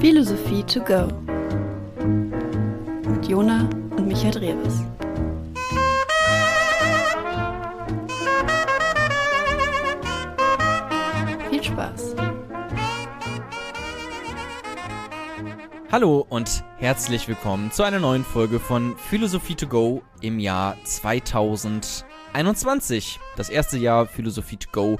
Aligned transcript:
Philosophie 0.00 0.64
to 0.64 0.80
go 0.80 1.06
mit 3.08 3.28
Jona 3.28 3.70
und 3.96 4.08
Michael 4.08 4.32
Drewes. 4.32 4.82
Viel 11.50 11.62
Spaß! 11.62 12.16
Hallo 15.92 16.26
und 16.28 16.64
herzlich 16.78 17.28
willkommen 17.28 17.70
zu 17.70 17.84
einer 17.84 18.00
neuen 18.00 18.24
Folge 18.24 18.58
von 18.58 18.96
Philosophie 18.96 19.54
to 19.54 19.68
go 19.68 20.02
im 20.20 20.40
Jahr 20.40 20.76
2021. 20.82 23.20
Das 23.36 23.50
erste 23.50 23.78
Jahr 23.78 24.06
Philosophie 24.06 24.56
to 24.56 24.68
go 24.72 24.98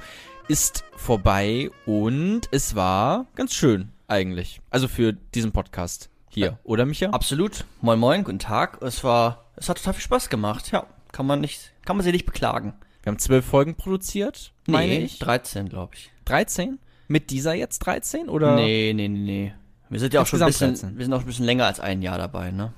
ist 0.49 0.85
vorbei 0.97 1.71
und 1.85 2.49
es 2.53 2.75
war 2.75 3.27
ganz 3.35 3.55
schön 3.55 3.91
eigentlich. 4.07 4.63
Also 4.71 4.89
für 4.89 5.13
diesen 5.13 5.53
Podcast 5.53 6.09
hier, 6.31 6.59
oder 6.65 6.87
Micha? 6.87 7.11
Absolut. 7.11 7.67
Moin 7.83 7.99
moin, 7.99 8.25
guten 8.25 8.39
Tag. 8.39 8.81
Es 8.81 9.05
war, 9.05 9.45
es 9.57 9.69
hat 9.69 9.77
total 9.77 9.93
viel 9.93 10.03
Spaß 10.03 10.31
gemacht. 10.31 10.73
Ja, 10.73 10.87
kann 11.13 11.27
man 11.27 11.43
nicht, 11.43 11.73
kann 11.85 11.97
man 11.97 12.05
sich 12.05 12.15
nicht 12.15 12.25
beklagen. 12.25 12.73
Wir 13.03 13.11
haben 13.11 13.19
zwölf 13.19 13.45
Folgen 13.45 13.75
produziert, 13.75 14.55
meine 14.67 15.01
ich. 15.01 15.19
13, 15.19 15.69
glaube 15.69 15.95
ich. 15.97 16.11
13? 16.25 16.79
Mit 17.09 17.29
dieser 17.29 17.53
jetzt 17.53 17.81
13 17.81 18.31
oder? 18.31 18.55
Nee, 18.55 18.95
nee, 18.95 19.09
nee, 19.09 19.19
nee. 19.19 19.55
Wir 19.91 20.01
sind 20.01 20.15
ja 20.15 20.23
auch 20.23 20.27
schon 20.27 20.41
ein 20.41 20.47
bisschen, 20.47 20.71
13. 20.71 20.97
wir 20.97 21.05
sind 21.05 21.13
auch 21.13 21.21
ein 21.21 21.27
bisschen 21.27 21.47
länger 21.47 21.67
als 21.67 21.79
ein 21.79 22.01
Jahr 22.01 22.17
dabei, 22.17 22.53
ne? 22.53 22.73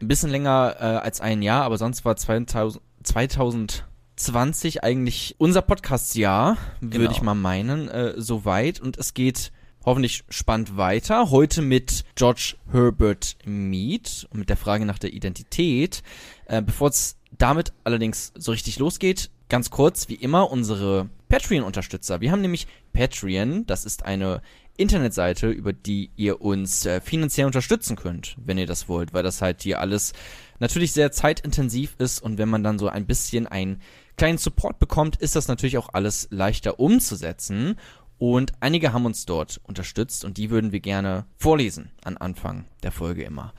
Ein 0.00 0.06
bisschen 0.08 0.30
länger 0.30 0.76
äh, 0.78 0.84
als 0.84 1.20
ein 1.20 1.42
Jahr, 1.42 1.64
aber 1.64 1.76
sonst 1.76 2.04
war 2.04 2.16
2000, 2.16 3.84
2020 4.20 4.84
eigentlich 4.84 5.34
unser 5.38 5.62
Podcast-Jahr, 5.62 6.58
würde 6.80 6.98
Genau. 6.98 7.10
ich 7.10 7.22
mal 7.22 7.34
meinen, 7.34 7.88
äh, 7.88 8.14
soweit. 8.18 8.78
Und 8.78 8.98
es 8.98 9.14
geht 9.14 9.50
hoffentlich 9.84 10.24
spannend 10.28 10.76
weiter. 10.76 11.30
Heute 11.30 11.62
mit 11.62 12.04
George 12.16 12.56
Herbert 12.70 13.36
Mead 13.46 14.26
und 14.30 14.40
mit 14.40 14.50
der 14.50 14.58
Frage 14.58 14.84
nach 14.84 14.98
der 14.98 15.14
Identität. 15.14 16.02
Äh, 16.46 16.60
Bevor 16.60 16.90
es 16.90 17.16
damit 17.38 17.72
allerdings 17.84 18.32
so 18.36 18.50
richtig 18.52 18.78
losgeht, 18.78 19.30
ganz 19.48 19.70
kurz, 19.70 20.08
wie 20.10 20.16
immer, 20.16 20.50
unsere 20.50 21.08
Patreon-Unterstützer. 21.30 22.20
Wir 22.20 22.30
haben 22.30 22.42
nämlich 22.42 22.66
Patreon, 22.92 23.66
das 23.66 23.86
ist 23.86 24.04
eine 24.04 24.42
Internetseite, 24.76 25.48
über 25.48 25.72
die 25.72 26.10
ihr 26.16 26.40
uns 26.42 26.84
äh, 26.84 27.00
finanziell 27.00 27.46
unterstützen 27.46 27.96
könnt, 27.96 28.36
wenn 28.44 28.58
ihr 28.58 28.66
das 28.66 28.88
wollt, 28.88 29.12
weil 29.14 29.22
das 29.22 29.40
halt 29.40 29.62
hier 29.62 29.80
alles 29.80 30.12
natürlich 30.58 30.92
sehr 30.92 31.10
zeitintensiv 31.10 31.94
ist 31.98 32.22
und 32.22 32.36
wenn 32.38 32.48
man 32.50 32.62
dann 32.62 32.78
so 32.78 32.88
ein 32.88 33.06
bisschen 33.06 33.46
einen 33.46 33.80
kleinen 34.20 34.36
Support 34.36 34.78
bekommt, 34.78 35.16
ist 35.16 35.34
das 35.34 35.48
natürlich 35.48 35.78
auch 35.78 35.88
alles 35.94 36.28
leichter 36.30 36.78
umzusetzen. 36.78 37.76
Und 38.18 38.52
einige 38.60 38.92
haben 38.92 39.06
uns 39.06 39.24
dort 39.24 39.62
unterstützt 39.62 40.26
und 40.26 40.36
die 40.36 40.50
würden 40.50 40.72
wir 40.72 40.80
gerne 40.80 41.24
vorlesen 41.38 41.90
an 42.04 42.18
Anfang 42.18 42.66
der 42.82 42.92
Folge 42.92 43.22
immer. 43.22 43.54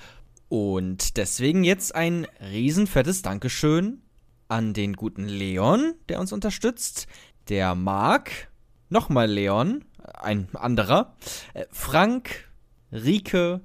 Und 0.50 1.18
deswegen 1.18 1.64
jetzt 1.64 1.96
ein 1.96 2.28
riesenfettes 2.40 3.24
Dankeschön 3.24 4.04
an 4.50 4.76
den 4.76 4.94
guten 4.94 5.28
Leon, 5.28 5.96
der 6.10 6.20
uns 6.20 6.32
unterstützt, 6.32 7.08
der 7.50 7.74
Marc, 7.74 8.52
nochmal 8.88 9.32
Leon, 9.32 9.84
ein 10.14 10.48
anderer, 10.54 11.16
äh, 11.56 11.66
Frank, 11.72 12.52
Rike, 12.92 13.62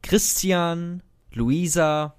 Christian, 0.00 1.02
Luisa, 1.30 2.14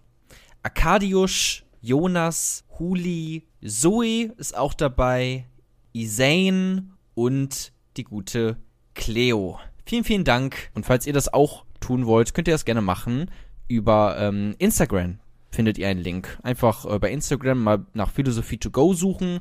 Arkadiusz, 0.61 1.63
Jonas, 1.81 2.63
Huli, 2.79 3.45
Zoe 3.61 4.31
ist 4.37 4.57
auch 4.57 4.73
dabei, 4.73 5.45
Isane 5.93 6.87
und 7.13 7.73
die 7.97 8.05
gute 8.05 8.57
Cleo. 8.95 9.59
Vielen, 9.85 10.03
vielen 10.03 10.23
Dank. 10.23 10.71
Und 10.75 10.85
falls 10.85 11.05
ihr 11.05 11.13
das 11.13 11.33
auch 11.33 11.65
tun 11.81 12.05
wollt, 12.05 12.33
könnt 12.33 12.47
ihr 12.47 12.53
das 12.53 12.65
gerne 12.65 12.81
machen. 12.81 13.29
Über 13.67 14.17
ähm, 14.17 14.55
Instagram 14.59 15.19
findet 15.51 15.77
ihr 15.77 15.89
einen 15.89 15.99
Link. 15.99 16.39
Einfach 16.43 16.85
äh, 16.85 16.99
bei 16.99 17.11
Instagram 17.11 17.61
mal 17.61 17.85
nach 17.93 18.11
Philosophie 18.11 18.57
to 18.57 18.71
go 18.71 18.93
suchen 18.93 19.39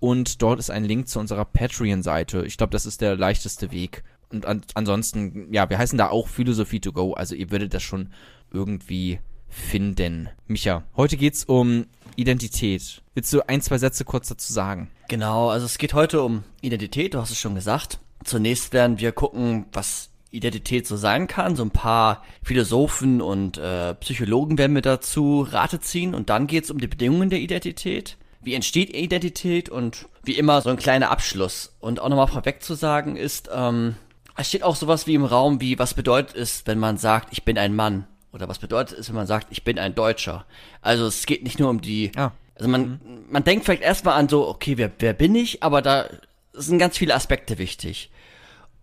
und 0.00 0.42
dort 0.42 0.58
ist 0.58 0.70
ein 0.70 0.84
Link 0.84 1.08
zu 1.08 1.20
unserer 1.20 1.44
Patreon-Seite. 1.44 2.44
Ich 2.44 2.56
glaube, 2.56 2.72
das 2.72 2.86
ist 2.86 3.00
der 3.02 3.16
leichteste 3.16 3.70
Weg. 3.70 4.02
Und 4.30 4.46
an 4.46 4.62
ansonsten, 4.74 5.52
ja, 5.52 5.68
wir 5.68 5.78
heißen 5.78 5.98
da 5.98 6.08
auch 6.08 6.28
Philosophie 6.28 6.80
to 6.80 6.92
go, 6.92 7.12
also 7.12 7.34
ihr 7.34 7.50
würdet 7.50 7.74
das 7.74 7.82
schon 7.82 8.10
irgendwie 8.50 9.20
finden. 9.50 10.28
Micha, 10.46 10.84
heute 10.96 11.16
geht's 11.16 11.44
um 11.44 11.86
Identität. 12.16 13.02
Willst 13.14 13.32
du 13.32 13.46
ein, 13.48 13.60
zwei 13.60 13.78
Sätze 13.78 14.04
kurz 14.04 14.28
dazu 14.28 14.52
sagen? 14.52 14.90
Genau, 15.08 15.50
also 15.50 15.66
es 15.66 15.78
geht 15.78 15.94
heute 15.94 16.22
um 16.22 16.44
Identität, 16.60 17.14
du 17.14 17.18
hast 17.18 17.30
es 17.30 17.38
schon 17.38 17.54
gesagt. 17.54 17.98
Zunächst 18.24 18.72
werden 18.72 18.98
wir 18.98 19.12
gucken, 19.12 19.66
was 19.72 20.10
Identität 20.30 20.86
so 20.86 20.96
sein 20.96 21.26
kann. 21.26 21.56
So 21.56 21.64
ein 21.64 21.70
paar 21.70 22.22
Philosophen 22.42 23.20
und 23.20 23.58
äh, 23.58 23.94
Psychologen 23.94 24.58
werden 24.58 24.74
wir 24.74 24.82
dazu 24.82 25.46
Rate 25.48 25.80
ziehen 25.80 26.14
und 26.14 26.30
dann 26.30 26.46
geht's 26.46 26.70
um 26.70 26.78
die 26.78 26.86
Bedingungen 26.86 27.30
der 27.30 27.40
Identität. 27.40 28.16
Wie 28.42 28.54
entsteht 28.54 28.94
Identität 28.94 29.68
und 29.68 30.06
wie 30.24 30.38
immer 30.38 30.62
so 30.62 30.70
ein 30.70 30.76
kleiner 30.76 31.10
Abschluss. 31.10 31.76
Und 31.80 32.00
auch 32.00 32.08
nochmal 32.08 32.28
vorweg 32.28 32.62
zu 32.62 32.74
sagen 32.74 33.16
ist, 33.16 33.50
ähm, 33.52 33.96
es 34.36 34.48
steht 34.48 34.62
auch 34.62 34.76
sowas 34.76 35.06
wie 35.06 35.14
im 35.14 35.24
Raum 35.24 35.60
wie, 35.60 35.78
was 35.78 35.94
bedeutet 35.94 36.36
es, 36.36 36.62
wenn 36.66 36.78
man 36.78 36.96
sagt, 36.96 37.28
ich 37.32 37.44
bin 37.44 37.58
ein 37.58 37.74
Mann? 37.74 38.06
Oder 38.32 38.48
was 38.48 38.58
bedeutet 38.58 38.98
es, 38.98 39.08
wenn 39.08 39.16
man 39.16 39.26
sagt, 39.26 39.48
ich 39.50 39.64
bin 39.64 39.78
ein 39.78 39.94
Deutscher? 39.94 40.44
Also 40.82 41.06
es 41.06 41.26
geht 41.26 41.42
nicht 41.42 41.58
nur 41.58 41.68
um 41.70 41.80
die 41.80 42.12
Ah. 42.16 42.32
also 42.54 42.68
man, 42.68 43.00
man 43.28 43.44
denkt 43.44 43.64
vielleicht 43.64 43.82
erstmal 43.82 44.14
an 44.18 44.28
so, 44.28 44.48
okay, 44.48 44.76
wer, 44.78 44.90
wer 44.98 45.12
bin 45.12 45.34
ich? 45.34 45.62
Aber 45.62 45.82
da 45.82 46.08
sind 46.52 46.78
ganz 46.78 46.96
viele 46.96 47.14
Aspekte 47.14 47.58
wichtig. 47.58 48.10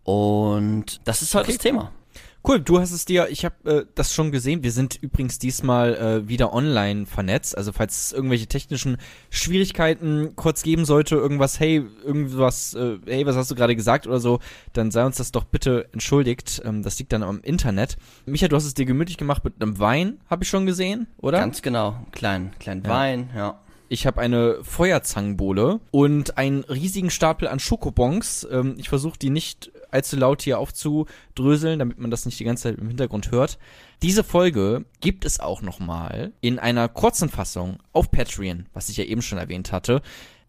Und 0.04 1.02
das 1.06 1.22
ist 1.22 1.34
heute 1.36 1.48
das 1.48 1.58
Thema. 1.58 1.92
Cool, 2.48 2.62
du 2.62 2.80
hast 2.80 2.92
es 2.92 3.04
dir, 3.04 3.28
ich 3.30 3.44
habe 3.44 3.56
äh, 3.70 3.86
das 3.96 4.14
schon 4.14 4.32
gesehen. 4.32 4.64
Wir 4.64 4.72
sind 4.72 4.96
übrigens 4.96 5.38
diesmal 5.38 5.96
äh, 5.96 6.28
wieder 6.30 6.54
online 6.54 7.06
vernetzt. 7.06 7.58
Also 7.58 7.74
falls 7.74 8.06
es 8.06 8.14
irgendwelche 8.14 8.48
technischen 8.48 8.96
Schwierigkeiten 9.30 10.34
kurz 10.38 10.64
geben 10.64 10.86
sollte, 10.86 11.16
irgendwas, 11.16 11.60
hey, 11.60 11.86
irgendwas, 12.06 12.74
äh, 12.74 13.00
hey, 13.06 13.26
was 13.26 13.36
hast 13.36 13.52
du 13.52 13.56
gerade 13.56 13.76
gesagt 13.76 14.08
oder 14.08 14.22
so, 14.22 14.40
dann 14.72 14.92
sei 14.92 15.06
uns 15.06 15.18
das 15.18 15.34
doch 15.34 15.44
bitte 15.44 15.90
entschuldigt. 15.92 16.62
Ähm, 16.64 16.84
das 16.84 16.98
liegt 17.00 17.12
dann 17.12 17.22
am 17.22 17.42
Internet. 17.42 17.98
Micha, 18.26 18.48
du 18.48 18.56
hast 18.56 18.64
es 18.64 18.74
dir 18.74 18.86
gemütlich 18.86 19.18
gemacht 19.18 19.44
mit 19.44 19.62
einem 19.62 19.78
Wein, 19.80 20.22
habe 20.30 20.46
ich 20.46 20.50
schon 20.50 20.66
gesehen, 20.66 21.08
oder? 21.18 21.40
Ganz 21.40 21.62
genau. 21.62 22.00
Klein, 22.14 22.52
klein 22.60 22.82
Ja. 22.86 22.90
Wein, 22.90 23.30
ja. 23.36 23.60
Ich 23.90 24.06
habe 24.06 24.20
eine 24.20 24.58
Feuerzangenbowle 24.64 25.80
und 25.92 26.38
einen 26.38 26.64
riesigen 26.66 27.10
Stapel 27.10 27.48
an 27.48 27.60
Schokobons. 27.60 28.46
Ähm, 28.52 28.76
ich 28.78 28.90
versuche 28.90 29.18
die 29.18 29.30
nicht 29.30 29.72
allzu 29.92 30.18
laut 30.18 30.42
hier 30.42 30.60
aufzudröseln, 30.60 31.80
damit 31.80 31.98
man 31.98 32.12
das 32.12 32.26
nicht 32.26 32.40
die 32.40 32.44
ganze 32.44 32.64
Zeit 32.64 32.78
im 32.78 32.88
Hintergrund 32.88 33.32
hört. 33.32 33.58
Diese 34.02 34.24
Folge 34.24 34.86
gibt 35.00 35.24
es 35.24 35.40
auch 35.40 35.62
nochmal 35.62 36.34
in 36.42 36.60
einer 36.60 36.90
kurzen 36.90 37.30
Fassung 37.30 37.80
auf 37.94 38.12
Patreon, 38.12 38.66
was 38.74 38.90
ich 38.90 38.98
ja 38.98 39.06
eben 39.06 39.22
schon 39.22 39.38
erwähnt 39.38 39.72
hatte. 39.72 40.02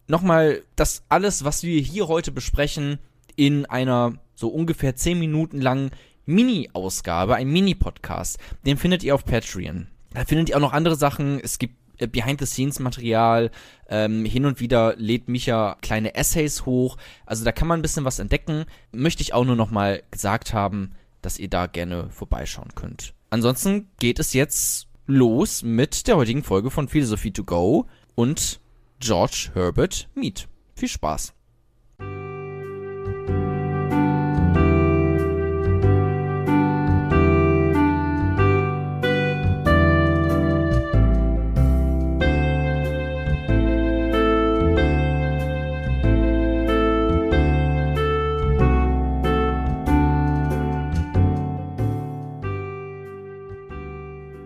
Nochmal 0.07 0.63
das 0.75 1.03
alles, 1.07 1.45
was 1.45 1.63
wir 1.63 1.79
hier 1.79 2.07
heute 2.07 2.31
besprechen, 2.31 2.99
in 3.35 3.65
einer 3.65 4.13
so 4.35 4.49
ungefähr 4.49 4.95
10 4.95 5.17
Minuten 5.17 5.61
langen 5.61 5.91
Mini-Ausgabe, 6.25 7.35
ein 7.35 7.49
Mini-Podcast. 7.49 8.37
Den 8.65 8.77
findet 8.77 9.03
ihr 9.03 9.15
auf 9.15 9.23
Patreon. 9.23 9.87
Da 10.13 10.25
findet 10.25 10.49
ihr 10.49 10.57
auch 10.57 10.61
noch 10.61 10.73
andere 10.73 10.95
Sachen. 10.95 11.39
Es 11.39 11.57
gibt 11.57 11.75
Behind-the-Scenes-Material. 12.07 13.51
Ähm, 13.87 14.25
hin 14.25 14.45
und 14.45 14.59
wieder 14.59 14.95
lädt 14.97 15.27
Micha 15.27 15.77
kleine 15.81 16.15
Essays 16.15 16.65
hoch. 16.65 16.97
Also 17.25 17.45
da 17.45 17.51
kann 17.51 17.67
man 17.67 17.79
ein 17.79 17.83
bisschen 17.83 18.05
was 18.05 18.19
entdecken. 18.19 18.65
Möchte 18.91 19.21
ich 19.21 19.33
auch 19.33 19.45
nur 19.45 19.55
noch 19.55 19.71
mal 19.71 20.03
gesagt 20.11 20.53
haben, 20.53 20.91
dass 21.21 21.39
ihr 21.39 21.49
da 21.49 21.67
gerne 21.67 22.09
vorbeischauen 22.09 22.75
könnt. 22.75 23.13
Ansonsten 23.29 23.89
geht 23.99 24.19
es 24.19 24.33
jetzt 24.33 24.87
los 25.05 25.63
mit 25.63 26.07
der 26.07 26.17
heutigen 26.17 26.43
Folge 26.43 26.69
von 26.71 26.87
Philosophie 26.87 27.31
to 27.31 27.43
go 27.43 27.87
und 28.15 28.59
George 28.99 29.49
Herbert 29.53 30.07
Mead. 30.13 30.47
Viel 30.75 30.89
Spaß. 30.89 31.33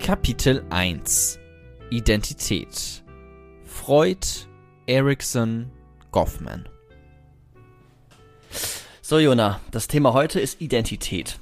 Kapitel 0.03 0.65
1 0.69 1.39
Identität 1.89 3.01
Freud, 3.63 4.27
Erickson, 4.85 5.71
Goffman 6.11 6.67
So, 9.01 9.17
Jona, 9.17 9.61
das 9.71 9.87
Thema 9.87 10.11
heute 10.11 10.41
ist 10.41 10.59
Identität. 10.59 11.39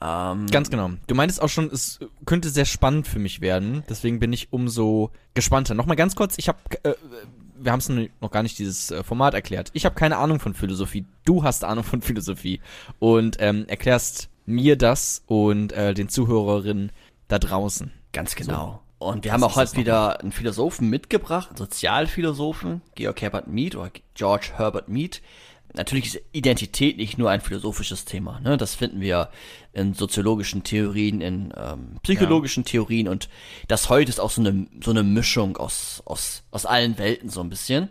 Ähm, 0.00 0.48
Ganz 0.48 0.70
genau. 0.70 0.90
Du 1.06 1.14
meintest 1.14 1.40
auch 1.40 1.48
schon, 1.48 1.70
es 1.70 2.00
könnte 2.26 2.50
sehr 2.50 2.64
spannend 2.64 3.06
für 3.06 3.20
mich 3.20 3.40
werden. 3.40 3.84
Deswegen 3.88 4.18
bin 4.18 4.32
ich 4.32 4.52
umso 4.52 5.12
gespannter. 5.34 5.74
Nochmal 5.74 5.94
ganz 5.96 6.16
kurz, 6.16 6.34
ich 6.38 6.48
habe, 6.48 6.58
äh, 6.82 6.94
wir 7.60 7.70
haben 7.70 7.78
es 7.78 7.88
noch 7.88 8.32
gar 8.32 8.42
nicht 8.42 8.58
dieses 8.58 8.90
äh, 8.90 9.04
Format 9.04 9.34
erklärt. 9.34 9.70
Ich 9.72 9.84
habe 9.84 9.94
keine 9.94 10.16
Ahnung 10.16 10.40
von 10.40 10.54
Philosophie. 10.54 11.06
Du 11.24 11.44
hast 11.44 11.62
Ahnung 11.62 11.84
von 11.84 12.02
Philosophie 12.02 12.60
und 12.98 13.36
ähm, 13.38 13.66
erklärst 13.68 14.30
mir 14.46 14.76
das 14.76 15.22
und 15.26 15.72
äh, 15.72 15.94
den 15.94 16.08
Zuhörerinnen 16.08 16.90
da 17.32 17.38
draußen. 17.38 17.90
Ganz 18.12 18.34
genau. 18.34 18.82
So. 18.98 19.06
Und 19.06 19.24
wir 19.24 19.32
haben 19.32 19.42
auch 19.42 19.56
heute 19.56 19.76
wieder 19.76 20.20
einen 20.20 20.30
Philosophen 20.30 20.88
mitgebracht, 20.88 21.48
einen 21.48 21.56
Sozialphilosophen, 21.56 22.82
Georg 22.94 23.20
Herbert 23.20 23.48
Mead 23.48 23.74
oder 23.74 23.90
George 24.14 24.50
Herbert 24.56 24.88
Mead. 24.88 25.22
Natürlich 25.74 26.14
ist 26.14 26.20
Identität 26.32 26.98
nicht 26.98 27.16
nur 27.18 27.30
ein 27.30 27.40
philosophisches 27.40 28.04
Thema. 28.04 28.38
Ne? 28.40 28.58
Das 28.58 28.74
finden 28.74 29.00
wir 29.00 29.30
in 29.72 29.94
soziologischen 29.94 30.62
Theorien, 30.62 31.20
in 31.22 31.52
ähm, 31.56 31.96
psychologischen 32.02 32.64
ja. 32.64 32.70
Theorien 32.70 33.08
und 33.08 33.28
das 33.66 33.88
heute 33.88 34.10
ist 34.10 34.20
auch 34.20 34.30
so 34.30 34.42
eine, 34.42 34.66
so 34.84 34.90
eine 34.90 35.02
Mischung 35.02 35.56
aus, 35.56 36.02
aus, 36.04 36.42
aus 36.50 36.66
allen 36.66 36.98
Welten 36.98 37.30
so 37.30 37.40
ein 37.40 37.48
bisschen. 37.48 37.88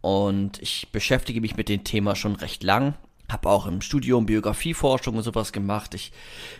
Und 0.00 0.60
ich 0.60 0.88
beschäftige 0.92 1.40
mich 1.40 1.56
mit 1.56 1.68
dem 1.68 1.84
Thema 1.84 2.16
schon 2.16 2.36
recht 2.36 2.62
lang. 2.62 2.94
Habe 3.28 3.48
auch 3.48 3.66
im 3.66 3.80
Studium 3.80 4.26
Biografieforschung 4.26 5.16
und 5.16 5.22
sowas 5.22 5.52
gemacht. 5.52 5.94
Ich 5.94 6.12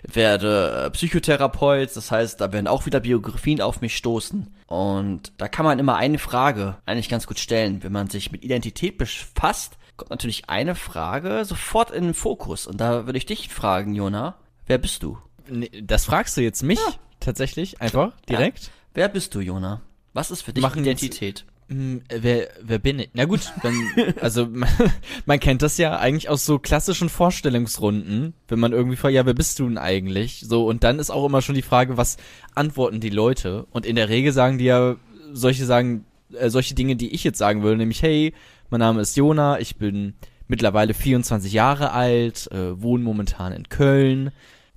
werde 0.03 0.87
äh, 0.87 0.91
Psychotherapeut, 0.91 1.95
das 1.95 2.11
heißt, 2.11 2.41
da 2.41 2.53
werden 2.53 2.67
auch 2.67 2.87
wieder 2.87 3.01
Biografien 3.01 3.61
auf 3.61 3.81
mich 3.81 3.97
stoßen. 3.97 4.55
Und 4.67 5.33
da 5.39 5.49
kann 5.49 5.65
man 5.65 5.79
immer 5.79 5.97
eine 5.97 6.19
Frage 6.19 6.77
eigentlich 6.87 7.09
ganz 7.09 7.27
gut 7.27 7.39
stellen, 7.39 7.83
wenn 7.83 7.93
man 7.93 8.11
sich 8.11 8.33
mit 8.33 8.43
Identität 8.43 8.99
befasst 8.99 9.79
kommt 9.97 10.11
natürlich 10.11 10.49
eine 10.49 10.75
Frage 10.75 11.45
sofort 11.45 11.91
in 11.91 12.05
den 12.05 12.15
Fokus. 12.15 12.67
Und 12.67 12.81
da 12.81 13.07
würde 13.07 13.19
ich 13.19 13.27
dich 13.27 13.49
fragen, 13.49 13.95
Jona, 13.95 14.37
wer 14.67 14.79
bist 14.79 15.03
du? 15.03 15.19
Nee, 15.49 15.71
das 15.83 16.05
fragst 16.05 16.37
du 16.37 16.43
jetzt 16.43 16.63
mich 16.63 16.79
ja. 16.79 16.95
tatsächlich 17.21 17.81
einfach 17.81 18.13
direkt? 18.29 18.65
Ja. 18.65 18.71
Wer 18.95 19.09
bist 19.09 19.35
du, 19.35 19.41
Jona? 19.41 19.83
Was 20.13 20.31
ist 20.31 20.43
für 20.43 20.53
dich 20.53 20.63
Machen 20.63 20.83
Identität? 20.83 21.45
Mh, 21.69 22.01
wer, 22.09 22.49
wer 22.63 22.79
bin 22.79 23.01
ich? 23.01 23.11
Na 23.15 23.25
gut, 23.25 23.53
dann, 23.63 23.75
also 24.21 24.47
man, 24.47 24.69
man, 25.27 25.41
kennt 25.41 25.63
das 25.63 25.79
ja 25.79 25.99
eigentlich 25.99 26.29
aus 26.29 26.47
so 26.47 26.59
klassischen 26.59 27.09
Vorstellungsrunden, 27.09 28.35
wenn 28.49 28.59
man 28.59 28.73
irgendwie 28.73 28.97
fragt, 28.97 29.15
ja, 29.15 29.27
wer 29.27 29.35
bist 29.35 29.59
du 29.59 29.69
denn 29.69 29.79
eigentlich? 29.79 30.45
So, 30.47 30.67
und 30.67 30.85
dann 30.85 30.99
ist 30.99 31.11
auch 31.11 31.27
immer 31.27 31.43
schon 31.43 31.57
die 31.57 31.63
Frage, 31.63 31.97
was 31.97 32.19
antworten 32.55 33.01
die 33.01 33.11
Leute? 33.11 33.67
Und 33.71 33.85
in 33.85 33.97
der 33.97 34.09
Regel 34.09 34.33
sagen 34.33 34.59
die 34.59 34.67
ja 34.67 34.97
solche 35.33 35.65
sagen, 35.65 36.05
äh, 36.33 36.51
solche 36.51 36.75
Dinge, 36.75 36.97
die 36.97 37.13
ich 37.13 37.25
jetzt 37.25 37.39
sagen 37.39 37.63
würde, 37.63 37.79
nämlich, 37.79 38.03
hey, 38.03 38.33
mein 38.71 38.81
Name 38.81 39.01
ist 39.01 39.17
Jona, 39.17 39.59
ich 39.59 39.77
bin 39.77 40.15
mittlerweile 40.49 40.95
24 40.95 41.53
Jahre 41.53 41.93
alt, 41.93 42.51
äh, 42.53 42.81
wohne 42.81 43.03
momentan 43.03 43.53
in 43.53 43.69
Köln. 43.69 44.31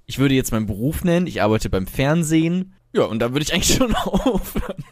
Ich 0.08 0.18
würde 0.18 0.34
jetzt 0.34 0.52
meinen 0.52 0.66
Beruf 0.66 1.04
nennen, 1.04 1.28
ich 1.28 1.42
arbeite 1.42 1.70
beim 1.70 1.86
Fernsehen. 1.86 2.74
Ja, 2.94 3.04
und 3.04 3.20
da 3.20 3.32
würde 3.32 3.44
ich 3.44 3.54
eigentlich 3.54 3.76
schon 3.78 3.96
aufhören. 3.96 4.84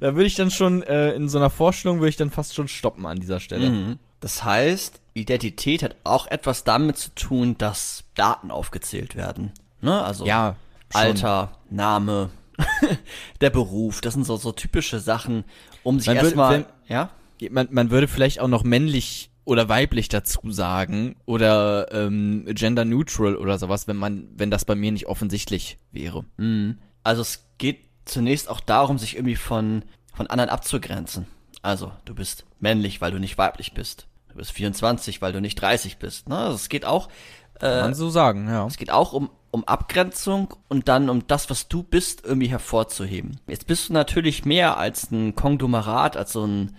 Da 0.00 0.14
würde 0.14 0.26
ich 0.26 0.34
dann 0.34 0.50
schon 0.50 0.82
äh, 0.82 1.12
in 1.12 1.28
so 1.28 1.38
einer 1.38 1.50
Vorstellung 1.50 1.98
würde 1.98 2.10
ich 2.10 2.16
dann 2.16 2.30
fast 2.30 2.54
schon 2.54 2.68
stoppen 2.68 3.06
an 3.06 3.18
dieser 3.18 3.40
Stelle. 3.40 3.70
Mhm. 3.70 3.98
Das 4.20 4.44
heißt, 4.44 5.00
Identität 5.14 5.82
hat 5.82 5.96
auch 6.04 6.26
etwas 6.28 6.64
damit 6.64 6.96
zu 6.96 7.14
tun, 7.14 7.58
dass 7.58 8.04
Daten 8.14 8.50
aufgezählt 8.50 9.16
werden. 9.16 9.52
Ne? 9.80 10.02
Also 10.02 10.24
ja, 10.24 10.56
Alter, 10.92 11.58
Name, 11.70 12.30
der 13.40 13.50
Beruf, 13.50 14.00
das 14.00 14.14
sind 14.14 14.24
so, 14.24 14.36
so 14.36 14.52
typische 14.52 15.00
Sachen, 15.00 15.44
um 15.82 15.98
sich 15.98 16.14
erstmal, 16.14 16.66
ja? 16.86 17.10
man, 17.50 17.68
man 17.70 17.90
würde 17.90 18.08
vielleicht 18.08 18.40
auch 18.40 18.48
noch 18.48 18.62
männlich 18.62 19.30
oder 19.44 19.68
weiblich 19.68 20.08
dazu 20.08 20.52
sagen 20.52 21.16
oder 21.24 21.92
ähm, 21.92 22.44
gender 22.48 22.84
neutral 22.84 23.34
oder 23.34 23.58
sowas, 23.58 23.88
wenn 23.88 23.96
man, 23.96 24.28
wenn 24.36 24.50
das 24.50 24.64
bei 24.64 24.76
mir 24.76 24.92
nicht 24.92 25.06
offensichtlich 25.06 25.78
wäre. 25.90 26.24
Mhm. 26.36 26.78
Also 27.04 27.22
es 27.22 27.46
geht 27.58 27.80
zunächst 28.04 28.48
auch 28.48 28.60
darum, 28.60 28.98
sich 28.98 29.16
irgendwie 29.16 29.36
von 29.36 29.84
von 30.14 30.26
anderen 30.26 30.50
abzugrenzen. 30.50 31.26
Also 31.62 31.92
du 32.04 32.14
bist 32.14 32.44
männlich, 32.60 33.00
weil 33.00 33.12
du 33.12 33.18
nicht 33.18 33.38
weiblich 33.38 33.72
bist. 33.72 34.06
Du 34.28 34.36
bist 34.36 34.52
24, 34.52 35.22
weil 35.22 35.32
du 35.32 35.40
nicht 35.40 35.60
30 35.60 35.98
bist. 35.98 36.28
Ne? 36.28 36.36
Also 36.36 36.56
es 36.56 36.68
geht 36.68 36.84
auch. 36.84 37.08
Äh, 37.56 37.60
Kann 37.60 37.80
man 37.80 37.94
so 37.94 38.10
sagen, 38.10 38.48
ja. 38.48 38.66
Es 38.66 38.76
geht 38.76 38.90
auch 38.90 39.12
um 39.12 39.30
um 39.52 39.64
Abgrenzung 39.68 40.54
und 40.68 40.88
dann 40.88 41.10
um 41.10 41.26
das, 41.26 41.50
was 41.50 41.68
du 41.68 41.82
bist, 41.82 42.24
irgendwie 42.24 42.48
hervorzuheben. 42.48 43.38
Jetzt 43.46 43.66
bist 43.66 43.90
du 43.90 43.92
natürlich 43.92 44.46
mehr 44.46 44.78
als 44.78 45.10
ein 45.10 45.36
Konglomerat, 45.36 46.16
als 46.16 46.32
so 46.32 46.46
ein 46.46 46.74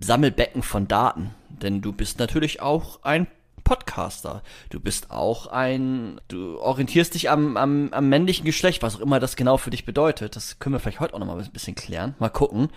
Sammelbecken 0.00 0.62
von 0.62 0.86
Daten. 0.86 1.34
Denn 1.48 1.82
du 1.82 1.92
bist 1.92 2.20
natürlich 2.20 2.62
auch 2.62 3.02
ein 3.02 3.26
Podcaster. 3.66 4.44
Du 4.70 4.78
bist 4.78 5.10
auch 5.10 5.48
ein, 5.48 6.20
du 6.28 6.56
orientierst 6.60 7.14
dich 7.14 7.30
am, 7.30 7.56
am, 7.56 7.88
am 7.92 8.08
männlichen 8.08 8.44
Geschlecht, 8.44 8.80
was 8.80 8.94
auch 8.94 9.00
immer 9.00 9.18
das 9.18 9.34
genau 9.34 9.56
für 9.56 9.70
dich 9.70 9.84
bedeutet. 9.84 10.36
Das 10.36 10.60
können 10.60 10.76
wir 10.76 10.78
vielleicht 10.78 11.00
heute 11.00 11.14
auch 11.14 11.18
noch 11.18 11.26
mal 11.26 11.36
ein 11.36 11.50
bisschen 11.50 11.74
klären. 11.74 12.14
Mal 12.20 12.28
gucken. 12.28 12.68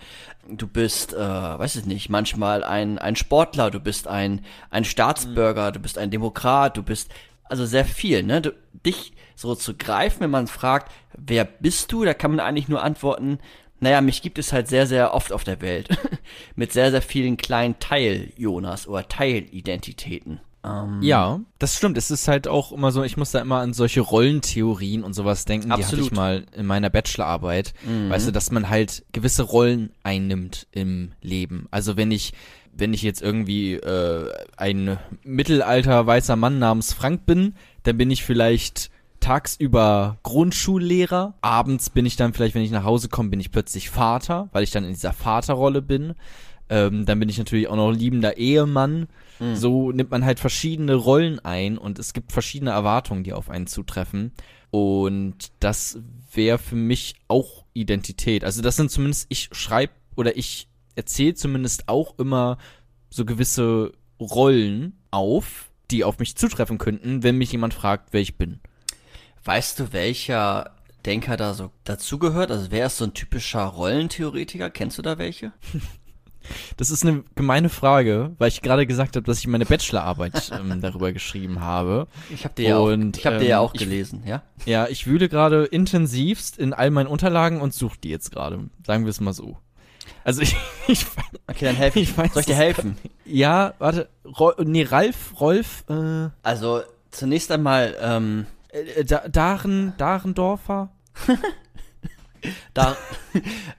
Du 0.48 0.66
bist, 0.66 1.12
äh, 1.12 1.16
weiß 1.16 1.76
ich 1.76 1.86
nicht, 1.86 2.08
manchmal 2.08 2.64
ein, 2.64 2.98
ein 2.98 3.14
Sportler, 3.14 3.70
du 3.70 3.78
bist 3.78 4.08
ein, 4.08 4.44
ein 4.70 4.84
Staatsbürger, 4.84 5.70
du 5.70 5.78
bist 5.78 5.96
ein 5.96 6.10
Demokrat, 6.10 6.76
du 6.76 6.82
bist, 6.82 7.12
also 7.44 7.66
sehr 7.66 7.84
viel, 7.84 8.24
ne? 8.24 8.40
Du, 8.40 8.52
dich 8.84 9.12
so 9.36 9.54
zu 9.54 9.76
greifen, 9.76 10.22
wenn 10.22 10.30
man 10.30 10.48
fragt, 10.48 10.90
wer 11.16 11.44
bist 11.44 11.92
du, 11.92 12.04
da 12.04 12.14
kann 12.14 12.32
man 12.32 12.40
eigentlich 12.40 12.68
nur 12.68 12.82
antworten, 12.82 13.38
naja, 13.78 14.00
mich 14.00 14.22
gibt 14.22 14.40
es 14.40 14.52
halt 14.52 14.66
sehr, 14.66 14.88
sehr 14.88 15.14
oft 15.14 15.32
auf 15.32 15.44
der 15.44 15.60
Welt. 15.60 15.88
Mit 16.56 16.72
sehr, 16.72 16.90
sehr 16.90 17.00
vielen 17.00 17.36
kleinen 17.36 17.78
Teil-Jonas 17.78 18.88
oder 18.88 19.06
Teilidentitäten. 19.06 20.40
Ähm, 20.64 21.00
ja, 21.02 21.40
das 21.58 21.76
stimmt. 21.76 21.96
Es 21.96 22.10
ist 22.10 22.28
halt 22.28 22.46
auch 22.46 22.72
immer 22.72 22.92
so, 22.92 23.02
ich 23.02 23.16
muss 23.16 23.30
da 23.30 23.40
immer 23.40 23.60
an 23.60 23.72
solche 23.72 24.00
Rollentheorien 24.00 25.04
und 25.04 25.14
sowas 25.14 25.44
denken. 25.44 25.72
Absolut. 25.72 25.90
Die 25.90 25.96
hatte 25.96 26.06
ich 26.06 26.16
mal 26.16 26.46
in 26.54 26.66
meiner 26.66 26.90
Bachelorarbeit. 26.90 27.72
Mhm. 27.86 28.10
Weißt 28.10 28.28
du, 28.28 28.32
dass 28.32 28.50
man 28.50 28.68
halt 28.68 29.04
gewisse 29.12 29.42
Rollen 29.42 29.90
einnimmt 30.02 30.66
im 30.72 31.12
Leben. 31.22 31.66
Also 31.70 31.96
wenn 31.96 32.10
ich 32.10 32.32
wenn 32.72 32.94
ich 32.94 33.02
jetzt 33.02 33.20
irgendwie 33.20 33.74
äh, 33.74 34.32
ein 34.56 34.98
mittelalter 35.24 36.06
weißer 36.06 36.36
Mann 36.36 36.58
namens 36.58 36.92
Frank 36.92 37.26
bin, 37.26 37.54
dann 37.82 37.98
bin 37.98 38.10
ich 38.10 38.24
vielleicht 38.24 38.90
tagsüber 39.20 40.18
Grundschullehrer. 40.22 41.34
Abends 41.42 41.90
bin 41.90 42.06
ich 42.06 42.16
dann 42.16 42.32
vielleicht, 42.32 42.54
wenn 42.54 42.62
ich 42.62 42.70
nach 42.70 42.84
Hause 42.84 43.08
komme, 43.08 43.28
bin 43.28 43.40
ich 43.40 43.50
plötzlich 43.50 43.90
Vater, 43.90 44.48
weil 44.52 44.62
ich 44.62 44.70
dann 44.70 44.84
in 44.84 44.92
dieser 44.92 45.12
Vaterrolle 45.12 45.82
bin. 45.82 46.14
Ähm, 46.68 47.04
dann 47.04 47.18
bin 47.18 47.28
ich 47.28 47.38
natürlich 47.38 47.68
auch 47.68 47.76
noch 47.76 47.90
liebender 47.90 48.38
Ehemann. 48.38 49.08
Mhm. 49.40 49.56
So 49.56 49.90
nimmt 49.90 50.10
man 50.10 50.24
halt 50.24 50.38
verschiedene 50.38 50.94
Rollen 50.94 51.40
ein 51.40 51.78
und 51.78 51.98
es 51.98 52.12
gibt 52.12 52.32
verschiedene 52.32 52.70
Erwartungen, 52.70 53.24
die 53.24 53.32
auf 53.32 53.50
einen 53.50 53.66
zutreffen. 53.66 54.32
Und 54.70 55.50
das 55.58 55.98
wäre 56.32 56.58
für 56.58 56.76
mich 56.76 57.16
auch 57.26 57.64
Identität. 57.72 58.44
Also 58.44 58.62
das 58.62 58.76
sind 58.76 58.90
zumindest, 58.90 59.26
ich 59.30 59.48
schreibe 59.52 59.92
oder 60.14 60.36
ich 60.36 60.68
erzähle 60.94 61.34
zumindest 61.34 61.88
auch 61.88 62.18
immer 62.18 62.58
so 63.08 63.24
gewisse 63.24 63.92
Rollen 64.20 64.98
auf, 65.10 65.70
die 65.90 66.04
auf 66.04 66.18
mich 66.18 66.36
zutreffen 66.36 66.78
könnten, 66.78 67.22
wenn 67.22 67.38
mich 67.38 67.50
jemand 67.50 67.74
fragt, 67.74 68.12
wer 68.12 68.20
ich 68.20 68.36
bin. 68.36 68.60
Weißt 69.42 69.80
du, 69.80 69.92
welcher 69.92 70.76
Denker 71.06 71.36
da 71.36 71.54
so 71.54 71.70
dazugehört? 71.84 72.50
Also 72.50 72.70
wer 72.70 72.86
ist 72.86 72.98
so 72.98 73.04
ein 73.04 73.14
typischer 73.14 73.64
Rollentheoretiker? 73.64 74.70
Kennst 74.70 74.98
du 74.98 75.02
da 75.02 75.18
welche? 75.18 75.52
Das 76.76 76.90
ist 76.90 77.04
eine 77.04 77.24
gemeine 77.34 77.68
Frage, 77.68 78.32
weil 78.38 78.48
ich 78.48 78.62
gerade 78.62 78.86
gesagt 78.86 79.16
habe, 79.16 79.24
dass 79.24 79.38
ich 79.38 79.46
meine 79.46 79.66
Bachelorarbeit 79.66 80.50
ähm, 80.58 80.80
darüber 80.80 81.12
geschrieben 81.12 81.60
habe. 81.60 82.06
Ich 82.32 82.44
habe 82.44 82.54
die, 82.56 82.64
ja 82.64 82.78
auch, 82.78 82.90
ich 82.90 83.26
hab 83.26 83.38
die 83.38 83.46
ja 83.46 83.58
auch 83.58 83.72
gelesen, 83.72 84.22
ja? 84.26 84.42
Ja, 84.66 84.88
ich 84.88 85.06
wühle 85.06 85.28
gerade 85.28 85.64
intensivst 85.64 86.58
in 86.58 86.72
all 86.72 86.90
meinen 86.90 87.06
Unterlagen 87.06 87.60
und 87.60 87.74
suche 87.74 87.98
die 88.02 88.10
jetzt 88.10 88.32
gerade. 88.32 88.68
Sagen 88.86 89.04
wir 89.04 89.10
es 89.10 89.20
mal 89.20 89.32
so. 89.32 89.56
Also 90.24 90.42
ich, 90.42 90.56
ich 90.86 91.06
Okay, 91.46 91.64
dann 91.64 91.76
helfe 91.76 92.00
ich. 92.00 92.16
Weiß, 92.16 92.32
Soll 92.32 92.40
ich 92.40 92.46
dir 92.46 92.54
helfen? 92.54 92.96
Ja, 93.24 93.74
warte. 93.78 94.08
Ro 94.24 94.52
nee, 94.62 94.84
Ralf, 94.84 95.40
Rolf. 95.40 95.84
Äh, 95.88 96.28
also 96.42 96.82
zunächst 97.10 97.50
einmal 97.50 97.96
ähm, 98.00 98.46
äh, 98.68 99.04
da, 99.04 99.28
Daren, 99.28 99.94
Darendorfer? 99.96 100.90
da, 102.74 102.96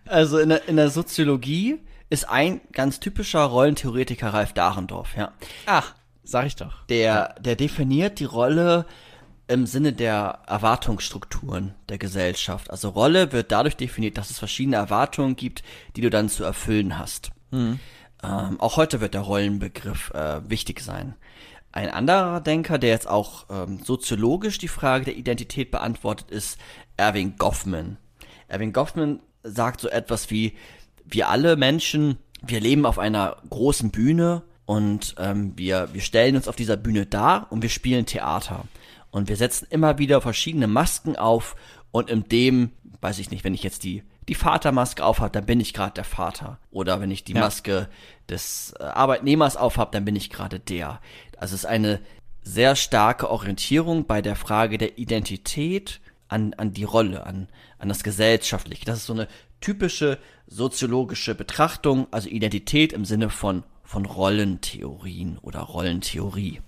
also 0.05 0.39
in 0.39 0.49
der, 0.49 0.67
in 0.67 0.75
der 0.75 0.89
Soziologie 0.89 1.79
ist 2.11 2.29
ein 2.29 2.59
ganz 2.73 2.99
typischer 2.99 3.41
Rollentheoretiker 3.41 4.33
Ralf 4.33 4.51
Dahrendorf, 4.51 5.15
ja. 5.15 5.31
Ach, 5.65 5.95
sag 6.23 6.45
ich 6.45 6.57
doch. 6.57 6.85
Der, 6.87 7.35
der 7.39 7.55
definiert 7.55 8.19
die 8.19 8.25
Rolle 8.25 8.85
im 9.47 9.65
Sinne 9.65 9.93
der 9.93 10.39
Erwartungsstrukturen 10.45 11.73
der 11.87 11.97
Gesellschaft. 11.97 12.69
Also 12.69 12.89
Rolle 12.89 13.31
wird 13.31 13.51
dadurch 13.53 13.77
definiert, 13.77 14.17
dass 14.17 14.29
es 14.29 14.39
verschiedene 14.39 14.75
Erwartungen 14.75 15.37
gibt, 15.37 15.63
die 15.95 16.01
du 16.01 16.09
dann 16.09 16.27
zu 16.27 16.43
erfüllen 16.43 16.99
hast. 16.99 17.31
Mhm. 17.51 17.79
Ähm, 18.23 18.59
auch 18.59 18.75
heute 18.75 18.99
wird 18.99 19.13
der 19.13 19.21
Rollenbegriff 19.21 20.11
äh, 20.13 20.47
wichtig 20.49 20.81
sein. 20.81 21.15
Ein 21.71 21.89
anderer 21.89 22.41
Denker, 22.41 22.77
der 22.77 22.89
jetzt 22.89 23.07
auch 23.07 23.45
ähm, 23.49 23.79
soziologisch 23.81 24.57
die 24.57 24.67
Frage 24.67 25.05
der 25.05 25.15
Identität 25.15 25.71
beantwortet, 25.71 26.29
ist 26.29 26.59
Erwin 26.97 27.37
Goffman. 27.37 27.97
Erwin 28.49 28.73
Goffman 28.73 29.21
sagt 29.43 29.79
so 29.79 29.87
etwas 29.87 30.29
wie, 30.29 30.57
wir 31.11 31.29
alle 31.29 31.55
Menschen, 31.55 32.17
wir 32.41 32.59
leben 32.59 32.85
auf 32.85 32.99
einer 32.99 33.37
großen 33.49 33.91
Bühne 33.91 34.43
und 34.65 35.15
ähm, 35.17 35.53
wir, 35.55 35.89
wir 35.93 36.01
stellen 36.01 36.35
uns 36.35 36.47
auf 36.47 36.55
dieser 36.55 36.77
Bühne 36.77 37.05
dar 37.05 37.47
und 37.51 37.61
wir 37.61 37.69
spielen 37.69 38.05
Theater. 38.05 38.65
Und 39.11 39.27
wir 39.27 39.35
setzen 39.35 39.67
immer 39.69 39.97
wieder 39.97 40.21
verschiedene 40.21 40.67
Masken 40.67 41.15
auf 41.15 41.55
und 41.91 42.09
in 42.09 42.27
dem, 42.29 42.71
weiß 43.01 43.19
ich 43.19 43.31
nicht, 43.31 43.43
wenn 43.43 43.53
ich 43.53 43.63
jetzt 43.63 43.83
die 43.83 44.03
die 44.27 44.35
Vatermaske 44.35 45.03
aufhab, 45.03 45.33
dann 45.33 45.45
bin 45.45 45.59
ich 45.59 45.73
gerade 45.73 45.93
der 45.93 46.03
Vater. 46.03 46.59
Oder 46.71 47.01
wenn 47.01 47.11
ich 47.11 47.23
die 47.23 47.33
Ja. 47.33 47.41
Maske 47.41 47.89
des 48.29 48.73
äh, 48.79 48.83
Arbeitnehmers 48.83 49.57
aufhab, 49.57 49.91
dann 49.91 50.05
bin 50.05 50.15
ich 50.15 50.29
gerade 50.29 50.59
der. 50.59 51.01
Also 51.37 51.55
es 51.55 51.63
ist 51.63 51.69
eine 51.69 51.99
sehr 52.43 52.75
starke 52.75 53.29
Orientierung 53.29 54.05
bei 54.05 54.21
der 54.21 54.35
Frage 54.35 54.77
der 54.77 54.97
Identität 54.97 55.99
an, 56.27 56.53
an 56.53 56.71
die 56.71 56.83
Rolle, 56.83 57.25
an, 57.25 57.49
an 57.77 57.89
das 57.89 58.03
Gesellschaftliche. 58.03 58.85
Das 58.85 58.99
ist 58.99 59.05
so 59.07 59.13
eine 59.13 59.27
typische 59.61 60.17
soziologische 60.47 61.35
Betrachtung, 61.35 62.07
also 62.11 62.27
Identität 62.29 62.91
im 62.93 63.05
Sinne 63.05 63.29
von, 63.29 63.63
von 63.83 64.05
Rollentheorien 64.05 65.37
oder 65.41 65.59
Rollentheorie. 65.59 66.59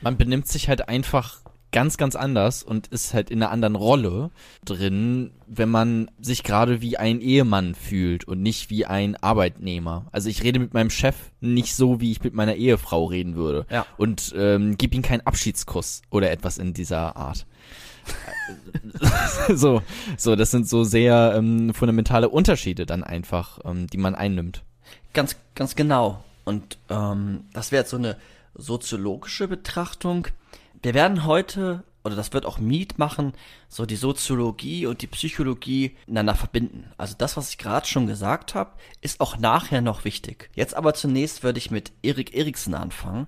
Man 0.00 0.16
benimmt 0.16 0.48
sich 0.48 0.68
halt 0.68 0.88
einfach 0.88 1.44
ganz, 1.74 1.96
ganz 1.96 2.14
anders 2.14 2.62
und 2.62 2.86
ist 2.86 3.14
halt 3.14 3.30
in 3.30 3.42
einer 3.42 3.50
anderen 3.50 3.74
Rolle 3.74 4.30
drin, 4.64 5.32
wenn 5.48 5.68
man 5.68 6.08
sich 6.20 6.44
gerade 6.44 6.80
wie 6.80 6.98
ein 6.98 7.20
Ehemann 7.20 7.74
fühlt 7.74 8.24
und 8.28 8.40
nicht 8.40 8.70
wie 8.70 8.86
ein 8.86 9.16
Arbeitnehmer. 9.16 10.06
Also 10.12 10.28
ich 10.28 10.44
rede 10.44 10.60
mit 10.60 10.72
meinem 10.72 10.90
Chef 10.90 11.16
nicht 11.40 11.74
so, 11.74 12.00
wie 12.00 12.12
ich 12.12 12.22
mit 12.22 12.32
meiner 12.32 12.54
Ehefrau 12.54 13.06
reden 13.06 13.34
würde. 13.34 13.66
Ja. 13.70 13.86
Und 13.96 14.32
ähm, 14.36 14.76
gib 14.78 14.94
ihm 14.94 15.02
keinen 15.02 15.22
Abschiedskuss 15.22 16.02
oder 16.10 16.30
etwas 16.30 16.58
in 16.58 16.74
dieser 16.74 17.16
Art. 17.16 17.44
so, 19.54 19.82
so, 20.16 20.36
das 20.36 20.50
sind 20.50 20.68
so 20.68 20.84
sehr 20.84 21.34
ähm, 21.36 21.74
fundamentale 21.74 22.28
Unterschiede 22.28 22.86
dann 22.86 23.02
einfach, 23.02 23.58
ähm, 23.64 23.86
die 23.86 23.98
man 23.98 24.14
einnimmt. 24.14 24.62
Ganz, 25.12 25.36
ganz 25.54 25.76
genau. 25.76 26.24
Und 26.44 26.78
ähm, 26.90 27.44
das 27.52 27.72
wäre 27.72 27.82
jetzt 27.82 27.90
so 27.90 27.96
eine 27.96 28.16
soziologische 28.54 29.48
Betrachtung. 29.48 30.28
Wir 30.82 30.94
werden 30.94 31.24
heute, 31.24 31.82
oder 32.04 32.14
das 32.14 32.32
wird 32.32 32.44
auch 32.44 32.58
Miet 32.58 32.98
machen, 32.98 33.32
so 33.68 33.86
die 33.86 33.96
Soziologie 33.96 34.86
und 34.86 35.02
die 35.02 35.06
Psychologie 35.06 35.96
miteinander 36.06 36.34
verbinden. 36.34 36.90
Also 36.98 37.14
das, 37.16 37.36
was 37.36 37.50
ich 37.50 37.58
gerade 37.58 37.86
schon 37.86 38.06
gesagt 38.06 38.54
habe, 38.54 38.72
ist 39.00 39.20
auch 39.20 39.38
nachher 39.38 39.80
noch 39.80 40.04
wichtig. 40.04 40.50
Jetzt 40.54 40.74
aber 40.74 40.94
zunächst 40.94 41.42
würde 41.42 41.58
ich 41.58 41.70
mit 41.70 41.92
Erik 42.02 42.34
Eriksen 42.34 42.74
anfangen. 42.74 43.26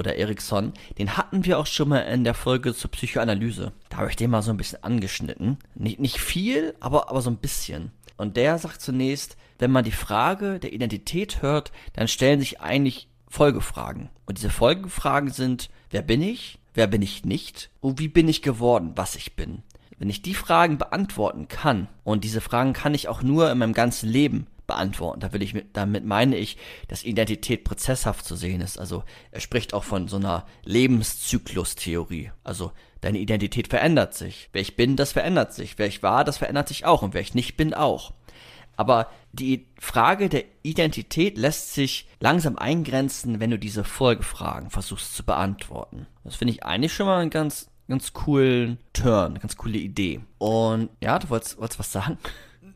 Oder 0.00 0.16
Eriksson, 0.16 0.72
den 0.96 1.18
hatten 1.18 1.44
wir 1.44 1.58
auch 1.58 1.66
schon 1.66 1.90
mal 1.90 1.98
in 1.98 2.24
der 2.24 2.32
Folge 2.32 2.74
zur 2.74 2.90
Psychoanalyse. 2.90 3.72
Da 3.90 3.98
habe 3.98 4.08
ich 4.08 4.16
den 4.16 4.30
mal 4.30 4.40
so 4.40 4.50
ein 4.50 4.56
bisschen 4.56 4.82
angeschnitten. 4.82 5.58
Nicht, 5.74 6.00
nicht 6.00 6.18
viel, 6.18 6.74
aber, 6.80 7.10
aber 7.10 7.20
so 7.20 7.28
ein 7.28 7.36
bisschen. 7.36 7.90
Und 8.16 8.38
der 8.38 8.56
sagt 8.56 8.80
zunächst, 8.80 9.36
wenn 9.58 9.70
man 9.70 9.84
die 9.84 9.92
Frage 9.92 10.58
der 10.58 10.72
Identität 10.72 11.42
hört, 11.42 11.70
dann 11.92 12.08
stellen 12.08 12.40
sich 12.40 12.62
eigentlich 12.62 13.08
Folgefragen. 13.28 14.08
Und 14.24 14.38
diese 14.38 14.48
Folgefragen 14.48 15.28
sind, 15.28 15.68
wer 15.90 16.00
bin 16.00 16.22
ich? 16.22 16.58
Wer 16.72 16.86
bin 16.86 17.02
ich 17.02 17.26
nicht? 17.26 17.68
Und 17.82 17.98
wie 17.98 18.08
bin 18.08 18.26
ich 18.26 18.40
geworden, 18.40 18.92
was 18.96 19.16
ich 19.16 19.36
bin? 19.36 19.62
Wenn 19.98 20.08
ich 20.08 20.22
die 20.22 20.32
Fragen 20.32 20.78
beantworten 20.78 21.46
kann, 21.46 21.88
und 22.04 22.24
diese 22.24 22.40
Fragen 22.40 22.72
kann 22.72 22.94
ich 22.94 23.08
auch 23.08 23.22
nur 23.22 23.52
in 23.52 23.58
meinem 23.58 23.74
ganzen 23.74 24.08
Leben 24.08 24.46
beantworten. 24.70 25.18
Da 25.18 25.32
will 25.32 25.42
ich 25.42 25.52
mit, 25.52 25.76
damit 25.76 26.04
meine 26.04 26.36
ich, 26.36 26.56
dass 26.86 27.02
Identität 27.02 27.64
prozesshaft 27.64 28.24
zu 28.24 28.36
sehen 28.36 28.60
ist. 28.60 28.78
Also 28.78 29.02
er 29.32 29.40
spricht 29.40 29.74
auch 29.74 29.82
von 29.82 30.06
so 30.06 30.16
einer 30.16 30.46
Lebenszyklustheorie. 30.64 32.30
Also 32.44 32.70
deine 33.00 33.18
Identität 33.18 33.66
verändert 33.66 34.14
sich. 34.14 34.48
Wer 34.52 34.62
ich 34.62 34.76
bin, 34.76 34.94
das 34.94 35.10
verändert 35.12 35.52
sich. 35.54 35.76
Wer 35.76 35.88
ich 35.88 36.04
war, 36.04 36.22
das 36.22 36.38
verändert 36.38 36.68
sich 36.68 36.84
auch. 36.84 37.02
Und 37.02 37.14
wer 37.14 37.20
ich 37.20 37.34
nicht 37.34 37.56
bin, 37.56 37.74
auch. 37.74 38.12
Aber 38.76 39.10
die 39.32 39.66
Frage 39.78 40.28
der 40.28 40.44
Identität 40.62 41.36
lässt 41.36 41.74
sich 41.74 42.08
langsam 42.20 42.56
eingrenzen, 42.56 43.40
wenn 43.40 43.50
du 43.50 43.58
diese 43.58 43.82
Folgefragen 43.82 44.70
versuchst 44.70 45.16
zu 45.16 45.24
beantworten. 45.24 46.06
Das 46.22 46.36
finde 46.36 46.54
ich 46.54 46.64
eigentlich 46.64 46.94
schon 46.94 47.06
mal 47.06 47.20
einen 47.20 47.30
ganz, 47.30 47.68
ganz 47.88 48.12
coolen 48.12 48.78
Turn, 48.92 49.32
eine 49.32 49.40
ganz 49.40 49.56
coole 49.56 49.78
Idee. 49.78 50.20
Und 50.38 50.90
ja, 51.02 51.18
du 51.18 51.28
wolltest, 51.28 51.58
wolltest 51.58 51.80
was 51.80 51.92
sagen? 51.92 52.18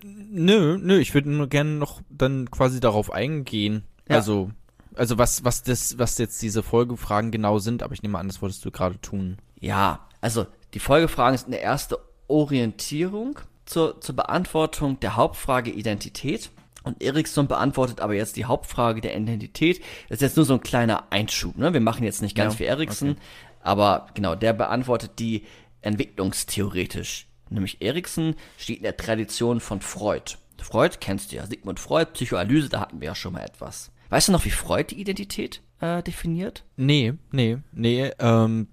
Nö, 0.07 0.77
nö, 0.79 0.99
ich 0.99 1.15
würde 1.15 1.31
nur 1.31 1.49
gerne 1.49 1.71
noch 1.71 2.03
dann 2.11 2.51
quasi 2.51 2.79
darauf 2.79 3.11
eingehen. 3.11 3.85
Ja. 4.07 4.17
Also, 4.17 4.51
also 4.95 5.17
was, 5.17 5.45
was 5.45 5.63
das, 5.63 5.99
was 5.99 6.19
jetzt 6.19 6.43
diese 6.43 6.63
Folgefragen 6.63 7.31
genau 7.31 7.59
sind, 7.59 7.83
aber 7.83 7.95
ich 7.95 8.03
nehme 8.03 8.19
an, 8.19 8.29
das 8.29 8.43
wolltest 8.43 8.65
du 8.67 8.71
gerade 8.71 9.01
tun. 9.01 9.39
Ja, 9.61 10.07
also 10.21 10.47
die 10.75 10.79
Folgefragen 10.79 11.39
sind 11.39 11.49
eine 11.49 11.63
erste 11.63 11.99
Orientierung 12.29 13.39
zur, 13.65 14.01
zur 14.03 14.15
Beantwortung 14.15 15.01
der 15.01 15.17
Hauptfrage 15.17 15.71
Identität. 15.71 16.51
Und 16.83 17.03
Eriksson 17.03 17.49
beantwortet 17.49 18.03
aber 18.03 18.13
jetzt 18.13 18.37
die 18.37 18.45
Hauptfrage 18.45 19.01
der 19.01 19.17
Identität. 19.17 19.81
Das 20.11 20.17
ist 20.17 20.23
jetzt 20.23 20.37
nur 20.37 20.45
so 20.45 20.53
ein 20.53 20.61
kleiner 20.61 21.11
Einschub. 21.11 21.57
Ne? 21.57 21.73
Wir 21.73 21.81
machen 21.81 22.05
jetzt 22.05 22.21
nicht 22.21 22.37
ganz 22.37 22.55
Ja, 22.55 22.61
wie 22.61 22.65
Eriksson, 22.65 23.17
aber 23.63 24.09
genau, 24.13 24.35
der 24.35 24.53
beantwortet 24.53 25.13
die 25.19 25.45
entwicklungstheoretisch. 25.81 27.27
Nämlich 27.51 27.83
Erikson 27.83 28.35
steht 28.57 28.79
in 28.79 28.83
der 28.85 28.97
Tradition 28.97 29.61
von 29.61 29.81
Freud. 29.81 30.37
Freud 30.61 30.97
kennst 31.01 31.33
du 31.33 31.37
ja, 31.37 31.47
Sigmund 31.47 31.79
Freud, 31.79 32.13
Psychoanalyse, 32.15 32.69
da 32.69 32.81
hatten 32.81 33.01
wir 33.01 33.07
ja 33.07 33.15
schon 33.15 33.35
mal 33.35 33.43
etwas. 33.43 33.91
Weißt 34.09 34.29
du 34.29 34.33
noch, 34.33 34.45
wie 34.45 34.51
Freud 34.51 34.89
die 34.91 35.01
Identität 35.01 35.61
äh, 35.81 36.03
definiert? 36.03 36.65
Nee, 36.77 37.15
nee, 37.33 37.59
nee, 37.73 38.11
ähm, 38.19 38.69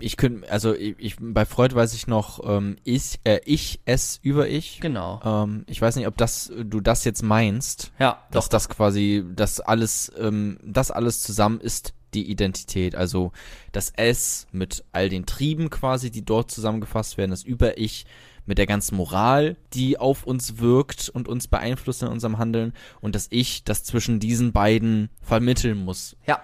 ich 0.00 0.16
könnte, 0.16 0.50
also 0.50 0.74
ich, 0.74 0.96
ich, 0.98 1.16
bei 1.20 1.44
Freud 1.44 1.74
weiß 1.74 1.94
ich 1.94 2.06
noch, 2.06 2.40
ähm, 2.44 2.76
ich, 2.84 3.20
äh, 3.24 3.40
ich, 3.44 3.80
es 3.84 4.18
über 4.22 4.48
ich. 4.48 4.80
Genau. 4.80 5.20
Ähm, 5.24 5.64
ich 5.66 5.80
weiß 5.80 5.96
nicht, 5.96 6.06
ob 6.06 6.16
das, 6.16 6.50
du 6.56 6.80
das 6.80 7.04
jetzt 7.04 7.22
meinst. 7.22 7.92
Ja, 7.98 8.22
dass 8.30 8.48
das 8.48 8.68
quasi, 8.68 9.24
das 9.34 9.60
alles, 9.60 10.10
ähm, 10.18 10.58
das 10.62 10.90
alles 10.90 11.22
zusammen 11.22 11.60
ist 11.60 11.94
die 12.14 12.30
Identität. 12.30 12.94
Also 12.94 13.32
das 13.72 13.92
Es 13.96 14.46
mit 14.52 14.84
all 14.92 15.08
den 15.08 15.26
Trieben 15.26 15.70
quasi, 15.70 16.10
die 16.10 16.24
dort 16.24 16.50
zusammengefasst 16.50 17.18
werden, 17.18 17.30
das 17.30 17.42
Über-Ich 17.42 18.06
mit 18.46 18.58
der 18.58 18.66
ganzen 18.66 18.96
Moral, 18.96 19.56
die 19.74 19.98
auf 19.98 20.24
uns 20.24 20.58
wirkt 20.58 21.08
und 21.08 21.28
uns 21.28 21.46
beeinflusst 21.46 22.02
in 22.02 22.08
unserem 22.08 22.38
Handeln 22.38 22.72
und 23.00 23.14
das 23.14 23.28
Ich, 23.30 23.64
das 23.64 23.84
zwischen 23.84 24.18
diesen 24.18 24.52
beiden 24.52 25.08
vermitteln 25.22 25.78
muss. 25.78 26.16
Ja, 26.26 26.42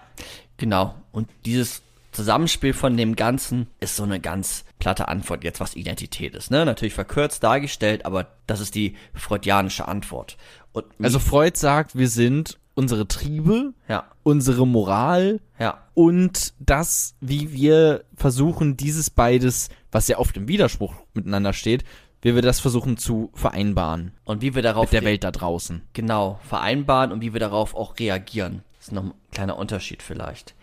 genau. 0.56 0.94
Und 1.11 1.28
dieses 1.44 1.82
Zusammenspiel 2.12 2.73
von 2.73 2.96
dem 2.96 3.14
Ganzen 3.14 3.66
ist 3.78 3.96
so 3.96 4.02
eine 4.02 4.20
ganz 4.20 4.64
platte 4.78 5.08
Antwort 5.08 5.44
jetzt, 5.44 5.61
was 5.61 5.76
Identität 5.76 6.35
ist. 6.35 6.50
Ne? 6.50 6.64
Natürlich 6.64 6.94
verkürzt 6.94 7.42
dargestellt, 7.42 8.06
aber 8.06 8.28
das 8.46 8.61
ist 8.61 8.75
die 8.75 8.96
freudianische 9.12 9.87
Antwort. 9.87 10.38
Und 10.73 10.87
Also 11.02 11.18
Freud 11.18 11.58
sagt, 11.58 11.96
wir 11.96 12.08
sind 12.08 12.58
unsere 12.76 13.09
Triebe, 13.09 13.75
ja, 13.88 14.04
unsere 14.23 14.66
Moral 14.66 15.40
ja, 15.59 15.83
und 15.95 16.54
das, 16.61 17.16
wie 17.21 17.52
wir 17.52 18.04
versuchen, 18.14 18.76
dieses 18.76 19.11
beides, 19.11 19.71
was 19.90 20.06
ja 20.06 20.18
oft 20.18 20.37
im 20.37 20.47
Widerspruch 20.47 20.95
miteinander 21.14 21.52
steht, 21.52 21.85
wie 22.23 22.35
wir 22.35 22.42
das 22.42 22.61
versuchen 22.61 22.97
zu 22.97 23.30
vereinbaren 23.35 24.12
und 24.25 24.42
wie 24.42 24.54
wir 24.54 24.62
darauf 24.62 24.85
mit 24.85 24.92
der 24.92 25.04
Welt 25.04 25.25
da 25.25 25.30
draußen. 25.30 25.83
genau 25.95 26.38
vereinbaren 26.42 27.12
und 27.12 27.23
wie 27.23 27.33
wir 27.33 27.40
darauf 27.40 27.75
auch 27.75 27.99
reagieren. 27.99 28.62
Das 28.78 28.88
ist 28.88 28.92
noch 28.92 29.04
ein 29.04 29.14
kleiner 29.33 29.56
Unterschied 29.56 30.02
vielleicht. 30.02 30.54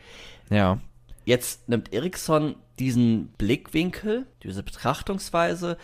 Ja. 0.50 0.80
Jetzt 1.26 1.68
nimmt 1.68 1.94
Erikson 1.94 2.56
diesen 2.80 3.28
Blickwinkel, 3.38 4.28
diese 4.44 4.62
Betrachtungsweise 4.62 5.78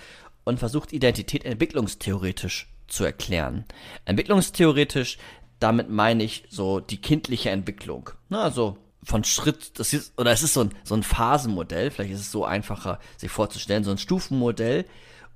und 0.44 0.60
versucht 0.60 0.94
Identität 0.94 1.46
entwicklungstheoretisch 1.46 2.68
zu 2.88 3.04
erklären. 3.04 3.66
Entwicklungstheoretisch, 4.06 5.18
damit 5.60 5.90
meine 5.90 6.24
ich 6.24 6.46
so 6.50 6.80
die 6.80 7.02
kindliche 7.02 7.50
Entwicklung. 7.50 8.12
Na, 8.30 8.44
also 8.44 8.78
von 9.04 9.24
Schritt, 9.24 9.80
das 9.80 9.94
ist, 9.94 10.18
oder 10.18 10.32
es 10.32 10.44
ist 10.44 10.54
so 10.54 10.62
ein, 10.62 10.72
so 10.84 10.96
ein 10.96 11.04
Phasenmodell, 11.04 11.92
vielleicht 11.92 12.14
ist 12.14 12.22
es 12.22 12.32
so 12.32 12.46
einfacher, 12.46 13.00
sich 13.18 13.32
vorzustellen, 13.32 13.84
so 13.84 13.92
ein 13.92 13.98
Stufenmodell. 13.98 14.86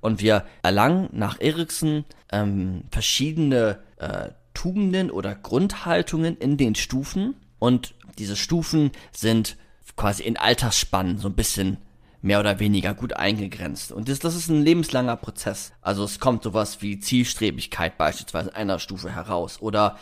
Und 0.00 0.20
wir 0.20 0.44
erlangen 0.62 1.08
nach 1.12 1.40
Erikson 1.40 2.04
ähm, 2.30 2.84
verschiedene 2.90 3.78
äh, 3.96 4.30
Tugenden 4.52 5.10
oder 5.10 5.34
Grundhaltungen 5.34 6.36
in 6.36 6.56
den 6.56 6.74
Stufen. 6.74 7.36
Und 7.58 7.94
diese 8.18 8.36
Stufen 8.36 8.92
sind 9.12 9.56
quasi 9.96 10.22
in 10.22 10.36
Altersspannen 10.36 11.18
so 11.18 11.28
ein 11.28 11.34
bisschen 11.34 11.78
mehr 12.24 12.40
oder 12.40 12.58
weniger 12.58 12.94
gut 12.94 13.12
eingegrenzt. 13.12 13.92
Und 13.92 14.08
das, 14.08 14.18
das 14.18 14.34
ist 14.34 14.48
ein 14.48 14.62
lebenslanger 14.62 15.16
Prozess. 15.16 15.72
Also 15.82 16.04
es 16.04 16.20
kommt 16.20 16.42
sowas 16.42 16.80
wie 16.80 16.98
Zielstrebigkeit 16.98 17.98
beispielsweise 17.98 18.48
in 18.48 18.56
einer 18.56 18.78
Stufe 18.78 19.10
heraus. 19.10 19.60
Oder 19.60 19.98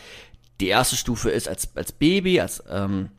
die 0.61 0.69
erste 0.69 0.95
Stufe 0.95 1.29
ist 1.29 1.49
als, 1.49 1.75
als 1.75 1.91
Baby, 1.91 2.39
als 2.39 2.63
ähm, 2.69 3.09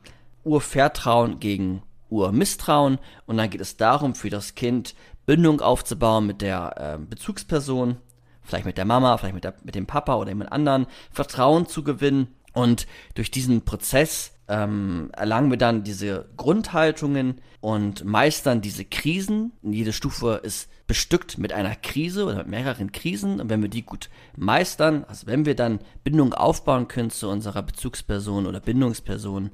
Urvertrauen 0.42 1.38
gegen 1.38 1.82
Urmisstrauen. 2.08 2.98
Und 3.26 3.36
dann 3.36 3.50
geht 3.50 3.60
es 3.60 3.76
darum, 3.76 4.14
für 4.14 4.30
das 4.30 4.54
Kind 4.54 4.94
Bindung 5.26 5.60
aufzubauen 5.60 6.26
mit 6.26 6.40
der 6.40 6.74
ähm, 6.78 7.06
Bezugsperson, 7.10 7.98
vielleicht 8.42 8.64
mit 8.64 8.78
der 8.78 8.86
Mama, 8.86 9.18
vielleicht 9.18 9.34
mit, 9.34 9.44
der, 9.44 9.54
mit 9.64 9.74
dem 9.74 9.84
Papa 9.84 10.14
oder 10.14 10.30
jemand 10.30 10.50
anderen, 10.50 10.86
Vertrauen 11.10 11.68
zu 11.68 11.84
gewinnen. 11.84 12.28
Und 12.54 12.86
durch 13.16 13.30
diesen 13.30 13.66
Prozess 13.66 14.33
ähm, 14.48 15.10
erlangen 15.12 15.50
wir 15.50 15.56
dann 15.56 15.84
diese 15.84 16.28
Grundhaltungen 16.36 17.40
und 17.60 18.04
meistern 18.04 18.60
diese 18.60 18.84
Krisen. 18.84 19.52
Jede 19.62 19.92
Stufe 19.92 20.40
ist 20.42 20.68
bestückt 20.86 21.38
mit 21.38 21.52
einer 21.52 21.74
Krise 21.76 22.26
oder 22.26 22.36
mit 22.38 22.48
mehreren 22.48 22.92
Krisen. 22.92 23.40
Und 23.40 23.48
wenn 23.48 23.62
wir 23.62 23.70
die 23.70 23.82
gut 23.82 24.10
meistern, 24.36 25.04
also 25.04 25.26
wenn 25.26 25.46
wir 25.46 25.54
dann 25.54 25.80
Bindung 26.02 26.34
aufbauen 26.34 26.88
können 26.88 27.10
zu 27.10 27.28
unserer 27.28 27.62
Bezugsperson 27.62 28.46
oder 28.46 28.60
Bindungsperson, 28.60 29.50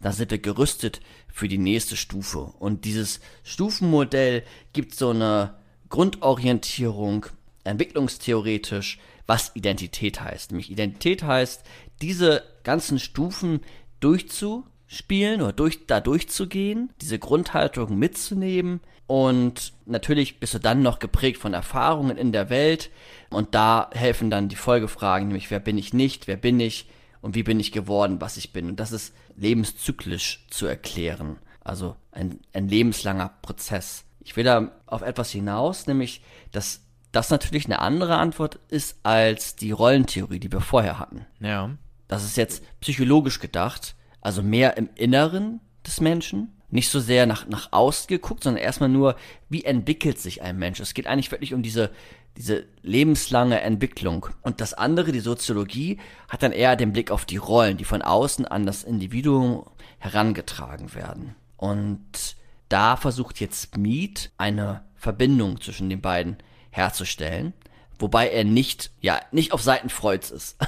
dann 0.00 0.12
sind 0.12 0.30
wir 0.30 0.38
gerüstet 0.38 1.00
für 1.26 1.48
die 1.48 1.58
nächste 1.58 1.96
Stufe. 1.96 2.38
Und 2.38 2.84
dieses 2.84 3.20
Stufenmodell 3.42 4.44
gibt 4.72 4.94
so 4.94 5.10
eine 5.10 5.54
Grundorientierung, 5.88 7.26
entwicklungstheoretisch, 7.64 8.98
was 9.26 9.50
Identität 9.54 10.20
heißt. 10.20 10.52
Nämlich 10.52 10.70
Identität 10.70 11.24
heißt, 11.24 11.64
diese 12.00 12.44
ganzen 12.62 12.98
Stufen 12.98 13.60
durchzuspielen 14.00 15.42
oder 15.42 15.52
durch, 15.52 15.86
da 15.86 16.00
durchzugehen, 16.00 16.90
diese 17.00 17.18
Grundhaltung 17.18 17.98
mitzunehmen. 17.98 18.80
Und 19.06 19.72
natürlich 19.86 20.38
bist 20.38 20.54
du 20.54 20.58
dann 20.58 20.82
noch 20.82 20.98
geprägt 20.98 21.38
von 21.38 21.54
Erfahrungen 21.54 22.16
in 22.16 22.32
der 22.32 22.50
Welt. 22.50 22.90
Und 23.30 23.54
da 23.54 23.90
helfen 23.92 24.30
dann 24.30 24.48
die 24.48 24.56
Folgefragen, 24.56 25.28
nämlich 25.28 25.50
wer 25.50 25.60
bin 25.60 25.78
ich 25.78 25.92
nicht, 25.92 26.26
wer 26.26 26.36
bin 26.36 26.60
ich 26.60 26.88
und 27.20 27.34
wie 27.34 27.42
bin 27.42 27.58
ich 27.58 27.72
geworden, 27.72 28.20
was 28.20 28.36
ich 28.36 28.52
bin. 28.52 28.68
Und 28.68 28.80
das 28.80 28.92
ist 28.92 29.14
lebenszyklisch 29.36 30.46
zu 30.50 30.66
erklären. 30.66 31.38
Also 31.60 31.96
ein, 32.12 32.40
ein 32.52 32.68
lebenslanger 32.68 33.30
Prozess. 33.42 34.04
Ich 34.20 34.36
will 34.36 34.44
da 34.44 34.72
auf 34.86 35.02
etwas 35.02 35.30
hinaus, 35.30 35.86
nämlich, 35.86 36.22
dass 36.52 36.82
das 37.12 37.30
natürlich 37.30 37.64
eine 37.64 37.78
andere 37.78 38.16
Antwort 38.16 38.58
ist 38.68 38.98
als 39.02 39.56
die 39.56 39.70
Rollentheorie, 39.70 40.38
die 40.38 40.52
wir 40.52 40.60
vorher 40.60 40.98
hatten. 40.98 41.26
Ja. 41.40 41.70
Das 42.08 42.24
ist 42.24 42.36
jetzt 42.36 42.62
psychologisch 42.80 43.38
gedacht, 43.38 43.94
also 44.20 44.42
mehr 44.42 44.76
im 44.76 44.88
Inneren 44.94 45.60
des 45.86 46.00
Menschen, 46.00 46.54
nicht 46.70 46.90
so 46.90 47.00
sehr 47.00 47.26
nach, 47.26 47.46
nach 47.46 47.68
außen 47.72 48.08
geguckt, 48.08 48.42
sondern 48.42 48.62
erstmal 48.62 48.88
nur, 48.88 49.16
wie 49.48 49.64
entwickelt 49.64 50.18
sich 50.18 50.42
ein 50.42 50.58
Mensch. 50.58 50.80
Es 50.80 50.94
geht 50.94 51.06
eigentlich 51.06 51.30
wirklich 51.30 51.54
um 51.54 51.62
diese, 51.62 51.90
diese 52.36 52.66
lebenslange 52.82 53.60
Entwicklung. 53.60 54.26
Und 54.42 54.60
das 54.60 54.74
andere, 54.74 55.12
die 55.12 55.20
Soziologie, 55.20 55.98
hat 56.28 56.42
dann 56.42 56.52
eher 56.52 56.76
den 56.76 56.92
Blick 56.92 57.10
auf 57.10 57.24
die 57.24 57.38
Rollen, 57.38 57.78
die 57.78 57.84
von 57.84 58.02
außen 58.02 58.46
an 58.46 58.66
das 58.66 58.84
Individuum 58.84 59.64
herangetragen 59.98 60.94
werden. 60.94 61.34
Und 61.56 62.36
da 62.68 62.96
versucht 62.96 63.40
jetzt 63.40 63.78
Mead 63.78 64.30
eine 64.36 64.84
Verbindung 64.94 65.60
zwischen 65.60 65.88
den 65.88 66.02
beiden 66.02 66.36
herzustellen, 66.70 67.54
wobei 67.98 68.30
er 68.30 68.44
nicht, 68.44 68.90
ja, 69.00 69.20
nicht 69.32 69.52
auf 69.52 69.62
Seiten 69.62 69.88
Freuds 69.88 70.30
ist. 70.30 70.56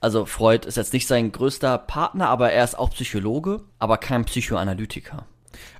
Also 0.00 0.26
Freud 0.26 0.66
ist 0.66 0.76
jetzt 0.76 0.92
nicht 0.92 1.06
sein 1.06 1.30
größter 1.30 1.78
Partner, 1.78 2.28
aber 2.28 2.50
er 2.50 2.64
ist 2.64 2.76
auch 2.76 2.90
Psychologe, 2.90 3.62
aber 3.78 3.98
kein 3.98 4.24
Psychoanalytiker. 4.24 5.26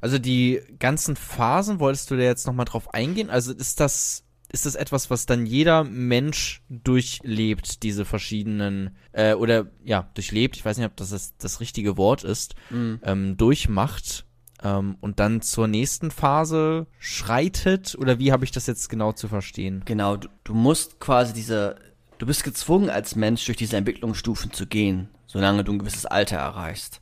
Also 0.01 0.19
die 0.19 0.61
ganzen 0.79 1.17
Phasen, 1.17 1.81
wolltest 1.81 2.11
du 2.11 2.17
da 2.17 2.23
jetzt 2.23 2.47
nochmal 2.47 2.67
drauf 2.67 2.95
eingehen? 2.95 3.31
Also 3.31 3.53
ist 3.53 3.81
das, 3.81 4.25
ist 4.53 4.65
das 4.65 4.77
etwas, 4.77 5.11
was 5.11 5.27
dann 5.27 5.45
jeder 5.45 5.83
Mensch 5.83 6.63
durchlebt, 6.69 7.83
diese 7.83 8.05
verschiedenen, 8.05 8.97
äh, 9.13 9.35
oder 9.35 9.67
ja, 9.83 10.09
durchlebt, 10.15 10.57
ich 10.57 10.65
weiß 10.65 10.77
nicht, 10.77 10.87
ob 10.87 10.97
das 10.97 11.11
das, 11.11 11.37
das 11.37 11.59
richtige 11.59 11.97
Wort 11.97 12.23
ist, 12.23 12.55
ähm, 12.71 13.37
durchmacht 13.37 14.25
ähm, 14.63 14.97
und 15.01 15.21
dann 15.21 15.43
zur 15.43 15.69
nächsten 15.69 16.11
Phase 16.11 16.87
schreitet? 16.99 17.97
Oder 17.99 18.19
wie 18.19 18.33
habe 18.33 18.45
ich 18.45 18.51
das 18.51 18.67
jetzt 18.67 18.89
genau 18.89 19.13
zu 19.13 19.29
verstehen? 19.29 19.83
Genau, 19.85 20.17
du, 20.17 20.29
du 20.45 20.55
musst 20.55 21.01
quasi 21.01 21.33
diese, 21.33 21.77
du 22.19 22.27
bist 22.27 22.45
gezwungen 22.45 22.91
als 22.91 23.17
Mensch 23.17 23.45
durch 23.45 23.59
diese 23.59 23.77
Entwicklungsstufen 23.77 24.53
zu 24.53 24.67
gehen, 24.67 25.09
solange 25.27 25.65
du 25.65 25.73
ein 25.73 25.79
gewisses 25.79 26.07
Alter 26.07 26.37
erreichst. 26.37 27.01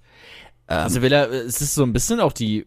Also 0.67 1.03
will 1.03 1.13
er, 1.13 1.29
es 1.31 1.61
ist 1.61 1.75
so 1.75 1.83
ein 1.83 1.93
bisschen 1.93 2.21
auch 2.21 2.33
die, 2.33 2.65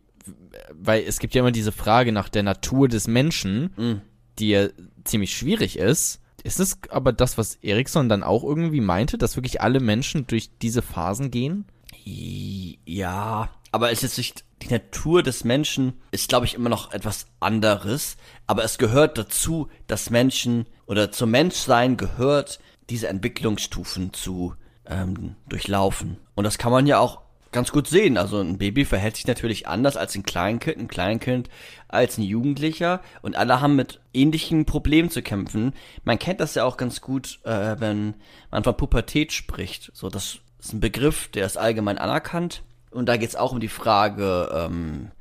weil 0.74 1.04
es 1.08 1.20
gibt 1.20 1.36
ja 1.36 1.40
immer 1.40 1.52
diese 1.52 1.72
Frage 1.72 2.12
nach 2.12 2.28
der 2.28 2.44
Natur 2.44 2.90
des 2.90 3.08
Menschen, 3.08 4.02
die 4.40 4.50
ja 4.50 4.68
ziemlich 5.06 5.34
schwierig 5.34 5.78
ist. 5.80 6.20
Ist 6.44 6.60
es 6.60 6.78
aber 6.90 7.14
das, 7.14 7.38
was 7.38 7.56
Erikson 7.62 8.10
dann 8.10 8.22
auch 8.22 8.44
irgendwie 8.44 8.82
meinte, 8.82 9.18
dass 9.18 9.38
wirklich 9.38 9.62
alle 9.62 9.80
Menschen 9.80 10.28
durch 10.28 10.50
diese 10.62 10.82
Phasen 10.82 11.32
gehen? 11.32 11.64
Ja, 12.04 13.50
aber 13.74 13.92
es 13.92 14.04
ist 14.04 14.20
nicht, 14.20 14.46
die 14.62 14.68
Natur 14.68 15.24
des 15.24 15.44
Menschen 15.44 15.94
ist, 16.12 16.30
glaube 16.30 16.46
ich, 16.46 16.54
immer 16.54 16.70
noch 16.70 16.94
etwas 16.94 17.26
anderes. 17.40 18.18
Aber 18.46 18.64
es 18.64 18.78
gehört 18.78 19.18
dazu, 19.18 19.68
dass 19.88 20.12
Menschen 20.12 20.68
oder 20.86 21.12
zum 21.12 21.32
Menschsein 21.32 21.98
gehört, 21.98 22.60
diese 22.92 23.08
Entwicklungsstufen 23.08 24.14
zu 24.14 24.54
ähm, 24.86 25.38
durchlaufen. 25.50 26.18
Und 26.36 26.44
das 26.44 26.60
kann 26.60 26.72
man 26.72 26.86
ja 26.86 27.00
auch 27.00 27.22
ganz 27.52 27.72
gut 27.72 27.88
sehen. 27.88 28.16
Also 28.16 28.40
ein 28.40 28.60
Baby 28.60 28.86
verhält 28.86 29.16
sich 29.16 29.26
natürlich 29.26 29.68
anders 29.68 29.98
als 29.98 30.14
ein 30.14 30.22
Kleinkind, 30.22 30.78
ein 30.78 30.88
Kleinkind 30.88 31.50
als 31.88 32.20
ein 32.20 32.24
Jugendlicher. 32.24 33.02
Und 33.24 33.36
alle 33.36 33.60
haben 33.60 33.76
mit 33.76 34.02
ähnlichen 34.14 34.66
Problemen 34.66 35.10
zu 35.10 35.24
kämpfen. 35.24 35.74
Man 36.04 36.20
kennt 36.20 36.42
das 36.42 36.54
ja 36.54 36.64
auch 36.64 36.78
ganz 36.78 37.02
gut, 37.02 37.40
äh, 37.44 37.80
wenn 37.80 38.14
man 38.52 38.64
von 38.64 38.78
Pubertät 38.78 39.34
spricht. 39.34 39.90
So, 39.96 40.10
das 40.10 40.38
ist 40.60 40.74
ein 40.74 40.80
Begriff, 40.80 41.30
der 41.30 41.48
ist 41.48 41.58
allgemein 41.58 41.98
anerkannt. 41.98 42.62
Und 42.94 43.08
da 43.08 43.18
geht 43.18 43.30
es 43.30 43.36
auch 43.36 43.52
um 43.52 43.60
die 43.60 43.68
Frage, 43.68 44.50
ähm, 44.54 45.12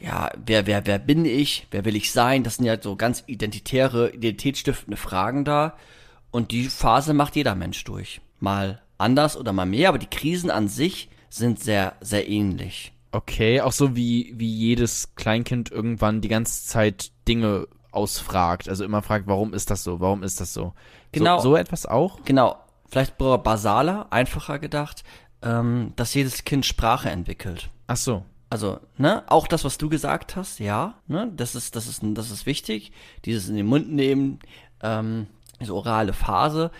ja, 0.00 0.30
wer, 0.44 0.66
wer, 0.66 0.86
wer 0.86 0.98
bin 0.98 1.24
ich? 1.24 1.66
Wer 1.70 1.84
will 1.84 1.96
ich 1.96 2.12
sein? 2.12 2.42
Das 2.42 2.56
sind 2.56 2.64
ja 2.64 2.80
so 2.80 2.96
ganz 2.96 3.22
identitäre, 3.26 4.10
identitätsstiftende 4.10 4.96
Fragen 4.96 5.44
da. 5.44 5.74
Und 6.30 6.52
die 6.52 6.64
Phase 6.64 7.12
macht 7.12 7.36
jeder 7.36 7.54
Mensch 7.54 7.84
durch. 7.84 8.20
Mal 8.38 8.80
anders 8.98 9.36
oder 9.36 9.52
mal 9.52 9.66
mehr, 9.66 9.88
aber 9.88 9.98
die 9.98 10.06
Krisen 10.06 10.50
an 10.50 10.68
sich 10.68 11.10
sind 11.28 11.60
sehr, 11.60 11.94
sehr 12.00 12.28
ähnlich. 12.28 12.92
Okay, 13.12 13.60
auch 13.60 13.72
so 13.72 13.96
wie, 13.96 14.32
wie 14.36 14.52
jedes 14.52 15.14
Kleinkind 15.16 15.70
irgendwann 15.70 16.20
die 16.20 16.28
ganze 16.28 16.66
Zeit 16.66 17.10
Dinge 17.26 17.66
ausfragt. 17.90 18.68
Also 18.68 18.84
immer 18.84 19.02
fragt, 19.02 19.26
warum 19.26 19.52
ist 19.52 19.70
das 19.70 19.82
so? 19.82 20.00
Warum 20.00 20.22
ist 20.22 20.40
das 20.40 20.54
so? 20.54 20.74
Genau. 21.12 21.38
So, 21.38 21.50
so 21.50 21.56
etwas 21.56 21.86
auch? 21.86 22.20
Genau, 22.24 22.56
vielleicht 22.88 23.18
basaler, 23.18 24.06
einfacher 24.10 24.58
gedacht, 24.58 25.02
ähm, 25.42 25.92
dass 25.96 26.14
jedes 26.14 26.44
Kind 26.44 26.66
Sprache 26.66 27.10
entwickelt. 27.10 27.70
Ach 27.86 27.96
so. 27.96 28.24
Also, 28.52 28.80
ne, 28.98 29.22
auch 29.28 29.46
das, 29.46 29.64
was 29.64 29.78
du 29.78 29.88
gesagt 29.88 30.34
hast, 30.34 30.58
ja, 30.58 30.94
ne, 31.06 31.30
das 31.36 31.54
ist, 31.54 31.76
das 31.76 31.86
ist, 31.86 32.02
das 32.02 32.32
ist 32.32 32.46
wichtig. 32.46 32.90
Dieses 33.24 33.48
in 33.48 33.54
den 33.54 33.66
Mund 33.66 33.92
nehmen, 33.92 34.40
ähm, 34.82 35.28
diese 35.60 35.74
orale 35.74 36.12
Phase. 36.12 36.72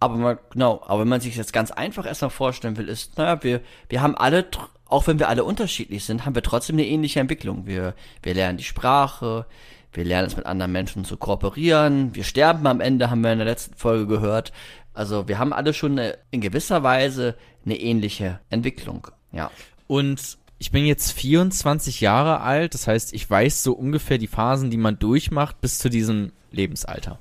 Aber 0.00 0.16
man, 0.16 0.38
genau, 0.50 0.82
aber 0.86 1.02
wenn 1.02 1.08
man 1.08 1.20
sich 1.20 1.36
jetzt 1.36 1.52
ganz 1.52 1.70
einfach 1.70 2.06
erstmal 2.06 2.30
vorstellen 2.30 2.76
will, 2.76 2.88
ist, 2.88 3.18
naja, 3.18 3.42
wir, 3.42 3.60
wir 3.90 4.00
haben 4.00 4.16
alle, 4.16 4.46
auch 4.86 5.06
wenn 5.06 5.18
wir 5.18 5.28
alle 5.28 5.44
unterschiedlich 5.44 6.04
sind, 6.04 6.24
haben 6.24 6.34
wir 6.34 6.42
trotzdem 6.42 6.76
eine 6.76 6.86
ähnliche 6.86 7.20
Entwicklung. 7.20 7.66
Wir, 7.66 7.94
wir 8.22 8.32
lernen 8.32 8.56
die 8.56 8.64
Sprache, 8.64 9.44
wir 9.92 10.04
lernen 10.04 10.28
es 10.28 10.36
mit 10.36 10.46
anderen 10.46 10.72
Menschen 10.72 11.04
zu 11.04 11.16
kooperieren, 11.16 12.14
wir 12.14 12.24
sterben 12.24 12.66
am 12.66 12.80
Ende, 12.80 13.10
haben 13.10 13.22
wir 13.22 13.32
in 13.32 13.38
der 13.38 13.48
letzten 13.48 13.74
Folge 13.74 14.06
gehört. 14.06 14.52
Also 14.98 15.28
wir 15.28 15.38
haben 15.38 15.52
alle 15.52 15.74
schon 15.74 15.92
eine, 15.92 16.18
in 16.32 16.40
gewisser 16.40 16.82
Weise 16.82 17.36
eine 17.64 17.78
ähnliche 17.78 18.40
Entwicklung. 18.50 19.06
Ja. 19.30 19.52
Und 19.86 20.38
ich 20.58 20.72
bin 20.72 20.84
jetzt 20.86 21.12
24 21.12 22.00
Jahre 22.00 22.40
alt, 22.40 22.74
das 22.74 22.88
heißt, 22.88 23.14
ich 23.14 23.30
weiß 23.30 23.62
so 23.62 23.74
ungefähr 23.74 24.18
die 24.18 24.26
Phasen, 24.26 24.70
die 24.72 24.76
man 24.76 24.98
durchmacht 24.98 25.60
bis 25.60 25.78
zu 25.78 25.88
diesem 25.88 26.32
Lebensalter. 26.50 27.20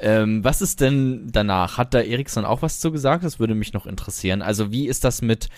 Ähm, 0.00 0.44
was 0.44 0.60
ist 0.60 0.82
denn 0.82 1.28
danach? 1.32 1.78
Hat 1.78 1.94
da 1.94 2.00
Erikson 2.00 2.44
auch 2.44 2.60
was 2.60 2.78
zu 2.78 2.92
gesagt? 2.92 3.24
Das 3.24 3.40
würde 3.40 3.54
mich 3.54 3.72
noch 3.72 3.86
interessieren. 3.86 4.42
Also 4.42 4.70
wie 4.70 4.86
ist 4.86 5.02
das 5.02 5.22
mit, 5.22 5.48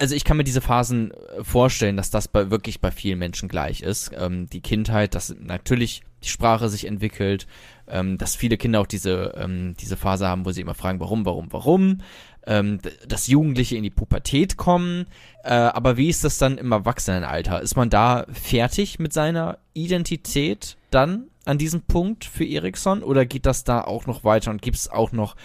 also 0.00 0.16
ich 0.16 0.24
kann 0.24 0.38
mir 0.38 0.44
diese 0.44 0.60
Phasen 0.60 1.12
äh, 1.12 1.44
vorstellen, 1.44 1.96
dass 1.96 2.10
das 2.10 2.26
bei, 2.26 2.50
wirklich 2.50 2.80
bei 2.80 2.90
vielen 2.90 3.20
Menschen 3.20 3.48
gleich 3.48 3.82
ist. 3.82 4.10
Ähm, 4.18 4.50
die 4.50 4.60
Kindheit, 4.60 5.14
dass 5.14 5.32
natürlich 5.38 6.02
die 6.22 6.28
Sprache 6.28 6.68
sich 6.68 6.86
entwickelt, 6.86 7.46
ähm, 7.88 8.18
dass 8.18 8.36
viele 8.36 8.56
Kinder 8.56 8.80
auch 8.80 8.86
diese, 8.86 9.34
ähm, 9.36 9.74
diese 9.80 9.96
Phase 9.96 10.28
haben, 10.28 10.44
wo 10.44 10.52
sie 10.52 10.60
immer 10.60 10.74
fragen, 10.74 11.00
warum, 11.00 11.24
warum, 11.24 11.52
warum, 11.52 11.98
ähm, 12.46 12.78
dass 13.06 13.26
Jugendliche 13.26 13.76
in 13.76 13.82
die 13.82 13.90
Pubertät 13.90 14.56
kommen. 14.56 15.06
Äh, 15.44 15.52
aber 15.52 15.96
wie 15.96 16.08
ist 16.08 16.24
das 16.24 16.38
dann 16.38 16.58
im 16.58 16.72
Erwachsenenalter? 16.72 17.60
Ist 17.60 17.76
man 17.76 17.90
da 17.90 18.26
fertig 18.32 18.98
mit 18.98 19.12
seiner 19.12 19.58
Identität 19.74 20.76
dann 20.90 21.28
an 21.44 21.58
diesem 21.58 21.82
Punkt 21.82 22.24
für 22.24 22.44
Erikson 22.44 23.02
oder 23.02 23.26
geht 23.26 23.46
das 23.46 23.64
da 23.64 23.82
auch 23.82 24.06
noch 24.06 24.24
weiter 24.24 24.50
und 24.50 24.62
gibt 24.62 24.76
es 24.76 24.88
auch 24.88 25.12
noch 25.12 25.36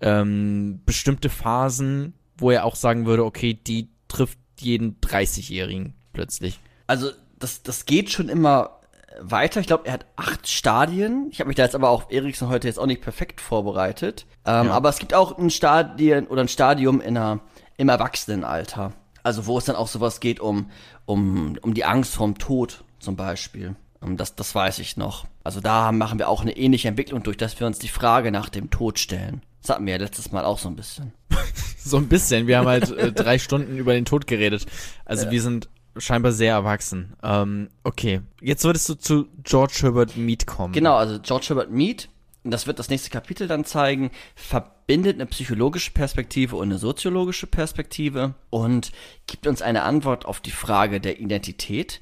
ähm, 0.00 0.80
bestimmte 0.86 1.28
Phasen, 1.28 2.14
wo 2.36 2.50
er 2.50 2.64
auch 2.64 2.76
sagen 2.76 3.06
würde, 3.06 3.24
okay, 3.24 3.54
die 3.54 3.88
trifft 4.08 4.38
jeden 4.58 5.00
30-Jährigen 5.00 5.94
plötzlich? 6.12 6.58
Also 6.86 7.10
das, 7.38 7.62
das 7.62 7.86
geht 7.86 8.10
schon 8.10 8.28
immer 8.28 8.79
weiter. 9.20 9.60
Ich 9.60 9.66
glaube, 9.66 9.86
er 9.86 9.92
hat 9.94 10.06
acht 10.16 10.48
Stadien. 10.48 11.28
Ich 11.30 11.40
habe 11.40 11.48
mich 11.48 11.56
da 11.56 11.62
jetzt 11.62 11.74
aber 11.74 11.90
auf 11.90 12.06
Ericsson 12.10 12.48
heute 12.48 12.66
jetzt 12.68 12.78
auch 12.78 12.86
nicht 12.86 13.02
perfekt 13.02 13.40
vorbereitet. 13.40 14.26
Ähm, 14.44 14.66
Ja. 14.66 14.72
Aber 14.72 14.88
es 14.88 14.98
gibt 14.98 15.14
auch 15.14 15.38
ein 15.38 15.50
Stadien 15.50 16.26
oder 16.26 16.42
ein 16.42 16.48
Stadium 16.48 17.00
in 17.00 17.16
einer, 17.16 17.40
im 17.76 17.88
Erwachsenenalter. 17.88 18.92
Also 19.22 19.46
wo 19.46 19.58
es 19.58 19.64
dann 19.66 19.76
auch 19.76 19.88
sowas 19.88 20.20
geht 20.20 20.40
um, 20.40 20.70
um, 21.06 21.58
um 21.62 21.74
die 21.74 21.84
Angst 21.84 22.14
vorm 22.14 22.38
Tod 22.38 22.84
zum 22.98 23.16
Beispiel. 23.16 23.76
Ähm, 24.02 24.16
Das, 24.16 24.34
das 24.34 24.54
weiß 24.54 24.78
ich 24.78 24.96
noch. 24.96 25.26
Also 25.44 25.60
da 25.60 25.92
machen 25.92 26.18
wir 26.18 26.28
auch 26.28 26.42
eine 26.42 26.56
ähnliche 26.56 26.88
Entwicklung 26.88 27.22
durch, 27.22 27.36
dass 27.36 27.58
wir 27.60 27.66
uns 27.66 27.78
die 27.78 27.88
Frage 27.88 28.30
nach 28.30 28.48
dem 28.48 28.70
Tod 28.70 28.98
stellen. 28.98 29.42
Das 29.62 29.70
hatten 29.70 29.84
wir 29.86 29.92
ja 29.94 29.98
letztes 30.00 30.32
Mal 30.32 30.44
auch 30.44 30.58
so 30.58 30.68
ein 30.68 30.76
bisschen. 30.76 31.12
So 31.82 31.96
ein 31.96 32.08
bisschen. 32.08 32.46
Wir 32.46 32.58
haben 32.58 32.66
halt 32.68 32.90
äh, 32.90 33.10
drei 33.10 33.38
Stunden 33.38 33.78
über 33.78 33.94
den 33.94 34.04
Tod 34.04 34.26
geredet. 34.26 34.66
Also 35.06 35.30
wir 35.30 35.40
sind 35.40 35.70
scheinbar 35.96 36.32
sehr 36.32 36.52
erwachsen. 36.52 37.14
Ähm, 37.22 37.68
okay. 37.84 38.20
Jetzt 38.40 38.64
würdest 38.64 38.88
du 38.88 38.94
zu 38.94 39.28
George 39.42 39.78
Herbert 39.82 40.16
Mead 40.16 40.46
kommen. 40.46 40.72
Genau, 40.72 40.96
also 40.96 41.18
George 41.20 41.46
Herbert 41.48 41.70
Mead, 41.70 42.08
das 42.44 42.66
wird 42.66 42.78
das 42.78 42.88
nächste 42.88 43.10
Kapitel 43.10 43.48
dann 43.48 43.64
zeigen, 43.64 44.10
verbindet 44.34 45.16
eine 45.16 45.26
psychologische 45.26 45.90
Perspektive 45.90 46.56
und 46.56 46.68
eine 46.68 46.78
soziologische 46.78 47.46
Perspektive 47.46 48.34
und 48.50 48.92
gibt 49.26 49.46
uns 49.46 49.62
eine 49.62 49.82
Antwort 49.82 50.26
auf 50.26 50.40
die 50.40 50.50
Frage 50.50 51.00
der 51.00 51.20
Identität. 51.20 52.00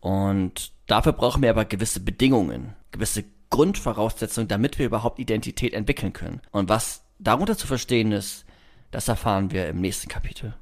Und 0.00 0.72
dafür 0.86 1.12
brauchen 1.12 1.42
wir 1.42 1.50
aber 1.50 1.64
gewisse 1.64 2.00
Bedingungen, 2.00 2.74
gewisse 2.92 3.24
Grundvoraussetzung, 3.50 4.48
damit 4.48 4.78
wir 4.78 4.86
überhaupt 4.86 5.18
Identität 5.18 5.74
entwickeln 5.74 6.12
können. 6.12 6.40
Und 6.50 6.68
was 6.68 7.04
darunter 7.18 7.56
zu 7.56 7.66
verstehen 7.66 8.12
ist, 8.12 8.44
das 8.90 9.08
erfahren 9.08 9.50
wir 9.50 9.68
im 9.68 9.80
nächsten 9.80 10.08
Kapitel. 10.08 10.54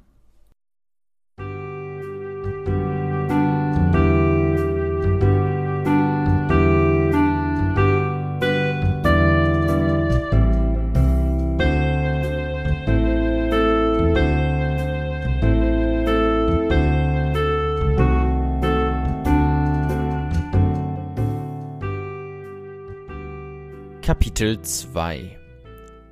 Kapitel 24.03 24.61
2 24.61 25.39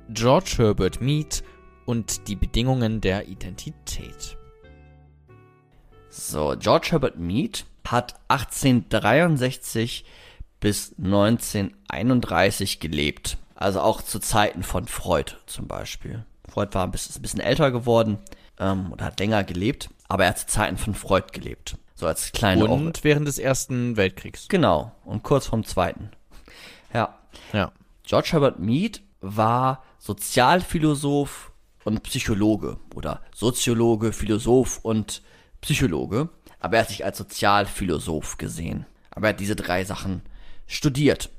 George 0.08 0.54
Herbert 0.58 1.00
Mead 1.02 1.42
und 1.84 2.26
die 2.28 2.36
Bedingungen 2.36 3.00
der 3.02 3.28
Identität. 3.28 4.36
So, 6.08 6.54
George 6.58 6.88
Herbert 6.92 7.18
Mead 7.18 7.64
hat 7.86 8.14
1863 8.28 10.04
bis 10.60 10.94
1931 10.98 12.80
gelebt. 12.80 13.36
Also 13.54 13.80
auch 13.80 14.00
zu 14.02 14.18
Zeiten 14.20 14.62
von 14.62 14.86
Freud 14.86 15.32
zum 15.46 15.68
Beispiel. 15.68 16.24
Freud 16.48 16.74
war 16.74 16.84
ein 16.84 16.90
bisschen, 16.90 17.16
ein 17.16 17.22
bisschen 17.22 17.40
älter 17.40 17.70
geworden 17.70 18.18
ähm, 18.58 18.90
oder 18.92 19.04
hat 19.06 19.20
länger 19.20 19.44
gelebt, 19.44 19.90
aber 20.08 20.24
er 20.24 20.30
hat 20.30 20.38
zu 20.38 20.46
Zeiten 20.46 20.78
von 20.78 20.94
Freud 20.94 21.26
gelebt. 21.32 21.76
So 21.94 22.06
als 22.06 22.32
kleine 22.32 22.64
Und 22.66 22.96
Or- 22.98 23.04
während 23.04 23.28
des 23.28 23.38
Ersten 23.38 23.96
Weltkriegs. 23.96 24.48
Genau, 24.48 24.92
und 25.04 25.22
kurz 25.22 25.46
vorm 25.46 25.64
Zweiten. 25.64 26.10
Ja, 26.94 27.18
Ja. 27.52 27.70
George 28.04 28.30
Herbert 28.32 28.58
Mead 28.58 29.02
war 29.20 29.82
Sozialphilosoph 29.98 31.52
und 31.84 32.02
Psychologe 32.02 32.78
oder 32.94 33.22
Soziologe, 33.34 34.12
Philosoph 34.12 34.80
und 34.82 35.22
Psychologe, 35.60 36.28
aber 36.60 36.76
er 36.76 36.82
hat 36.82 36.88
sich 36.88 37.04
als 37.04 37.18
Sozialphilosoph 37.18 38.38
gesehen. 38.38 38.86
Aber 39.10 39.28
er 39.28 39.32
hat 39.34 39.40
diese 39.40 39.56
drei 39.56 39.84
Sachen 39.84 40.22
studiert. 40.66 41.30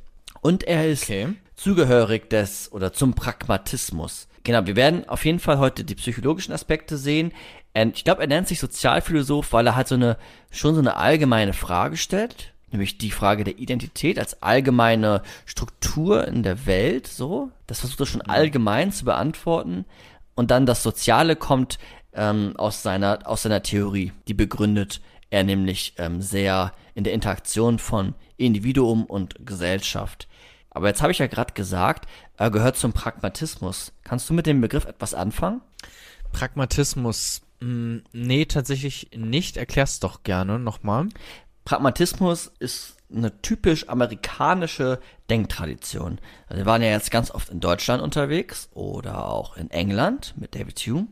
Und 0.41 0.63
er 0.63 0.87
ist 0.87 1.03
Okay. 1.03 1.33
zugehörig 1.55 2.29
des 2.29 2.71
oder 2.71 2.93
zum 2.93 3.13
Pragmatismus. 3.13 4.27
Genau, 4.43 4.65
wir 4.65 4.75
werden 4.75 5.07
auf 5.07 5.23
jeden 5.23 5.39
Fall 5.39 5.57
heute 5.57 5.83
die 5.85 5.95
psychologischen 5.95 6.53
Aspekte 6.53 6.97
sehen. 6.97 7.31
Und 7.73 7.95
ich 7.95 8.03
glaube, 8.03 8.21
er 8.21 8.27
nennt 8.27 8.47
sich 8.47 8.59
Sozialphilosoph, 8.59 9.53
weil 9.53 9.67
er 9.67 9.75
halt 9.75 9.87
so 9.87 9.95
eine, 9.95 10.17
schon 10.51 10.75
so 10.75 10.81
eine 10.81 10.97
allgemeine 10.97 11.53
Frage 11.53 11.95
stellt. 11.97 12.52
Nämlich 12.73 12.97
die 12.97 13.11
Frage 13.11 13.43
der 13.43 13.59
Identität 13.59 14.17
als 14.17 14.41
allgemeine 14.41 15.21
Struktur 15.45 16.27
in 16.27 16.41
der 16.41 16.65
Welt, 16.65 17.05
so. 17.05 17.51
Das 17.67 17.81
versucht 17.81 17.99
er 17.99 18.05
schon 18.07 18.23
allgemein 18.23 18.91
zu 18.91 19.05
beantworten. 19.05 19.85
Und 20.33 20.49
dann 20.49 20.65
das 20.65 20.81
Soziale 20.81 21.35
kommt 21.35 21.77
ähm, 22.13 22.55
aus, 22.57 22.81
seiner, 22.81 23.19
aus 23.25 23.43
seiner 23.43 23.61
Theorie. 23.61 24.11
Die 24.27 24.33
begründet 24.33 25.01
er 25.29 25.43
nämlich 25.43 25.93
ähm, 25.97 26.21
sehr 26.21 26.73
in 26.95 27.03
der 27.03 27.13
Interaktion 27.13 27.77
von 27.77 28.15
Individuum 28.37 29.05
und 29.05 29.45
Gesellschaft. 29.45 30.27
Aber 30.71 30.87
jetzt 30.87 31.03
habe 31.03 31.11
ich 31.11 31.19
ja 31.19 31.27
gerade 31.27 31.53
gesagt, 31.53 32.07
er 32.37 32.49
gehört 32.49 32.77
zum 32.77 32.91
Pragmatismus. 32.91 33.93
Kannst 34.03 34.29
du 34.29 34.33
mit 34.33 34.47
dem 34.47 34.61
Begriff 34.61 34.85
etwas 34.85 35.13
anfangen? 35.13 35.61
Pragmatismus. 36.31 37.43
Mh, 37.59 38.01
nee, 38.13 38.45
tatsächlich 38.45 39.11
nicht. 39.15 39.57
Erklär's 39.57 39.99
doch 39.99 40.23
gerne 40.23 40.57
nochmal. 40.57 41.09
Pragmatismus 41.65 42.51
ist 42.59 42.97
eine 43.13 43.41
typisch 43.41 43.89
amerikanische 43.89 44.99
Denktradition. 45.29 46.19
Also 46.47 46.57
wir 46.57 46.65
waren 46.65 46.81
ja 46.81 46.89
jetzt 46.89 47.11
ganz 47.11 47.31
oft 47.31 47.49
in 47.49 47.59
Deutschland 47.59 48.01
unterwegs 48.01 48.69
oder 48.73 49.27
auch 49.29 49.55
in 49.55 49.69
England 49.71 50.33
mit 50.37 50.55
David 50.55 50.79
Hume. 50.79 51.07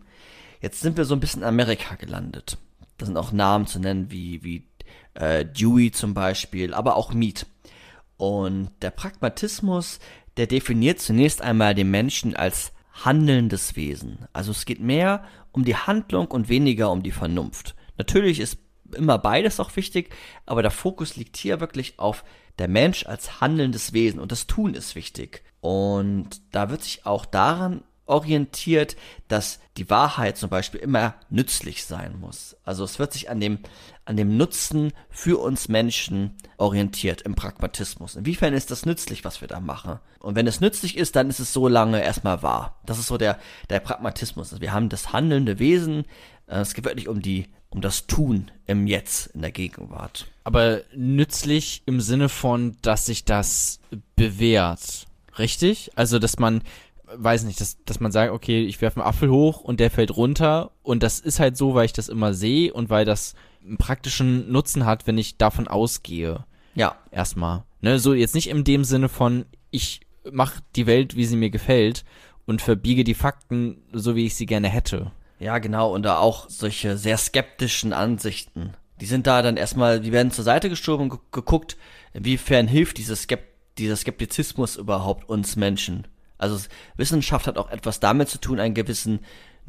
Jetzt 0.62 0.82
sind 0.82 0.98
wir 0.98 1.06
so 1.06 1.16
ein 1.16 1.20
bisschen 1.20 1.42
in 1.42 1.48
Amerika 1.48 1.96
gelandet. 1.96 2.58
Da 2.98 3.06
sind 3.06 3.18
auch 3.18 3.32
Namen 3.32 3.68
zu 3.68 3.80
nennen 3.80 4.12
wie, 4.12 4.44
wie 4.44 4.68
äh, 5.14 5.46
Dewey 5.46 5.92
zum 5.92 6.14
Beispiel, 6.14 6.74
aber 6.74 6.96
auch 6.96 7.14
Mead. 7.14 7.46
Und 8.18 8.70
der 8.82 8.92
Pragmatismus, 8.92 10.00
der 10.38 10.48
definiert 10.48 11.00
zunächst 11.00 11.42
einmal 11.42 11.74
den 11.74 11.90
Menschen 11.90 12.36
als 12.36 12.74
handelndes 12.94 13.76
Wesen. 13.76 14.28
Also 14.34 14.52
es 14.52 14.66
geht 14.66 14.80
mehr 14.80 15.24
um 15.52 15.66
die 15.66 15.76
Handlung 15.76 16.28
und 16.28 16.50
weniger 16.50 16.92
um 16.92 17.04
die 17.04 17.12
Vernunft. 17.12 17.76
Natürlich 17.98 18.40
ist 18.40 18.58
immer 18.95 19.17
beides 19.17 19.60
auch 19.60 19.75
wichtig, 19.75 20.13
aber 20.45 20.62
der 20.62 20.71
Fokus 20.71 21.15
liegt 21.15 21.38
hier 21.38 21.60
wirklich 21.60 21.99
auf 21.99 22.23
der 22.60 22.67
Mensch 22.67 23.06
als 23.06 23.41
handelndes 23.41 23.93
Wesen 23.93 24.19
und 24.19 24.32
das 24.32 24.47
Tun 24.47 24.73
ist 24.73 24.95
wichtig. 24.95 25.43
Und 25.62 26.41
da 26.51 26.69
wird 26.69 26.84
sich 26.84 27.06
auch 27.06 27.25
daran 27.25 27.84
orientiert, 28.12 28.97
dass 29.30 29.60
die 29.77 29.89
Wahrheit 29.89 30.38
zum 30.38 30.49
Beispiel 30.49 30.82
immer 30.82 31.15
nützlich 31.30 31.86
sein 31.86 32.19
muss. 32.19 32.58
Also 32.65 32.84
es 32.84 32.99
wird 32.99 33.13
sich 33.13 33.30
an 33.30 33.39
dem, 33.39 33.60
an 34.04 34.17
dem 34.17 34.36
Nutzen 34.36 34.91
für 35.10 35.39
uns 35.39 35.69
Menschen 35.69 36.36
orientiert 36.58 37.21
im 37.21 37.36
Pragmatismus. 37.36 38.15
Inwiefern 38.15 38.54
ist 38.54 38.69
das 38.69 38.86
nützlich, 38.86 39.23
was 39.23 39.39
wir 39.39 39.47
da 39.47 39.62
machen? 39.62 39.99
Und 40.19 40.36
wenn 40.36 40.45
es 40.45 40.60
nützlich 40.60 40.97
ist, 40.97 41.15
dann 41.15 41.30
ist 41.30 41.39
es 41.39 41.54
so 41.54 41.69
lange 41.69 42.04
erstmal 42.04 42.43
wahr. 42.43 42.82
Das 42.86 42.99
ist 42.99 43.08
so 43.08 43.17
der, 43.17 43.39
der 43.69 43.80
Pragmatismus. 43.80 44.51
Also 44.51 44.62
wir 44.62 44.73
haben 44.73 44.89
das 44.89 45.13
handelnde 45.13 45.58
Wesen. 45.58 46.04
Äh, 46.47 46.60
Es 46.60 46.73
geht 46.73 46.86
wirklich 46.86 47.08
um 47.08 47.21
die, 47.21 47.47
um 47.71 47.81
das 47.81 48.05
Tun 48.05 48.51
im 48.67 48.86
Jetzt, 48.86 49.27
in 49.27 49.41
der 49.41 49.51
Gegenwart. 49.51 50.27
Aber 50.43 50.81
nützlich 50.93 51.81
im 51.86 51.99
Sinne 51.99 52.29
von, 52.29 52.77
dass 52.81 53.07
sich 53.07 53.25
das 53.25 53.79
bewährt. 54.15 55.07
Richtig? 55.39 55.91
Also, 55.95 56.19
dass 56.19 56.38
man, 56.38 56.62
weiß 57.15 57.43
nicht, 57.43 57.60
dass, 57.60 57.84
dass 57.86 57.99
man 57.99 58.12
sagt, 58.12 58.31
okay, 58.31 58.63
ich 58.63 58.81
werfe 58.81 58.99
einen 58.99 59.07
Apfel 59.07 59.29
hoch 59.29 59.62
und 59.62 59.79
der 59.79 59.89
fällt 59.89 60.15
runter 60.15 60.71
und 60.84 61.01
das 61.01 61.19
ist 61.19 61.39
halt 61.39 61.57
so, 61.57 61.73
weil 61.73 61.86
ich 61.86 61.93
das 61.93 62.10
immer 62.10 62.34
sehe 62.34 62.73
und 62.73 62.89
weil 62.89 63.05
das 63.05 63.34
einen 63.65 63.77
praktischen 63.77 64.51
Nutzen 64.51 64.86
hat, 64.86 65.07
wenn 65.07 65.17
ich 65.17 65.38
davon 65.38 65.67
ausgehe. 65.67 66.45
Ja, 66.75 66.95
Erstmal. 67.12 67.63
Ne, 67.81 67.99
so 67.99 68.13
jetzt 68.13 68.36
nicht 68.36 68.49
in 68.49 68.63
dem 68.63 68.84
Sinne 68.84 69.10
von, 69.10 69.45
ich 69.71 70.01
mache 70.31 70.62
die 70.75 70.86
Welt, 70.86 71.15
wie 71.15 71.25
sie 71.25 71.36
mir 71.36 71.49
gefällt 71.49 72.05
und 72.45 72.62
verbiege 72.62 73.03
die 73.03 73.15
Fakten, 73.15 73.81
so 73.91 74.15
wie 74.15 74.25
ich 74.25 74.36
sie 74.36 74.45
gerne 74.45 74.69
hätte. 74.69 75.12
Ja, 75.41 75.58
genau, 75.58 75.91
und 75.91 76.04
da 76.04 76.19
auch 76.19 76.49
solche 76.49 76.97
sehr 76.97 77.17
skeptischen 77.17 77.93
Ansichten. 77.93 78.73
Die 78.99 79.08
sind 79.08 79.25
da 79.25 79.41
dann 79.41 79.58
erstmal, 79.58 79.99
die 79.99 80.12
werden 80.12 80.32
zur 80.32 80.43
Seite 80.43 80.69
geschoben 80.69 81.06
und 81.06 81.10
gu- 81.10 81.17
geguckt, 81.32 81.77
inwiefern 82.13 82.67
hilft 82.67 82.99
dieses 82.99 83.23
Skep 83.23 83.49
dieser 83.80 83.95
Skeptizismus 83.95 84.75
überhaupt 84.75 85.27
uns 85.30 85.56
Menschen. 85.56 86.08
Also 86.38 86.60
Wissenschaft 86.97 87.47
hat 87.47 87.58
auch 87.58 87.71
etwas 87.71 87.99
damit 87.99 88.30
zu 88.30 88.38
tun, 88.38 88.60
einen 88.60 88.75
gewissen 88.75 89.21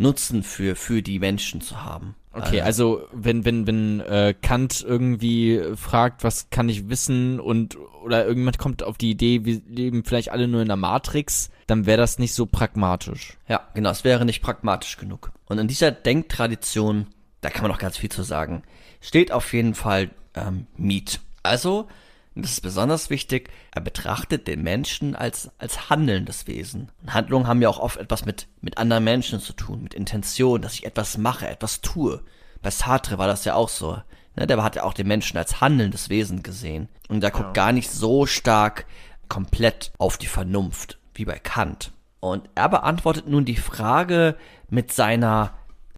Nutzen 0.03 0.43
für, 0.43 0.77
für 0.77 1.03
die 1.03 1.19
Menschen 1.19 1.61
zu 1.61 1.83
haben. 1.83 2.15
Okay, 2.35 2.63
also 2.63 3.03
wenn 3.13 3.45
wenn 3.45 3.67
wenn 3.67 4.01
äh, 4.01 4.35
Kant 4.41 4.83
irgendwie 4.87 5.61
fragt, 5.77 6.25
was 6.25 6.49
kann 6.49 6.69
ich 6.69 6.89
wissen 6.89 7.41
und 7.41 7.77
oder 8.03 8.23
irgendjemand 8.23 8.59
kommt 8.59 8.83
auf 8.83 8.97
die 8.97 9.11
Idee, 9.11 9.45
wir 9.45 9.61
leben 9.69 10.03
vielleicht 10.05 10.31
alle 10.31 10.49
nur 10.49 10.63
in 10.63 10.69
der 10.69 10.79
Matrix, 10.79 11.51
dann 11.67 11.85
wäre 11.85 11.99
das 11.99 12.19
nicht 12.19 12.33
so 12.35 12.47
pragmatisch. 12.47 13.37
Ja, 13.49 13.69
genau, 13.75 13.91
es 13.91 14.03
wäre 14.05 14.25
nicht 14.25 14.43
pragmatisch 14.43 14.97
genug. 14.97 15.31
Und 15.47 15.59
in 15.59 15.69
dieser 15.69 15.91
Denktradition, 15.91 17.07
da 17.43 17.51
kann 17.51 17.63
man 17.63 17.71
noch 17.71 17.79
ganz 17.79 17.99
viel 17.99 18.11
zu 18.11 18.23
sagen, 18.23 18.63
steht 19.03 19.31
auf 19.31 19.53
jeden 19.53 19.75
Fall 19.75 20.11
ähm, 20.35 20.67
Mead. 20.77 21.21
Also, 21.43 21.89
das 22.35 22.53
ist 22.53 22.61
besonders 22.63 23.11
wichtig, 23.11 23.51
er 23.73 23.83
betrachtet 23.83 24.47
den 24.47 24.63
Menschen 24.63 25.15
als, 25.15 25.51
als 25.59 25.91
handelndes 25.91 26.47
Wesen. 26.47 26.91
Und 27.03 27.13
Handlungen 27.13 27.47
haben 27.47 27.61
ja 27.61 27.69
auch 27.69 27.79
oft 27.79 27.99
etwas 27.99 28.25
mit, 28.25 28.49
mit 28.61 28.79
anderen 28.79 29.05
Menschen 29.05 29.41
zu 29.41 29.53
tun, 29.53 29.83
mit 29.83 29.95
Intention, 29.95 30.63
dass 30.63 30.75
ich 30.75 30.87
etwas 30.87 31.19
mache, 31.19 31.47
etwas 31.47 31.83
tue. 31.83 32.23
Bei 32.63 32.71
Sartre 32.71 33.19
war 33.19 33.27
das 33.27 33.45
ja 33.45 33.55
auch 33.55 33.69
so. 33.69 33.99
Ne, 34.35 34.47
der 34.47 34.63
hat 34.63 34.77
ja 34.77 34.85
auch 34.85 34.95
den 34.95 35.09
Menschen 35.09 35.37
als 35.37 35.61
handelndes 35.61 36.09
Wesen 36.09 36.43
gesehen. 36.43 36.89
Und 37.09 37.21
der 37.21 37.31
guckt 37.31 37.53
gar 37.53 37.73
nicht 37.73 37.91
so 37.91 38.25
stark 38.25 38.87
komplett 39.29 39.93
auf 39.99 40.17
die 40.17 40.27
Vernunft, 40.27 40.99
wie 41.15 41.27
bei 41.27 41.39
Kant. 41.39 41.93
Und 42.21 42.49
er 42.55 42.69
beantwortet 42.69 43.29
nun 43.29 43.45
die 43.45 43.57
Frage 43.57 44.37
mit 44.71 44.93
seiner 44.93 45.55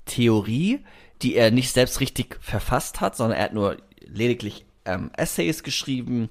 Theorie, 0.07 0.85
die 1.23 1.37
er 1.37 1.51
nicht 1.51 1.73
selbst 1.73 2.01
richtig 2.01 2.39
verfasst 2.41 3.01
hat, 3.01 3.17
sondern 3.17 3.39
er 3.39 3.45
hat 3.45 3.53
nur 3.53 3.77
lediglich 4.01 4.65
ähm, 4.85 5.11
Essays 5.17 5.63
geschrieben 5.63 6.29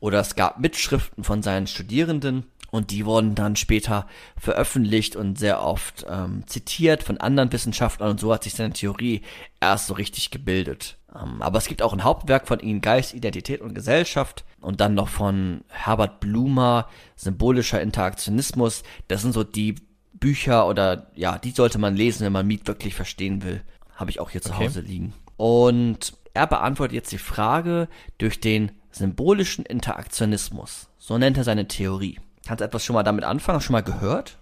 oder 0.00 0.20
es 0.20 0.34
gab 0.34 0.58
Mitschriften 0.58 1.24
von 1.24 1.42
seinen 1.42 1.66
Studierenden 1.66 2.46
und 2.72 2.90
die 2.90 3.04
wurden 3.04 3.34
dann 3.34 3.54
später 3.54 4.06
veröffentlicht 4.36 5.14
und 5.14 5.38
sehr 5.38 5.62
oft 5.62 6.06
ähm, 6.08 6.42
zitiert 6.46 7.02
von 7.02 7.18
anderen 7.18 7.52
Wissenschaftlern 7.52 8.10
und 8.10 8.20
so 8.20 8.32
hat 8.32 8.44
sich 8.44 8.54
seine 8.54 8.72
Theorie 8.72 9.20
erst 9.60 9.86
so 9.88 9.94
richtig 9.94 10.30
gebildet. 10.30 10.96
Ähm, 11.14 11.42
aber 11.42 11.58
es 11.58 11.66
gibt 11.66 11.82
auch 11.82 11.92
ein 11.92 12.02
Hauptwerk 12.02 12.48
von 12.48 12.60
ihm, 12.60 12.80
Geist, 12.80 13.12
Identität 13.12 13.60
und 13.60 13.74
Gesellschaft 13.74 14.44
und 14.60 14.80
dann 14.80 14.94
noch 14.94 15.08
von 15.08 15.64
Herbert 15.68 16.20
Blumer, 16.20 16.88
Symbolischer 17.14 17.80
Interaktionismus. 17.82 18.84
Das 19.08 19.20
sind 19.20 19.34
so 19.34 19.44
die 19.44 19.74
Bücher 20.14 20.66
oder 20.66 21.10
ja, 21.14 21.36
die 21.36 21.50
sollte 21.50 21.78
man 21.78 21.94
lesen, 21.94 22.24
wenn 22.24 22.32
man 22.32 22.46
Miet 22.46 22.66
wirklich 22.66 22.94
verstehen 22.94 23.42
will. 23.42 23.62
Habe 23.96 24.10
ich 24.10 24.18
auch 24.18 24.30
hier 24.30 24.40
zu 24.40 24.52
Okay. 24.52 24.64
Hause 24.64 24.80
liegen. 24.80 25.12
Und 25.36 26.14
er 26.34 26.46
beantwortet 26.46 26.94
jetzt 26.94 27.12
die 27.12 27.18
Frage 27.18 27.88
durch 28.18 28.40
den 28.40 28.72
symbolischen 28.90 29.64
Interaktionismus. 29.64 30.88
So 30.98 31.18
nennt 31.18 31.36
er 31.36 31.44
seine 31.44 31.68
Theorie. 31.68 32.18
Kannst 32.46 32.60
du 32.60 32.64
etwas 32.64 32.84
schon 32.84 32.94
mal 32.94 33.02
damit 33.02 33.24
anfangen? 33.24 33.60
Schon 33.60 33.72
mal 33.72 33.82
gehört? 33.82 34.38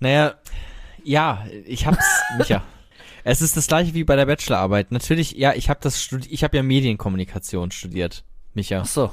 Naja, 0.00 0.34
ja, 1.04 1.46
ich 1.64 1.86
hab's, 1.86 2.04
Micha. 2.38 2.62
Es 3.24 3.40
ist 3.40 3.56
das 3.56 3.68
gleiche 3.68 3.94
wie 3.94 4.04
bei 4.04 4.16
der 4.16 4.26
Bachelorarbeit. 4.26 4.90
Natürlich, 4.90 5.32
ja, 5.32 5.54
ich 5.54 5.70
habe 5.70 5.78
das 5.80 6.02
studi 6.02 6.28
ich 6.28 6.42
habe 6.42 6.56
ja 6.56 6.62
Medienkommunikation 6.62 7.70
studiert, 7.70 8.24
Micha. 8.52 8.80
Ach 8.80 8.86
so. 8.86 9.12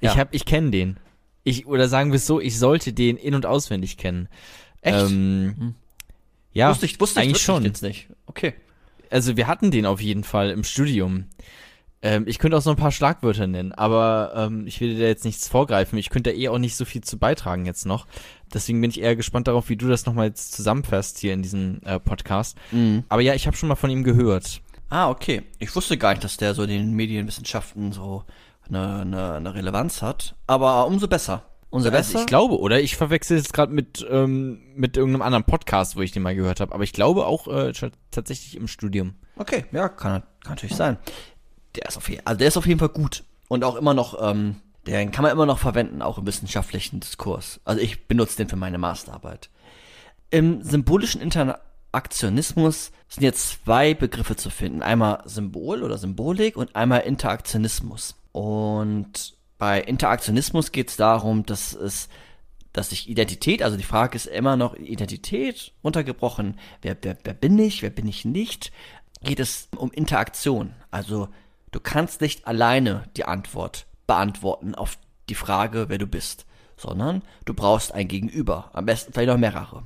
Ich 0.00 0.14
ja. 0.14 0.16
hab, 0.16 0.34
ich 0.34 0.46
kenne 0.46 0.70
den. 0.70 0.98
Ich 1.42 1.66
oder 1.66 1.88
sagen 1.88 2.12
wir 2.12 2.16
es 2.16 2.26
so, 2.26 2.40
ich 2.40 2.58
sollte 2.58 2.94
den 2.94 3.18
in 3.18 3.34
und 3.34 3.44
auswendig 3.44 3.98
kennen. 3.98 4.28
Echt? 4.80 4.96
Ähm, 4.96 5.54
Hm. 5.58 5.74
Ja, 6.54 6.70
wusste 6.70 6.86
ich, 6.86 7.00
wusste 7.00 7.20
ich 7.20 7.24
eigentlich 7.24 7.34
wirklich 7.34 7.44
schon. 7.44 7.64
jetzt 7.64 7.82
nicht. 7.82 8.08
Okay. 8.26 8.54
Also 9.10 9.36
wir 9.36 9.46
hatten 9.46 9.70
den 9.70 9.86
auf 9.86 10.00
jeden 10.00 10.24
Fall 10.24 10.50
im 10.50 10.64
Studium. 10.64 11.26
Ähm, 12.02 12.24
ich 12.26 12.38
könnte 12.38 12.56
auch 12.56 12.62
so 12.62 12.70
ein 12.70 12.76
paar 12.76 12.92
Schlagwörter 12.92 13.46
nennen, 13.46 13.72
aber 13.72 14.32
ähm, 14.36 14.66
ich 14.66 14.78
will 14.80 14.94
dir 14.94 15.00
da 15.00 15.06
jetzt 15.06 15.24
nichts 15.24 15.48
vorgreifen. 15.48 15.98
Ich 15.98 16.10
könnte 16.10 16.30
da 16.30 16.36
eh 16.36 16.48
auch 16.48 16.58
nicht 16.58 16.76
so 16.76 16.84
viel 16.84 17.02
zu 17.02 17.18
beitragen 17.18 17.64
jetzt 17.64 17.86
noch. 17.86 18.06
Deswegen 18.52 18.80
bin 18.80 18.90
ich 18.90 19.00
eher 19.00 19.16
gespannt 19.16 19.48
darauf, 19.48 19.70
wie 19.70 19.76
du 19.76 19.88
das 19.88 20.04
nochmal 20.04 20.26
jetzt 20.26 20.52
zusammenfasst 20.52 21.18
hier 21.18 21.32
in 21.32 21.42
diesem 21.42 21.80
äh, 21.84 21.98
Podcast. 21.98 22.58
Mhm. 22.72 23.04
Aber 23.08 23.22
ja, 23.22 23.34
ich 23.34 23.46
habe 23.46 23.56
schon 23.56 23.70
mal 23.70 23.74
von 23.74 23.88
ihm 23.88 24.04
gehört. 24.04 24.60
Ah, 24.90 25.08
okay. 25.08 25.42
Ich 25.58 25.74
wusste 25.74 25.96
gar 25.96 26.10
nicht, 26.10 26.22
dass 26.22 26.36
der 26.36 26.52
so 26.52 26.62
in 26.62 26.68
den 26.68 26.92
Medienwissenschaften 26.92 27.92
so 27.92 28.24
eine, 28.68 29.00
eine, 29.00 29.32
eine 29.32 29.54
Relevanz 29.54 30.02
hat. 30.02 30.34
Aber 30.46 30.86
umso 30.86 31.08
besser. 31.08 31.42
Umso 31.74 31.88
Also 31.88 31.98
besser. 31.98 32.20
ich 32.20 32.26
glaube, 32.26 32.60
oder? 32.60 32.80
Ich 32.80 32.94
verwechsel 32.94 33.36
jetzt 33.36 33.52
gerade 33.52 33.72
mit, 33.72 34.06
ähm, 34.08 34.60
mit 34.76 34.96
irgendeinem 34.96 35.22
anderen 35.22 35.42
Podcast, 35.42 35.96
wo 35.96 36.02
ich 36.02 36.12
den 36.12 36.22
mal 36.22 36.36
gehört 36.36 36.60
habe. 36.60 36.72
Aber 36.72 36.84
ich 36.84 36.92
glaube 36.92 37.26
auch 37.26 37.48
äh, 37.48 37.72
tatsächlich 38.12 38.56
im 38.56 38.68
Studium. 38.68 39.14
Okay, 39.34 39.64
ja, 39.72 39.88
kann, 39.88 40.22
kann 40.44 40.52
natürlich 40.52 40.76
sein. 40.76 40.98
Der 41.74 41.88
ist 41.88 41.96
auf 41.96 42.08
jeden, 42.08 42.24
also 42.24 42.38
der 42.38 42.46
ist 42.46 42.56
auf 42.56 42.68
jeden 42.68 42.78
Fall 42.78 42.90
gut. 42.90 43.24
Und 43.48 43.64
auch 43.64 43.74
immer 43.74 43.92
noch, 43.92 44.16
ähm, 44.22 44.54
den 44.86 45.10
kann 45.10 45.24
man 45.24 45.32
immer 45.32 45.46
noch 45.46 45.58
verwenden, 45.58 46.00
auch 46.00 46.16
im 46.16 46.26
wissenschaftlichen 46.28 47.00
Diskurs. 47.00 47.58
Also 47.64 47.80
ich 47.80 48.06
benutze 48.06 48.36
den 48.36 48.48
für 48.48 48.54
meine 48.54 48.78
Masterarbeit. 48.78 49.50
Im 50.30 50.62
symbolischen 50.62 51.20
Interaktionismus 51.20 52.92
sind 53.08 53.24
jetzt 53.24 53.64
zwei 53.64 53.94
Begriffe 53.94 54.36
zu 54.36 54.48
finden. 54.48 54.80
Einmal 54.80 55.22
Symbol 55.24 55.82
oder 55.82 55.98
Symbolik 55.98 56.56
und 56.56 56.76
einmal 56.76 57.00
Interaktionismus. 57.00 58.14
Und 58.30 59.33
bei 59.58 59.80
Interaktionismus 59.80 60.72
geht 60.72 60.90
es 60.90 60.96
darum, 60.96 61.46
dass 61.46 61.72
es 61.74 62.08
dass 62.74 62.90
sich 62.90 63.08
Identität, 63.08 63.62
also 63.62 63.76
die 63.76 63.84
Frage 63.84 64.16
ist 64.16 64.26
immer 64.26 64.56
noch 64.56 64.74
Identität 64.74 65.72
runtergebrochen, 65.84 66.58
wer, 66.82 66.96
wer, 67.02 67.16
wer 67.22 67.32
bin 67.32 67.56
ich, 67.56 67.82
wer 67.82 67.90
bin 67.90 68.08
ich 68.08 68.24
nicht, 68.24 68.72
geht 69.22 69.38
es 69.38 69.68
um 69.76 69.92
Interaktion. 69.92 70.74
Also 70.90 71.28
du 71.70 71.78
kannst 71.78 72.20
nicht 72.20 72.48
alleine 72.48 73.04
die 73.16 73.26
Antwort 73.26 73.86
beantworten 74.08 74.74
auf 74.74 74.98
die 75.28 75.36
Frage, 75.36 75.88
wer 75.88 75.98
du 75.98 76.08
bist, 76.08 76.46
sondern 76.76 77.22
du 77.44 77.54
brauchst 77.54 77.92
ein 77.92 78.08
Gegenüber, 78.08 78.70
am 78.72 78.86
besten 78.86 79.12
vielleicht 79.12 79.28
noch 79.28 79.38
mehrere. 79.38 79.84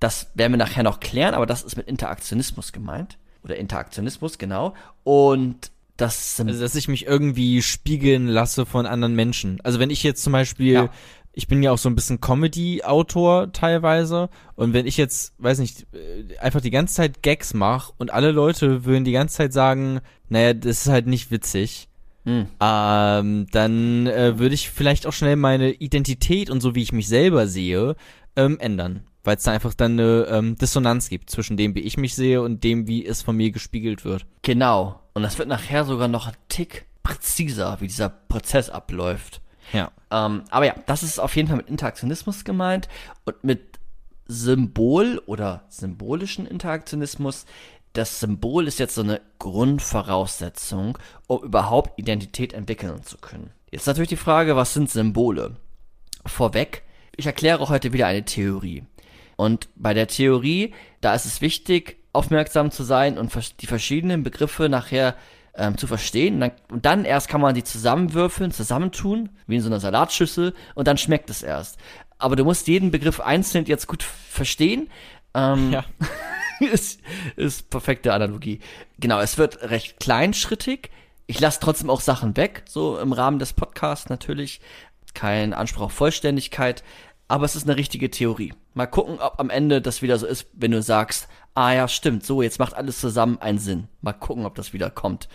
Das 0.00 0.30
werden 0.34 0.54
wir 0.54 0.58
nachher 0.58 0.82
noch 0.82 0.98
klären, 0.98 1.34
aber 1.34 1.44
das 1.44 1.62
ist 1.62 1.76
mit 1.76 1.88
Interaktionismus 1.88 2.72
gemeint. 2.72 3.18
Oder 3.44 3.56
Interaktionismus, 3.56 4.38
genau. 4.38 4.74
Und 5.04 5.71
das 5.96 6.40
Also, 6.40 6.60
dass 6.60 6.74
ich 6.74 6.88
mich 6.88 7.06
irgendwie 7.06 7.62
spiegeln 7.62 8.26
lasse 8.28 8.66
von 8.66 8.86
anderen 8.86 9.14
Menschen. 9.14 9.60
Also, 9.62 9.78
wenn 9.78 9.90
ich 9.90 10.02
jetzt 10.02 10.22
zum 10.22 10.32
Beispiel, 10.32 10.72
Ja. 10.72 10.90
ich 11.32 11.48
bin 11.48 11.62
ja 11.62 11.70
auch 11.72 11.78
so 11.78 11.88
ein 11.88 11.94
bisschen 11.94 12.20
Comedy-Autor 12.20 13.52
teilweise, 13.52 14.28
und 14.54 14.72
wenn 14.72 14.86
ich 14.86 14.96
jetzt, 14.96 15.34
weiß 15.38 15.58
nicht, 15.58 15.86
äh, 15.92 16.36
einfach 16.38 16.60
die 16.60 16.70
ganze 16.70 16.94
Zeit 16.94 17.22
Gags 17.22 17.54
mache 17.54 17.92
und 17.98 18.12
alle 18.12 18.32
Leute 18.32 18.84
würden 18.84 19.04
die 19.04 19.12
ganze 19.12 19.36
Zeit 19.36 19.52
sagen, 19.52 20.00
naja, 20.28 20.54
das 20.54 20.82
ist 20.86 20.88
halt 20.88 21.06
nicht 21.06 21.30
witzig, 21.30 21.88
Hm. 22.24 22.46
ähm, 22.60 23.46
dann 23.50 24.06
äh, 24.06 24.38
würde 24.38 24.54
ich 24.54 24.70
vielleicht 24.70 25.06
auch 25.06 25.12
schnell 25.12 25.34
meine 25.36 25.72
Identität 25.72 26.50
und 26.50 26.60
so, 26.60 26.74
wie 26.76 26.82
ich 26.82 26.92
mich 26.92 27.08
selber 27.08 27.48
sehe, 27.48 27.96
ähm, 28.36 28.58
ändern. 28.60 29.02
Weil 29.24 29.36
es 29.36 29.42
da 29.42 29.52
einfach 29.52 29.74
dann 29.74 29.92
eine 29.98 30.26
ähm, 30.30 30.56
Dissonanz 30.56 31.08
gibt 31.08 31.30
zwischen 31.30 31.56
dem, 31.56 31.74
wie 31.74 31.80
ich 31.80 31.96
mich 31.96 32.14
sehe 32.14 32.40
und 32.42 32.62
dem, 32.64 32.86
wie 32.88 33.04
es 33.06 33.22
von 33.22 33.36
mir 33.36 33.50
gespiegelt 33.50 34.04
wird. 34.04 34.26
Genau. 34.42 35.00
Und 35.14 35.22
das 35.22 35.38
wird 35.38 35.48
nachher 35.48 35.84
sogar 35.84 36.08
noch 36.08 36.26
ein 36.26 36.36
Tick 36.48 36.86
präziser, 37.02 37.80
wie 37.80 37.86
dieser 37.86 38.08
Prozess 38.08 38.70
abläuft. 38.70 39.40
Ja. 39.72 39.90
Ähm, 40.10 40.44
aber 40.50 40.66
ja, 40.66 40.74
das 40.86 41.02
ist 41.02 41.18
auf 41.18 41.36
jeden 41.36 41.48
Fall 41.48 41.56
mit 41.56 41.68
Interaktionismus 41.68 42.44
gemeint 42.44 42.88
und 43.24 43.42
mit 43.44 43.78
Symbol 44.26 45.22
oder 45.26 45.64
symbolischen 45.68 46.46
Interaktionismus. 46.46 47.46
Das 47.92 48.20
Symbol 48.20 48.66
ist 48.66 48.78
jetzt 48.78 48.94
so 48.94 49.02
eine 49.02 49.20
Grundvoraussetzung, 49.38 50.98
um 51.26 51.42
überhaupt 51.42 51.98
Identität 51.98 52.54
entwickeln 52.54 53.02
zu 53.02 53.18
können. 53.18 53.50
Jetzt 53.70 53.86
natürlich 53.86 54.08
die 54.08 54.16
Frage, 54.16 54.56
was 54.56 54.74
sind 54.74 54.90
Symbole? 54.90 55.56
Vorweg, 56.24 56.82
ich 57.16 57.26
erkläre 57.26 57.68
heute 57.68 57.92
wieder 57.92 58.06
eine 58.06 58.24
Theorie. 58.24 58.84
Und 59.36 59.68
bei 59.74 59.92
der 59.92 60.06
Theorie, 60.06 60.72
da 61.00 61.14
ist 61.14 61.26
es 61.26 61.40
wichtig, 61.40 62.01
aufmerksam 62.12 62.70
zu 62.70 62.82
sein 62.82 63.18
und 63.18 63.32
die 63.60 63.66
verschiedenen 63.66 64.22
Begriffe 64.22 64.68
nachher 64.68 65.14
ähm, 65.54 65.76
zu 65.76 65.86
verstehen. 65.86 66.34
Und 66.34 66.40
dann, 66.40 66.52
und 66.70 66.86
dann 66.86 67.04
erst 67.04 67.28
kann 67.28 67.40
man 67.40 67.54
die 67.54 67.64
zusammenwürfeln, 67.64 68.52
zusammentun, 68.52 69.30
wie 69.46 69.56
in 69.56 69.60
so 69.62 69.68
einer 69.68 69.80
Salatschüssel, 69.80 70.54
und 70.74 70.88
dann 70.88 70.98
schmeckt 70.98 71.30
es 71.30 71.42
erst. 71.42 71.78
Aber 72.18 72.36
du 72.36 72.44
musst 72.44 72.68
jeden 72.68 72.90
Begriff 72.90 73.20
einzeln 73.20 73.64
jetzt 73.66 73.86
gut 73.86 74.02
verstehen. 74.02 74.90
Ähm, 75.34 75.72
Ja. 75.72 75.84
ist, 76.60 77.00
ist 77.36 77.70
perfekte 77.70 78.12
Analogie. 78.12 78.60
Genau, 78.98 79.20
es 79.20 79.38
wird 79.38 79.62
recht 79.62 79.98
kleinschrittig. 79.98 80.90
Ich 81.26 81.40
lasse 81.40 81.60
trotzdem 81.60 81.90
auch 81.90 82.00
Sachen 82.00 82.36
weg, 82.36 82.62
so 82.68 82.98
im 82.98 83.12
Rahmen 83.12 83.38
des 83.38 83.52
Podcasts 83.52 84.08
natürlich. 84.08 84.60
Kein 85.14 85.52
Anspruch 85.52 85.82
auf 85.82 85.92
Vollständigkeit, 85.92 86.82
aber 87.28 87.44
es 87.44 87.56
ist 87.56 87.66
eine 87.66 87.76
richtige 87.76 88.10
Theorie. 88.10 88.54
Mal 88.74 88.86
gucken, 88.86 89.18
ob 89.18 89.38
am 89.38 89.50
Ende 89.50 89.82
das 89.82 90.02
wieder 90.02 90.18
so 90.18 90.26
ist, 90.26 90.46
wenn 90.52 90.70
du 90.70 90.82
sagst, 90.82 91.28
ah 91.54 91.72
ja, 91.72 91.88
stimmt, 91.88 92.24
so, 92.24 92.42
jetzt 92.42 92.58
macht 92.58 92.74
alles 92.74 93.00
zusammen 93.00 93.38
einen 93.38 93.58
Sinn. 93.58 93.88
Mal 94.00 94.12
gucken, 94.12 94.46
ob 94.46 94.54
das 94.54 94.72
wieder 94.72 94.90
kommt. 94.90 95.28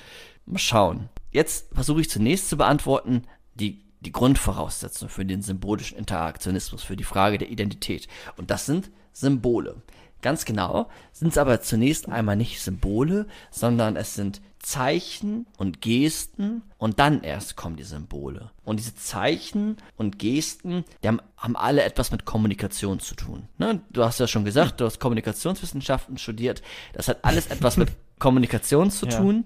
Mal 0.45 0.59
schauen. 0.59 1.09
Jetzt 1.31 1.73
versuche 1.73 2.01
ich 2.01 2.09
zunächst 2.09 2.49
zu 2.49 2.57
beantworten, 2.57 3.23
die, 3.55 3.83
die 3.99 4.11
Grundvoraussetzung 4.11 5.09
für 5.09 5.25
den 5.25 5.41
symbolischen 5.41 5.97
Interaktionismus, 5.97 6.83
für 6.83 6.95
die 6.95 7.03
Frage 7.03 7.37
der 7.37 7.49
Identität. 7.49 8.07
Und 8.37 8.49
das 8.49 8.65
sind 8.65 8.89
Symbole. 9.11 9.81
Ganz 10.21 10.45
genau 10.45 10.89
sind 11.11 11.29
es 11.29 11.37
aber 11.37 11.61
zunächst 11.61 12.09
einmal 12.09 12.35
nicht 12.35 12.61
Symbole, 12.61 13.27
sondern 13.51 13.95
es 13.95 14.15
sind 14.15 14.41
Zeichen 14.59 15.47
und 15.57 15.81
Gesten 15.81 16.63
und 16.77 16.99
dann 16.99 17.21
erst 17.23 17.55
kommen 17.55 17.75
die 17.77 17.83
Symbole. 17.83 18.51
Und 18.63 18.79
diese 18.79 18.95
Zeichen 18.95 19.77
und 19.95 20.19
Gesten, 20.19 20.83
die 21.03 21.07
haben, 21.07 21.21
haben 21.37 21.55
alle 21.55 21.83
etwas 21.83 22.11
mit 22.11 22.25
Kommunikation 22.25 22.99
zu 22.99 23.15
tun. 23.15 23.47
Ne? 23.57 23.81
Du 23.89 24.03
hast 24.03 24.19
ja 24.19 24.27
schon 24.27 24.45
gesagt, 24.45 24.81
du 24.81 24.85
hast 24.85 24.99
Kommunikationswissenschaften 24.99 26.17
studiert. 26.17 26.61
Das 26.93 27.07
hat 27.07 27.23
alles 27.23 27.47
etwas 27.51 27.77
mit 27.77 27.91
Kommunikation 28.19 28.91
zu 28.91 29.05
Ja. 29.07 29.17
tun 29.19 29.45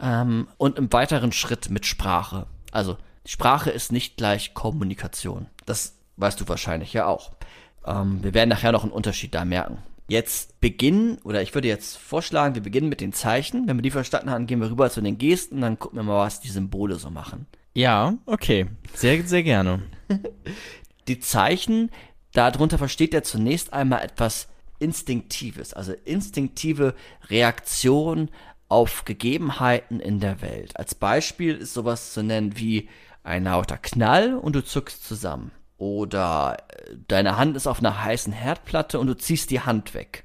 ähm, 0.00 0.48
und 0.56 0.78
im 0.78 0.92
weiteren 0.92 1.32
Schritt 1.32 1.70
mit 1.70 1.86
Sprache. 1.86 2.46
Also 2.72 2.96
Sprache 3.24 3.70
ist 3.70 3.92
nicht 3.92 4.16
gleich 4.16 4.54
Kommunikation. 4.54 5.46
Das 5.66 5.94
weißt 6.16 6.40
du 6.40 6.48
wahrscheinlich 6.48 6.92
ja 6.92 7.06
auch. 7.06 7.32
Ähm, 7.86 8.22
wir 8.22 8.34
werden 8.34 8.48
nachher 8.50 8.72
noch 8.72 8.82
einen 8.82 8.92
Unterschied 8.92 9.34
da 9.34 9.44
merken. 9.44 9.78
Jetzt 10.08 10.58
beginnen, 10.60 11.18
oder 11.22 11.42
ich 11.42 11.54
würde 11.54 11.68
jetzt 11.68 11.98
vorschlagen, 11.98 12.54
wir 12.54 12.62
beginnen 12.62 12.88
mit 12.88 13.02
den 13.02 13.12
Zeichen. 13.12 13.68
Wenn 13.68 13.76
wir 13.76 13.82
die 13.82 13.90
verstanden 13.90 14.30
haben, 14.30 14.46
gehen 14.46 14.60
wir 14.60 14.70
rüber 14.70 14.90
zu 14.90 15.02
den 15.02 15.18
Gesten, 15.18 15.60
dann 15.60 15.78
gucken 15.78 15.98
wir 15.98 16.02
mal, 16.02 16.24
was 16.24 16.40
die 16.40 16.48
Symbole 16.48 16.96
so 16.96 17.10
machen. 17.10 17.46
Ja, 17.74 18.16
okay. 18.26 18.66
Sehr, 18.94 19.22
sehr 19.24 19.42
gerne. 19.42 19.82
Die 21.08 21.20
Zeichen, 21.20 21.90
darunter 22.32 22.76
versteht 22.76 23.14
er 23.14 23.22
zunächst 23.22 23.72
einmal 23.72 24.02
etwas 24.02 24.48
Instinktives, 24.78 25.74
also 25.74 25.92
instinktive 26.04 26.94
Reaktion 27.28 28.30
auf 28.68 29.04
Gegebenheiten 29.04 30.00
in 30.00 30.20
der 30.20 30.42
Welt. 30.42 30.76
Als 30.76 30.94
Beispiel 30.94 31.56
ist 31.56 31.74
sowas 31.74 32.12
zu 32.12 32.22
nennen 32.22 32.58
wie 32.58 32.88
ein 33.22 33.44
lauter 33.44 33.78
Knall 33.78 34.34
und 34.34 34.54
du 34.54 34.64
zuckst 34.64 35.04
zusammen. 35.04 35.50
Oder 35.78 36.56
äh, 36.68 36.96
deine 37.06 37.38
Hand 37.38 37.56
ist 37.56 37.66
auf 37.66 37.78
einer 37.78 38.04
heißen 38.04 38.32
Herdplatte 38.32 38.98
und 38.98 39.06
du 39.06 39.16
ziehst 39.16 39.50
die 39.50 39.60
Hand 39.60 39.94
weg. 39.94 40.24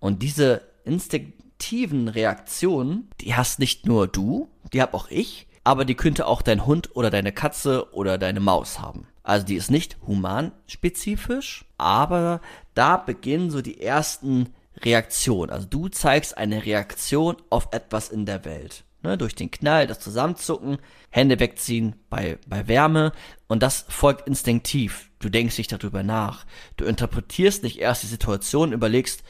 Und 0.00 0.22
diese 0.22 0.62
instinktiven 0.84 2.08
Reaktionen, 2.08 3.08
die 3.20 3.34
hast 3.34 3.58
nicht 3.58 3.86
nur 3.86 4.06
du, 4.06 4.50
die 4.72 4.82
hab 4.82 4.94
auch 4.94 5.08
ich, 5.10 5.46
aber 5.64 5.84
die 5.84 5.94
könnte 5.94 6.26
auch 6.26 6.42
dein 6.42 6.66
Hund 6.66 6.96
oder 6.96 7.10
deine 7.10 7.32
Katze 7.32 7.92
oder 7.94 8.18
deine 8.18 8.40
Maus 8.40 8.80
haben. 8.80 9.06
Also 9.22 9.44
die 9.44 9.56
ist 9.56 9.70
nicht 9.70 9.98
humanspezifisch, 10.06 11.66
aber 11.76 12.40
da 12.74 12.96
beginnen 12.96 13.50
so 13.50 13.60
die 13.60 13.80
ersten 13.80 14.54
Reaktionen. 14.84 15.50
Also 15.50 15.66
du 15.66 15.88
zeigst 15.88 16.38
eine 16.38 16.64
Reaktion 16.64 17.36
auf 17.50 17.68
etwas 17.72 18.08
in 18.08 18.24
der 18.24 18.44
Welt. 18.44 18.84
Ne, 19.02 19.16
durch 19.16 19.36
den 19.36 19.52
Knall, 19.52 19.86
das 19.86 20.00
Zusammenzucken, 20.00 20.78
Hände 21.10 21.38
wegziehen 21.38 21.94
bei, 22.10 22.36
bei 22.48 22.66
Wärme 22.66 23.12
und 23.46 23.62
das 23.62 23.84
folgt 23.88 24.26
instinktiv. 24.26 25.08
Du 25.20 25.28
denkst 25.28 25.56
nicht 25.56 25.70
darüber 25.70 26.02
nach. 26.02 26.46
Du 26.76 26.84
interpretierst 26.84 27.62
nicht 27.62 27.78
erst 27.78 28.02
die 28.02 28.08
Situation, 28.08 28.72
überlegst, 28.72 29.22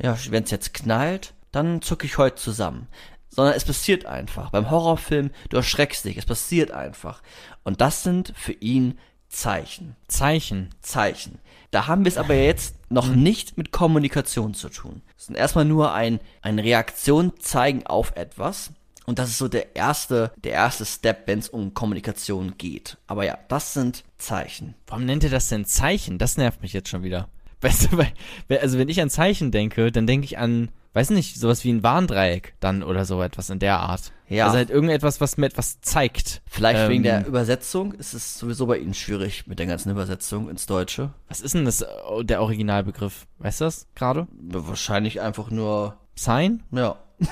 ja, 0.00 0.16
wenn 0.30 0.44
es 0.44 0.52
jetzt 0.52 0.74
knallt, 0.74 1.34
dann 1.50 1.82
zucke 1.82 2.06
ich 2.06 2.18
heute 2.18 2.36
zusammen. 2.36 2.86
sondern 3.28 3.54
es 3.54 3.64
passiert 3.64 4.06
einfach. 4.06 4.50
Beim 4.50 4.70
Horrorfilm, 4.70 5.30
du 5.50 5.56
erschreckst 5.56 6.04
dich, 6.04 6.16
es 6.16 6.24
passiert 6.24 6.70
einfach. 6.70 7.22
Und 7.64 7.80
das 7.80 8.02
sind 8.02 8.32
für 8.36 8.52
ihn 8.52 8.98
Zeichen. 9.28 9.96
Zeichen. 10.08 10.70
Zeichen. 10.80 11.38
Da 11.70 11.86
haben 11.86 12.04
wir 12.04 12.10
es 12.10 12.16
aber 12.16 12.34
jetzt 12.34 12.76
noch 12.90 13.08
nicht 13.08 13.58
mit 13.58 13.72
Kommunikation 13.72 14.54
zu 14.54 14.68
tun. 14.68 15.02
Es 15.18 15.28
ist 15.28 15.36
erstmal 15.36 15.64
nur 15.64 15.92
ein, 15.92 16.20
eine 16.40 16.62
Reaktion 16.62 17.32
zeigen 17.38 17.86
auf 17.86 18.12
etwas. 18.16 18.70
Und 19.06 19.18
das 19.18 19.30
ist 19.30 19.38
so 19.38 19.48
der 19.48 19.76
erste, 19.76 20.32
der 20.36 20.52
erste 20.52 20.84
Step, 20.84 21.26
wenn 21.26 21.38
es 21.38 21.48
um 21.48 21.74
Kommunikation 21.74 22.58
geht. 22.58 22.98
Aber 23.06 23.24
ja, 23.24 23.38
das 23.48 23.72
sind 23.72 24.04
Zeichen. 24.18 24.74
Warum 24.86 25.04
nennt 25.04 25.24
ihr 25.24 25.30
das 25.30 25.48
denn 25.48 25.64
Zeichen? 25.64 26.18
Das 26.18 26.36
nervt 26.36 26.62
mich 26.62 26.72
jetzt 26.72 26.88
schon 26.88 27.02
wieder. 27.02 27.28
Weißt 27.60 27.90
du, 27.90 27.98
weil, 27.98 28.12
also 28.60 28.78
wenn 28.78 28.88
ich 28.88 29.00
an 29.00 29.08
Zeichen 29.08 29.50
denke, 29.50 29.90
dann 29.90 30.06
denke 30.06 30.26
ich 30.26 30.38
an, 30.38 30.68
weiß 30.92 31.10
nicht, 31.10 31.38
sowas 31.38 31.64
wie 31.64 31.72
ein 31.72 31.82
Warndreieck 31.82 32.54
dann 32.60 32.82
oder 32.82 33.04
so 33.04 33.22
etwas 33.22 33.50
in 33.50 33.58
der 33.58 33.80
Art. 33.80 34.12
Ja. 34.28 34.46
Also 34.46 34.56
halt 34.56 34.70
irgendetwas, 34.70 35.20
was 35.20 35.36
mir 35.36 35.46
etwas 35.46 35.80
zeigt. 35.80 36.42
Vielleicht 36.46 36.80
Ähm, 36.80 36.90
wegen 36.90 37.02
der 37.02 37.26
Übersetzung 37.26 37.92
ist 37.92 38.12
es 38.12 38.38
sowieso 38.38 38.66
bei 38.66 38.78
Ihnen 38.78 38.94
schwierig 38.94 39.46
mit 39.46 39.58
der 39.58 39.66
ganzen 39.66 39.90
Übersetzung 39.90 40.50
ins 40.50 40.66
Deutsche. 40.66 41.12
Was 41.28 41.40
ist 41.40 41.54
denn 41.54 41.64
das, 41.64 41.82
äh, 41.82 41.86
der 42.24 42.42
Originalbegriff? 42.42 43.26
Weißt 43.38 43.60
du 43.60 43.66
das 43.66 43.86
gerade? 43.94 44.26
Wahrscheinlich 44.32 45.20
einfach 45.20 45.50
nur 45.50 45.96
Sign? 46.14 46.62
Ja. 46.72 46.96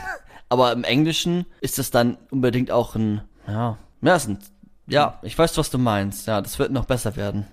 Aber 0.49 0.73
im 0.73 0.85
Englischen 0.85 1.47
ist 1.61 1.79
es 1.79 1.91
dann 1.91 2.17
unbedingt 2.31 2.71
auch 2.71 2.95
ein, 2.95 3.23
ja, 3.49 3.79
ja, 4.03 4.15
ist 4.17 4.29
ein, 4.29 4.39
ja, 4.87 5.19
ich 5.23 5.39
weiß, 5.39 5.57
was 5.57 5.71
du 5.71 5.79
meinst. 5.79 6.27
Ja, 6.27 6.41
das 6.41 6.59
wird 6.59 6.71
noch 6.73 6.85
besser 6.85 7.17
werden. 7.17 7.47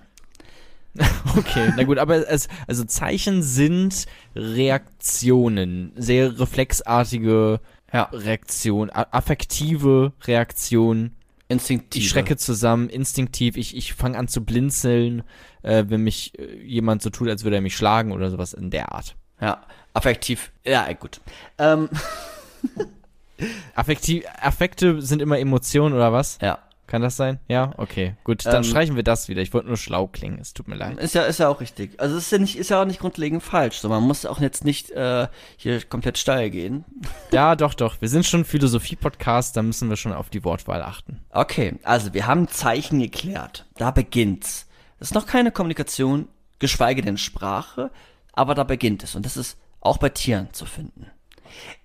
Okay, 1.38 1.72
na 1.74 1.84
gut, 1.84 1.96
aber 1.96 2.28
es, 2.28 2.48
also 2.66 2.84
Zeichen 2.84 3.42
sind 3.42 4.04
Reaktionen, 4.36 5.92
sehr 5.96 6.38
reflexartige 6.38 7.60
Ja. 7.92 8.10
Reaktionen, 8.12 8.90
affektive 8.90 10.12
Reaktionen. 10.24 11.16
Instinktiv. 11.48 12.02
Ich 12.02 12.08
schrecke 12.08 12.36
zusammen, 12.36 12.88
instinktiv, 12.88 13.56
ich, 13.56 13.76
ich 13.76 13.92
fange 13.94 14.18
an 14.18 14.28
zu 14.28 14.42
blinzeln, 14.44 15.22
äh, 15.62 15.84
wenn 15.88 16.02
mich 16.02 16.38
äh, 16.38 16.62
jemand 16.62 17.02
so 17.02 17.10
tut, 17.10 17.28
als 17.28 17.44
würde 17.44 17.56
er 17.56 17.62
mich 17.62 17.76
schlagen 17.76 18.12
oder 18.12 18.30
sowas 18.30 18.54
in 18.54 18.70
der 18.70 18.92
Art. 18.92 19.16
Ja, 19.40 19.62
affektiv. 19.92 20.52
Ja, 20.64 20.90
gut. 20.94 21.20
Ähm, 21.58 21.88
Affektiv, 23.74 24.24
Affekte 24.40 25.00
sind 25.02 25.22
immer 25.22 25.38
Emotionen 25.38 25.94
oder 25.94 26.12
was? 26.12 26.38
ja. 26.40 26.58
Kann 26.88 27.00
das 27.00 27.16
sein? 27.16 27.38
Ja, 27.48 27.72
okay. 27.78 28.16
Gut, 28.22 28.44
dann 28.44 28.56
Ähm, 28.56 28.64
streichen 28.64 28.96
wir 28.96 29.02
das 29.02 29.28
wieder. 29.30 29.40
Ich 29.40 29.54
wollte 29.54 29.66
nur 29.68 29.78
schlau 29.78 30.08
klingen. 30.08 30.38
Es 30.38 30.52
tut 30.52 30.68
mir 30.68 30.74
leid. 30.74 30.98
Ist 30.98 31.14
ja, 31.14 31.22
ist 31.22 31.38
ja 31.38 31.48
auch 31.48 31.62
richtig. 31.62 31.98
Also 31.98 32.18
es 32.18 32.24
ist 32.24 32.32
ja 32.32 32.36
nicht, 32.36 32.56
ist 32.56 32.68
ja 32.68 32.82
auch 32.82 32.84
nicht 32.84 33.00
grundlegend 33.00 33.42
falsch. 33.42 33.78
So, 33.78 33.88
man 33.88 34.02
muss 34.02 34.26
auch 34.26 34.40
jetzt 34.42 34.62
nicht 34.66 34.90
äh, 34.90 35.26
hier 35.56 35.80
komplett 35.84 36.18
steil 36.18 36.50
gehen. 36.50 36.84
Ja, 37.32 37.56
doch, 37.56 37.72
doch. 37.72 38.02
Wir 38.02 38.10
sind 38.10 38.26
schon 38.26 38.44
Philosophie-Podcast, 38.44 39.56
da 39.56 39.62
müssen 39.62 39.88
wir 39.88 39.96
schon 39.96 40.12
auf 40.12 40.28
die 40.28 40.44
Wortwahl 40.44 40.82
achten. 40.82 41.20
Okay, 41.30 41.76
also 41.82 42.12
wir 42.12 42.26
haben 42.26 42.46
Zeichen 42.48 43.00
geklärt. 43.00 43.64
Da 43.76 43.90
beginnt's. 43.90 44.68
Das 44.98 45.08
ist 45.08 45.14
noch 45.14 45.26
keine 45.26 45.50
Kommunikation, 45.50 46.28
geschweige 46.58 47.00
denn 47.00 47.16
Sprache, 47.16 47.90
aber 48.34 48.54
da 48.54 48.64
beginnt 48.64 49.02
es. 49.02 49.14
Und 49.14 49.24
das 49.24 49.38
ist 49.38 49.56
auch 49.80 49.96
bei 49.96 50.10
Tieren 50.10 50.52
zu 50.52 50.66
finden. 50.66 51.06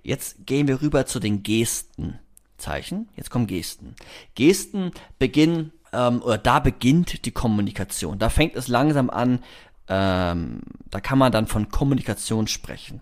Jetzt 0.04 0.46
gehen 0.46 0.68
wir 0.68 0.82
rüber 0.82 1.06
zu 1.06 1.20
den 1.20 1.44
Gesten. 1.44 2.20
Zeichen, 2.58 3.08
jetzt 3.16 3.30
kommen 3.30 3.46
Gesten. 3.46 3.96
Gesten 4.34 4.92
beginnen, 5.20 5.72
ähm, 5.94 6.22
oder 6.22 6.38
da 6.38 6.60
beginnt 6.60 7.26
die 7.26 7.32
Kommunikation. 7.32 8.18
Da 8.20 8.30
fängt 8.30 8.56
es 8.56 8.68
langsam 8.68 9.10
an, 9.10 9.44
ähm, 9.88 10.62
da 10.90 11.00
kann 11.00 11.20
man 11.20 11.32
dann 11.32 11.48
von 11.48 11.70
Kommunikation 11.70 12.48
sprechen. 12.48 13.02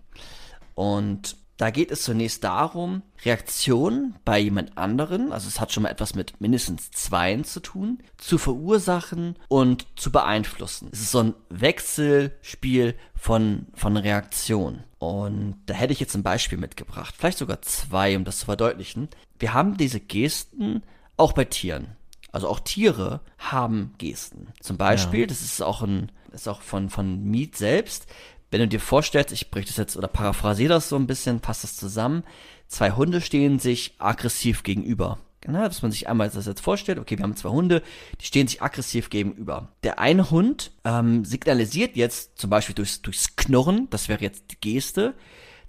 Und 0.76 1.38
da 1.58 1.70
geht 1.70 1.92
es 1.92 2.04
zunächst 2.04 2.44
darum, 2.44 3.02
Reaktionen 3.24 4.16
bei 4.26 4.40
jemand 4.40 4.78
anderen, 4.78 5.32
also 5.32 5.48
es 5.48 5.62
hat 5.62 5.72
schon 5.72 5.84
mal 5.84 5.90
etwas 5.90 6.14
mit 6.14 6.40
mindestens 6.42 6.92
Zweien 6.92 7.46
zu 7.46 7.62
tun, 7.62 8.00
zu 8.18 8.38
verursachen 8.38 9.36
und 9.48 9.88
zu 9.96 10.12
beeinflussen. 10.12 10.90
Es 10.92 11.00
ist 11.00 11.12
so 11.12 11.20
ein 11.20 11.34
Wechselspiel 11.50 12.96
von, 13.16 13.68
von 13.74 13.96
Reaktionen. 13.96 14.84
Und 15.00 15.56
da 15.68 15.74
hätte 15.74 15.94
ich 15.94 16.00
jetzt 16.00 16.16
ein 16.16 16.24
Beispiel 16.24 16.58
mitgebracht, 16.58 17.16
vielleicht 17.18 17.38
sogar 17.38 17.62
zwei, 17.62 18.18
um 18.18 18.26
das 18.26 18.40
zu 18.40 18.46
verdeutlichen. 18.46 19.10
Wir 19.40 19.54
haben 19.54 19.78
diese 19.78 20.00
Gesten 20.00 20.84
auch 21.16 21.34
bei 21.34 21.46
Tieren. 21.46 21.96
Also 22.32 22.50
auch 22.50 22.60
Tiere 22.60 23.22
haben 23.38 23.94
Gesten. 23.98 24.48
Zum 24.60 24.76
Beispiel, 24.76 25.26
das 25.26 25.42
ist 25.42 25.62
auch 25.62 25.82
ein, 25.82 26.12
ist 26.34 26.50
auch 26.50 26.62
von, 26.62 26.90
von 26.90 27.24
Mead 27.24 27.56
selbst. 27.56 28.08
Wenn 28.56 28.62
du 28.62 28.68
dir 28.70 28.80
vorstellst, 28.80 29.34
ich 29.34 29.52
breche 29.52 29.68
das 29.68 29.76
jetzt 29.76 29.98
oder 29.98 30.08
paraphrasiere 30.08 30.76
das 30.76 30.88
so 30.88 30.96
ein 30.96 31.08
bisschen, 31.08 31.42
passt 31.42 31.66
das 31.66 31.76
zusammen. 31.76 32.24
Zwei 32.70 32.92
Hunde 32.92 33.20
stehen 33.20 33.60
sich 33.60 33.96
aggressiv 33.98 34.64
gegenüber. 34.64 35.18
Genau, 35.42 35.64
dass 35.64 35.82
man 35.82 35.92
sich 35.92 36.08
einmal 36.08 36.30
das 36.30 36.46
jetzt 36.46 36.62
vorstellt, 36.62 36.98
okay, 36.98 37.18
wir 37.18 37.24
haben 37.24 37.36
zwei 37.36 37.50
Hunde, 37.50 37.82
die 38.22 38.26
stehen 38.26 38.48
sich 38.48 38.62
aggressiv 38.62 39.10
gegenüber. 39.10 39.74
Der 39.84 40.00
eine 40.00 40.32
Hund 40.32 40.72
ähm, 40.86 41.26
signalisiert 41.26 41.98
jetzt 41.98 42.38
zum 42.38 42.50
Beispiel 42.50 42.76
durchs, 42.76 43.02
durchs 43.02 43.36
Knurren, 43.36 43.90
das 43.90 44.08
wäre 44.08 44.22
jetzt 44.22 44.46
die 44.50 44.62
Geste, 44.62 45.16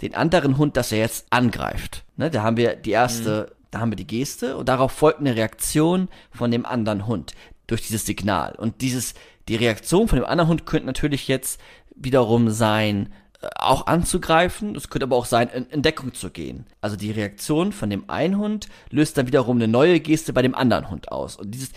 den 0.01 0.15
anderen 0.15 0.57
Hund, 0.57 0.77
dass 0.77 0.93
er 0.93 0.99
jetzt 0.99 1.27
angreift. 1.31 2.05
Ne, 2.17 2.31
da 2.31 2.45
haben 2.45 2.57
wir 2.57 2.77
die 2.77 2.93
erste, 2.93 3.57
da 3.73 3.81
haben 3.81 3.91
wir 3.91 3.97
die 3.97 4.07
Geste 4.07 4.57
und 4.57 4.69
darauf 4.69 4.93
folgt 4.93 5.19
eine 5.19 5.35
Reaktion 5.35 6.07
von 6.31 6.53
dem 6.53 6.65
anderen 6.65 7.09
Hund 7.09 7.33
durch 7.67 7.83
dieses 7.83 8.07
Signal. 8.07 8.55
Und 8.55 8.81
dieses, 8.81 9.15
die 9.49 9.57
Reaktion 9.57 10.07
von 10.07 10.21
dem 10.21 10.27
anderen 10.27 10.51
Hund 10.51 10.67
könnte 10.67 10.87
natürlich 10.87 11.27
jetzt 11.27 11.61
wiederum 11.97 12.51
sein, 12.51 13.13
äh, 13.41 13.49
auch 13.57 13.87
anzugreifen. 13.87 14.77
Es 14.77 14.89
könnte 14.89 15.05
aber 15.05 15.17
auch 15.17 15.25
sein, 15.27 15.49
in, 15.49 15.67
in 15.67 15.83
Deckung 15.83 16.15
zu 16.15 16.31
gehen. 16.31 16.67
Also 16.81 16.97
die 16.97 17.11
Reaktion 17.11 17.73
von 17.73 17.91
dem 17.91 18.09
einen 18.09 18.39
Hund 18.39 18.69
löst 18.91 19.19
dann 19.19 19.27
wiederum 19.27 19.57
eine 19.57 19.69
neue 19.69 20.01
Geste 20.01 20.33
bei 20.33 20.43
dem 20.43 20.55
anderen 20.55 20.91
Hund 20.91 21.11
aus. 21.11 21.37
Und 21.37 21.51
dieses 21.53 21.71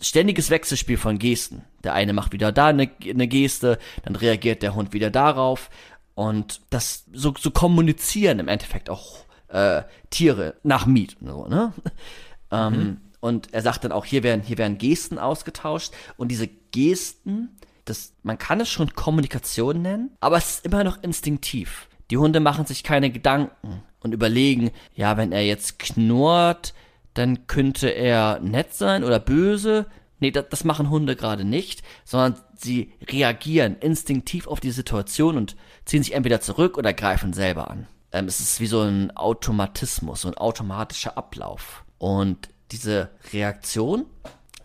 ständiges 0.00 0.50
Wechselspiel 0.50 0.98
von 0.98 1.18
Gesten. 1.18 1.64
Der 1.84 1.94
eine 1.94 2.12
macht 2.12 2.32
wieder 2.32 2.52
da 2.52 2.66
eine, 2.66 2.90
eine 3.04 3.28
Geste, 3.28 3.78
dann 4.04 4.16
reagiert 4.16 4.62
der 4.62 4.74
Hund 4.74 4.92
wieder 4.92 5.10
darauf. 5.10 5.70
Und 6.14 6.60
das 6.70 7.06
so, 7.12 7.32
so 7.38 7.50
kommunizieren 7.50 8.38
im 8.38 8.48
Endeffekt 8.48 8.90
auch 8.90 9.24
äh, 9.48 9.82
Tiere 10.10 10.54
nach 10.62 10.86
Miet. 10.86 11.16
So, 11.20 11.46
ne? 11.46 11.72
ähm, 12.50 12.98
und 13.20 13.54
er 13.54 13.62
sagt 13.62 13.84
dann 13.84 13.92
auch, 13.92 14.04
hier 14.04 14.24
werden, 14.24 14.42
hier 14.42 14.58
werden 14.58 14.78
Gesten 14.78 15.18
ausgetauscht. 15.18 15.92
Und 16.16 16.28
diese 16.28 16.48
Gesten, 16.48 17.56
das, 17.84 18.12
man 18.22 18.38
kann 18.38 18.60
es 18.60 18.68
schon 18.68 18.94
Kommunikation 18.94 19.82
nennen, 19.82 20.16
aber 20.20 20.36
es 20.36 20.56
ist 20.56 20.66
immer 20.66 20.84
noch 20.84 21.02
instinktiv. 21.02 21.88
Die 22.10 22.16
Hunde 22.16 22.40
machen 22.40 22.66
sich 22.66 22.82
keine 22.84 23.10
Gedanken 23.10 23.82
und 24.00 24.12
überlegen, 24.12 24.70
ja, 24.94 25.16
wenn 25.16 25.32
er 25.32 25.44
jetzt 25.44 25.78
knurrt, 25.78 26.74
dann 27.14 27.46
könnte 27.46 27.88
er 27.88 28.40
nett 28.40 28.74
sein 28.74 29.04
oder 29.04 29.18
böse. 29.18 29.86
Nee, 30.20 30.30
das, 30.30 30.46
das 30.50 30.64
machen 30.64 30.90
Hunde 30.90 31.16
gerade 31.16 31.44
nicht, 31.44 31.82
sondern 32.04 32.40
sie 32.56 32.92
reagieren 33.08 33.76
instinktiv 33.80 34.46
auf 34.46 34.60
die 34.60 34.70
Situation 34.70 35.36
und 35.36 35.56
ziehen 35.84 36.02
sich 36.02 36.14
entweder 36.14 36.40
zurück 36.40 36.78
oder 36.78 36.92
greifen 36.92 37.32
selber 37.32 37.70
an. 37.70 37.86
Ähm, 38.12 38.26
es 38.26 38.40
ist 38.40 38.60
wie 38.60 38.66
so 38.66 38.82
ein 38.82 39.16
Automatismus, 39.16 40.22
so 40.22 40.28
ein 40.28 40.36
automatischer 40.36 41.16
Ablauf. 41.18 41.84
Und 41.98 42.48
diese 42.70 43.10
Reaktion 43.32 44.06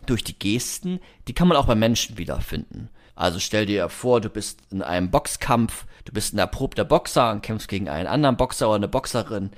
durch 0.06 0.24
die 0.24 0.38
Gesten, 0.38 1.00
die 1.26 1.34
kann 1.34 1.48
man 1.48 1.56
auch 1.56 1.66
bei 1.66 1.74
Menschen 1.74 2.18
wiederfinden. 2.18 2.90
Also 3.18 3.40
stell 3.40 3.66
dir 3.66 3.88
vor, 3.88 4.20
du 4.20 4.28
bist 4.28 4.60
in 4.70 4.80
einem 4.80 5.10
Boxkampf, 5.10 5.86
du 6.04 6.12
bist 6.12 6.34
ein 6.34 6.38
erprobter 6.38 6.84
Boxer 6.84 7.32
und 7.32 7.42
kämpfst 7.42 7.66
gegen 7.66 7.88
einen 7.88 8.06
anderen 8.06 8.36
Boxer 8.36 8.68
oder 8.68 8.76
eine 8.76 8.86
Boxerin 8.86 9.50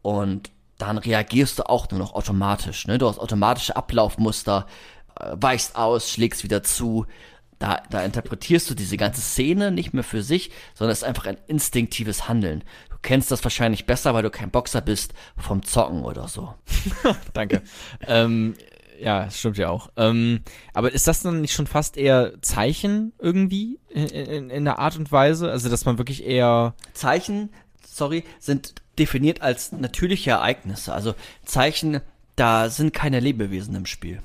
und 0.00 0.52
dann 0.78 0.96
reagierst 0.96 1.58
du 1.58 1.68
auch 1.68 1.90
nur 1.90 1.98
noch 1.98 2.14
automatisch. 2.14 2.86
Ne? 2.86 2.98
Du 2.98 3.08
hast 3.08 3.18
automatische 3.18 3.74
Ablaufmuster, 3.74 4.68
äh, 5.18 5.32
weichst 5.32 5.74
aus, 5.74 6.08
schlägst 6.08 6.44
wieder 6.44 6.62
zu. 6.62 7.04
Da, 7.58 7.82
da 7.90 8.04
interpretierst 8.04 8.70
du 8.70 8.74
diese 8.74 8.96
ganze 8.96 9.20
Szene 9.20 9.72
nicht 9.72 9.92
mehr 9.92 10.04
für 10.04 10.22
sich, 10.22 10.52
sondern 10.74 10.92
es 10.92 10.98
ist 10.98 11.04
einfach 11.08 11.26
ein 11.26 11.36
instinktives 11.48 12.28
Handeln. 12.28 12.62
Du 12.90 12.96
kennst 13.02 13.32
das 13.32 13.42
wahrscheinlich 13.42 13.86
besser, 13.86 14.14
weil 14.14 14.22
du 14.22 14.30
kein 14.30 14.52
Boxer 14.52 14.82
bist, 14.82 15.14
vom 15.36 15.64
Zocken 15.64 16.04
oder 16.04 16.28
so. 16.28 16.54
Danke. 17.34 17.62
ähm, 18.06 18.54
ja, 19.00 19.30
stimmt 19.30 19.58
ja 19.58 19.68
auch. 19.70 19.90
Ähm, 19.96 20.40
aber 20.74 20.92
ist 20.92 21.06
das 21.06 21.22
dann 21.22 21.40
nicht 21.40 21.52
schon 21.54 21.66
fast 21.66 21.96
eher 21.96 22.34
Zeichen 22.42 23.12
irgendwie 23.18 23.78
in, 23.88 24.06
in, 24.06 24.50
in 24.50 24.64
der 24.64 24.78
Art 24.78 24.96
und 24.96 25.10
Weise? 25.10 25.50
Also, 25.50 25.68
dass 25.68 25.84
man 25.84 25.98
wirklich 25.98 26.24
eher. 26.24 26.74
Zeichen, 26.92 27.50
sorry, 27.86 28.24
sind 28.38 28.74
definiert 28.98 29.42
als 29.42 29.72
natürliche 29.72 30.30
Ereignisse. 30.30 30.92
Also 30.92 31.14
Zeichen, 31.44 32.00
da 32.36 32.68
sind 32.68 32.92
keine 32.92 33.20
Lebewesen 33.20 33.74
im 33.74 33.86
Spiel. 33.86 34.20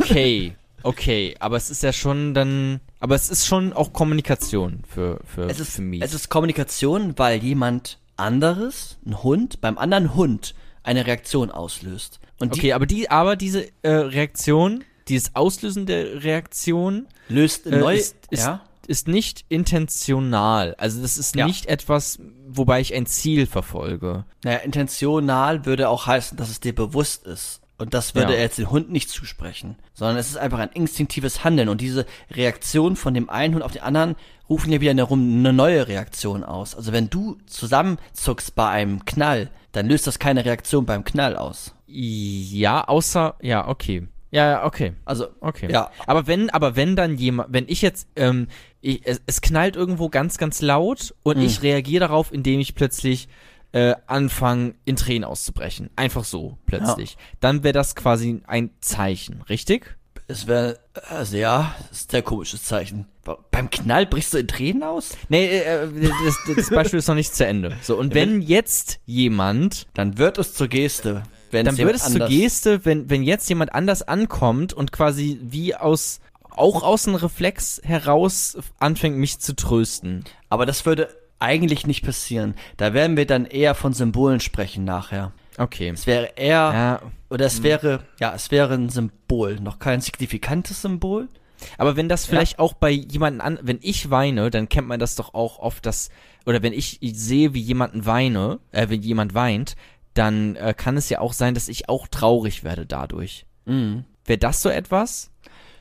Okay, 0.00 0.54
okay, 0.82 1.34
aber 1.40 1.56
es 1.56 1.70
ist 1.70 1.82
ja 1.82 1.92
schon 1.92 2.34
dann. 2.34 2.80
Aber 3.00 3.14
es 3.14 3.30
ist 3.30 3.46
schon 3.46 3.72
auch 3.72 3.92
Kommunikation 3.92 4.82
für, 4.88 5.20
für, 5.24 5.42
Es 5.48 5.60
ist, 5.60 5.74
für 5.76 5.82
mich. 5.82 6.02
es 6.02 6.14
ist 6.14 6.28
Kommunikation, 6.28 7.18
weil 7.18 7.42
jemand 7.42 7.98
anderes, 8.16 8.98
ein 9.04 9.22
Hund, 9.22 9.60
beim 9.60 9.76
anderen 9.78 10.14
Hund 10.14 10.54
eine 10.84 11.06
Reaktion 11.06 11.50
auslöst. 11.50 12.20
Und 12.38 12.54
die 12.54 12.60
okay, 12.60 12.72
aber 12.72 12.86
die, 12.86 13.10
aber 13.10 13.36
diese 13.36 13.66
äh, 13.82 13.90
Reaktion, 13.90 14.84
dieses 15.08 15.34
Auslösen 15.34 15.86
der 15.86 16.22
Reaktion, 16.22 17.06
löst 17.28 17.66
äh, 17.66 17.78
neu, 17.78 17.94
ist, 17.96 18.16
ist, 18.30 18.40
ja, 18.44 18.60
ist 18.86 19.08
nicht 19.08 19.44
intentional. 19.48 20.74
Also 20.78 21.02
das 21.02 21.18
ist 21.18 21.34
Ja. 21.36 21.46
nicht 21.46 21.66
etwas, 21.66 22.18
wobei 22.48 22.80
ich 22.80 22.94
ein 22.94 23.06
Ziel 23.06 23.46
verfolge. 23.46 24.24
Naja, 24.44 24.58
intentional 24.58 25.64
würde 25.66 25.88
auch 25.88 26.06
heißen, 26.06 26.36
dass 26.36 26.50
es 26.50 26.60
dir 26.60 26.74
bewusst 26.74 27.26
ist. 27.26 27.60
Und 27.76 27.92
das 27.92 28.14
würde 28.14 28.32
Ja. 28.32 28.38
er 28.38 28.44
jetzt 28.44 28.58
den 28.58 28.70
Hund 28.70 28.90
nicht 28.92 29.10
zusprechen, 29.10 29.76
sondern 29.94 30.16
es 30.16 30.28
ist 30.28 30.36
einfach 30.36 30.60
ein 30.60 30.70
instinktives 30.74 31.42
Handeln. 31.42 31.68
Und 31.68 31.80
diese 31.80 32.06
Reaktion 32.30 32.94
von 32.94 33.14
dem 33.14 33.28
einen 33.28 33.54
Hund 33.54 33.64
auf 33.64 33.72
den 33.72 33.82
anderen 33.82 34.14
rufen 34.48 34.70
ja 34.72 34.80
wiederum 34.80 35.38
eine 35.38 35.52
neue 35.52 35.88
Reaktion 35.88 36.44
aus. 36.44 36.76
Also 36.76 36.92
wenn 36.92 37.10
du 37.10 37.36
zusammenzuckst 37.46 38.54
bei 38.54 38.68
einem 38.68 39.04
Knall, 39.04 39.50
dann 39.74 39.86
löst 39.86 40.06
das 40.06 40.18
keine 40.18 40.44
Reaktion 40.44 40.86
beim 40.86 41.04
Knall 41.04 41.36
aus. 41.36 41.74
Ja, 41.86 42.84
außer, 42.88 43.36
ja, 43.42 43.68
okay. 43.68 44.08
Ja, 44.30 44.50
ja, 44.50 44.64
okay. 44.64 44.94
Also, 45.04 45.28
Okay. 45.40 45.70
Ja. 45.70 45.90
Aber 46.06 46.26
wenn, 46.26 46.50
aber 46.50 46.74
wenn 46.74 46.96
dann 46.96 47.16
jemand, 47.16 47.52
wenn 47.52 47.66
ich 47.68 47.82
jetzt, 47.82 48.08
ähm, 48.16 48.48
ich, 48.80 49.02
es, 49.04 49.22
es 49.26 49.40
knallt 49.40 49.76
irgendwo 49.76 50.08
ganz, 50.08 50.38
ganz 50.38 50.60
laut 50.60 51.14
und 51.22 51.36
Mhm. 51.38 51.44
ich 51.44 51.62
reagiere 51.62 52.00
darauf, 52.00 52.32
indem 52.32 52.58
ich 52.58 52.74
plötzlich 52.74 53.28
äh, 53.72 53.94
anfange, 54.06 54.74
in 54.84 54.96
Tränen 54.96 55.24
auszubrechen. 55.24 55.90
Einfach 55.96 56.24
so, 56.24 56.58
plötzlich. 56.66 57.16
Dann 57.40 57.62
wäre 57.64 57.72
das 57.72 57.94
quasi 57.96 58.40
ein 58.46 58.70
Zeichen, 58.80 59.42
richtig? 59.48 59.96
es 60.26 60.46
wäre, 60.46 60.78
also 61.10 61.36
ja, 61.36 61.74
ist 61.90 62.08
ein 62.08 62.10
sehr 62.12 62.22
komisches 62.22 62.64
Zeichen. 62.64 63.06
Beim 63.50 63.70
Knall 63.70 64.06
brichst 64.06 64.34
du 64.34 64.38
in 64.38 64.48
Tränen 64.48 64.82
aus? 64.82 65.16
Nee, 65.28 65.46
äh, 65.46 65.88
das, 66.24 66.56
das 66.56 66.70
Beispiel 66.70 66.98
ist 66.98 67.08
noch 67.08 67.14
nicht 67.14 67.34
zu 67.34 67.46
Ende. 67.46 67.76
So, 67.82 67.96
und 67.96 68.14
wenn 68.14 68.42
jetzt 68.42 69.00
jemand 69.06 69.86
Dann 69.94 70.18
wird 70.18 70.38
es 70.38 70.54
zur 70.54 70.68
Geste. 70.68 71.22
Dann 71.50 71.78
wird 71.78 71.94
es 71.94 72.12
zur 72.12 72.26
Geste, 72.26 72.84
wenn, 72.84 73.08
wenn 73.10 73.22
jetzt 73.22 73.48
jemand 73.48 73.74
anders 73.74 74.02
ankommt 74.02 74.72
und 74.72 74.92
quasi 74.92 75.38
wie 75.42 75.74
aus, 75.74 76.20
auch 76.50 76.82
aus 76.82 77.06
einem 77.06 77.16
Reflex 77.16 77.80
heraus 77.84 78.58
anfängt, 78.78 79.16
mich 79.16 79.38
zu 79.38 79.54
trösten. 79.54 80.24
Aber 80.48 80.66
das 80.66 80.84
würde 80.84 81.08
eigentlich 81.38 81.86
nicht 81.86 82.04
passieren. 82.04 82.54
Da 82.76 82.94
werden 82.94 83.16
wir 83.16 83.26
dann 83.26 83.44
eher 83.44 83.74
von 83.74 83.92
Symbolen 83.92 84.40
sprechen 84.40 84.84
nachher. 84.84 85.32
Okay. 85.56 85.90
Es 85.90 86.06
wäre 86.06 86.30
eher, 86.36 86.72
Ja, 86.72 87.02
oder 87.30 87.46
es 87.46 87.62
wäre, 87.62 88.00
ja, 88.18 88.34
es 88.34 88.50
wäre 88.50 88.74
ein 88.74 88.88
Symbol. 88.88 89.60
Noch 89.60 89.78
kein 89.78 90.00
signifikantes 90.00 90.82
Symbol. 90.82 91.28
Aber 91.78 91.96
wenn 91.96 92.08
das 92.08 92.26
vielleicht 92.26 92.58
auch 92.58 92.74
bei 92.74 92.90
jemanden 92.90 93.40
an, 93.40 93.58
wenn 93.62 93.78
ich 93.82 94.10
weine, 94.10 94.50
dann 94.50 94.68
kennt 94.68 94.88
man 94.88 95.00
das 95.00 95.14
doch 95.16 95.34
auch 95.34 95.58
oft, 95.58 95.84
dass, 95.86 96.10
oder 96.46 96.62
wenn 96.62 96.72
ich 96.72 96.98
sehe, 97.02 97.54
wie 97.54 97.60
jemanden 97.60 98.06
weine, 98.06 98.60
äh, 98.72 98.88
wenn 98.88 99.02
jemand 99.02 99.34
weint, 99.34 99.76
dann 100.14 100.56
äh, 100.56 100.74
kann 100.76 100.96
es 100.96 101.08
ja 101.10 101.18
auch 101.20 101.32
sein, 101.32 101.54
dass 101.54 101.68
ich 101.68 101.88
auch 101.88 102.06
traurig 102.08 102.64
werde 102.64 102.86
dadurch. 102.86 103.46
Mhm. 103.64 104.04
Wäre 104.24 104.38
das 104.38 104.62
so 104.62 104.68
etwas? 104.68 105.30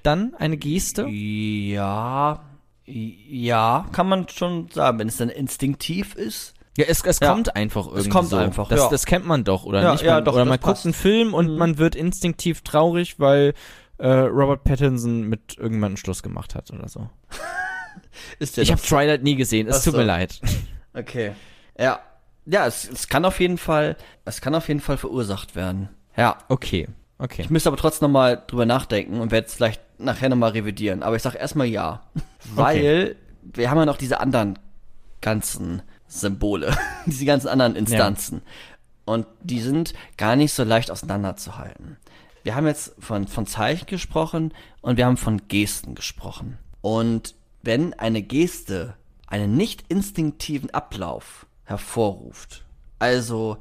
Dann 0.01 0.33
eine 0.35 0.57
Geste? 0.57 1.07
Ja, 1.07 2.41
ja, 2.85 3.85
kann 3.93 4.09
man 4.09 4.27
schon 4.27 4.69
sagen, 4.69 4.99
wenn 4.99 5.07
es 5.07 5.17
dann 5.17 5.29
instinktiv 5.29 6.15
ist. 6.15 6.53
Ja, 6.75 6.85
es, 6.87 7.03
es 7.05 7.19
Ja. 7.19 7.31
kommt 7.31 7.55
einfach 7.55 7.85
irgendwie 7.87 8.09
kommt 8.09 8.29
so. 8.29 8.35
einfach, 8.37 8.67
das, 8.67 8.79
ja. 8.79 8.89
das 8.89 9.05
kennt 9.05 9.25
man 9.27 9.43
doch, 9.43 9.63
oder 9.63 9.81
Ja, 9.83 9.91
nicht? 9.91 10.03
ja, 10.03 10.15
Man, 10.15 10.25
doch, 10.25 10.33
oder 10.33 10.45
man 10.45 10.59
guckt 10.59 10.83
einen 10.83 10.93
Film 10.93 11.33
und 11.33 11.51
Mhm. 11.51 11.57
man 11.57 11.77
wird 11.77 11.95
instinktiv 11.95 12.61
traurig, 12.61 13.19
weil 13.19 13.53
äh, 14.03 14.25
Robert 14.25 14.65
Pattinson 14.65 15.21
mit 15.29 15.57
irgendjemandem 15.57 15.95
Schluss 15.95 16.21
gemacht 16.21 16.55
hat 16.55 16.69
oder 16.71 16.87
so. 16.89 17.09
Ja 18.39 18.63
Ich 18.63 18.71
habe 18.71 18.81
Twilight 18.81 19.21
nie 19.23 19.35
gesehen, 19.35 19.67
es 19.67 19.79
Ach 19.79 19.83
tut 19.83 19.95
mir 19.95 20.03
leid. 20.03 20.41
Okay. 20.95 21.31
Ja. 21.75 21.99
Ja, 22.45 22.67
es, 22.67 22.87
es 22.87 23.07
kann 23.07 23.25
auf 23.25 23.39
jeden 23.39 23.57
Fall, 23.57 23.95
es 24.25 24.41
kann 24.41 24.53
auf 24.53 24.67
jeden 24.67 24.79
Fall 24.79 24.97
verursacht 24.97 25.55
werden. 25.55 25.89
Ja. 26.15 26.37
Okay, 26.49 26.87
okay. 27.17 27.41
Ich 27.41 27.49
müsste 27.49 27.69
aber 27.69 27.77
trotzdem 27.77 28.09
nochmal 28.09 28.43
drüber 28.45 28.67
nachdenken 28.67 29.19
und 29.19 29.31
werde 29.31 29.47
es 29.47 29.55
vielleicht 29.55 29.81
nachher 29.97 30.29
nochmal 30.29 30.51
revidieren. 30.51 31.01
Aber 31.01 31.15
ich 31.15 31.23
sag 31.23 31.33
erstmal 31.33 31.65
ja. 31.65 32.03
Weil 32.53 33.15
wir 33.41 33.71
haben 33.71 33.79
ja 33.79 33.87
noch 33.87 33.97
diese 33.97 34.19
anderen 34.19 34.59
ganzen 35.21 35.81
Symbole, 36.07 36.77
diese 37.07 37.25
ganzen 37.25 37.47
anderen 37.47 37.75
Instanzen. 37.75 38.43
Und 39.05 39.25
die 39.41 39.61
sind 39.61 39.95
gar 40.17 40.35
nicht 40.35 40.53
so 40.53 40.63
leicht 40.63 40.91
auseinanderzuhalten. 40.91 41.97
Wir 42.43 42.55
haben 42.55 42.67
jetzt 42.67 42.93
von, 42.99 43.27
von 43.27 43.47
Zeichen 43.47 43.85
gesprochen 43.85 44.53
und 44.81 44.97
wir 44.97 45.05
haben 45.05 45.17
von 45.17 45.47
Gesten 45.47 45.95
gesprochen. 45.95 46.57
Und 46.81 47.35
wenn 47.61 47.93
eine 47.93 48.21
Geste 48.21 48.95
einen 49.27 49.55
nicht 49.55 49.85
instinktiven 49.87 50.69
Ablauf 50.71 51.45
hervorruft, 51.63 52.65
also 52.99 53.57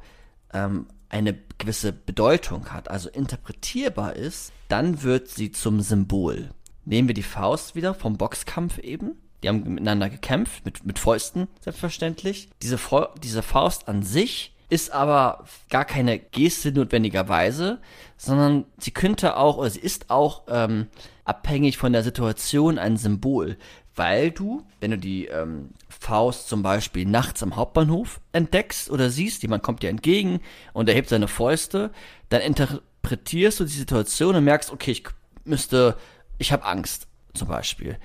ähm, 0.53 0.87
eine 1.07 1.37
gewisse 1.57 1.93
Bedeutung 1.93 2.71
hat, 2.71 2.89
also 2.89 3.09
interpretierbar 3.09 4.15
ist, 4.15 4.51
dann 4.67 5.03
wird 5.03 5.29
sie 5.29 5.51
zum 5.51 5.79
Symbol. 5.79 6.49
Nehmen 6.85 7.07
wir 7.07 7.15
die 7.15 7.23
Faust 7.23 7.75
wieder 7.75 7.93
vom 7.93 8.17
Boxkampf 8.17 8.79
eben. 8.79 9.17
Die 9.41 9.49
haben 9.49 9.75
miteinander 9.75 10.09
gekämpft, 10.09 10.65
mit, 10.65 10.85
mit 10.85 10.99
Fäusten, 10.99 11.47
selbstverständlich. 11.61 12.49
Diese, 12.61 12.79
diese 13.21 13.41
Faust 13.41 13.87
an 13.87 14.03
sich 14.03 14.52
ist 14.73 14.91
aber 14.91 15.45
gar 15.69 15.85
keine 15.85 16.17
Geste 16.17 16.71
notwendigerweise, 16.71 17.79
sondern 18.17 18.65
sie 18.79 18.89
könnte 18.89 19.37
auch, 19.37 19.57
oder 19.57 19.69
sie 19.69 19.79
ist 19.79 20.09
auch 20.09 20.43
ähm, 20.47 20.87
abhängig 21.25 21.77
von 21.77 21.93
der 21.93 22.01
Situation 22.01 22.79
ein 22.79 22.97
Symbol. 22.97 23.57
Weil 23.95 24.31
du, 24.31 24.65
wenn 24.79 24.89
du 24.89 24.97
die 24.97 25.27
ähm, 25.27 25.69
Faust 25.87 26.49
zum 26.49 26.63
Beispiel 26.63 27.05
nachts 27.05 27.43
am 27.43 27.55
Hauptbahnhof 27.55 28.19
entdeckst 28.31 28.89
oder 28.89 29.11
siehst, 29.11 29.43
jemand 29.43 29.61
kommt 29.61 29.83
dir 29.83 29.91
entgegen 29.91 30.39
und 30.73 30.89
er 30.89 30.95
hebt 30.95 31.09
seine 31.09 31.27
Fäuste, 31.27 31.91
dann 32.29 32.41
interpretierst 32.41 33.59
du 33.59 33.65
die 33.65 33.69
Situation 33.69 34.35
und 34.35 34.43
merkst, 34.43 34.71
okay, 34.71 34.91
ich 34.91 35.03
müsste, 35.45 35.97
ich 36.39 36.51
habe 36.51 36.65
Angst 36.65 37.05
zum 37.35 37.47
Beispiel. 37.47 37.99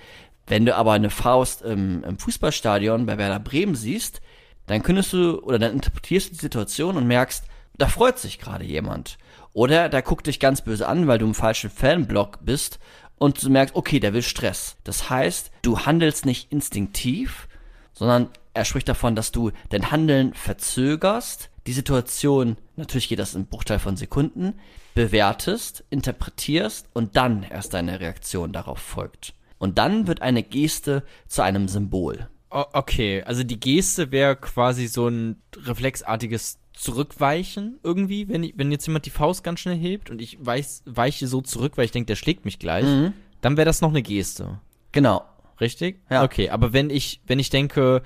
Wenn 0.47 0.67
du 0.67 0.77
aber 0.77 0.93
eine 0.93 1.09
Faust 1.09 1.63
im, 1.63 2.05
im 2.05 2.19
Fußballstadion 2.19 3.07
bei 3.07 3.17
Werder 3.17 3.41
Bremen 3.41 3.75
siehst, 3.75 4.21
dann 4.71 4.83
könntest 4.83 5.13
du 5.13 5.41
oder 5.41 5.59
dann 5.59 5.73
interpretierst 5.73 6.29
du 6.29 6.35
die 6.35 6.41
Situation 6.41 6.97
und 6.97 7.07
merkst, 7.07 7.45
da 7.77 7.89
freut 7.89 8.19
sich 8.19 8.39
gerade 8.39 8.65
jemand. 8.65 9.19
Oder 9.53 9.89
der 9.89 10.03
guckt 10.03 10.27
dich 10.27 10.41
ganz 10.41 10.61
böse 10.63 10.87
an, 10.87 11.07
weil 11.07 11.19
du 11.19 11.27
im 11.27 11.35
falschen 11.35 11.71
Fanblock 11.71 12.39
bist 12.43 12.79
und 13.17 13.43
du 13.43 13.51
merkst, 13.51 13.75
okay, 13.75 14.01
der 14.01 14.13
will 14.15 14.23
Stress. 14.23 14.77
Das 14.85 15.11
heißt, 15.11 15.51
du 15.63 15.81
handelst 15.81 16.27
nicht 16.27 16.53
instinktiv, 16.53 17.49
sondern 17.93 18.29
er 18.55 18.65
spricht 18.65 18.89
davon, 18.89 19.17
dass 19.17 19.33
du 19.33 19.53
dein 19.71 19.91
Handeln 19.91 20.35
verzögerst, 20.35 21.51
die 21.67 21.73
Situation, 21.73 22.57
natürlich 22.77 23.09
geht 23.09 23.19
das 23.19 23.35
im 23.35 23.47
Bruchteil 23.47 23.79
von 23.79 23.97
Sekunden, 23.97 24.55
bewertest, 24.95 25.85
interpretierst 25.91 26.89
und 26.95 27.17
dann 27.17 27.43
erst 27.43 27.75
deine 27.75 28.01
Reaktion 28.01 28.53
darauf 28.53 28.79
folgt. 28.79 29.35
Und 29.59 29.79
dann 29.79 30.07
wird 30.07 30.23
eine 30.23 30.43
Geste 30.43 31.03
zu 31.27 31.43
einem 31.43 31.69
Symbol. 31.69 32.29
Okay, 32.51 33.23
also 33.25 33.43
die 33.45 33.61
Geste 33.61 34.11
wäre 34.11 34.35
quasi 34.37 34.87
so 34.87 35.09
ein 35.09 35.37
reflexartiges 35.57 36.59
Zurückweichen 36.73 37.79
irgendwie, 37.83 38.29
wenn, 38.29 38.43
ich, 38.45 38.55
wenn 38.57 38.71
jetzt 38.73 38.87
jemand 38.87 39.05
die 39.07 39.11
Faust 39.11 39.45
ganz 39.45 39.61
schnell 39.61 39.77
hebt 39.77 40.11
und 40.11 40.23
ich 40.23 40.39
weiß, 40.41 40.83
weiche 40.87 41.27
so 41.27 41.41
zurück, 41.41 41.73
weil 41.77 41.85
ich 41.85 41.91
denke, 41.91 42.07
der 42.07 42.17
schlägt 42.17 42.45
mich 42.45 42.59
gleich, 42.59 42.85
Mhm. 42.87 43.13
dann 43.41 43.57
wäre 43.57 43.65
das 43.67 43.81
noch 43.81 43.91
eine 43.91 44.03
Geste. 44.03 44.61
Genau. 44.93 45.23
Richtig? 45.61 46.01
Ja. 46.09 46.23
Okay, 46.23 46.51
aber 46.51 46.73
wenn 46.73 46.89
ich, 46.89 47.21
wenn 47.27 47.39
ich 47.41 47.51
denke, 47.51 48.03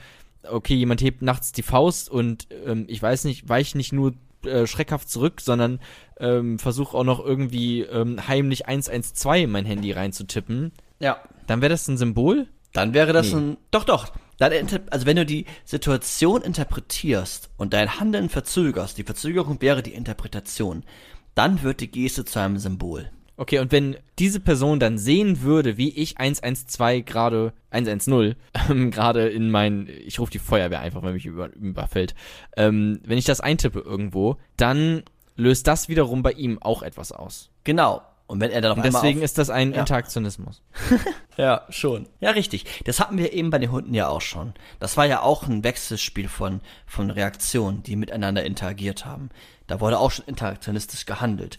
okay, 0.49 0.75
jemand 0.75 1.03
hebt 1.03 1.21
nachts 1.23 1.53
die 1.53 1.63
Faust 1.63 2.09
und 2.11 2.49
ähm, 2.67 2.87
ich 2.89 3.01
weiß 3.03 3.25
nicht, 3.25 3.49
weiche 3.49 3.77
nicht 3.77 3.93
nur 3.93 4.15
äh, 4.45 4.67
schreckhaft 4.67 5.09
zurück, 5.11 5.41
sondern 5.41 5.79
ähm, 6.19 6.59
versuche 6.59 6.97
auch 6.97 7.05
noch 7.05 7.25
irgendwie 7.25 7.83
ähm, 7.83 8.27
heimlich 8.27 8.67
112 8.67 9.45
in 9.45 9.51
mein 9.51 9.67
Handy 9.67 9.93
reinzutippen, 9.93 10.73
Ja. 10.99 11.19
dann 11.47 11.61
wäre 11.61 11.71
das 11.71 11.87
ein 11.89 11.99
Symbol? 11.99 12.49
Dann 12.73 12.95
wäre 12.95 13.13
das 13.13 13.33
Nee. 13.33 13.39
ein. 13.39 13.57
Doch, 13.71 13.85
doch. 13.85 14.13
Dann, 14.39 14.53
also 14.91 15.07
wenn 15.07 15.17
du 15.17 15.27
die 15.27 15.47
Situation 15.65 16.43
interpretierst 16.43 17.51
und 17.57 17.73
dein 17.73 18.01
Handeln 18.01 18.29
verzögerst, 18.29 18.99
die 18.99 19.05
Verzögerung 19.05 19.61
wäre 19.61 19.83
die 19.83 19.95
Interpretation, 19.95 20.85
dann 21.35 21.63
wird 21.63 21.81
die 21.81 21.91
Geste 21.91 22.25
zu 22.25 22.41
einem 22.41 22.59
Symbol. 22.59 23.11
Okay, 23.37 23.59
und 23.59 23.73
wenn 23.73 23.97
diese 24.19 24.41
Person 24.41 24.79
dann 24.79 24.99
sehen 24.99 25.43
würde, 25.43 25.79
wie 25.79 25.89
ich 25.89 26.19
112 26.19 27.05
gerade, 27.05 27.53
110, 27.71 28.35
ähm, 28.69 28.91
gerade 28.91 29.29
in 29.29 29.51
mein, 29.51 29.89
ich 29.89 30.21
rufe 30.21 30.31
die 30.31 30.39
Feuerwehr 30.39 30.81
einfach, 30.81 31.03
wenn 31.03 31.15
mich 31.15 31.27
über, 31.27 31.53
überfällt, 31.55 32.15
ähm, 32.57 33.01
wenn 33.05 33.19
ich 33.19 33.25
das 33.25 33.41
eintippe 33.41 33.81
irgendwo, 33.81 34.37
dann 34.57 35.03
löst 35.37 35.67
das 35.67 35.89
wiederum 35.89 36.23
bei 36.23 36.33
ihm 36.33 36.59
auch 36.61 36.83
etwas 36.83 37.11
aus. 37.11 37.51
Genau. 37.65 38.03
Und 38.33 38.41
wenn 38.41 38.51
er 38.51 38.63
dann 38.63 38.73
Und 38.79 38.83
deswegen 38.83 39.21
ist 39.21 39.37
das 39.37 39.51
ein 39.51 39.73
Ja. 39.75 39.81
Interaktionismus. 39.81 40.63
Ja, 41.37 41.67
schon. 41.69 42.09
Ja, 42.21 42.31
richtig. 42.31 42.65
Das 42.85 42.99
hatten 42.99 43.17
wir 43.19 43.33
eben 43.35 43.51
bei 43.51 43.59
den 43.59 43.71
Hunden 43.71 43.93
ja 43.95 44.09
auch 44.09 44.21
schon. 44.23 44.55
Das 44.81 44.97
war 44.97 45.05
ja 45.07 45.21
auch 45.21 45.47
ein 45.47 45.65
Wechselspiel 45.65 46.29
von, 46.29 46.61
von 46.87 47.11
Reaktionen, 47.11 47.83
die 47.83 47.95
miteinander 47.97 48.43
interagiert 48.45 49.05
haben. 49.05 49.29
Da 49.67 49.81
wurde 49.81 49.99
auch 49.99 50.11
schon 50.11 50.25
interaktionistisch 50.27 51.05
gehandelt. 51.05 51.59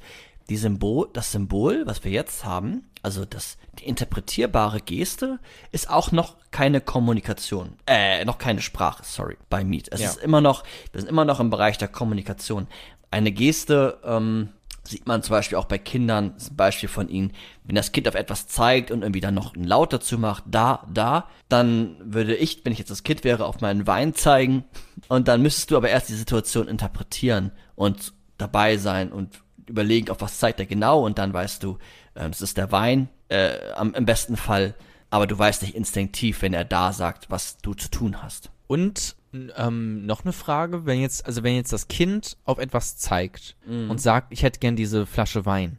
Die 0.49 0.57
Symbol, 0.57 1.09
das 1.13 1.32
Symbol, 1.32 1.84
was 1.86 2.03
wir 2.03 2.11
jetzt 2.11 2.43
haben, 2.43 2.89
also 3.03 3.24
das, 3.24 3.57
die 3.80 3.86
interpretierbare 3.86 4.80
Geste, 4.82 5.38
ist 5.71 5.89
auch 5.91 6.11
noch 6.11 6.38
keine 6.49 6.82
Kommunikation, 6.82 7.78
äh, 7.86 8.26
noch 8.26 8.39
keine 8.39 8.61
Sprache, 8.61 9.03
sorry, 9.05 9.38
bei 9.49 9.63
Meet. 9.63 9.89
Es 9.91 10.01
Ja. 10.01 10.09
ist 10.09 10.17
immer 10.24 10.41
noch, 10.41 10.63
wir 10.91 11.01
sind 11.01 11.09
immer 11.09 11.26
noch 11.26 11.39
im 11.39 11.49
Bereich 11.51 11.78
der 11.78 11.88
Kommunikation. 11.88 12.67
Eine 13.11 13.32
Geste, 13.32 13.99
ähm, 14.03 14.49
Sieht 14.86 15.08
man 15.08 15.24
zum 15.24 15.32
Beispiel 15.32 15.58
auch 15.58 15.66
bei 15.66 15.78
Kindern, 15.78 16.34
das 16.34 16.44
ist 16.44 16.52
ein 16.52 16.58
Beispiel 16.58 16.90
von 16.90 17.08
ihnen, 17.08 17.32
wenn 17.64 17.76
das 17.76 17.94
Kind 17.94 18.08
auf 18.08 18.16
etwas 18.16 18.48
zeigt 18.48 18.92
und 18.92 19.02
irgendwie 19.02 19.22
dann 19.22 19.34
noch 19.34 19.56
einen 19.56 19.64
Laut 19.64 19.94
dazu 19.94 20.18
macht, 20.18 20.44
da, 20.48 20.86
da, 20.94 21.30
dann 21.48 21.96
würde 22.04 22.36
ich, 22.36 22.66
wenn 22.66 22.74
ich 22.74 22.80
jetzt 22.80 22.92
das 22.92 23.04
Kind 23.04 23.24
wäre, 23.24 23.46
auf 23.46 23.62
meinen 23.62 23.88
Wein 23.88 24.14
zeigen. 24.14 24.66
Und 25.08 25.30
dann 25.30 25.42
müsstest 25.42 25.72
du 25.72 25.78
aber 25.78 25.90
erst 25.90 26.10
die 26.10 26.16
Situation 26.16 26.68
interpretieren 26.68 27.52
und 27.76 28.14
dabei 28.38 28.78
sein 28.78 29.12
und 29.14 29.42
überlegen, 29.68 30.10
auf 30.10 30.20
was 30.20 30.40
zeigt 30.40 30.60
er 30.60 30.66
genau. 30.66 31.06
Und 31.06 31.18
dann 31.18 31.34
weißt 31.34 31.64
du, 31.64 31.78
äh, 32.16 32.28
es 32.30 32.42
ist 32.42 32.58
der 32.58 32.72
Wein, 32.72 33.08
äh, 33.30 33.72
am, 33.76 33.94
im 33.94 34.06
besten 34.06 34.36
Fall, 34.36 34.76
aber 35.10 35.28
du 35.28 35.38
weißt 35.38 35.62
nicht 35.62 35.76
instinktiv, 35.76 36.42
wenn 36.42 36.54
er 36.54 36.66
da 36.66 36.92
sagt, 36.92 37.30
was 37.30 37.58
du 37.60 37.74
zu 37.74 37.90
tun 37.90 38.22
hast. 38.22 38.52
Und 38.68 39.16
ähm, 39.34 40.06
noch 40.06 40.24
eine 40.24 40.34
Frage, 40.34 40.86
wenn 40.86 41.02
jetzt, 41.02 41.26
also 41.26 41.44
wenn 41.44 41.56
jetzt 41.56 41.74
das 41.74 41.88
Kind 41.88 42.38
auf 42.46 42.60
etwas 42.60 42.98
zeigt 42.98 43.56
und 43.68 44.00
sagt, 44.00 44.32
ich 44.32 44.44
hätte 44.44 44.60
gern 44.60 44.76
diese 44.76 45.06
Flasche 45.06 45.46
Wein, 45.46 45.78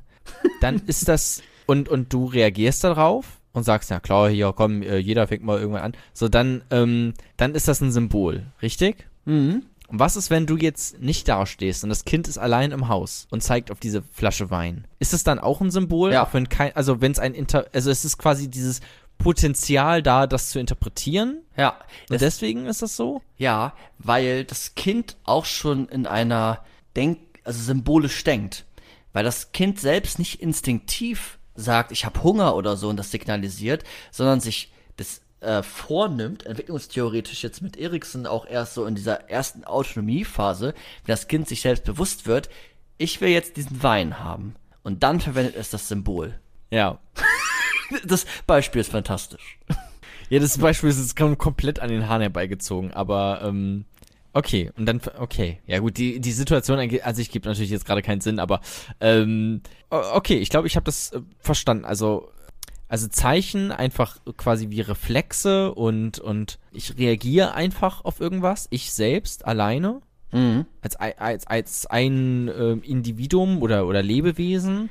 dann 0.61 0.77
ist 0.87 1.09
das 1.09 1.43
und 1.67 1.89
und 1.89 2.13
du 2.13 2.27
reagierst 2.27 2.85
darauf 2.85 3.41
und 3.53 3.63
sagst, 3.63 3.91
ja 3.91 4.01
klar, 4.01 4.29
hier 4.29 4.53
komm, 4.53 4.83
äh, 4.83 4.99
jeder 4.99 5.27
fängt 5.27 5.45
mal 5.45 5.59
irgendwann 5.59 5.83
an. 5.83 5.93
So 6.13 6.29
dann 6.29 6.63
ähm, 6.71 7.15
dann 7.37 7.55
ist 7.55 7.69
das 7.69 7.81
ein 7.81 7.93
Symbol, 7.93 8.47
richtig? 8.61 9.07
Mhm. 9.25 9.65
Und 9.89 9.99
was 9.99 10.17
ist, 10.17 10.31
wenn 10.31 10.47
du 10.47 10.57
jetzt 10.57 11.01
nicht 11.01 11.29
dastehst 11.29 11.85
und 11.85 11.91
das 11.91 12.05
Kind 12.05 12.27
ist 12.27 12.39
allein 12.39 12.73
im 12.73 12.89
Haus 12.89 13.29
und 13.31 13.43
zeigt 13.43 13.71
auf 13.71 13.81
diese 13.81 14.03
Flasche 14.13 14.51
Wein? 14.51 14.87
Ist 14.99 15.13
es 15.13 15.25
dann 15.25 15.39
auch 15.39 15.61
ein 15.61 15.71
Symbol? 15.71 16.13
Ja. 16.13 16.25
Auch 16.25 16.33
wenn 16.33 16.49
kein, 16.49 16.75
also 16.75 17.01
wenn 17.01 17.13
es 17.13 17.19
ein 17.19 17.35
Inter, 17.35 17.67
also 17.73 17.91
es 17.91 18.05
ist 18.05 18.19
quasi 18.19 18.49
dieses 18.49 18.81
Potenzial 19.19 20.03
da, 20.03 20.27
das 20.27 20.51
zu 20.51 20.59
interpretieren. 20.59 21.43
Ja, 21.57 21.79
Und 22.11 22.21
deswegen 22.21 22.67
ist 22.67 22.83
das 22.83 22.97
so? 22.97 23.23
ja, 23.37 23.75
weil 23.99 24.45
das 24.45 24.75
Kind 24.75 25.17
auch 25.25 25.45
schon 25.45 25.89
in 25.89 26.07
einer 26.07 26.65
Denk, 26.97 27.19
also 27.45 27.61
symbolisch 27.63 28.23
denkt. 28.25 28.65
Weil 29.13 29.25
das 29.25 29.53
Kind 29.53 29.81
selbst 29.81 30.19
nicht 30.19 30.41
instinktiv 30.43 31.39
sagt, 31.55 31.93
ich 31.93 32.05
habe 32.05 32.23
Hunger 32.23 32.57
oder 32.57 32.77
so 32.77 32.89
und 32.89 32.97
das 32.97 33.11
signalisiert, 33.11 33.85
sondern 34.11 34.41
sich 34.41 34.73
das 34.97 35.23
äh, 35.41 35.63
vornimmt, 35.63 36.45
entwicklungstheoretisch 36.47 37.43
jetzt 37.43 37.63
mit 37.63 37.77
Erikson 37.77 38.27
auch 38.27 38.47
erst 38.47 38.75
so 38.75 38.87
in 38.87 38.95
dieser 38.95 39.31
ersten 39.31 39.65
Autonomiephase, 39.65 40.75
wenn 41.05 41.13
das 41.13 41.29
Kind 41.29 41.49
sich 41.49 41.61
selbst 41.61 41.85
bewusst 41.85 42.27
wird, 42.27 42.49
ich 42.99 43.21
will 43.21 43.29
jetzt 43.31 43.57
diesen 43.57 43.83
Wein 43.83 44.19
haben. 44.19 44.57
Und 44.83 45.03
dann 45.03 45.21
verwendet 45.21 45.55
es 45.57 45.71
das 45.71 45.89
Symbol. 45.89 46.39
Ja. 46.71 46.99
Das 48.07 48.27
Beispiel 48.47 48.81
ist 48.81 48.91
fantastisch. 48.91 49.59
Ja, 50.31 50.39
das 50.41 50.59
Beispiel 50.59 50.89
ist 50.91 50.99
jetzt 50.99 51.17
kom- 51.19 51.37
komplett 51.37 51.81
an 51.81 51.91
den 51.91 52.09
Haaren 52.09 52.23
herbeigezogen, 52.23 52.93
aber 52.93 53.41
ähm, 53.45 53.85
okay, 54.33 54.71
und 54.77 54.87
dann, 54.87 55.01
okay, 55.19 55.61
ja 55.67 55.79
gut, 55.81 55.99
die, 55.99 56.19
die 56.21 56.33
Situation 56.33 56.79
an 56.79 57.15
sich 57.15 57.31
gibt 57.31 57.45
natürlich 57.47 57.71
jetzt 57.71 57.85
gerade 57.87 58.03
keinen 58.03 58.21
Sinn, 58.23 58.39
aber 58.39 58.61
ähm, 59.01 59.61
okay, 59.91 60.37
ich 60.37 60.49
glaube, 60.51 60.67
ich 60.67 60.77
habe 60.77 60.85
das 60.85 61.13
äh, 61.13 61.21
verstanden. 61.39 61.85
Also, 61.85 62.31
also 62.89 63.07
Zeichen 63.09 63.71
einfach 63.71 64.19
quasi 64.37 64.71
wie 64.71 64.81
Reflexe 64.81 65.73
und, 65.75 66.19
und 66.21 66.59
ich 66.73 66.97
reagiere 66.99 67.55
einfach 67.55 68.05
auf 68.05 68.21
irgendwas, 68.21 68.67
ich 68.71 68.93
selbst, 68.93 69.45
alleine, 69.47 70.01
Mhm. 70.33 70.67
als, 70.81 70.97
als, 70.97 71.47
als 71.47 71.87
ein 71.87 72.51
ähm, 72.59 72.83
Individuum 72.83 73.63
oder, 73.63 73.87
oder 73.87 74.03
Lebewesen. 74.03 74.91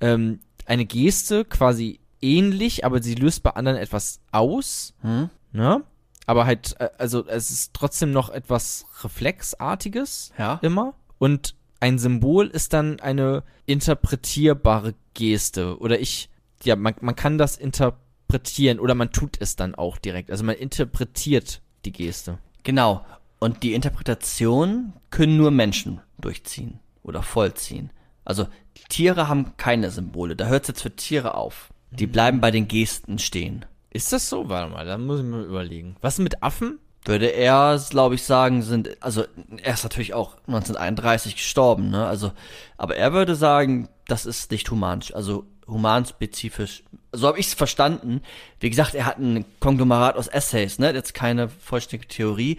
Ähm, 0.00 0.38
eine 0.64 0.84
Geste 0.84 1.44
quasi 1.44 1.98
ähnlich, 2.20 2.84
aber 2.84 3.02
sie 3.02 3.14
löst 3.14 3.42
bei 3.42 3.50
anderen 3.50 3.78
etwas 3.78 4.20
aus. 4.32 4.94
Hm? 5.02 5.30
Ne? 5.52 5.82
Aber 6.26 6.46
halt, 6.46 6.74
äh, 6.80 6.90
also 6.98 7.26
es 7.26 7.50
ist 7.50 7.74
trotzdem 7.74 8.10
noch 8.10 8.30
etwas 8.30 8.86
Reflexartiges 9.02 10.32
Ja. 10.38 10.58
immer. 10.62 10.94
Und 11.18 11.54
ein 11.80 11.98
Symbol 11.98 12.48
ist 12.48 12.72
dann 12.72 13.00
eine 13.00 13.42
interpretierbare 13.66 14.94
Geste. 15.14 15.78
Oder 15.78 16.00
ich, 16.00 16.28
ja, 16.62 16.76
man, 16.76 16.94
man 17.00 17.16
kann 17.16 17.38
das 17.38 17.56
interpretieren 17.56 18.80
oder 18.80 18.94
man 18.94 19.12
tut 19.12 19.40
es 19.40 19.56
dann 19.56 19.74
auch 19.74 19.98
direkt. 19.98 20.30
Also 20.30 20.44
man 20.44 20.56
interpretiert 20.56 21.60
die 21.84 21.92
Geste. 21.92 22.38
Genau. 22.62 23.04
Und 23.38 23.62
die 23.62 23.74
Interpretation 23.74 24.94
können 25.10 25.36
nur 25.36 25.50
Menschen 25.50 26.00
durchziehen 26.18 26.80
oder 27.02 27.22
vollziehen. 27.22 27.90
Also 28.24 28.48
Tiere 28.88 29.28
haben 29.28 29.56
keine 29.56 29.90
Symbole. 29.90 30.34
Da 30.34 30.46
hört 30.46 30.62
es 30.64 30.68
jetzt 30.68 30.82
für 30.82 30.96
Tiere 30.96 31.34
auf. 31.34 31.72
Die 31.90 32.06
bleiben 32.06 32.40
bei 32.40 32.50
den 32.50 32.68
Gesten 32.68 33.18
stehen. 33.18 33.64
Ist 33.90 34.12
das 34.12 34.28
so? 34.28 34.48
Warte 34.48 34.72
mal, 34.72 34.84
da 34.84 34.98
muss 34.98 35.20
ich 35.20 35.26
mal 35.26 35.42
überlegen. 35.44 35.96
Was 36.00 36.18
mit 36.18 36.42
Affen? 36.42 36.78
Würde 37.04 37.26
er, 37.26 37.80
glaube 37.88 38.16
ich, 38.16 38.24
sagen, 38.24 38.62
sind, 38.62 39.00
also 39.00 39.24
er 39.62 39.74
ist 39.74 39.84
natürlich 39.84 40.12
auch 40.12 40.36
1931 40.48 41.36
gestorben, 41.36 41.88
ne? 41.90 42.04
Also, 42.04 42.32
aber 42.76 42.96
er 42.96 43.12
würde 43.12 43.36
sagen, 43.36 43.88
das 44.08 44.26
ist 44.26 44.50
nicht 44.50 44.68
human, 44.70 45.00
also 45.14 45.44
humanspezifisch. 45.68 46.82
So 47.12 47.28
habe 47.28 47.38
ich 47.38 47.46
es 47.46 47.54
verstanden. 47.54 48.22
Wie 48.58 48.70
gesagt, 48.70 48.94
er 48.94 49.06
hat 49.06 49.18
ein 49.18 49.44
Konglomerat 49.60 50.16
aus 50.16 50.26
Essays, 50.26 50.78
ne? 50.80 50.92
Jetzt 50.92 51.14
keine 51.14 51.48
vollständige 51.48 52.08
Theorie. 52.08 52.58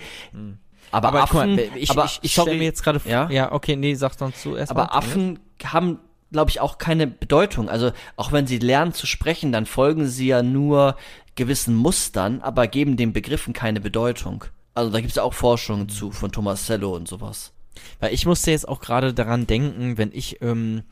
Aber, 0.92 1.10
Aber 1.10 1.20
guck 1.28 1.42
Affen, 1.42 1.56
mal, 1.56 1.70
ich, 1.76 1.90
aber 1.92 2.06
ich, 2.06 2.20
ich 2.22 2.32
stelle 2.32 2.58
mir 2.58 2.64
jetzt 2.64 2.84
gerade 2.84 3.02
vor. 3.02 3.12
ja? 3.12 3.30
ja, 3.30 3.52
okay, 3.52 3.76
nee, 3.76 3.94
sag 3.96 4.16
dann 4.18 4.34
zuerst 4.34 4.72
Aber 4.72 4.86
mal. 4.86 4.98
Affen 4.98 5.40
haben, 5.64 6.00
glaube 6.32 6.52
ich, 6.52 6.60
auch 6.60 6.78
keine 6.78 7.08
Bedeutung. 7.08 7.70
Also 7.70 7.92
auch 8.16 8.32
wenn 8.32 8.48
sie 8.48 8.60
lernen 8.60 8.94
zu 8.94 9.06
sprechen, 9.08 9.52
dann 9.52 9.66
folgen 9.66 10.08
sie 10.08 10.28
ja 10.28 10.44
nur 10.44 10.98
gewissen 11.36 11.76
Mustern, 11.76 12.42
aber 12.42 12.68
geben 12.68 12.98
den 12.98 13.14
Begriffen 13.14 13.54
keine 13.54 13.80
Bedeutung. 13.80 14.46
Also 14.74 14.92
da 14.92 15.00
gibt 15.00 15.12
es 15.12 15.16
ja 15.16 15.24
auch 15.24 15.34
Forschungen 15.34 15.90
zu 15.90 16.12
von 16.12 16.32
Tomasello 16.32 16.96
und 16.96 17.08
sowas. 17.08 17.54
Weil 18.00 18.14
ich 18.14 18.26
musste 18.26 18.52
jetzt 18.52 18.68
auch 18.68 18.80
gerade 18.80 19.14
daran 19.14 19.48
denken, 19.48 19.98
wenn 19.98 20.12
ich 20.12 20.42
ähm, 20.42 20.84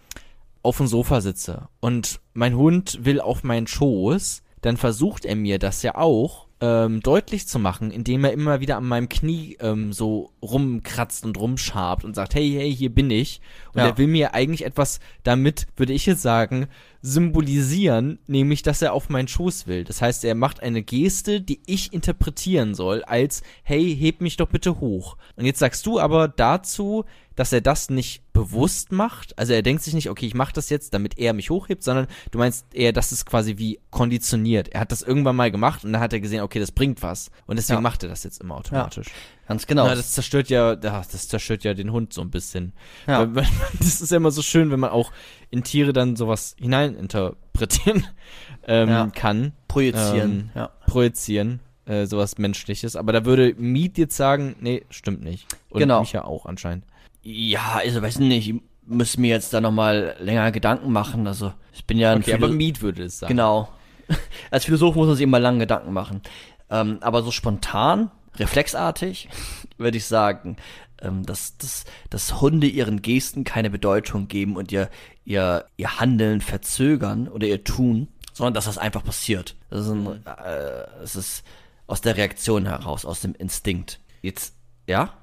auf 0.61 0.77
dem 0.77 0.87
Sofa 0.87 1.21
sitze 1.21 1.67
und 1.79 2.19
mein 2.33 2.55
Hund 2.55 2.99
will 3.05 3.19
auf 3.19 3.43
meinen 3.43 3.67
Schoß, 3.67 4.43
dann 4.61 4.77
versucht 4.77 5.25
er 5.25 5.35
mir 5.35 5.59
das 5.59 5.83
ja 5.83 5.95
auch 5.95 6.44
ähm, 6.61 7.01
deutlich 7.01 7.47
zu 7.47 7.59
machen, 7.59 7.91
indem 7.91 8.23
er 8.23 8.31
immer 8.31 8.61
wieder 8.61 8.77
an 8.77 8.85
meinem 8.85 9.09
Knie 9.09 9.57
ähm, 9.59 9.91
so 9.91 10.31
rumkratzt 10.41 11.25
und 11.25 11.37
rumschabt 11.37 12.05
und 12.05 12.15
sagt, 12.15 12.33
hey, 12.33 12.49
hey, 12.49 12.73
hier 12.73 12.89
bin 12.93 13.11
ich. 13.11 13.41
Und 13.73 13.81
Ja. 13.81 13.87
er 13.89 13.97
will 13.97 14.07
mir 14.07 14.33
eigentlich 14.33 14.65
etwas 14.65 14.99
damit, 15.23 15.67
würde 15.75 15.91
ich 15.93 16.05
jetzt 16.05 16.21
sagen, 16.21 16.67
symbolisieren, 17.01 18.19
nämlich, 18.27 18.63
dass 18.63 18.81
er 18.81 18.93
auf 18.93 19.09
meinen 19.09 19.27
Schoß 19.27 19.67
will. 19.67 19.83
Das 19.83 20.01
heißt, 20.01 20.23
er 20.25 20.35
macht 20.35 20.61
eine 20.61 20.81
Geste, 20.81 21.41
die 21.41 21.59
ich 21.65 21.91
interpretieren 21.91 22.75
soll, 22.75 23.03
als, 23.03 23.41
hey, 23.63 23.95
heb 23.95 24.21
mich 24.21 24.37
doch 24.37 24.47
bitte 24.47 24.79
hoch. 24.79 25.17
Und 25.35 25.45
jetzt 25.45 25.59
sagst 25.59 25.85
du 25.85 25.99
aber 25.99 26.27
dazu, 26.27 27.03
dass 27.35 27.51
er 27.51 27.61
das 27.61 27.89
nicht 27.89 28.23
bewusst 28.33 28.91
macht. 28.91 29.37
Also 29.37 29.53
er 29.53 29.61
denkt 29.61 29.83
sich 29.83 29.93
nicht, 29.93 30.09
okay, 30.09 30.25
ich 30.25 30.33
mache 30.35 30.53
das 30.53 30.69
jetzt, 30.69 30.93
damit 30.93 31.17
er 31.17 31.33
mich 31.33 31.49
hochhebt, 31.49 31.83
sondern 31.83 32.07
du 32.31 32.37
meinst 32.39 32.65
eher, 32.73 32.93
das 32.93 33.11
ist 33.11 33.25
quasi 33.25 33.57
wie 33.57 33.79
konditioniert. 33.89 34.69
Er 34.69 34.81
hat 34.81 34.91
das 34.91 35.01
irgendwann 35.01 35.35
mal 35.35 35.51
gemacht 35.51 35.83
und 35.83 35.91
dann 35.93 36.01
hat 36.01 36.13
er 36.13 36.19
gesehen, 36.19 36.41
okay, 36.41 36.59
das 36.59 36.71
bringt 36.71 37.01
was. 37.03 37.31
Und 37.45 37.57
deswegen 37.57 37.77
Ja. 37.77 37.81
macht 37.81 38.03
er 38.03 38.09
das 38.09 38.23
jetzt 38.23 38.41
immer 38.41 38.55
automatisch. 38.55 39.07
Ganz 39.47 39.67
genau. 39.67 39.85
Ja, 39.87 39.95
das 39.95 40.11
zerstört 40.11 40.49
ja, 40.49 40.69
ja, 40.73 41.03
das 41.11 41.27
zerstört 41.27 41.63
ja 41.63 41.73
den 41.73 41.91
Hund 41.91 42.13
so 42.13 42.21
ein 42.21 42.31
bisschen. 42.31 42.73
Ja. 43.07 43.25
Das 43.79 44.01
ist 44.01 44.11
ja 44.11 44.17
immer 44.17 44.31
so 44.31 44.41
schön, 44.41 44.71
wenn 44.71 44.79
man 44.79 44.89
auch 44.89 45.11
in 45.51 45.63
Tiere 45.63 45.93
dann 45.93 46.15
sowas 46.15 46.55
hineininterpretieren 46.59 48.05
ähm, 48.67 48.89
Ja. 48.89 49.07
kann, 49.13 49.53
Projizieren. 49.67 50.31
ähm, 50.31 50.49
ja. 50.55 50.69
projizieren, 50.87 51.59
äh, 51.85 52.05
sowas 52.05 52.37
Menschliches. 52.37 52.95
Aber 52.95 53.13
da 53.13 53.25
würde 53.25 53.53
Mead 53.57 53.97
jetzt 53.97 54.15
sagen, 54.17 54.55
nee, 54.59 54.83
stimmt 54.89 55.23
nicht. 55.23 55.47
Und 55.69 55.79
Genau. 55.79 55.99
Micha 56.01 56.21
auch 56.23 56.45
anscheinend. 56.45 56.85
Ja, 57.25 57.79
also 57.83 58.01
weiß 58.01 58.19
nicht, 58.19 58.49
ich 58.49 58.61
muss 58.85 59.17
mir 59.17 59.29
jetzt 59.29 59.51
da 59.53 59.59
nochmal 59.61 60.15
länger 60.19 60.51
Gedanken 60.51 60.91
machen. 60.91 61.25
Also 61.27 61.51
ich 61.73 61.85
bin 61.85 61.97
ja 61.97 62.11
ein 62.11 62.19
Okay, 62.21 62.33
Philo- 62.35 62.45
aber 62.47 62.53
Mead 62.53 62.81
würde 62.81 63.03
es 63.03 63.19
sagen. 63.19 63.33
Genau. 63.33 63.69
Als 64.51 64.65
Philosoph 64.65 64.95
muss 64.95 65.07
man 65.07 65.15
sich 65.15 65.23
immer 65.23 65.39
lange 65.39 65.59
Gedanken 65.59 65.91
machen. 65.91 66.21
Ähm, 66.69 66.99
aber 67.01 67.23
so 67.23 67.31
spontan, 67.31 68.11
reflexartig, 68.37 69.27
würde 69.77 69.97
ich 69.97 70.05
sagen, 70.05 70.57
ähm, 71.01 71.25
dass, 71.25 71.57
dass, 71.57 71.85
dass 72.11 72.41
Hunde 72.41 72.67
ihren 72.67 73.01
Gesten 73.01 73.43
keine 73.43 73.71
Bedeutung 73.71 74.27
geben 74.27 74.55
und 74.55 74.71
ihr, 74.71 74.89
ihr, 75.25 75.65
ihr 75.77 75.99
Handeln 75.99 76.41
verzögern 76.41 77.27
oder 77.27 77.47
ihr 77.47 77.63
Tun, 77.63 78.07
sondern 78.33 78.53
dass 78.53 78.65
das 78.65 78.77
einfach 78.77 79.03
passiert. 79.03 79.55
Das 79.71 79.85
ist, 79.87 79.91
ein, 79.91 80.25
äh, 80.27 81.01
es 81.03 81.15
ist 81.15 81.43
aus 81.87 82.01
der 82.01 82.17
Reaktion 82.17 82.67
heraus, 82.67 83.03
aus 83.05 83.21
dem 83.21 83.33
Instinkt. 83.33 83.99
Jetzt, 84.21 84.55
ja? 84.87 85.13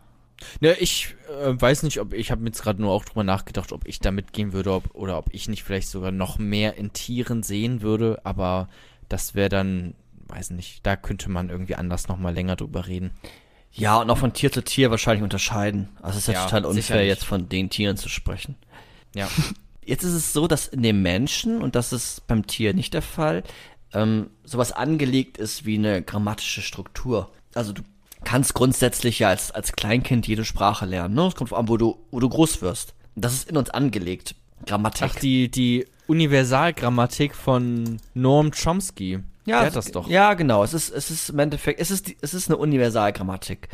Ne, 0.61 0.75
ich 0.79 1.15
äh, 1.29 1.61
weiß 1.61 1.83
nicht, 1.85 2.01
ob 2.01 2.13
ich 2.13 2.31
habe 2.31 2.45
jetzt 2.47 2.63
gerade 2.63 2.81
nur 2.81 2.91
auch 2.93 3.05
drüber 3.05 3.25
nachgedacht, 3.25 3.73
ob 3.73 3.87
ich 3.87 4.01
da 4.01 4.11
mitgehen 4.11 4.53
würde 4.53 4.73
ob, 4.73 4.95
oder 4.95 5.19
ob 5.19 5.33
ich 5.33 5.49
nicht 5.49 5.63
vielleicht 5.65 5.89
sogar 5.89 6.13
noch 6.13 6.39
mehr 6.39 6.77
in 6.77 6.93
Tieren 6.93 7.43
sehen 7.43 7.83
würde, 7.83 8.21
aber 8.25 8.69
das 9.09 9.35
wäre 9.35 9.49
dann, 9.49 9.95
weiß 10.29 10.51
nicht, 10.51 10.87
da 10.87 10.97
könnte 10.97 11.31
man 11.31 11.51
irgendwie 11.51 11.75
anders 11.77 12.09
noch 12.09 12.17
mal 12.19 12.35
länger 12.35 12.57
drüber 12.57 12.87
reden. 12.87 13.11
Ja, 13.73 13.97
und 14.01 14.11
auch 14.11 14.19
von 14.19 14.33
Tier 14.35 14.53
zu 14.53 14.63
Tier 14.63 14.91
wahrscheinlich 14.91 15.23
unterscheiden. 15.23 15.89
Also 16.03 16.19
es 16.19 16.29
ist 16.29 16.35
ja, 16.35 16.41
Ja, 16.41 16.45
total 16.45 16.65
unfair, 16.67 16.83
sicherlich. 16.83 17.09
jetzt 17.09 17.25
von 17.25 17.49
den 17.49 17.71
Tieren 17.71 17.97
zu 17.97 18.09
sprechen. 18.09 18.57
Ja. 19.15 19.29
Jetzt 19.85 20.05
ist 20.05 20.13
es 20.13 20.33
so, 20.33 20.47
dass 20.47 20.69
in 20.69 20.85
dem 20.85 21.03
Menschen, 21.03 21.61
und 21.61 21.75
das 21.75 21.93
ist 21.93 22.29
beim 22.29 22.47
Tier 22.47 22.73
nicht 22.73 22.95
der 22.95 23.03
Fall, 23.03 23.43
ähm, 23.93 24.31
sowas 24.45 24.71
angelegt 24.71 25.39
ist 25.39 25.67
wie 25.67 25.77
eine 25.77 26.03
grammatische 26.03 26.63
Struktur. 26.63 27.33
Also 27.55 27.73
du 27.73 27.83
kannst 28.25 28.55
grundsätzlich 28.55 29.19
ja 29.19 29.29
als, 29.29 29.51
als 29.51 29.73
Kleinkind 29.73 30.27
jede 30.27 30.45
Sprache 30.45 30.87
lernen. 30.87 31.15
Ne? 31.15 31.27
Es 31.27 31.35
kommt 31.35 31.53
an, 31.53 31.69
wo 31.69 31.77
du, 31.77 31.99
wo 32.11 32.21
du 32.21 32.29
groß 32.29 32.63
wirst. 32.63 32.95
Das 33.15 33.33
ist 33.33 33.49
in 33.49 33.57
uns 33.57 33.71
angelegt. 33.71 34.35
Grammatik. 34.67 35.11
Ach, 35.11 35.15
die, 35.17 35.51
die 35.51 35.87
Universalgrammatik 36.07 37.35
von 37.35 37.99
Norm 38.15 38.51
Chomsky. 38.53 39.21
Ja, 39.45 39.59
Der 39.59 39.67
hat 39.67 39.77
das 39.77 39.91
doch. 39.91 40.09
Ja, 40.09 40.35
genau. 40.35 40.63
Es 40.63 40.73
ist, 40.73 40.91
es 40.91 41.11
ist 41.11 41.31
im 41.31 41.39
Endeffekt, 41.39 41.81
es 41.81 41.91
ist, 41.91 42.13
es 42.21 42.35
ist 42.35 42.49
eine 42.49 42.57
Universalgrammatik. 42.59 43.69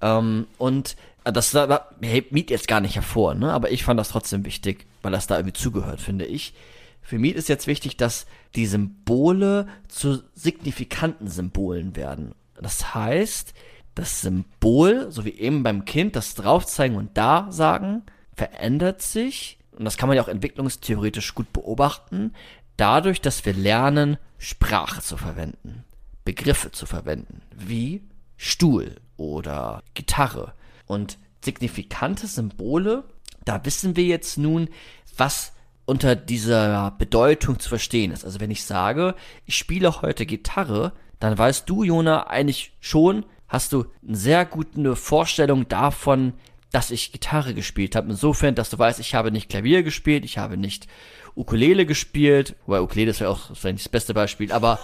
Ähm, 0.00 0.46
und 0.58 0.96
äh, 1.24 1.32
das 1.32 1.56
hebt 2.00 2.32
Miet 2.32 2.50
jetzt 2.50 2.68
gar 2.68 2.80
nicht 2.80 2.96
hervor, 2.96 3.34
ne? 3.34 3.52
Aber 3.52 3.70
ich 3.70 3.84
fand 3.84 3.98
das 3.98 4.08
trotzdem 4.08 4.44
wichtig, 4.44 4.86
weil 5.02 5.12
das 5.12 5.26
da 5.26 5.36
irgendwie 5.36 5.52
zugehört, 5.52 6.00
finde 6.00 6.26
ich. 6.26 6.54
Für 7.00 7.18
Miet 7.18 7.36
ist 7.36 7.48
jetzt 7.48 7.66
wichtig, 7.66 7.96
dass 7.96 8.26
die 8.54 8.66
Symbole 8.66 9.68
zu 9.88 10.22
signifikanten 10.34 11.28
Symbolen 11.28 11.96
werden. 11.96 12.34
Das 12.60 12.94
heißt, 12.94 13.52
das 13.94 14.20
Symbol, 14.22 15.10
so 15.10 15.24
wie 15.24 15.38
eben 15.38 15.62
beim 15.62 15.84
Kind, 15.84 16.16
das 16.16 16.34
draufzeigen 16.34 16.96
und 16.96 17.16
da 17.16 17.46
sagen, 17.50 18.02
verändert 18.34 19.02
sich, 19.02 19.58
und 19.76 19.84
das 19.84 19.96
kann 19.96 20.08
man 20.08 20.16
ja 20.16 20.22
auch 20.22 20.28
entwicklungstheoretisch 20.28 21.34
gut 21.34 21.52
beobachten, 21.52 22.32
dadurch, 22.76 23.20
dass 23.20 23.44
wir 23.44 23.52
lernen, 23.52 24.18
Sprache 24.38 25.00
zu 25.00 25.16
verwenden, 25.16 25.84
Begriffe 26.24 26.70
zu 26.72 26.86
verwenden, 26.86 27.42
wie 27.54 28.02
Stuhl 28.36 28.96
oder 29.16 29.82
Gitarre. 29.94 30.54
Und 30.86 31.18
signifikante 31.44 32.26
Symbole, 32.26 33.04
da 33.44 33.64
wissen 33.64 33.96
wir 33.96 34.04
jetzt 34.04 34.38
nun, 34.38 34.68
was 35.16 35.52
unter 35.86 36.16
dieser 36.16 36.92
Bedeutung 36.92 37.58
zu 37.58 37.68
verstehen 37.68 38.10
ist. 38.10 38.24
Also 38.24 38.40
wenn 38.40 38.50
ich 38.50 38.64
sage, 38.64 39.14
ich 39.44 39.56
spiele 39.56 40.00
heute 40.02 40.26
Gitarre, 40.26 40.92
dann 41.20 41.36
weißt 41.36 41.68
du, 41.68 41.84
Jona, 41.84 42.26
eigentlich 42.26 42.72
schon, 42.80 43.26
hast 43.54 43.72
du 43.72 43.86
eine 44.06 44.16
sehr 44.16 44.44
gute 44.44 44.96
Vorstellung 44.96 45.68
davon, 45.68 46.32
dass 46.72 46.90
ich 46.90 47.12
Gitarre 47.12 47.54
gespielt 47.54 47.94
habe. 47.94 48.10
Insofern, 48.10 48.56
dass 48.56 48.68
du 48.68 48.78
weißt, 48.78 48.98
ich 48.98 49.14
habe 49.14 49.30
nicht 49.30 49.48
Klavier 49.48 49.84
gespielt, 49.84 50.24
ich 50.24 50.38
habe 50.38 50.56
nicht 50.56 50.88
Ukulele 51.36 51.86
gespielt, 51.86 52.56
weil 52.66 52.80
Ukulele 52.80 53.10
ist 53.12 53.20
ja 53.20 53.28
auch 53.28 53.48
das, 53.48 53.62
nicht 53.62 53.84
das 53.84 53.88
beste 53.88 54.12
Beispiel, 54.12 54.50
aber 54.50 54.80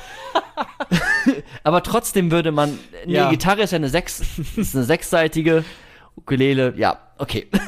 aber 1.65 1.83
trotzdem 1.83 2.31
würde 2.31 2.53
man, 2.53 2.79
nee, 3.07 3.15
Ja. 3.15 3.31
Gitarre 3.31 3.63
ist 3.63 3.73
ja 3.73 3.77
eine 3.77 3.89
sechs, 3.89 4.23
ist 4.57 4.75
eine 4.77 4.85
sechsseitige 4.85 5.65
Ukulele, 6.17 6.75
ja, 6.77 6.99
okay. 7.19 7.49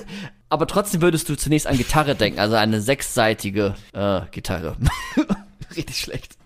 Aber 0.49 0.67
trotzdem 0.67 1.01
würdest 1.01 1.31
du 1.31 1.35
zunächst 1.35 1.67
an 1.67 1.79
Gitarre 1.79 2.15
denken, 2.15 2.39
also 2.39 2.57
eine 2.57 2.83
sechsseitige 2.83 3.75
äh, 3.95 4.21
Gitarre. 4.33 4.77
Richtig 5.75 5.97
schlecht. 5.97 6.37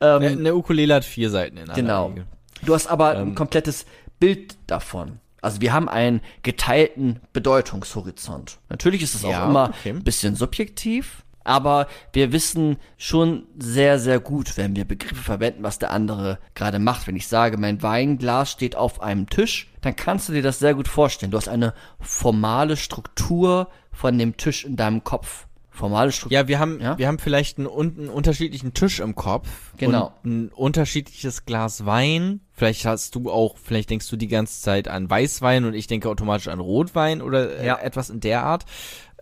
Ähm, 0.00 0.22
Eine 0.22 0.54
Ukulele 0.54 0.94
hat 0.94 1.04
vier 1.04 1.30
Seiten 1.30 1.56
in 1.56 1.64
aller 1.64 1.74
Genau. 1.74 2.06
Regel. 2.10 2.26
Du 2.62 2.74
hast 2.74 2.86
aber 2.86 3.16
Ähm. 3.16 3.28
ein 3.30 3.34
komplettes 3.34 3.86
Bild 4.18 4.56
davon. 4.66 5.20
Also 5.42 5.60
wir 5.62 5.72
haben 5.72 5.88
einen 5.88 6.20
geteilten 6.42 7.20
Bedeutungshorizont. 7.32 8.58
Natürlich 8.68 9.02
ist 9.02 9.14
es 9.14 9.24
auch 9.24 9.30
Ja, 9.30 9.46
immer 9.48 9.70
okay. 9.70 9.90
ein 9.90 10.04
bisschen 10.04 10.34
subjektiv, 10.36 11.24
aber 11.44 11.86
wir 12.12 12.32
wissen 12.32 12.76
schon 12.98 13.44
sehr, 13.58 13.98
sehr 13.98 14.20
gut, 14.20 14.58
wenn 14.58 14.76
wir 14.76 14.84
Begriffe 14.84 15.22
verwenden, 15.22 15.62
was 15.62 15.78
der 15.78 15.92
andere 15.92 16.38
gerade 16.54 16.78
macht. 16.78 17.06
Wenn 17.06 17.16
ich 17.16 17.26
sage, 17.28 17.56
mein 17.56 17.82
Weinglas 17.82 18.50
steht 18.52 18.76
auf 18.76 19.00
einem 19.00 19.30
Tisch, 19.30 19.70
dann 19.80 19.96
kannst 19.96 20.28
du 20.28 20.34
dir 20.34 20.42
das 20.42 20.58
sehr 20.58 20.74
gut 20.74 20.88
vorstellen. 20.88 21.32
Du 21.32 21.38
hast 21.38 21.48
eine 21.48 21.72
formale 22.00 22.76
Struktur 22.76 23.68
von 23.92 24.18
dem 24.18 24.36
Tisch 24.36 24.66
in 24.66 24.76
deinem 24.76 25.04
Kopf. 25.04 25.46
Formale 25.70 26.12
Struktur. 26.12 26.38
Ja, 26.38 26.48
wir 26.48 26.58
haben, 26.58 26.80
Ja? 26.80 26.98
wir 26.98 27.06
haben 27.06 27.18
vielleicht 27.18 27.58
einen, 27.58 27.68
einen 27.68 28.08
unterschiedlichen 28.08 28.74
Tisch 28.74 29.00
im 29.00 29.14
Kopf. 29.14 29.48
Genau. 29.76 30.12
Ein 30.24 30.48
unterschiedliches 30.48 31.44
Glas 31.46 31.86
Wein. 31.86 32.40
Vielleicht 32.52 32.84
hast 32.84 33.14
du 33.14 33.30
auch, 33.30 33.56
vielleicht 33.56 33.88
denkst 33.90 34.08
du 34.10 34.16
die 34.16 34.28
ganze 34.28 34.60
Zeit 34.60 34.88
an 34.88 35.08
Weißwein 35.08 35.64
und 35.64 35.74
ich 35.74 35.86
denke 35.86 36.08
automatisch 36.10 36.48
an 36.48 36.60
Rotwein 36.60 37.22
oder 37.22 37.58
äh, 37.60 37.66
Ja. 37.66 37.78
etwas 37.78 38.10
in 38.10 38.20
der 38.20 38.42
Art. 38.44 38.64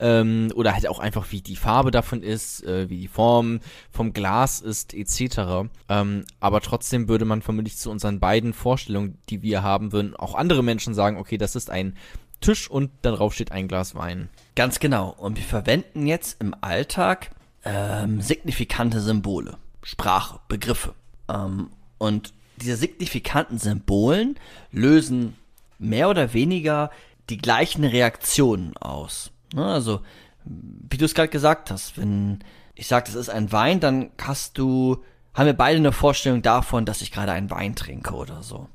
Ähm, 0.00 0.52
oder 0.54 0.74
halt 0.74 0.86
auch 0.88 1.00
einfach, 1.00 1.32
wie 1.32 1.40
die 1.42 1.56
Farbe 1.56 1.90
davon 1.90 2.22
ist, 2.22 2.62
äh, 2.64 2.88
wie 2.88 3.00
die 3.00 3.08
Form 3.08 3.58
vom 3.90 4.12
Glas 4.12 4.60
ist, 4.60 4.94
etc. 4.94 5.68
Ähm, 5.88 6.24
aber 6.38 6.60
trotzdem 6.60 7.08
würde 7.08 7.24
man 7.24 7.42
vermutlich 7.42 7.76
zu 7.76 7.90
unseren 7.90 8.20
beiden 8.20 8.52
Vorstellungen, 8.52 9.18
die 9.28 9.42
wir 9.42 9.64
haben, 9.64 9.90
würden 9.92 10.14
auch 10.14 10.34
andere 10.36 10.62
Menschen 10.62 10.94
sagen, 10.94 11.16
okay, 11.16 11.36
das 11.36 11.56
ist 11.56 11.68
ein 11.68 11.96
Tisch 12.40 12.70
und 12.70 12.90
darauf 13.02 13.34
steht 13.34 13.50
ein 13.50 13.66
Glas 13.66 13.96
Wein. 13.96 14.28
Ganz 14.58 14.80
genau. 14.80 15.14
Und 15.16 15.36
wir 15.36 15.44
verwenden 15.44 16.08
jetzt 16.08 16.42
im 16.42 16.52
Alltag 16.62 17.30
ähm, 17.64 18.20
signifikante 18.20 19.00
Symbole, 19.00 19.56
Sprache, 19.84 20.40
Begriffe. 20.48 20.94
Ähm, 21.28 21.70
und 21.98 22.32
diese 22.56 22.74
signifikanten 22.74 23.58
Symbolen 23.58 24.34
lösen 24.72 25.36
mehr 25.78 26.08
oder 26.10 26.34
weniger 26.34 26.90
die 27.30 27.38
gleichen 27.38 27.84
Reaktionen 27.84 28.76
aus. 28.78 29.30
Ne? 29.54 29.64
Also, 29.64 30.00
wie 30.44 30.96
du 30.96 31.04
es 31.04 31.14
gerade 31.14 31.28
gesagt 31.28 31.70
hast, 31.70 31.96
wenn 31.96 32.40
ich 32.74 32.88
sage, 32.88 33.06
das 33.06 33.14
ist 33.14 33.28
ein 33.28 33.52
Wein, 33.52 33.78
dann 33.78 34.10
hast 34.20 34.58
du, 34.58 35.04
haben 35.34 35.46
wir 35.46 35.52
beide 35.52 35.76
eine 35.78 35.92
Vorstellung 35.92 36.42
davon, 36.42 36.84
dass 36.84 37.00
ich 37.00 37.12
gerade 37.12 37.30
einen 37.30 37.52
Wein 37.52 37.76
trinke 37.76 38.12
oder 38.12 38.42
so. 38.42 38.68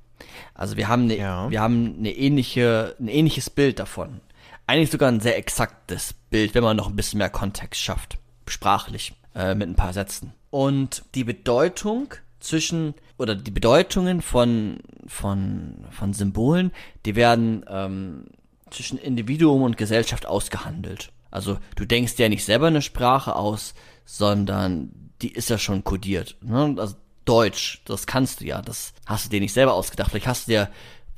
Also 0.54 0.78
wir 0.78 0.88
haben, 0.88 1.04
eine, 1.04 1.18
Ja. 1.18 1.52
wir 1.52 1.60
haben 1.60 1.96
eine 1.98 2.14
ähnliche, 2.14 2.96
ein 3.02 3.10
ähnliches 3.10 3.50
Bild 3.50 3.80
davon. 3.80 4.22
Eigentlich 4.66 4.92
sogar 4.92 5.10
ein 5.10 5.20
sehr 5.20 5.38
exaktes 5.38 6.14
Bild, 6.30 6.56
wenn 6.56 6.64
man 6.64 6.78
noch 6.78 6.88
ein 6.88 6.96
bisschen 6.96 7.18
mehr 7.18 7.30
Kontext 7.30 7.82
schafft. 7.82 8.18
Sprachlich, 8.48 9.14
äh, 9.36 9.56
mit 9.56 9.68
ein 9.68 9.76
paar 9.76 9.94
Sätzen. 9.94 10.34
Und 10.50 11.04
die 11.16 11.24
Bedeutung 11.24 12.14
zwischen, 12.40 12.94
oder 13.18 13.36
die 13.36 13.52
Bedeutungen 13.52 14.22
von, 14.22 14.80
von, 15.08 15.86
von 15.92 16.14
Symbolen, 16.14 16.72
die 17.06 17.16
werden 17.16 17.66
ähm, 17.68 18.26
zwischen 18.70 18.98
Individuum 18.98 19.64
und 19.64 19.78
Gesellschaft 19.78 20.26
ausgehandelt. 20.26 21.12
Also 21.32 21.58
du 21.76 21.86
denkst 21.86 22.14
ja 22.18 22.30
nicht 22.30 22.46
selber 22.46 22.68
eine 22.68 22.82
Sprache 22.82 23.36
aus, 23.36 23.74
sondern 24.06 24.92
die 25.22 25.32
ist 25.32 25.50
ja 25.50 25.58
schon 25.58 25.84
kodiert. 25.84 26.36
Ne? 26.42 26.76
Also 26.78 26.96
Deutsch, 27.26 27.82
das 27.86 28.06
kannst 28.06 28.42
du 28.42 28.46
ja, 28.46 28.62
das 28.62 28.94
hast 29.06 29.26
du 29.26 29.30
dir 29.30 29.40
nicht 29.40 29.54
selber 29.54 29.74
ausgedacht. 29.74 30.12
Vielleicht 30.12 30.28
hast 30.28 30.48
du 30.48 30.52
dir, 30.52 30.70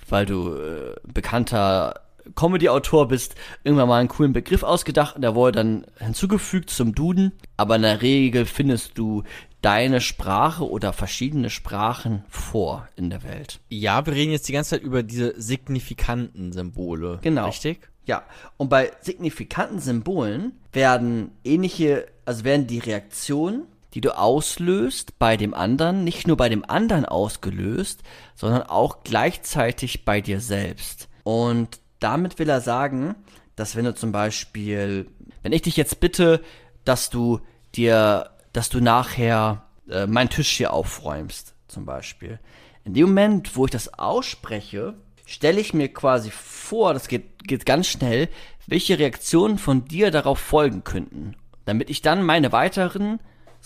weil 0.08 0.26
du 0.26 0.56
äh, 0.56 0.96
bekannter 1.04 2.05
Comedy-Autor 2.36 3.08
bist, 3.08 3.36
irgendwann 3.64 3.88
mal 3.88 4.00
einen 4.00 4.10
coolen 4.10 4.34
Begriff 4.34 4.64
ausgedacht 4.64 5.16
und 5.16 5.22
der 5.22 5.36
wurde 5.36 5.58
dann 5.58 5.86
hinzugefügt 6.00 6.70
zum 6.70 6.96
Duden. 6.96 7.34
Aber 7.58 7.76
in 7.76 7.84
der 7.84 8.02
Regel 8.02 8.46
findest 8.46 8.98
du 8.98 9.24
deine 9.62 10.02
Sprache 10.02 10.70
oder 10.70 10.94
verschiedene 10.94 11.50
Sprachen 11.50 12.24
vor 12.30 12.88
in 12.96 13.10
der 13.10 13.24
Welt. 13.24 13.60
Ja, 13.70 14.06
wir 14.06 14.14
reden 14.14 14.32
jetzt 14.32 14.48
die 14.48 14.54
ganze 14.54 14.72
Zeit 14.72 14.84
über 14.84 15.04
diese 15.04 15.40
signifikanten 15.42 16.52
Symbole. 16.52 17.20
Genau. 17.22 17.48
Richtig? 17.48 17.90
Ja, 18.06 18.24
und 18.58 18.70
bei 18.70 18.92
signifikanten 19.02 19.80
Symbolen 19.80 20.54
werden 20.72 21.32
ähnliche, 21.44 22.06
also 22.26 22.44
werden 22.44 22.68
die 22.68 22.80
Reaktionen, 22.80 23.64
die 23.96 24.02
du 24.02 24.16
auslöst 24.16 25.18
bei 25.18 25.38
dem 25.38 25.54
anderen, 25.54 26.04
nicht 26.04 26.28
nur 26.28 26.38
bei 26.38 26.50
dem 26.50 26.64
anderen 26.66 27.06
ausgelöst, 27.06 28.04
sondern 28.36 28.64
auch 28.64 29.04
gleichzeitig 29.04 30.06
bei 30.06 30.22
dir 30.22 30.42
selbst. 30.42 31.08
Und 31.24 31.80
damit 32.00 32.40
will 32.40 32.50
er 32.50 32.62
sagen, 32.62 33.16
dass 33.56 33.76
wenn 33.76 33.86
du 33.86 33.96
zum 33.96 34.12
Beispiel, 34.12 35.08
wenn 35.44 35.54
ich 35.54 35.62
dich 35.64 35.78
jetzt 35.78 36.00
bitte, 36.00 36.42
dass 36.84 37.10
du 37.10 37.40
dir, 37.76 38.32
dass 38.54 38.70
du 38.70 38.80
nachher 38.80 39.64
äh, 39.90 40.08
meinen 40.08 40.30
Tisch 40.30 40.50
hier 40.50 40.74
aufräumst, 40.74 41.54
zum 41.68 41.86
Beispiel. 41.86 42.40
In 42.84 42.94
dem 42.94 43.08
Moment, 43.08 43.56
wo 43.56 43.66
ich 43.66 43.72
das 43.72 43.94
ausspreche, 43.94 44.94
stelle 45.26 45.60
ich 45.60 45.74
mir 45.74 45.92
quasi 45.92 46.30
vor, 46.32 46.94
das 46.94 47.08
geht, 47.08 47.48
geht 47.48 47.66
ganz 47.66 47.88
schnell, 47.88 48.30
welche 48.68 49.00
Reaktionen 49.00 49.58
von 49.58 49.86
dir 49.86 50.12
darauf 50.12 50.40
folgen 50.40 50.84
könnten, 50.84 51.36
damit 51.66 51.90
ich 51.90 52.02
dann 52.02 52.24
meine 52.24 52.52
weiteren 52.52 53.20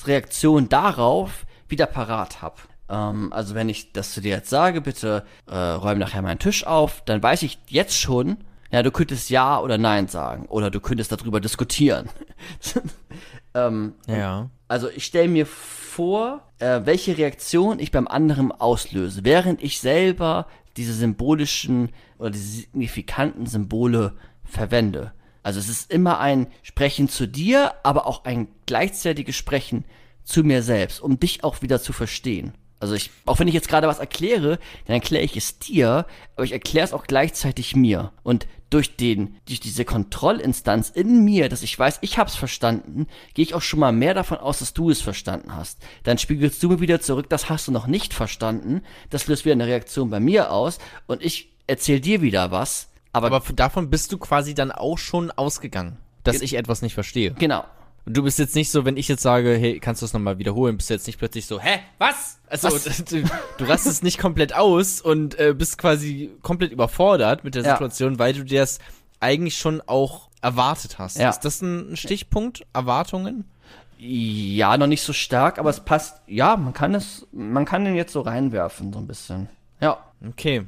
Reaktionen 0.06 0.70
darauf 0.70 1.46
wieder 1.68 1.86
parat 1.86 2.42
habe. 2.42 2.56
Ähm, 2.90 3.32
also 3.32 3.56
wenn 3.56 3.70
ich 3.70 3.92
das 3.94 4.14
zu 4.14 4.22
dir 4.22 4.32
jetzt 4.32 4.50
sage, 4.50 4.82
bitte 4.82 5.24
äh, 5.48 5.56
räum 5.56 6.00
nachher 6.00 6.22
meinen 6.22 6.40
Tisch 6.40 6.66
auf, 6.66 7.04
dann 7.06 7.22
weiß 7.22 7.44
ich 7.44 7.60
jetzt 7.68 7.98
schon, 7.98 8.38
ja, 8.72 8.84
du 8.84 8.92
könntest 8.92 9.30
Ja 9.30 9.60
oder 9.60 9.78
Nein 9.78 10.08
sagen 10.08 10.46
oder 10.48 10.70
du 10.70 10.80
könntest 10.80 11.12
darüber 11.12 11.40
diskutieren. 11.40 12.10
ähm, 13.54 13.94
Ja. 14.08 14.50
also 14.68 14.90
ich 14.90 15.06
stelle 15.06 15.28
mir 15.28 15.46
vor, 15.46 16.42
äh, 16.60 16.82
welche 16.84 17.18
Reaktion 17.18 17.80
ich 17.80 17.92
beim 17.92 18.08
anderen 18.08 18.52
auslöse, 18.52 19.24
während 19.24 19.64
ich 19.64 19.80
selber 19.80 20.48
diese 20.78 20.94
symbolischen 20.94 21.90
oder 22.20 22.30
diese 22.30 22.62
signifikanten 22.62 23.48
Symbole 23.48 24.14
verwende. 24.44 25.14
Also 25.42 25.60
es 25.60 25.70
ist 25.70 25.92
immer 25.92 26.20
ein 26.20 26.48
Sprechen 26.62 27.10
zu 27.10 27.28
dir, 27.28 27.74
aber 27.84 28.06
auch 28.06 28.26
ein 28.26 28.50
gleichzeitiges 28.66 29.36
Sprechen 29.36 29.84
zu 30.24 30.44
mir 30.44 30.62
selbst, 30.62 31.02
um 31.02 31.20
dich 31.20 31.44
auch 31.44 31.62
wieder 31.62 31.82
zu 31.82 31.92
verstehen. 31.92 32.54
Also 32.80 32.96
ich, 32.96 33.12
auch 33.26 33.40
wenn 33.40 33.48
ich 33.48 33.54
jetzt 33.54 33.68
gerade 33.68 33.88
was 33.88 34.00
erkläre, 34.00 34.58
dann 34.86 34.96
erkläre 34.96 35.24
ich 35.24 35.36
es 35.36 35.60
dir, 35.60 36.06
aber 36.36 36.46
ich 36.46 36.54
erkläre 36.54 36.86
es 36.86 36.94
auch 36.94 37.06
gleichzeitig 37.06 37.76
mir. 37.76 38.14
Und 38.24 38.48
durch 38.70 38.96
den, 38.96 39.36
durch 39.48 39.60
diese 39.60 39.84
Kontrollinstanz 39.84 40.90
in 40.90 41.24
mir, 41.26 41.50
dass 41.50 41.64
ich 41.64 41.78
weiß, 41.78 42.00
ich 42.02 42.18
hab's 42.18 42.36
verstanden, 42.36 43.08
gehe 43.34 43.44
ich 43.44 43.54
auch 43.54 43.62
schon 43.62 43.80
mal 43.80 43.92
mehr 43.92 44.14
davon 44.14 44.38
aus, 44.38 44.60
dass 44.60 44.74
du 44.74 44.90
es 44.90 45.02
verstanden 45.02 45.56
hast. 45.56 45.80
Dann 46.04 46.18
spiegelst 46.18 46.62
du 46.62 46.70
mir 46.70 46.80
wieder 46.80 47.02
zurück, 47.02 47.30
das 47.30 47.50
hast 47.50 47.68
du 47.68 47.72
noch 47.72 47.88
nicht 47.88 48.14
verstanden. 48.14 48.82
Das 49.10 49.28
löst 49.28 49.46
wieder 49.46 49.54
eine 49.54 49.68
Reaktion 49.68 50.10
bei 50.10 50.20
mir 50.20 50.52
aus 50.52 50.78
und 51.08 51.24
ich 51.24 51.52
erzähl 51.68 52.00
dir 52.00 52.22
wieder 52.22 52.52
was. 52.52 52.90
Aber, 53.12 53.28
Aber 53.28 53.54
davon 53.54 53.90
bist 53.90 54.12
du 54.12 54.20
quasi 54.20 54.54
dann 54.54 54.72
auch 54.72 55.00
schon 55.00 55.32
ausgegangen, 55.32 55.98
dass 56.24 56.42
ich 56.42 56.56
etwas 56.56 56.82
nicht 56.82 56.94
verstehe. 56.94 57.32
genau. 57.32 57.66
Und 58.10 58.18
du 58.18 58.24
bist 58.24 58.40
jetzt 58.40 58.56
nicht 58.56 58.72
so, 58.72 58.86
wenn 58.86 58.98
ich 58.98 59.08
jetzt 59.08 59.22
sage, 59.22 59.56
hey, 59.56 59.80
kannst 59.80 60.02
du 60.02 60.04
das 60.04 60.14
nochmal 60.14 60.40
wiederholen, 60.40 60.76
bist 60.78 60.90
du 60.90 60.96
jetzt 60.96 61.06
nicht 61.06 61.20
plötzlich 61.20 61.46
so, 61.46 61.60
hä, 61.60 61.78
was? 62.00 62.40
Also 62.48 62.70
du, 63.04 63.22
du 63.60 63.66
rastest 63.66 64.02
nicht 64.02 64.18
komplett 64.18 64.56
aus 64.56 65.00
und 65.00 65.38
äh, 65.38 65.54
bist 65.56 65.78
quasi 65.78 66.32
komplett 66.42 66.72
überfordert 66.72 67.44
mit 67.44 67.54
der 67.54 67.62
Ja. 67.62 67.74
Situation, 67.74 68.18
weil 68.18 68.34
du 68.34 68.44
dir 68.44 68.62
das 68.62 68.80
eigentlich 69.20 69.60
schon 69.60 69.84
auch 69.86 70.30
erwartet 70.42 70.98
hast. 70.98 71.20
Ja. 71.20 71.30
Ist 71.30 71.42
das 71.42 71.62
ein 71.62 71.96
Stichpunkt? 71.98 72.66
Erwartungen? 72.74 73.46
Ja, 74.00 74.76
noch 74.76 74.88
nicht 74.88 75.04
so 75.04 75.14
stark, 75.14 75.60
aber 75.60 75.70
es 75.70 75.82
passt. 75.82 76.20
Ja, 76.26 76.58
man 76.58 76.74
kann 76.74 76.96
es, 76.96 77.28
man 77.32 77.66
kann 77.66 77.86
den 77.86 77.94
jetzt 77.94 78.14
so 78.14 78.22
reinwerfen, 78.22 78.92
so 78.92 78.98
ein 78.98 79.06
bisschen. 79.06 79.50
Ja. 79.82 80.04
Okay. 80.28 80.66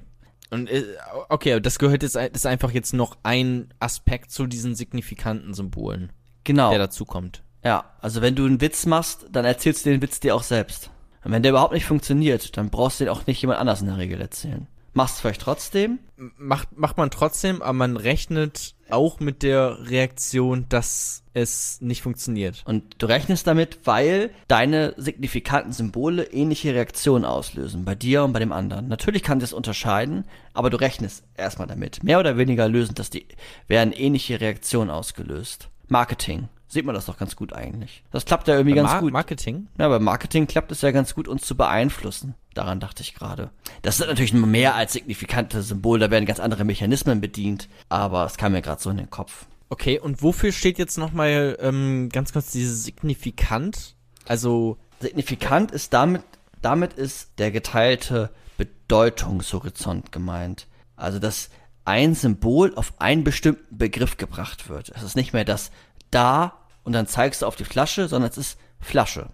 Und 0.51 0.69
äh, 0.69 0.83
okay, 1.29 1.59
das 1.59 1.79
gehört 1.79 2.03
jetzt, 2.03 2.17
ist 2.17 2.45
einfach 2.45 2.69
jetzt 2.69 2.93
noch 2.93 3.17
ein 3.23 3.73
Aspekt 3.79 4.29
zu 4.29 4.45
diesen 4.45 4.75
signifikanten 4.75 5.55
Symbolen, 5.55 6.11
Genau. 6.43 6.69
der 6.69 6.79
dazu 6.79 7.05
kommt. 7.05 7.43
Ja, 7.63 7.85
also 7.99 8.21
wenn 8.21 8.35
du 8.35 8.45
einen 8.45 8.61
Witz 8.61 8.85
machst, 8.85 9.27
dann 9.31 9.45
erzählst 9.45 9.85
du 9.85 9.91
den 9.91 10.01
Witz 10.01 10.19
dir 10.19 10.35
auch 10.35 10.43
selbst. 10.43 10.89
Und 11.23 11.31
wenn 11.31 11.43
der 11.43 11.51
überhaupt 11.51 11.73
nicht 11.73 11.85
funktioniert, 11.85 12.57
dann 12.57 12.69
brauchst 12.69 12.99
du 12.99 13.05
den 13.05 13.13
auch 13.13 13.27
nicht 13.27 13.41
jemand 13.41 13.59
anders 13.59 13.81
in 13.81 13.87
der 13.87 13.97
Regel 13.97 14.19
erzählen. 14.19 14.67
Machst 14.93 15.17
du 15.17 15.21
vielleicht 15.21 15.41
trotzdem? 15.41 15.99
Macht, 16.17 16.77
macht 16.77 16.97
man 16.97 17.11
trotzdem, 17.11 17.61
aber 17.61 17.73
man 17.73 17.95
rechnet 17.95 18.75
auch 18.89 19.21
mit 19.21 19.41
der 19.41 19.89
Reaktion, 19.89 20.65
dass 20.67 21.23
es 21.33 21.79
nicht 21.79 22.01
funktioniert. 22.01 22.63
Und 22.65 23.01
du 23.01 23.05
rechnest 23.05 23.47
damit, 23.47 23.79
weil 23.85 24.31
deine 24.49 24.93
signifikanten 24.97 25.71
Symbole 25.71 26.23
ähnliche 26.23 26.73
Reaktionen 26.73 27.23
auslösen, 27.23 27.85
bei 27.85 27.95
dir 27.95 28.25
und 28.25 28.33
bei 28.33 28.39
dem 28.39 28.51
anderen. 28.51 28.89
Natürlich 28.89 29.23
kann 29.23 29.39
das 29.39 29.53
unterscheiden, 29.53 30.25
aber 30.53 30.69
du 30.69 30.77
rechnest 30.77 31.23
erstmal 31.37 31.69
damit. 31.69 32.03
Mehr 32.03 32.19
oder 32.19 32.35
weniger 32.37 32.67
lösen 32.67 32.95
das 32.95 33.09
die, 33.09 33.25
werden 33.67 33.93
ähnliche 33.93 34.41
Reaktionen 34.41 34.89
ausgelöst. 34.89 35.69
Marketing. 35.91 36.49
Sieht 36.67 36.85
man 36.85 36.95
das 36.95 37.05
doch 37.05 37.17
ganz 37.17 37.35
gut 37.35 37.51
eigentlich. 37.51 38.01
Das 38.11 38.23
klappt 38.23 38.47
ja 38.47 38.55
irgendwie 38.55 38.75
ganz 38.75 38.89
Mar 38.89 39.01
gut. 39.01 39.11
Marketing? 39.11 39.67
Ja, 39.77 39.89
bei 39.89 39.99
Marketing 39.99 40.47
klappt 40.47 40.71
es 40.71 40.81
ja 40.81 40.91
ganz 40.91 41.13
gut, 41.13 41.27
uns 41.27 41.41
zu 41.41 41.57
beeinflussen. 41.57 42.33
Daran 42.53 42.79
dachte 42.79 43.03
ich 43.03 43.13
gerade. 43.13 43.49
Das 43.81 43.97
sind 43.97 44.07
natürlich 44.07 44.33
nur 44.33 44.47
mehr 44.47 44.75
als 44.75 44.93
signifikante 44.93 45.61
Symbole, 45.63 45.99
da 45.99 46.11
werden 46.11 46.25
ganz 46.25 46.39
andere 46.39 46.63
Mechanismen 46.63 47.19
bedient, 47.19 47.67
aber 47.89 48.25
es 48.25 48.37
kam 48.37 48.53
mir 48.53 48.61
gerade 48.61 48.81
so 48.81 48.89
in 48.89 48.97
den 48.97 49.09
Kopf. 49.09 49.47
Okay, 49.67 49.99
und 49.99 50.23
wofür 50.23 50.53
steht 50.53 50.77
jetzt 50.77 50.97
nochmal 50.97 51.57
ähm, 51.59 52.07
ganz 52.07 52.31
kurz 52.31 52.51
dieses 52.51 52.85
signifikant? 52.85 53.95
Also, 54.25 54.77
Signifikant 55.01 55.71
ist 55.71 55.93
damit, 55.93 56.23
damit 56.61 56.93
ist 56.93 57.31
der 57.37 57.51
geteilte 57.51 58.29
Bedeutungshorizont 58.57 60.11
gemeint. 60.11 60.67
Also, 60.95 61.19
dass 61.19 61.49
ein 61.85 62.15
Symbol 62.15 62.73
auf 62.75 62.93
einen 62.99 63.23
bestimmten 63.23 63.77
Begriff 63.77 64.17
gebracht 64.17 64.69
wird. 64.69 64.89
Es 64.95 65.03
ist 65.03 65.15
nicht 65.15 65.33
mehr 65.33 65.45
das 65.45 65.71
da 66.11 66.53
und 66.83 66.93
dann 66.93 67.07
zeigst 67.07 67.41
du 67.41 67.45
auf 67.45 67.55
die 67.55 67.63
Flasche, 67.65 68.07
sondern 68.07 68.29
es 68.31 68.37
ist 68.37 68.57
Flasche 68.79 69.29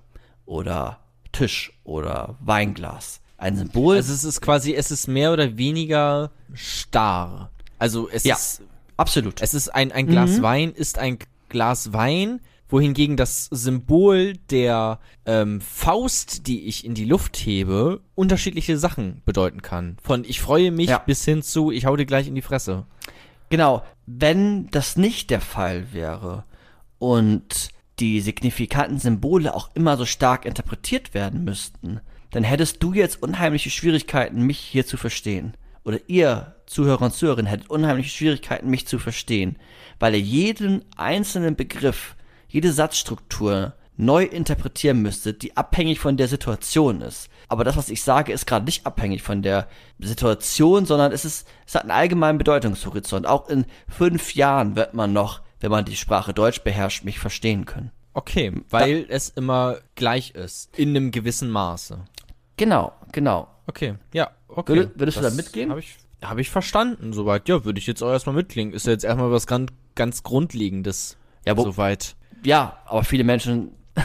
oder 0.46 1.00
Tisch 1.32 1.74
oder 1.84 2.36
Weinglas. 2.40 3.22
Ein 3.38 3.56
Symbol. 3.58 3.98
also 3.98 4.14
es 4.14 4.24
ist 4.24 4.42
quasi, 4.42 4.74
es 4.74 4.90
ist 4.92 5.08
mehr 5.08 5.32
oder 5.32 5.58
weniger 5.58 6.32
starr. 6.54 7.52
Also 7.78 8.10
es 8.10 8.24
Ja. 8.24 8.36
ist, 8.36 8.62
absolut. 8.96 9.42
es 9.42 9.54
ist 9.54 9.70
ein, 9.70 9.92
ein 9.92 10.08
Glas 10.08 10.42
Wein, 10.42 10.72
ist 10.72 10.98
ein 10.98 11.20
Glas 11.50 11.94
Wein, 11.94 12.42
wohingegen 12.70 13.18
das 13.18 13.46
Symbol 13.46 14.34
der 14.50 15.00
ähm, 15.26 15.62
Faust, 15.62 16.48
die 16.48 16.68
ich 16.68 16.86
in 16.86 16.94
die 16.94 17.06
Luft 17.06 17.38
hebe, 17.38 18.02
unterschiedliche 18.16 18.78
Sachen 18.78 19.22
bedeuten 19.26 19.62
kann. 19.62 19.98
Von 20.04 20.24
ich 20.24 20.42
freue 20.42 20.72
mich 20.72 20.90
Ja. 20.90 20.98
bis 21.00 21.24
hin 21.26 21.42
zu 21.42 21.72
ich 21.72 21.86
hau 21.86 21.96
dir 21.96 22.06
gleich 22.06 22.28
in 22.28 22.36
die 22.36 22.42
Fresse. 22.42 22.86
Genau, 23.50 23.84
wenn 24.06 24.68
das 24.72 24.98
nicht 24.98 25.30
der 25.30 25.42
Fall 25.42 25.94
wäre 25.94 26.44
und 27.00 27.70
die 28.00 28.20
signifikanten 28.22 29.00
Symbole 29.00 29.56
auch 29.56 29.70
immer 29.74 29.98
so 29.98 30.06
stark 30.06 30.46
interpretiert 30.46 31.14
werden 31.14 31.44
müssten, 31.44 32.02
dann 32.32 32.44
hättest 32.44 32.84
du 32.84 32.94
jetzt 32.94 33.24
unheimliche 33.24 33.70
Schwierigkeiten, 33.70 34.44
mich 34.44 34.60
hier 34.60 34.86
zu 34.86 34.98
verstehen. 34.98 35.54
Oder 35.86 36.00
ihr 36.08 36.56
Zuhörer 36.66 37.06
und 37.06 37.14
Zuhörerinnen 37.14 37.50
hättet 37.50 37.70
unheimliche 37.70 38.10
Schwierigkeiten, 38.10 38.70
mich 38.70 38.86
zu 38.88 39.00
verstehen, 39.00 39.58
weil 40.00 40.14
ihr 40.16 40.20
jeden 40.20 40.84
einzelnen 40.98 41.56
Begriff, 41.56 42.17
jede 42.48 42.72
Satzstruktur 42.72 43.74
neu 44.00 44.24
interpretieren 44.24 45.02
müsstet, 45.02 45.42
die 45.42 45.58
abhängig 45.58 46.00
von 46.00 46.18
der 46.18 46.28
Situation 46.28 47.02
ist. 47.02 47.30
Aber 47.48 47.64
das, 47.64 47.78
was 47.78 47.90
ich 47.90 48.04
sage, 48.04 48.32
ist 48.32 48.46
gerade 48.46 48.66
nicht 48.66 48.86
abhängig 48.86 49.24
von 49.24 49.42
der 49.42 49.68
Situation, 50.00 50.86
sondern 50.86 51.12
es 51.12 51.26
ist, 51.26 51.48
es 51.66 51.74
hat 51.76 51.82
einen 51.84 51.92
allgemeinen 51.92 52.38
Bedeutungshorizont. 52.38 53.26
Auch 53.26 53.50
in 53.50 53.66
fünf 53.88 54.36
Jahren 54.36 54.76
wird 54.76 54.94
man 54.94 55.14
noch, 55.14 55.42
wenn 55.60 55.72
man 55.72 55.86
die 55.86 55.96
Sprache 55.96 56.34
Deutsch 56.34 56.62
beherrscht, 56.62 57.04
mich 57.06 57.18
verstehen 57.20 57.66
können. 57.66 57.92
Okay, 58.14 58.52
weil 58.70 59.06
es 59.10 59.30
immer 59.30 59.78
gleich 59.96 60.32
ist. 60.32 60.78
In 60.78 60.90
einem 60.90 61.12
gewissen 61.12 61.50
Maße. 61.50 62.00
Genau, 62.58 62.94
genau. 63.12 63.48
Okay, 63.68 63.96
ja, 64.14 64.32
okay. 64.48 64.76
Würde- 64.76 64.92
würdest 64.96 65.18
du 65.18 65.22
da 65.22 65.30
mitgehen? 65.32 65.70
Habe 65.72 65.80
ich, 65.80 65.96
hab 66.24 66.38
ich 66.38 66.50
verstanden, 66.50 67.14
soweit. 67.14 67.48
Ja, 67.50 67.66
würde 67.66 67.80
ich 67.80 67.88
jetzt 67.88 68.02
auch 68.04 68.12
erstmal 68.12 68.36
mitklingen. 68.36 68.74
Ist 68.74 68.86
ja 68.86 68.92
jetzt 68.94 69.04
erstmal 69.06 69.32
was 69.32 69.46
ganz, 69.48 69.72
ganz 69.96 70.24
Grundlegendes. 70.24 71.18
Ja, 71.46 71.56
wo- 71.58 71.64
soweit. 71.64 72.16
Ja, 72.44 72.78
aber 72.86 73.04
viele 73.04 73.24
Menschen 73.24 73.72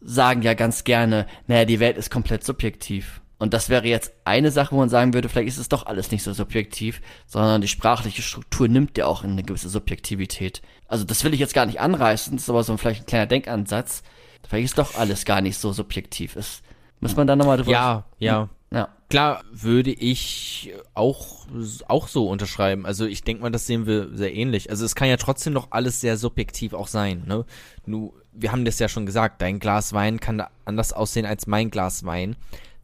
sagen 0.00 0.42
ja 0.42 0.54
ganz 0.54 0.84
gerne, 0.84 1.26
naja, 1.46 1.64
die 1.64 1.80
Welt 1.80 1.96
ist 1.96 2.10
komplett 2.10 2.44
subjektiv. 2.44 3.20
Und 3.38 3.52
das 3.52 3.68
wäre 3.68 3.86
jetzt 3.86 4.12
eine 4.24 4.50
Sache, 4.50 4.74
wo 4.74 4.78
man 4.78 4.88
sagen 4.88 5.12
würde, 5.12 5.28
vielleicht 5.28 5.48
ist 5.48 5.58
es 5.58 5.68
doch 5.68 5.86
alles 5.86 6.10
nicht 6.10 6.22
so 6.22 6.32
subjektiv, 6.32 7.00
sondern 7.26 7.60
die 7.60 7.68
sprachliche 7.68 8.22
Struktur 8.22 8.68
nimmt 8.68 8.96
ja 8.96 9.06
auch 9.06 9.24
eine 9.24 9.42
gewisse 9.42 9.68
Subjektivität. 9.68 10.62
Also 10.86 11.04
das 11.04 11.24
will 11.24 11.34
ich 11.34 11.40
jetzt 11.40 11.54
gar 11.54 11.66
nicht 11.66 11.80
anreißen, 11.80 12.36
das 12.36 12.44
ist 12.44 12.50
aber 12.50 12.62
so 12.62 12.76
vielleicht 12.76 13.02
ein 13.02 13.06
kleiner 13.06 13.26
Denkansatz. 13.26 14.02
Vielleicht 14.48 14.66
ist 14.66 14.78
doch 14.78 14.94
alles 14.94 15.24
gar 15.24 15.40
nicht 15.40 15.58
so 15.58 15.72
subjektiv. 15.72 16.36
Ist, 16.36 16.62
muss 17.00 17.16
man 17.16 17.26
da 17.26 17.34
nochmal 17.34 17.56
drüber 17.56 17.72
Ja, 17.72 18.04
ja. 18.18 18.48
Ja. 18.74 18.88
Klar, 19.08 19.44
würde 19.52 19.92
ich 19.92 20.74
auch, 20.94 21.46
auch 21.86 22.08
so 22.08 22.28
unterschreiben. 22.28 22.84
Also 22.84 23.06
ich 23.06 23.22
denke 23.22 23.42
mal, 23.42 23.50
das 23.50 23.66
sehen 23.66 23.86
wir 23.86 24.08
sehr 24.16 24.34
ähnlich. 24.34 24.70
Also 24.70 24.84
es 24.84 24.96
kann 24.96 25.08
ja 25.08 25.16
trotzdem 25.16 25.52
noch 25.52 25.68
alles 25.70 26.00
sehr 26.00 26.16
subjektiv 26.16 26.72
auch 26.72 26.88
sein. 26.88 27.22
Ne? 27.26 27.44
Nu, 27.86 28.12
wir 28.32 28.50
haben 28.50 28.64
das 28.64 28.80
ja 28.80 28.88
schon 28.88 29.06
gesagt, 29.06 29.40
dein 29.40 29.60
Glas 29.60 29.92
Wein 29.92 30.18
kann 30.18 30.42
anders 30.64 30.92
aussehen 30.92 31.26
als 31.26 31.46
mein 31.46 31.70
Glas 31.70 32.04
Wein, 32.04 32.34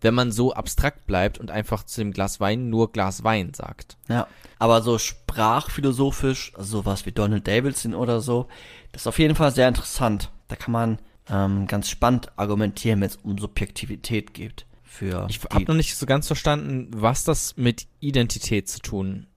wenn 0.01 0.15
man 0.15 0.31
so 0.31 0.53
abstrakt 0.53 1.07
bleibt 1.07 1.39
und 1.39 1.51
einfach 1.51 1.83
zu 1.83 2.01
dem 2.01 2.13
Glas 2.13 2.39
Wein 2.39 2.71
nur 2.71 2.93
Glas 2.93 3.25
Wein 3.25 3.53
sagt. 3.53 3.97
Ja, 4.09 4.29
aber 4.61 4.83
so 4.83 4.99
sprachphilosophisch, 4.99 6.53
also 6.55 6.79
sowas 6.79 7.07
wie 7.07 7.13
Donald 7.13 7.49
Davidson 7.49 7.95
oder 7.95 8.21
so, 8.21 8.47
das 8.93 9.03
ist 9.03 9.07
auf 9.09 9.19
jeden 9.19 9.35
Fall 9.35 9.51
sehr 9.51 9.67
interessant. 9.67 10.31
Da 10.47 10.55
kann 10.55 10.73
man 10.73 10.99
ähm, 11.29 11.67
ganz 11.67 11.89
spannend 11.89 12.31
argumentieren, 12.37 13.01
wenn 13.01 13.09
es 13.09 13.17
um 13.17 13.39
Subjektivität 13.39 14.35
geht. 14.35 14.67
Für 14.93 15.27
Ich 15.31 15.41
habe 15.45 15.65
noch 15.67 15.75
nicht 15.77 15.95
so 15.95 16.05
ganz 16.05 16.27
verstanden, 16.27 16.89
was 16.93 17.23
das 17.23 17.57
mit 17.57 17.87
Identität 18.01 18.69
zu 18.69 18.81
tun 18.81 19.29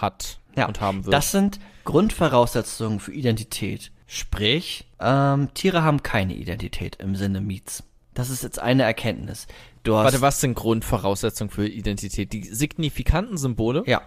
hat 0.00 0.40
ja, 0.56 0.66
und 0.66 0.80
haben 0.80 1.04
wird. 1.04 1.14
Das 1.14 1.30
sind 1.30 1.60
Grundvoraussetzungen 1.84 2.98
für 2.98 3.12
Identität. 3.12 3.92
Sprich, 4.08 4.86
ähm, 4.98 5.54
Tiere 5.54 5.84
haben 5.84 6.02
keine 6.02 6.34
Identität 6.34 6.96
im 6.96 7.14
Sinne 7.14 7.40
Miets. 7.40 7.84
Das 8.12 8.28
ist 8.28 8.42
jetzt 8.42 8.58
eine 8.58 8.82
Erkenntnis. 8.82 9.46
Du 9.84 9.94
hast, 9.96 10.04
Warte, 10.04 10.20
was 10.20 10.40
sind 10.40 10.54
Grundvoraussetzungen 10.54 11.50
für 11.50 11.68
Identität? 11.68 12.32
Die 12.32 12.42
signifikanten 12.42 13.38
Symbole? 13.38 13.84
Ja, 13.86 14.02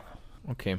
Okay. 0.45 0.77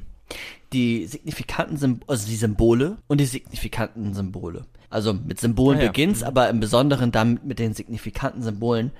die 0.74 1.06
signifikanten 1.06 1.78
Symbole, 1.78 2.04
also 2.08 2.26
die 2.28 2.36
Symbole 2.36 2.98
und 3.06 3.18
die 3.18 3.24
signifikanten 3.26 4.12
Symbole. 4.12 4.66
Also 4.90 5.14
mit 5.14 5.40
Symbolen 5.40 5.78
Ah 5.78 5.82
ja. 5.84 5.88
beginnt's, 5.88 6.22
aber 6.22 6.50
im 6.50 6.60
Besonderen 6.60 7.12
dann 7.12 7.40
mit 7.44 7.58
den 7.58 7.72
signifikanten 7.72 8.42
Symbolen. 8.42 8.90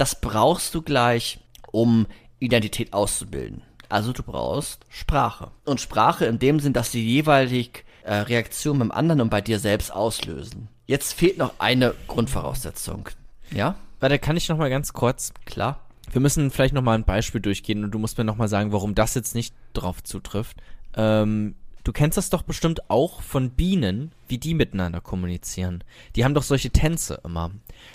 Das 0.00 0.18
brauchst 0.18 0.74
du 0.74 0.80
gleich, 0.80 1.40
um 1.72 2.06
Identität 2.38 2.94
auszubilden. 2.94 3.60
Also 3.90 4.14
du 4.14 4.22
brauchst 4.22 4.86
Sprache. 4.88 5.50
Und 5.66 5.78
Sprache 5.78 6.24
in 6.24 6.38
dem 6.38 6.58
Sinn, 6.58 6.72
dass 6.72 6.90
sie 6.90 7.04
jeweilig 7.04 7.84
äh, 8.04 8.14
Reaktionen 8.14 8.78
beim 8.78 8.92
anderen 8.92 9.20
und 9.20 9.28
bei 9.28 9.42
dir 9.42 9.58
selbst 9.58 9.92
auslösen. 9.92 10.68
Jetzt 10.86 11.12
fehlt 11.12 11.36
noch 11.36 11.52
eine 11.58 11.94
Grundvoraussetzung. 12.08 13.10
Ja, 13.50 13.74
Warte, 13.98 14.18
kann 14.18 14.38
ich 14.38 14.48
noch 14.48 14.56
mal 14.56 14.70
ganz 14.70 14.94
kurz 14.94 15.34
klar. 15.44 15.80
Wir 16.10 16.22
müssen 16.22 16.50
vielleicht 16.50 16.72
noch 16.72 16.80
mal 16.80 16.94
ein 16.94 17.04
Beispiel 17.04 17.42
durchgehen 17.42 17.84
und 17.84 17.90
du 17.90 17.98
musst 17.98 18.16
mir 18.16 18.24
noch 18.24 18.36
mal 18.36 18.48
sagen, 18.48 18.72
warum 18.72 18.94
das 18.94 19.14
jetzt 19.14 19.34
nicht 19.34 19.54
drauf 19.74 20.02
zutrifft. 20.02 20.56
Ähm, 20.96 21.56
du 21.90 21.92
kennst 21.92 22.16
das 22.16 22.30
doch 22.30 22.42
bestimmt 22.42 22.88
auch 22.88 23.20
von 23.20 23.50
Bienen, 23.50 24.12
wie 24.28 24.38
die 24.38 24.54
miteinander 24.54 25.00
kommunizieren. 25.00 25.82
Die 26.14 26.24
haben 26.24 26.34
doch 26.34 26.44
solche 26.44 26.70
Tänze 26.70 27.20
immer. 27.24 27.50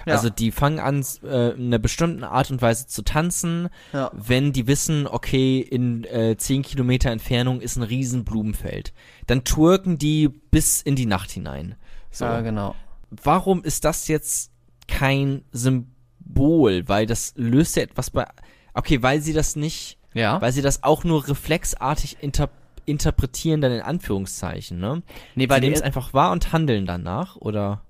Ja. 0.05 0.15
Also 0.15 0.29
die 0.29 0.51
fangen 0.51 0.79
an, 0.79 1.05
äh, 1.23 1.51
in 1.51 1.67
einer 1.67 1.79
bestimmten 1.79 2.25
Art 2.25 2.51
und 2.51 2.61
Weise 2.61 2.87
zu 2.87 3.03
tanzen, 3.03 3.69
Ja. 3.93 4.11
wenn 4.13 4.51
die 4.51 4.67
wissen, 4.67 5.07
okay, 5.07 5.61
in 5.61 6.03
äh, 6.03 6.35
10 6.37 6.61
Kilometer 6.63 7.09
Entfernung 7.09 7.61
ist 7.61 7.77
ein 7.77 7.83
riesen 7.83 8.25
Blumenfeld. 8.25 8.91
Dann 9.27 9.45
twerken 9.45 9.97
die 9.97 10.27
bis 10.27 10.81
in 10.81 10.97
die 10.97 11.05
Nacht 11.05 11.31
hinein. 11.31 11.75
So 12.11 12.25
Ja, 12.25 12.41
genau. 12.41 12.75
warum 13.23 13.63
ist 13.63 13.85
das 13.85 14.09
jetzt 14.09 14.51
kein 14.89 15.45
Symbol? 15.53 16.83
Weil 16.89 17.05
das 17.05 17.31
löst 17.37 17.77
ja 17.77 17.83
etwas 17.83 18.09
bei. 18.09 18.27
Okay, 18.73 19.01
weil 19.01 19.21
sie 19.21 19.31
das 19.31 19.55
nicht, 19.55 19.97
Ja. 20.13 20.41
weil 20.41 20.51
sie 20.51 20.61
das 20.61 20.83
auch 20.83 21.05
nur 21.05 21.25
reflexartig 21.29 22.17
inter 22.19 22.49
interpretieren, 22.85 23.61
dann 23.61 23.71
in 23.71 23.81
Anführungszeichen, 23.81 24.79
ne? 24.79 25.03
Nee, 25.35 25.43
sie 25.43 25.47
bei 25.47 25.59
nehmen 25.59 25.73
es 25.73 25.81
einfach 25.81 26.13
wahr 26.13 26.31
und 26.31 26.51
handeln 26.53 26.85
danach, 26.85 27.35
oder? 27.37 27.81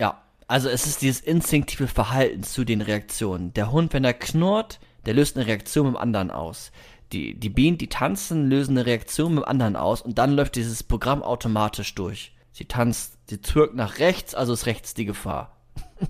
Ja, 0.00 0.22
Also 0.48 0.68
es 0.68 0.86
ist 0.86 1.02
dieses 1.02 1.20
instinktive 1.20 1.86
Verhalten 1.86 2.42
zu 2.42 2.64
den 2.64 2.80
Reaktionen. 2.80 3.54
Der 3.54 3.72
Hund, 3.72 3.92
wenn 3.92 4.04
er 4.04 4.14
knurrt, 4.14 4.80
der 5.06 5.14
löst 5.14 5.36
eine 5.36 5.46
Reaktion 5.46 5.86
mit 5.86 5.94
dem 5.94 6.00
anderen 6.00 6.30
aus. 6.30 6.72
Die, 7.12 7.34
die 7.34 7.50
Bienen, 7.50 7.78
die 7.78 7.88
tanzen, 7.88 8.48
lösen 8.48 8.76
eine 8.76 8.86
Reaktion 8.86 9.34
mit 9.34 9.44
dem 9.44 9.48
anderen 9.48 9.76
aus 9.76 10.00
und 10.02 10.18
dann 10.18 10.32
läuft 10.32 10.56
dieses 10.56 10.82
Programm 10.82 11.22
automatisch 11.22 11.94
durch. 11.94 12.32
Sie 12.52 12.64
tanzt, 12.64 13.18
sie 13.28 13.40
zwirkt 13.40 13.74
nach 13.74 13.98
rechts, 13.98 14.34
also 14.34 14.52
ist 14.52 14.66
rechts 14.66 14.94
die 14.94 15.04
Gefahr. 15.04 15.56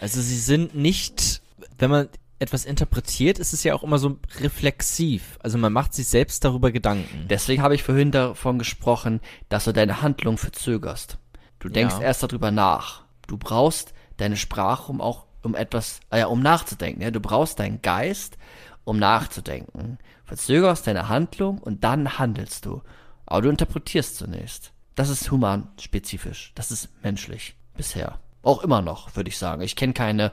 Also 0.00 0.20
sie 0.20 0.38
sind 0.38 0.74
nicht, 0.74 1.42
wenn 1.78 1.88
man 1.88 2.08
etwas 2.42 2.64
interpretiert, 2.66 3.38
ist 3.38 3.52
es 3.52 3.64
ja 3.64 3.74
auch 3.74 3.82
immer 3.82 3.98
so 3.98 4.18
reflexiv. 4.40 5.38
Also 5.42 5.56
man 5.58 5.72
macht 5.72 5.94
sich 5.94 6.08
selbst 6.08 6.44
darüber 6.44 6.70
Gedanken. 6.72 7.26
Deswegen 7.28 7.62
habe 7.62 7.74
ich 7.74 7.82
vorhin 7.82 8.10
davon 8.10 8.58
gesprochen, 8.58 9.20
dass 9.48 9.64
du 9.64 9.72
deine 9.72 10.02
Handlung 10.02 10.36
verzögerst. 10.38 11.18
Du 11.58 11.68
denkst 11.68 11.94
Ja. 11.96 12.02
erst 12.02 12.22
darüber 12.22 12.50
nach. 12.50 13.04
Du 13.26 13.38
brauchst 13.38 13.94
deine 14.18 14.36
Sprache, 14.36 14.90
um 14.92 15.00
auch 15.00 15.26
um 15.42 15.54
etwas, 15.56 16.00
äh, 16.10 16.24
um 16.24 16.40
nachzudenken. 16.40 17.02
Ja? 17.02 17.10
Du 17.10 17.20
brauchst 17.20 17.58
deinen 17.58 17.82
Geist, 17.82 18.36
um 18.84 18.98
nachzudenken. 18.98 19.98
Verzögerst 20.24 20.86
deine 20.86 21.08
Handlung 21.08 21.58
und 21.58 21.82
dann 21.82 22.18
handelst 22.18 22.64
du. 22.66 22.82
Aber 23.26 23.42
du 23.42 23.48
interpretierst 23.48 24.16
zunächst. 24.16 24.72
Das 24.94 25.08
ist 25.08 25.30
humanspezifisch. 25.30 26.52
Das 26.54 26.70
ist 26.70 26.90
menschlich. 27.02 27.56
Bisher. 27.76 28.18
Auch 28.42 28.62
immer 28.62 28.82
noch, 28.82 29.16
würde 29.16 29.28
ich 29.30 29.38
sagen. 29.38 29.62
Ich 29.62 29.74
kenne 29.76 29.94
keine 29.94 30.32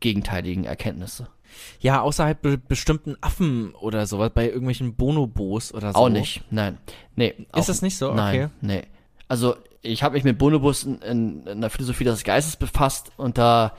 gegenteiligen 0.00 0.64
Erkenntnisse. 0.64 1.28
Ja, 1.80 2.00
außerhalb 2.00 2.40
be 2.40 2.58
bestimmten 2.58 3.16
Affen 3.20 3.74
oder 3.74 4.06
sowas, 4.06 4.30
bei 4.34 4.46
irgendwelchen 4.46 4.94
Bonobos 4.94 5.72
oder 5.74 5.92
so. 5.92 5.98
Auch 5.98 6.08
nicht. 6.08 6.42
Nein. 6.50 6.78
Nee. 7.14 7.34
auch- 7.52 7.64
das 7.66 7.82
nicht 7.82 7.96
so? 7.98 8.12
Nein. 8.12 8.34
Okay. 8.34 8.48
Nee. 8.60 8.82
Also, 9.28 9.56
ich 9.82 10.02
habe 10.02 10.14
mich 10.14 10.24
mit 10.24 10.38
Bonobus 10.38 10.84
in, 10.84 11.00
in, 11.02 11.46
in 11.46 11.60
der 11.60 11.70
Philosophie 11.70 12.04
des 12.04 12.24
Geistes 12.24 12.56
befasst 12.56 13.10
und 13.16 13.38
da 13.38 13.72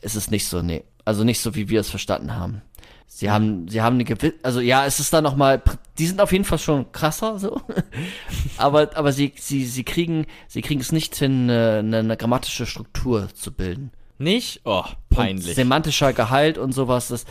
ist 0.00 0.16
es 0.16 0.30
nicht 0.30 0.46
so, 0.48 0.62
nee. 0.62 0.84
Also 1.04 1.24
nicht 1.24 1.40
so, 1.40 1.54
wie 1.54 1.68
wir 1.68 1.80
es 1.80 1.90
verstanden 1.90 2.34
haben. 2.34 2.62
Sie 3.08 3.30
haben, 3.30 3.68
sie 3.68 3.80
haben 3.80 3.94
eine 3.94 4.04
gewisse, 4.04 4.34
also 4.42 4.60
ja, 4.60 4.84
es 4.84 4.98
ist 4.98 5.12
da 5.12 5.22
noch 5.22 5.36
mal, 5.36 5.62
die 5.96 6.06
sind 6.06 6.20
auf 6.20 6.32
jeden 6.32 6.44
Fall 6.44 6.58
schon 6.58 6.90
krasser, 6.90 7.38
so. 7.38 7.60
aber, 8.58 8.96
aber 8.96 9.12
sie, 9.12 9.32
sie, 9.36 9.64
sie 9.64 9.84
kriegen, 9.84 10.26
sie 10.48 10.60
kriegen 10.60 10.80
es 10.80 10.90
nicht 10.92 11.14
hin, 11.14 11.44
eine, 11.44 11.78
eine, 11.78 11.98
eine 11.98 12.16
grammatische 12.16 12.66
Struktur 12.66 13.28
zu 13.32 13.52
bilden. 13.52 13.92
Nicht? 14.18 14.60
Oh, 14.64 14.82
Und 14.84 15.16
peinlich. 15.16 15.54
semantischer 15.54 16.12
Gehalt 16.12 16.58
und 16.58 16.72
sowas, 16.72 17.08
das, 17.08 17.24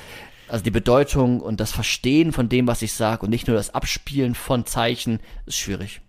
also 0.47 0.63
die 0.63 0.71
Bedeutung 0.71 1.41
und 1.41 1.59
das 1.59 1.71
Verstehen 1.71 2.31
von 2.31 2.49
dem, 2.49 2.67
was 2.67 2.81
ich 2.81 2.93
sage 2.93 3.23
und 3.23 3.29
nicht 3.31 3.47
nur 3.47 3.55
das 3.57 3.73
Abspielen 3.73 4.35
von 4.35 4.65
Zeichen, 4.65 5.19
ist 5.45 5.57
schwierig. 5.57 6.01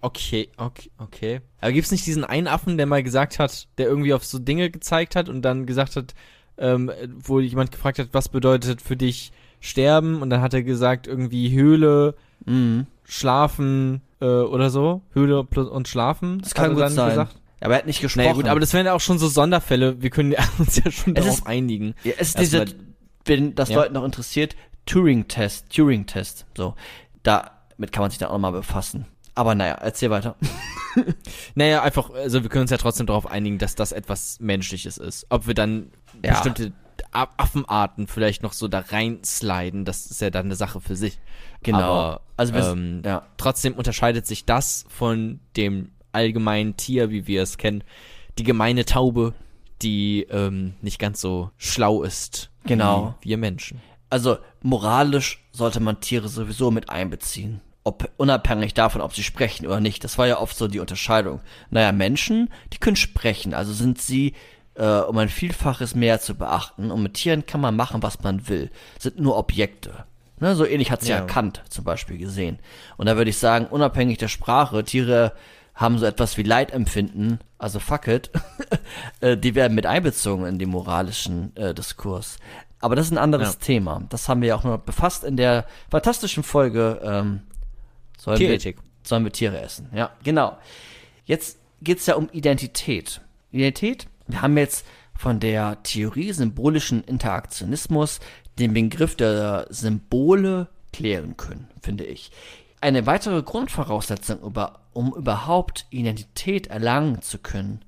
Okay, 0.00 0.48
okay, 0.58 0.90
okay. 0.98 1.40
Aber 1.60 1.72
gibt's 1.72 1.90
nicht 1.90 2.06
diesen 2.06 2.22
einen 2.24 2.46
Affen, 2.46 2.76
der 2.76 2.86
mal 2.86 3.02
gesagt 3.02 3.40
hat, 3.40 3.66
der 3.78 3.86
irgendwie 3.88 4.14
auf 4.14 4.24
so 4.24 4.38
Dinge 4.38 4.70
gezeigt 4.70 5.16
hat 5.16 5.28
und 5.28 5.42
dann 5.42 5.66
gesagt 5.66 5.96
hat, 5.96 6.14
ähm, 6.56 6.92
wo 7.18 7.40
jemand 7.40 7.72
gefragt 7.72 7.98
hat, 7.98 8.10
was 8.12 8.28
bedeutet 8.28 8.80
für 8.80 8.96
dich 8.96 9.32
sterben? 9.60 10.22
Und 10.22 10.30
dann 10.30 10.40
hat 10.40 10.54
er 10.54 10.62
gesagt, 10.62 11.06
irgendwie 11.08 11.50
Höhle, 11.52 12.14
Mhm. 12.46 12.86
Schlafen 13.04 14.00
äh, 14.20 14.24
oder 14.24 14.70
so. 14.70 15.02
Höhle 15.12 15.42
und 15.42 15.88
Schlafen. 15.88 16.38
Das 16.40 16.54
kann 16.54 16.74
gut 16.74 16.88
sein. 16.90 17.10
Gesagt. 17.10 17.36
Aber 17.60 17.74
er 17.74 17.78
hat 17.78 17.86
nicht 17.86 18.00
gesprochen. 18.00 18.24
Naja 18.24 18.34
gut, 18.34 18.46
aber 18.46 18.60
das 18.60 18.72
wären 18.72 18.86
ja 18.86 18.94
auch 18.94 19.00
schon 19.00 19.18
so 19.18 19.28
Sonderfälle. 19.28 20.00
Wir 20.02 20.10
können 20.10 20.32
ja 20.32 20.38
uns 20.58 20.76
ja 20.82 20.90
schon 20.90 21.14
Es 21.16 21.24
darauf 21.24 21.38
ist- 21.40 21.46
einigen. 21.46 21.94
ja, 22.04 22.12
es 22.18 22.28
ist 22.28 22.38
dieser, 22.38 22.64
wenn 23.26 23.54
das 23.54 23.68
Ja. 23.68 23.76
Leute 23.76 23.92
noch 23.94 24.04
interessiert, 24.04 24.56
Turing-Test, 24.86 25.70
Turing-Test. 25.74 26.46
So, 26.56 26.74
damit 27.22 27.92
kann 27.92 28.02
man 28.02 28.10
sich 28.10 28.18
dann 28.18 28.30
auch 28.30 28.38
mal 28.38 28.50
befassen. 28.52 29.06
Aber 29.34 29.54
naja, 29.54 29.74
erzähl 29.74 30.10
weiter. 30.10 30.36
Naja, 31.54 31.82
einfach, 31.82 32.10
also 32.10 32.42
wir 32.42 32.50
können 32.50 32.62
uns 32.62 32.72
ja 32.72 32.76
trotzdem 32.76 33.06
darauf 33.06 33.30
einigen, 33.30 33.58
dass 33.58 33.76
das 33.76 33.92
etwas 33.92 34.40
Menschliches 34.40 34.98
ist. 34.98 35.24
Ob 35.28 35.46
wir 35.46 35.54
dann 35.54 35.92
Ja. 36.24 36.32
bestimmte 36.32 36.72
Affenarten 37.12 38.08
vielleicht 38.08 38.42
noch 38.42 38.52
so 38.52 38.66
da 38.66 38.80
reinsliden, 38.80 39.84
das 39.84 40.06
ist 40.06 40.20
ja 40.20 40.30
dann 40.30 40.46
eine 40.46 40.56
Sache 40.56 40.80
für 40.80 40.96
sich. 40.96 41.20
Genau. 41.62 41.78
Aber, 41.78 42.20
Also 42.36 42.54
ähm, 42.54 43.02
ja. 43.04 43.22
trotzdem 43.36 43.74
unterscheidet 43.74 44.26
sich 44.26 44.44
das 44.46 44.84
von 44.88 45.38
dem 45.56 45.92
allgemeinen 46.12 46.76
Tier, 46.76 47.10
wie 47.10 47.26
wir 47.26 47.42
es 47.42 47.58
kennen. 47.58 47.84
Die 48.38 48.44
gemeine 48.44 48.84
Taube, 48.84 49.34
die 49.82 50.26
ähm, 50.30 50.74
nicht 50.82 50.98
ganz 50.98 51.20
so 51.20 51.50
schlau 51.56 52.02
ist 52.02 52.50
Genau. 52.64 53.14
wie 53.22 53.30
wir 53.30 53.38
Menschen. 53.38 53.80
Also 54.10 54.38
moralisch 54.62 55.42
sollte 55.52 55.80
man 55.80 56.00
Tiere 56.00 56.28
sowieso 56.28 56.70
mit 56.70 56.90
einbeziehen. 56.90 57.60
Ob, 57.84 58.10
unabhängig 58.18 58.74
davon, 58.74 59.00
ob 59.00 59.14
sie 59.14 59.22
sprechen 59.22 59.66
oder 59.66 59.80
nicht. 59.80 60.04
Das 60.04 60.18
war 60.18 60.26
ja 60.26 60.38
oft 60.38 60.56
so 60.56 60.68
die 60.68 60.80
Unterscheidung. 60.80 61.40
Naja, 61.70 61.92
Menschen, 61.92 62.50
die 62.72 62.78
können 62.78 62.96
sprechen, 62.96 63.54
also 63.54 63.72
sind 63.72 64.00
sie, 64.00 64.34
äh, 64.74 64.84
um 64.84 65.16
ein 65.16 65.30
Vielfaches 65.30 65.94
mehr 65.94 66.20
zu 66.20 66.34
beachten. 66.34 66.90
Und 66.90 67.02
mit 67.02 67.14
Tieren 67.14 67.46
kann 67.46 67.60
man 67.60 67.76
machen, 67.76 68.02
was 68.02 68.22
man 68.22 68.48
will. 68.48 68.70
Sind 68.98 69.18
nur 69.18 69.38
Objekte. 69.38 70.04
Ne, 70.40 70.56
so 70.56 70.64
ähnlich 70.66 70.90
hat 70.90 71.02
sie 71.02 71.10
ja. 71.10 71.18
Ja. 71.18 71.24
Kant 71.24 71.62
zum 71.68 71.84
Beispiel 71.84 72.18
gesehen. 72.18 72.58
Und 72.96 73.06
da 73.06 73.16
würde 73.16 73.30
ich 73.30 73.38
sagen, 73.38 73.66
unabhängig 73.66 74.18
der 74.18 74.28
Sprache, 74.28 74.84
Tiere 74.84 75.32
haben 75.80 75.98
so 75.98 76.04
etwas 76.04 76.36
wie 76.36 76.42
Leidempfinden, 76.42 77.40
also 77.56 77.78
fuck 77.78 78.06
it, 78.06 78.30
äh, 79.20 79.36
die 79.38 79.54
werden 79.54 79.74
mit 79.74 79.86
einbezogen 79.86 80.44
in 80.44 80.58
den 80.58 80.68
moralischen 80.68 81.56
äh, 81.56 81.72
Diskurs. 81.72 82.36
Aber 82.80 82.96
das 82.96 83.06
ist 83.06 83.12
ein 83.12 83.18
anderes 83.18 83.54
Ja. 83.54 83.60
Thema. 83.60 84.02
Das 84.10 84.28
haben 84.28 84.42
wir 84.42 84.50
ja 84.50 84.56
auch 84.56 84.64
noch 84.64 84.78
befasst 84.78 85.24
in 85.24 85.38
der 85.38 85.66
fantastischen 85.90 86.42
Folge 86.42 87.00
ähm, 87.02 87.40
sollen, 88.18 88.38
wir, 88.38 88.74
sollen 89.02 89.24
wir 89.24 89.32
Tiere 89.32 89.60
essen. 89.60 89.88
Ja, 89.94 90.10
genau. 90.22 90.58
Jetzt 91.24 91.58
geht's 91.80 92.04
ja 92.04 92.14
um 92.14 92.28
Identität. 92.30 93.22
Identität, 93.50 94.06
wir 94.26 94.42
haben 94.42 94.56
jetzt 94.58 94.86
von 95.16 95.40
der 95.40 95.82
Theorie 95.82 96.32
symbolischen 96.32 97.04
Interaktionismus 97.04 98.20
den 98.58 98.74
Begriff 98.74 99.16
der 99.16 99.66
Symbole 99.70 100.68
klären 100.92 101.36
können, 101.38 101.68
finde 101.82 102.04
ich. 102.04 102.30
Eine 102.80 103.06
weitere 103.06 103.42
Grundvoraussetzung, 103.42 104.40
über, 104.40 104.80
um 104.92 105.12
überhaupt 105.14 105.86
Identität 105.90 106.68
erlangen 106.68 107.20
zu 107.20 107.38
können, 107.38 107.84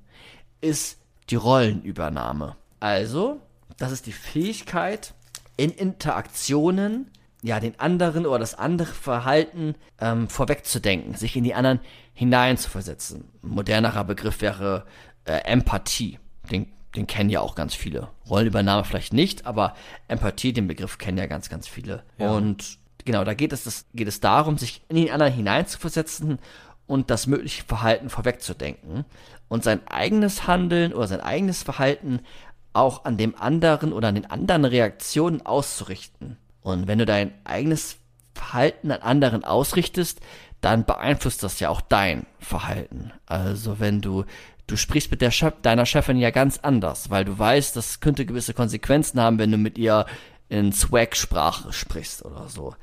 ist 0.61 0.99
die 1.29 1.35
Rollenübernahme. 1.35 2.55
Also, 2.79 3.39
das 3.77 3.91
ist 3.91 4.05
die 4.05 4.11
Fähigkeit, 4.11 5.13
in 5.57 5.71
Interaktionen 5.71 7.09
ja 7.41 7.59
den 7.59 7.79
anderen 7.79 8.25
oder 8.25 8.39
das 8.39 8.55
andere 8.55 8.93
Verhalten 8.93 9.75
ähm, 9.99 10.27
vorwegzudenken, 10.27 11.15
sich 11.15 11.35
in 11.35 11.43
die 11.43 11.53
anderen 11.53 11.79
hineinzuversetzen. 12.13 13.25
Ein 13.43 13.49
modernerer 13.49 14.03
Begriff 14.03 14.41
wäre 14.41 14.85
äh, 15.25 15.39
Empathie. 15.43 16.19
Den, 16.51 16.71
den 16.95 17.07
kennen 17.07 17.29
ja 17.29 17.41
auch 17.41 17.55
ganz 17.55 17.73
viele. 17.73 18.09
Rollenübernahme 18.29 18.85
vielleicht 18.85 19.13
nicht, 19.13 19.45
aber 19.45 19.75
Empathie, 20.07 20.53
den 20.53 20.67
Begriff 20.67 20.97
kennen 20.97 21.17
ja 21.17 21.25
ganz, 21.25 21.49
ganz 21.49 21.67
viele. 21.67 22.03
Und 22.17 22.77
genau, 23.05 23.23
da 23.23 23.33
geht 23.33 23.53
es, 23.53 23.63
das, 23.63 23.85
geht 23.93 24.07
es 24.07 24.19
darum, 24.19 24.57
sich 24.57 24.81
in 24.89 24.95
den 24.95 25.11
anderen 25.11 25.33
hineinzuversetzen 25.33 26.39
und 26.87 27.09
das 27.09 27.27
mögliche 27.27 27.63
Verhalten 27.63 28.09
vorwegzudenken 28.09 29.05
und 29.47 29.63
sein 29.63 29.85
eigenes 29.87 30.47
Handeln 30.47 30.93
oder 30.93 31.07
sein 31.07 31.21
eigenes 31.21 31.63
Verhalten 31.63 32.21
auch 32.73 33.05
an 33.05 33.17
dem 33.17 33.35
anderen 33.39 33.93
oder 33.93 34.07
an 34.09 34.15
den 34.15 34.29
anderen 34.29 34.65
Reaktionen 34.65 35.45
auszurichten. 35.45 36.37
Und 36.61 36.87
wenn 36.87 36.99
du 36.99 37.05
dein 37.05 37.33
eigenes 37.43 37.97
Verhalten 38.33 38.91
an 38.91 39.01
anderen 39.01 39.43
ausrichtest, 39.43 40.21
dann 40.61 40.85
beeinflusst 40.85 41.43
das 41.43 41.59
ja 41.59 41.69
auch 41.69 41.81
dein 41.81 42.25
Verhalten. 42.39 43.11
Also 43.25 43.79
wenn 43.79 44.01
du, 44.01 44.23
du 44.65 44.77
sprichst 44.77 45.11
mit 45.11 45.21
der 45.21 45.29
Chef, 45.29 45.53
deiner 45.61 45.85
Chefin 45.85 46.17
ja 46.17 46.31
ganz 46.31 46.59
anders, 46.59 47.09
weil 47.09 47.25
du 47.25 47.37
weißt, 47.37 47.75
das 47.75 47.99
könnte 47.99 48.25
gewisse 48.25 48.53
Konsequenzen 48.53 49.19
haben, 49.19 49.39
wenn 49.39 49.51
du 49.51 49.57
mit 49.57 49.77
ihr 49.77 50.05
in 50.53 50.71
Swag-Sprache 50.71 51.73
sprichst 51.73 52.23
oder 52.23 52.47
so. 52.47 52.75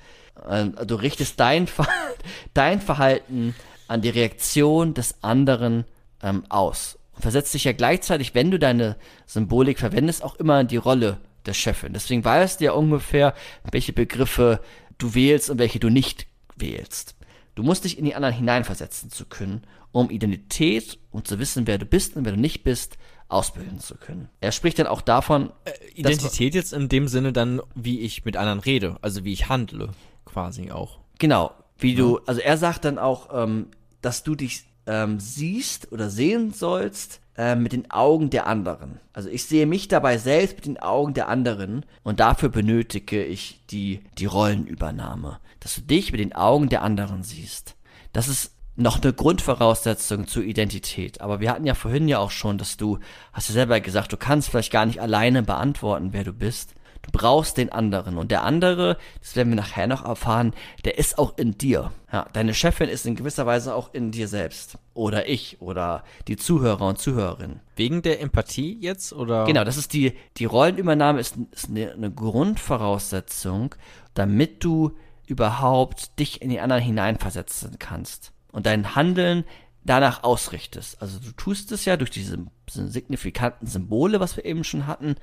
Ähm, 0.49 0.75
Du 0.87 0.97
richtest 0.97 1.39
dein, 1.39 1.69
dein 2.55 2.81
Verhalten 2.81 3.55
an 3.87 4.03
die 4.03 4.09
Reaktion 4.09 4.93
des 4.93 5.23
anderen 5.23 5.85
ähm, 6.21 6.45
aus. 6.49 6.99
Und 7.15 7.23
versetzt 7.23 7.55
dich 7.55 7.65
ja 7.65 7.73
gleichzeitig, 7.73 8.35
wenn 8.35 8.51
du 8.51 8.59
deine 8.59 8.97
Symbolik 9.27 9.79
verwendest, 9.79 10.25
auch 10.25 10.35
immer 10.35 10.61
in 10.61 10.67
die 10.67 10.79
Rolle 10.79 11.19
der 11.47 11.55
Chefin. 11.55 11.93
Deswegen 11.93 12.25
weißt 12.25 12.61
du 12.61 12.65
ja 12.65 12.73
ungefähr, 12.73 13.35
welche 13.71 13.93
Begriffe 13.93 14.61
du 14.99 15.15
wählst 15.15 15.49
und 15.49 15.59
welche 15.59 15.79
du 15.79 15.91
nicht 15.91 16.27
wählst. 16.57 17.15
Du 17.55 17.63
musst 17.63 17.85
dich 17.85 17.99
in 17.99 18.05
die 18.05 18.17
anderen 18.17 18.35
hineinversetzen 18.35 19.11
zu 19.11 19.27
können, 19.27 19.63
um 19.93 20.11
Identität 20.11 20.99
und 21.13 21.29
zu 21.29 21.39
wissen, 21.39 21.69
wer 21.69 21.79
du 21.79 21.87
bist 21.87 22.17
und 22.17 22.25
wer 22.25 22.33
du 22.33 22.41
nicht 22.41 22.65
bist, 22.65 22.99
ausbilden 23.31 23.81
zu 23.81 23.97
können. 23.97 24.29
Er 24.41 24.53
spricht 24.53 24.79
dann 24.79 24.87
auch 24.87 25.01
davon, 25.01 25.53
Identität 25.95 26.55
jetzt 26.55 26.73
in 26.73 26.89
dem 26.89 27.09
Sinne 27.09 27.33
dann, 27.33 27.61
wie 27.75 28.01
ich 28.01 28.25
mit 28.25 28.37
anderen 28.37 28.61
rede, 28.61 28.97
also 29.03 29.25
wie 29.25 29.33
ich 29.33 29.49
handle, 29.49 29.91
quasi 30.25 30.71
auch. 30.71 30.99
Genau, 31.19 31.53
wie 31.79 31.95
du, 31.95 32.19
also 32.27 32.41
er 32.41 32.57
sagt 32.57 32.85
dann 32.85 32.99
auch, 32.99 33.29
ähm, 33.33 33.67
dass 34.03 34.23
du 34.23 34.35
dich 34.35 34.65
ähm, 34.87 35.21
siehst 35.21 35.93
oder 35.93 36.11
sehen 36.11 36.53
sollst 36.53 37.21
äh, 37.37 37.55
mit 37.55 37.73
den 37.73 37.91
Augen 37.91 38.31
der 38.31 38.47
anderen. 38.47 39.01
Also 39.13 39.29
ich 39.29 39.45
sehe 39.45 39.67
mich 39.67 39.89
dabei 39.89 40.19
selbst 40.19 40.57
mit 40.57 40.67
den 40.67 40.79
Augen 40.79 41.15
der 41.15 41.29
anderen 41.29 41.87
und 42.03 42.21
dafür 42.21 42.49
benötige 42.49 43.25
ich 43.25 43.61
die, 43.71 44.01
die 44.19 44.27
Rollenübernahme. 44.27 45.39
Dass 45.61 45.75
du 45.75 45.83
dich 45.83 46.13
mit 46.13 46.21
den 46.21 46.35
Augen 46.35 46.69
der 46.69 46.83
anderen 46.83 47.23
siehst. 47.23 47.77
Das 48.13 48.29
ist 48.29 48.55
noch 48.81 49.03
eine 49.03 49.13
Grundvoraussetzung 49.13 50.27
zur 50.27 50.43
Identität. 50.43 51.21
Aber 51.21 51.41
wir 51.41 51.51
hatten 51.51 51.67
ja 51.67 51.75
vorhin 51.75 52.09
ja 52.09 52.19
auch 52.19 52.31
schon, 52.31 52.59
dass 52.59 52.77
du, 52.77 52.99
hast 53.33 53.49
ja 53.49 53.55
selber 53.55 53.81
gesagt, 53.81 54.13
du 54.13 54.17
kannst 54.17 54.49
vielleicht 54.49 54.73
gar 54.73 54.87
nicht 54.87 55.01
alleine 55.01 55.43
beantworten, 55.43 56.13
wer 56.13 56.25
du 56.25 56.33
bist. 56.33 56.75
Du 57.03 57.11
brauchst 57.13 57.57
den 57.57 57.73
anderen. 57.73 58.19
Und 58.19 58.31
der 58.31 58.43
andere, 58.43 58.99
das 59.21 59.35
werden 59.37 59.51
wir 59.51 59.57
nachher 59.57 59.87
noch 59.87 60.05
erfahren, 60.05 60.53
der 60.85 60.99
ist 60.99 61.19
auch 61.19 61.37
in 61.39 61.57
dir. 61.57 61.93
Ja, 62.13 62.27
deine 62.33 62.53
Chefin 62.53 62.91
ist 62.91 63.07
in 63.07 63.17
gewisser 63.17 63.47
Weise 63.47 63.75
auch 63.75 63.95
in 63.95 64.11
dir 64.11 64.29
selbst. 64.29 64.77
Oder 64.93 65.29
ich 65.29 65.61
oder 65.61 66.05
die 66.29 66.37
Zuhörer 66.37 66.87
und 66.87 66.99
Zuhörerinnen. 66.99 67.61
Wegen 67.77 68.03
der 68.03 68.21
Empathie 68.21 68.79
jetzt 68.81 69.13
oder? 69.13 69.45
Genau, 69.45 69.65
das 69.65 69.79
ist 69.79 69.95
die, 69.95 70.13
die 70.37 70.45
Rollenübernahme 70.45 71.21
ist, 71.21 71.37
ist 71.53 71.71
eine, 71.71 71.93
eine 71.93 72.11
Grundvoraussetzung, 72.11 73.75
damit 74.13 74.63
du 74.63 74.93
überhaupt 75.27 76.19
dich 76.19 76.43
in 76.43 76.51
die 76.51 76.61
anderen 76.61 76.83
hineinversetzen 76.83 77.79
kannst 77.79 78.33
und 78.53 78.67
dein 78.67 78.95
Handeln 78.95 79.45
danach 79.85 80.23
ausrichtest. 80.23 81.01
Also 81.01 81.19
du 81.19 81.33
tust 81.33 81.73
es 81.73 81.85
ja 81.85 81.97
durch 81.97 82.11
diese 82.11 82.39
signifikanten 82.69 83.67
Symbole, 83.67 84.21
was 84.21 84.37
wir 84.37 84.45
eben 84.45 84.65
schon 84.65 84.87
hatten, 84.87 85.17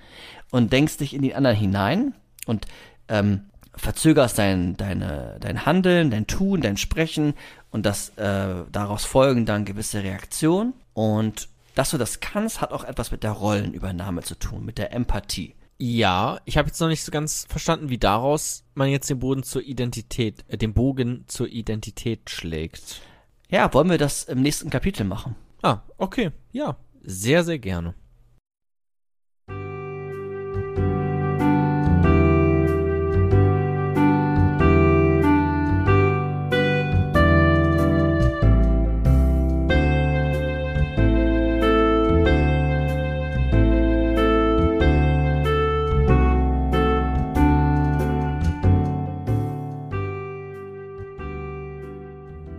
und 0.51 0.73
denkst 0.73 0.97
dich 0.97 1.13
in 1.13 1.21
die 1.21 1.35
anderen 1.35 1.57
hinein 1.57 2.13
und 2.45 2.65
ähm, 3.07 3.41
verzögerst 3.75 4.37
dein, 4.37 4.75
deine, 4.77 5.37
dein 5.39 5.65
Handeln, 5.65 6.09
dein 6.09 6.27
Tun, 6.27 6.61
dein 6.61 6.77
Sprechen 6.77 7.33
und 7.69 7.85
das 7.85 8.09
äh, 8.17 8.63
daraus 8.71 9.05
folgen 9.05 9.45
dann 9.45 9.65
gewisse 9.65 10.03
Reaktionen. 10.03 10.73
Und 10.93 11.49
dass 11.75 11.91
du 11.91 11.97
das 11.97 12.19
kannst, 12.19 12.59
hat 12.59 12.71
auch 12.71 12.83
etwas 12.83 13.11
mit 13.11 13.23
der 13.23 13.31
Rollenübernahme 13.31 14.23
zu 14.23 14.35
tun, 14.35 14.65
mit 14.65 14.79
der 14.79 14.93
Empathie. 14.93 15.53
Ja, 15.77 16.39
ich 16.45 16.57
habe 16.57 16.69
jetzt 16.69 16.81
noch 16.81 16.87
nicht 16.87 17.03
so 17.03 17.11
ganz 17.11 17.45
verstanden, 17.47 17.89
wie 17.89 17.99
daraus 17.99 18.63
man 18.73 18.89
jetzt 18.89 19.11
den 19.11 19.19
Boden 19.19 19.43
zur 19.43 19.61
Identität, 19.61 20.43
äh, 20.47 20.57
den 20.57 20.73
Bogen 20.73 21.25
zur 21.27 21.47
Identität 21.47 22.31
schlägt. 22.31 23.01
Ja, 23.49 23.73
wollen 23.73 23.89
wir 23.89 23.97
das 23.97 24.23
im 24.23 24.41
nächsten 24.41 24.69
Kapitel 24.69 25.05
machen? 25.05 25.35
Ah, 25.61 25.79
okay, 25.97 26.31
ja, 26.51 26.77
sehr, 27.01 27.43
sehr 27.43 27.59
gerne. 27.59 27.95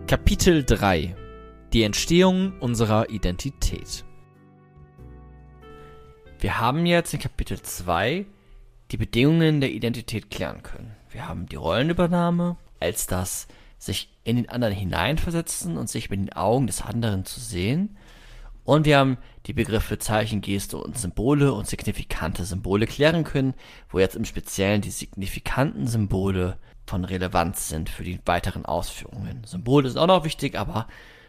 Kapitel 0.09 0.65
3 0.65 1.15
Die 1.75 1.83
Entstehung 1.83 2.59
unserer 2.61 3.11
Identität 3.11 4.07
Wir 6.41 6.59
haben 6.59 6.87
jetzt 6.87 7.13
in 7.13 7.21
Kapitel 7.21 7.61
2 7.61 8.25
die 8.91 8.97
Bedingungen 8.97 9.61
der 9.61 9.71
Identität 9.71 10.31
klären 10.31 10.63
können. 10.63 10.97
Wir 11.11 11.29
haben 11.29 11.45
die 11.45 11.57
Rollenübernahme 11.57 12.57
als 12.81 13.07
das 13.07 13.49
sich 13.77 14.11
in 14.25 14.37
den 14.37 14.49
anderen 14.49 14.73
hineinversetzen 14.73 15.77
und 15.77 15.91
sich 15.91 16.09
mit 16.09 16.21
den 16.21 16.33
Augen 16.33 16.67
des 16.67 16.81
anderen 16.81 17.27
zu 17.27 17.39
sehen. 17.39 17.99
Und 18.65 18.87
wir 18.87 18.97
haben 18.97 19.19
die 19.45 19.53
Begriffe 19.53 19.99
Zeichen, 19.99 20.41
Geste 20.41 20.79
und 20.79 20.97
Symbole 20.97 21.53
und 21.53 21.67
signifikante 21.67 22.47
Symbole 22.47 22.87
klären 22.87 23.25
können, 23.25 23.53
wo 23.91 23.99
jetzt 23.99 24.17
im 24.17 24.25
Speziellen 24.25 24.81
die 24.81 24.91
signifikanten 24.91 25.87
Symbole 25.87 26.57
von 26.89 27.05
Relevanz 27.05 27.69
sind 27.69 27.91
für 27.91 28.05
die 28.05 28.19
weiteren 28.25 28.65
Ausführungen. 28.65 29.45
Symbole 29.45 29.89
sind 29.89 29.99
auch 29.99 30.07
noch 30.07 30.25
wichtig, 30.25 30.59
aber 30.59 30.89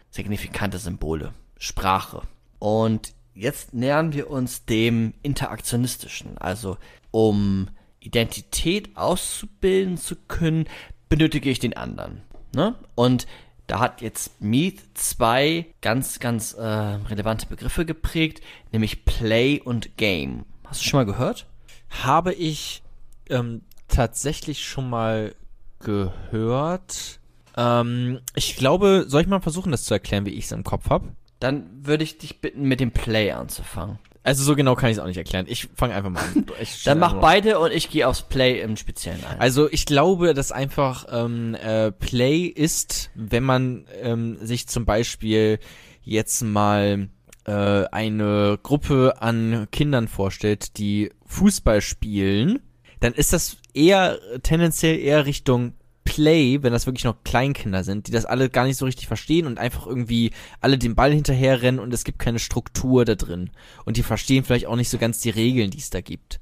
signifikante 0.10 0.78
Symbole, 0.78 1.34
Sprache. 1.58 2.22
Und 2.60 3.14
jetzt 3.34 3.74
nähern 3.74 4.14
wir 4.14 4.30
uns 4.30 4.66
dem 4.66 5.14
Interaktionistischen. 5.22 6.38
Also 6.38 6.78
um 7.12 7.68
Identität 8.00 8.96
auszubilden 8.96 9.98
zu 9.98 10.16
können, 10.16 10.66
benötige 11.10 11.50
ich 11.50 11.60
den 11.60 11.76
anderen. 11.76 12.22
Ne? 12.54 12.76
Und 12.96 13.28
da 13.68 13.80
hat 13.80 14.02
jetzt 14.02 14.42
Meath 14.42 14.82
zwei 14.96 15.68
ganz, 15.82 16.20
ganz 16.20 16.54
äh, 16.54 16.64
relevante 16.64 17.46
Begriffe 17.46 17.86
geprägt, 17.86 18.42
nämlich 18.72 19.06
Play 19.06 19.60
und 19.60 19.98
Game. 19.98 20.46
Hast 20.66 20.82
du 20.82 20.86
schon 20.86 21.00
mal 21.00 21.06
gehört? 21.06 21.46
Habe 21.90 22.34
ich 22.34 22.82
ähm, 23.30 23.62
tatsächlich 23.88 24.66
schon 24.66 24.90
mal 24.90 25.36
gehört. 25.80 27.20
Ähm, 27.58 28.20
ich 28.36 28.56
glaube, 28.56 29.06
soll 29.08 29.22
ich 29.22 29.28
mal 29.28 29.42
versuchen, 29.42 29.72
das 29.72 29.84
zu 29.84 29.94
erklären, 29.94 30.26
wie 30.26 30.32
ich 30.32 30.46
es 30.46 30.52
im 30.52 30.64
Kopf 30.64 30.90
habe? 30.90 31.10
Dann 31.40 31.70
würde 31.86 32.04
ich 32.04 32.18
dich 32.18 32.42
bitten, 32.42 32.64
mit 32.64 32.80
dem 32.80 32.92
Play 32.92 33.32
anzufangen. 33.32 34.00
Also 34.24 34.44
so 34.44 34.56
genau 34.56 34.76
kann 34.76 34.90
ich 34.90 34.98
es 34.98 35.02
auch 35.02 35.08
nicht 35.08 35.18
erklären. 35.18 35.46
Ich 35.48 35.70
fange 35.76 35.96
einfach 35.96 36.10
mal 36.10 36.22
an. 36.22 36.46
Dann 36.86 37.00
mach 37.00 37.16
beide 37.16 37.60
und 37.60 37.72
ich 37.72 37.90
gehe 37.90 38.08
aufs 38.08 38.24
Play 38.24 38.62
im 38.62 38.76
Speziellen 38.76 39.24
ein. 39.24 39.40
Also 39.40 39.72
ich 39.72 39.86
glaube, 39.86 40.34
dass 40.34 40.52
einfach 40.52 41.06
ähm, 41.10 41.56
äh, 41.56 41.92
Play 41.92 42.44
ist, 42.44 43.12
wenn 43.16 43.44
man 43.44 43.86
ähm, 44.02 44.38
sich 44.42 44.68
zum 44.68 44.86
Beispiel 44.86 45.60
jetzt 46.04 46.42
mal 46.42 47.10
äh, 47.46 47.86
eine 47.92 48.60
Gruppe 48.62 49.16
an 49.20 49.68
Kindern 49.72 50.08
vorstellt, 50.08 50.78
die 50.78 51.12
Fußball 51.26 51.82
spielen, 51.82 52.60
dann 53.00 53.14
ist 53.14 53.32
das 53.32 53.58
eher 53.74 54.20
tendenziell 54.44 55.00
eher 55.00 55.26
Richtung 55.26 55.74
Play, 56.04 56.64
wenn 56.64 56.74
das 56.74 56.88
wirklich 56.88 57.04
noch 57.04 57.24
Kleinkinder 57.24 57.84
sind, 57.84 58.08
die 58.08 58.12
das 58.12 58.26
alle 58.26 58.50
gar 58.50 58.66
nicht 58.66 58.78
so 58.78 58.86
richtig 58.86 59.08
verstehen 59.08 59.46
und 59.46 59.60
einfach 59.60 59.86
irgendwie 59.86 60.32
alle 60.60 60.80
den 60.80 60.96
Ball 60.96 61.14
hinterherrennen 61.14 61.80
und 61.80 61.94
es 61.94 62.04
gibt 62.04 62.18
keine 62.18 62.40
Struktur 62.40 63.06
da 63.06 63.14
drin. 63.16 63.52
Und 63.86 63.96
die 63.96 64.04
verstehen 64.04 64.44
vielleicht 64.44 64.66
auch 64.66 64.76
nicht 64.76 64.90
so 64.90 64.98
ganz 64.98 65.20
die 65.20 65.30
Regeln, 65.30 65.70
die 65.70 65.78
es 65.78 65.92
da 65.92 66.02
gibt. 66.02 66.40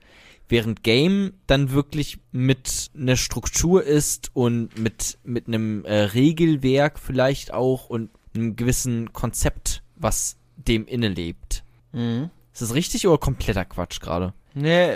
Während 0.47 0.83
Game 0.83 1.33
dann 1.47 1.71
wirklich 1.71 2.19
mit 2.31 2.91
einer 2.95 3.17
Struktur 3.17 3.83
ist 3.83 4.31
und 4.33 4.77
mit, 4.79 5.17
mit 5.25 5.47
einem 5.47 5.83
äh, 5.83 5.93
Regelwerk 5.93 6.97
vielleicht 6.97 7.53
auch 7.53 7.89
und 7.89 8.09
einem 8.33 8.55
gewissen 8.55 9.11
Konzept, 9.11 9.83
was 9.97 10.37
dem 10.55 10.85
inne 10.87 11.09
lebt. 11.09 11.63
Mhm. 11.91 12.29
Ist 12.53 12.61
das 12.61 12.73
richtig 12.73 13.05
oder 13.07 13.17
kompletter 13.17 13.65
Quatsch 13.65 13.99
gerade? 13.99 14.33
Nee, 14.53 14.95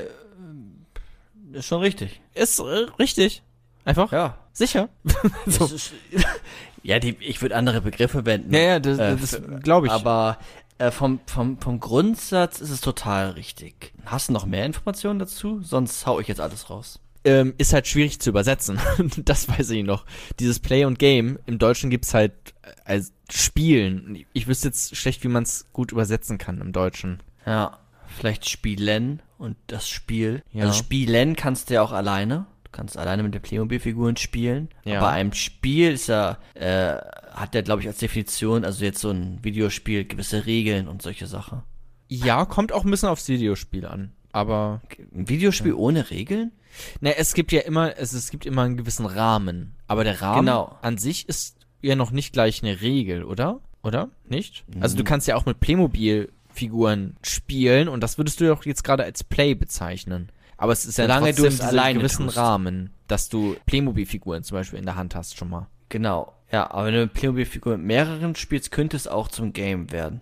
ist 1.53 1.67
schon 1.67 1.81
richtig. 1.81 2.21
Ist 2.33 2.59
äh, 2.59 2.87
richtig. 2.99 3.43
Einfach? 3.85 4.11
Ja. 4.11 4.37
Sicher? 4.53 4.89
so. 5.45 5.65
Ist, 5.65 5.93
ja, 6.83 6.99
die, 6.99 7.15
ich 7.19 7.41
würde 7.41 7.55
andere 7.55 7.81
Begriffe 7.81 8.25
wenden. 8.25 8.53
Ja, 8.53 8.61
ja, 8.61 8.79
das, 8.79 8.97
äh, 8.97 9.15
das 9.15 9.41
glaube 9.63 9.87
ich. 9.87 9.93
Aber 9.93 10.37
äh, 10.77 10.91
vom, 10.91 11.19
vom, 11.27 11.59
vom 11.59 11.79
Grundsatz 11.79 12.59
ist 12.59 12.71
es 12.71 12.81
total 12.81 13.31
richtig. 13.31 13.93
Hast 14.05 14.29
du 14.29 14.33
noch 14.33 14.45
mehr 14.45 14.65
Informationen 14.65 15.19
dazu? 15.19 15.61
Sonst 15.61 16.05
hau 16.05 16.19
ich 16.19 16.27
jetzt 16.27 16.41
alles 16.41 16.69
raus. 16.69 16.99
Ähm, 17.23 17.53
ist 17.59 17.71
halt 17.71 17.87
schwierig 17.87 18.19
zu 18.19 18.31
übersetzen. 18.31 18.79
das 19.17 19.47
weiß 19.47 19.69
ich 19.69 19.83
noch. 19.83 20.05
Dieses 20.39 20.59
Play 20.59 20.85
und 20.85 20.97
Game, 20.97 21.37
im 21.45 21.59
Deutschen 21.59 21.91
gibt's 21.91 22.15
halt 22.15 22.33
äh, 22.63 22.71
als 22.83 23.13
Spielen. 23.29 24.25
Ich 24.33 24.47
wüsste 24.47 24.69
jetzt 24.69 24.95
schlecht, 24.95 25.23
wie 25.23 25.27
man 25.27 25.43
es 25.43 25.67
gut 25.71 25.91
übersetzen 25.91 26.39
kann 26.39 26.59
im 26.59 26.71
Deutschen. 26.71 27.21
Ja, 27.45 27.77
vielleicht 28.11 28.49
Spielen 28.49 29.21
und 29.37 29.57
das 29.67 29.89
Spiel. 29.89 30.43
Ja. 30.51 30.65
Also 30.65 30.73
Spielen 30.73 31.35
kannst 31.35 31.69
du 31.69 31.75
ja 31.75 31.81
auch 31.81 31.91
alleine. 31.91 32.45
Du 32.63 32.71
kannst 32.71 32.97
alleine 32.97 33.23
mit 33.23 33.33
den 33.33 33.41
Playmobil-Figuren 33.41 34.15
spielen. 34.15 34.69
Ja. 34.85 34.99
Aber 34.99 35.09
ein 35.09 35.33
Spiel 35.33 35.91
ist 35.91 36.07
ja, 36.07 36.37
äh, 36.53 36.95
hat 37.33 37.53
ja, 37.53 37.61
glaube 37.61 37.81
ich, 37.81 37.87
als 37.87 37.97
Definition, 37.97 38.63
also 38.63 38.85
jetzt 38.85 38.99
so 38.99 39.09
ein 39.09 39.39
Videospiel, 39.43 40.05
gewisse 40.05 40.45
Regeln 40.45 40.87
und 40.87 41.01
solche 41.01 41.27
Sachen. 41.27 41.63
Ja, 42.07 42.45
kommt 42.45 42.71
auch 42.71 42.85
ein 42.85 42.91
bisschen 42.91 43.09
aufs 43.09 43.27
Videospiel 43.27 43.85
an. 43.85 44.13
Aber. 44.31 44.81
Ein 45.13 45.27
Videospiel 45.27 45.71
ja. 45.71 45.77
ohne 45.77 46.09
Regeln? 46.09 46.51
Ne, 47.01 47.17
es 47.17 47.33
gibt 47.33 47.51
ja 47.51 47.61
immer, 47.61 47.97
es, 47.97 48.13
es 48.13 48.31
gibt 48.31 48.45
immer 48.45 48.63
einen 48.63 48.77
gewissen 48.77 49.05
Rahmen. 49.05 49.75
Aber 49.87 50.03
der 50.03 50.21
Rahmen 50.21 50.45
genau. 50.45 50.77
an 50.81 50.97
sich 50.97 51.27
ist 51.27 51.57
ja 51.81 51.95
noch 51.95 52.11
nicht 52.11 52.33
gleich 52.33 52.63
eine 52.63 52.81
Regel, 52.81 53.23
oder? 53.23 53.61
Oder? 53.83 54.09
Nicht? 54.27 54.63
Also 54.79 54.95
du 54.95 55.01
hm. 55.01 55.05
kannst 55.05 55.27
ja 55.27 55.35
auch 55.35 55.45
mit 55.45 55.59
Playmobil 55.59 56.31
Figuren 56.53 57.15
spielen 57.23 57.87
und 57.87 58.01
das 58.01 58.17
würdest 58.17 58.39
du 58.39 58.47
doch 58.47 58.65
jetzt 58.65 58.83
gerade 58.83 59.03
als 59.03 59.23
Play 59.23 59.53
bezeichnen. 59.53 60.29
Aber 60.57 60.73
es 60.73 60.85
ist 60.85 60.97
ja 60.97 61.05
Solange 61.05 61.27
trotzdem 61.27 61.43
du 61.43 61.49
es 61.49 61.93
gewissen 61.93 62.25
tust. 62.27 62.37
Rahmen, 62.37 62.91
dass 63.07 63.29
du 63.29 63.55
Playmobil-Figuren 63.65 64.43
zum 64.43 64.57
Beispiel 64.57 64.79
in 64.79 64.85
der 64.85 64.95
Hand 64.95 65.15
hast 65.15 65.37
schon 65.37 65.49
mal. 65.49 65.67
Genau. 65.89 66.33
Ja, 66.51 66.69
aber 66.69 66.85
wenn 66.85 66.93
du 66.93 66.99
mit 67.01 67.13
Playmobil-Figuren 67.13 67.79
mit 67.79 67.87
mehreren 67.87 68.35
spielst, 68.35 68.71
könnte 68.71 68.95
es 68.95 69.07
auch 69.07 69.27
zum 69.27 69.53
Game 69.53 69.91
werden. 69.91 70.21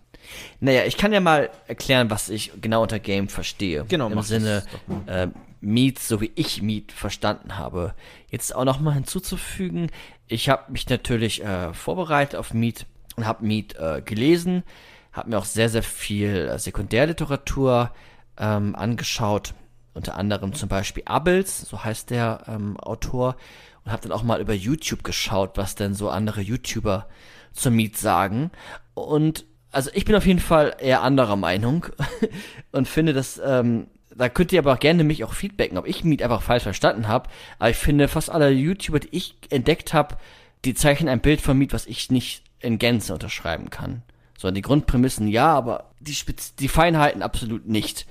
Naja, 0.59 0.85
ich 0.85 0.97
kann 0.97 1.11
ja 1.11 1.19
mal 1.19 1.49
erklären, 1.67 2.09
was 2.09 2.29
ich 2.29 2.51
genau 2.61 2.83
unter 2.83 2.99
Game 2.99 3.29
verstehe. 3.29 3.85
Genau, 3.87 4.09
im 4.09 4.21
Sinne 4.21 4.63
äh, 5.07 5.27
Meet, 5.61 5.99
so 5.99 6.21
wie 6.21 6.31
ich 6.35 6.61
Meet 6.61 6.91
verstanden 6.91 7.57
habe. 7.57 7.93
Jetzt 8.29 8.55
auch 8.55 8.65
noch 8.65 8.79
mal 8.79 8.93
hinzuzufügen, 8.93 9.89
ich 10.27 10.47
habe 10.49 10.71
mich 10.71 10.87
natürlich 10.87 11.43
äh, 11.43 11.73
vorbereitet 11.73 12.39
auf 12.39 12.53
Meet 12.53 12.85
und 13.15 13.25
habe 13.25 13.45
Meet 13.45 13.75
äh, 13.75 14.01
gelesen, 14.03 14.63
habe 15.11 15.29
mir 15.29 15.37
auch 15.37 15.45
sehr, 15.45 15.69
sehr 15.69 15.83
viel 15.83 16.49
äh, 16.49 16.59
Sekundärliteratur 16.59 17.91
ähm, 18.37 18.75
angeschaut 18.75 19.53
unter 19.93 20.15
anderem 20.15 20.53
zum 20.53 20.69
Beispiel 20.69 21.03
Abels, 21.05 21.61
so 21.61 21.83
heißt 21.83 22.09
der 22.09 22.43
ähm, 22.47 22.79
Autor, 22.79 23.35
und 23.83 23.91
habe 23.91 24.01
dann 24.03 24.11
auch 24.11 24.23
mal 24.23 24.39
über 24.39 24.53
YouTube 24.53 25.03
geschaut, 25.03 25.57
was 25.57 25.75
denn 25.75 25.93
so 25.93 26.09
andere 26.09 26.41
YouTuber 26.41 27.07
zur 27.51 27.71
Meet 27.71 27.97
sagen. 27.97 28.51
Und 28.93 29.45
also 29.71 29.89
ich 29.93 30.05
bin 30.05 30.15
auf 30.15 30.25
jeden 30.25 30.39
Fall 30.39 30.75
eher 30.79 31.01
anderer 31.01 31.35
Meinung 31.35 31.87
und 32.71 32.87
finde, 32.87 33.13
dass 33.13 33.41
ähm, 33.43 33.87
da 34.15 34.27
könnt 34.27 34.51
ihr 34.51 34.59
aber 34.59 34.73
auch 34.73 34.79
gerne 34.79 35.03
mich 35.03 35.23
auch 35.23 35.33
feedbacken, 35.33 35.77
ob 35.77 35.87
ich 35.87 36.03
Meet 36.03 36.23
einfach 36.23 36.41
falsch 36.41 36.63
verstanden 36.63 37.07
habe. 37.07 37.29
Aber 37.57 37.69
ich 37.69 37.77
finde, 37.77 38.07
fast 38.07 38.29
alle 38.29 38.49
YouTuber, 38.49 38.99
die 38.99 39.09
ich 39.11 39.35
entdeckt 39.49 39.93
habe, 39.93 40.17
die 40.65 40.73
zeichnen 40.73 41.09
ein 41.09 41.21
Bild 41.21 41.41
von 41.41 41.57
Meet, 41.57 41.73
was 41.73 41.85
ich 41.85 42.11
nicht 42.11 42.43
in 42.59 42.79
Gänze 42.79 43.13
unterschreiben 43.13 43.69
kann. 43.69 44.03
So, 44.39 44.49
die 44.51 44.61
Grundprämissen 44.61 45.27
ja, 45.27 45.53
aber 45.53 45.89
die, 45.99 46.15
Spez 46.15 46.55
die 46.55 46.69
Feinheiten 46.69 47.21
absolut 47.21 47.67
nicht. 47.67 48.07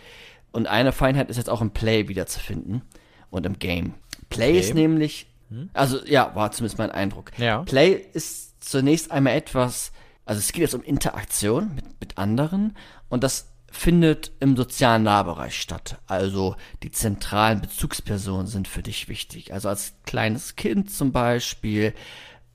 Und 0.53 0.67
eine 0.67 0.93
Feinheit 0.93 1.31
ist 1.31 1.39
jetzt 1.39 1.49
auch 1.49 1.63
im 1.63 1.71
Play 1.71 2.07
wiederzufinden 2.09 2.83
und 3.31 3.47
im 3.47 3.59
Game. 3.59 3.95
Play 4.29 4.51
Okay. 4.51 4.61
ist 4.61 4.75
nämlich, 4.75 5.27
also 5.73 6.05
ja, 6.05 6.35
war 6.35 6.53
zumindest 6.53 6.77
mein 6.77 6.91
Eindruck. 6.91 7.31
Ja. 7.39 7.63
Play 7.63 8.05
ist 8.13 8.63
zunächst 8.63 9.11
einmal 9.11 9.37
etwas, 9.37 9.91
also 10.27 10.39
es 10.39 10.53
geht 10.53 10.61
jetzt 10.61 10.75
um 10.75 10.83
Interaktion 10.83 11.75
mit, 11.75 11.99
mit 11.99 12.19
anderen 12.19 12.77
und 13.09 13.25
das 13.25 13.51
findet 13.71 14.33
im 14.39 14.55
sozialen 14.55 15.05
Nahbereich 15.05 15.59
statt. 15.59 15.97
Also 16.07 16.57
die 16.83 16.91
zentralen 16.91 17.63
Bezugspersonen 17.63 18.49
sind 18.49 18.69
für 18.69 18.83
dich 18.83 19.09
wichtig. 19.09 19.55
Also 19.55 19.71
als 19.71 19.95
kleines 20.05 20.57
Kind 20.57 20.91
zum 20.91 21.11
Beispiel 21.11 21.95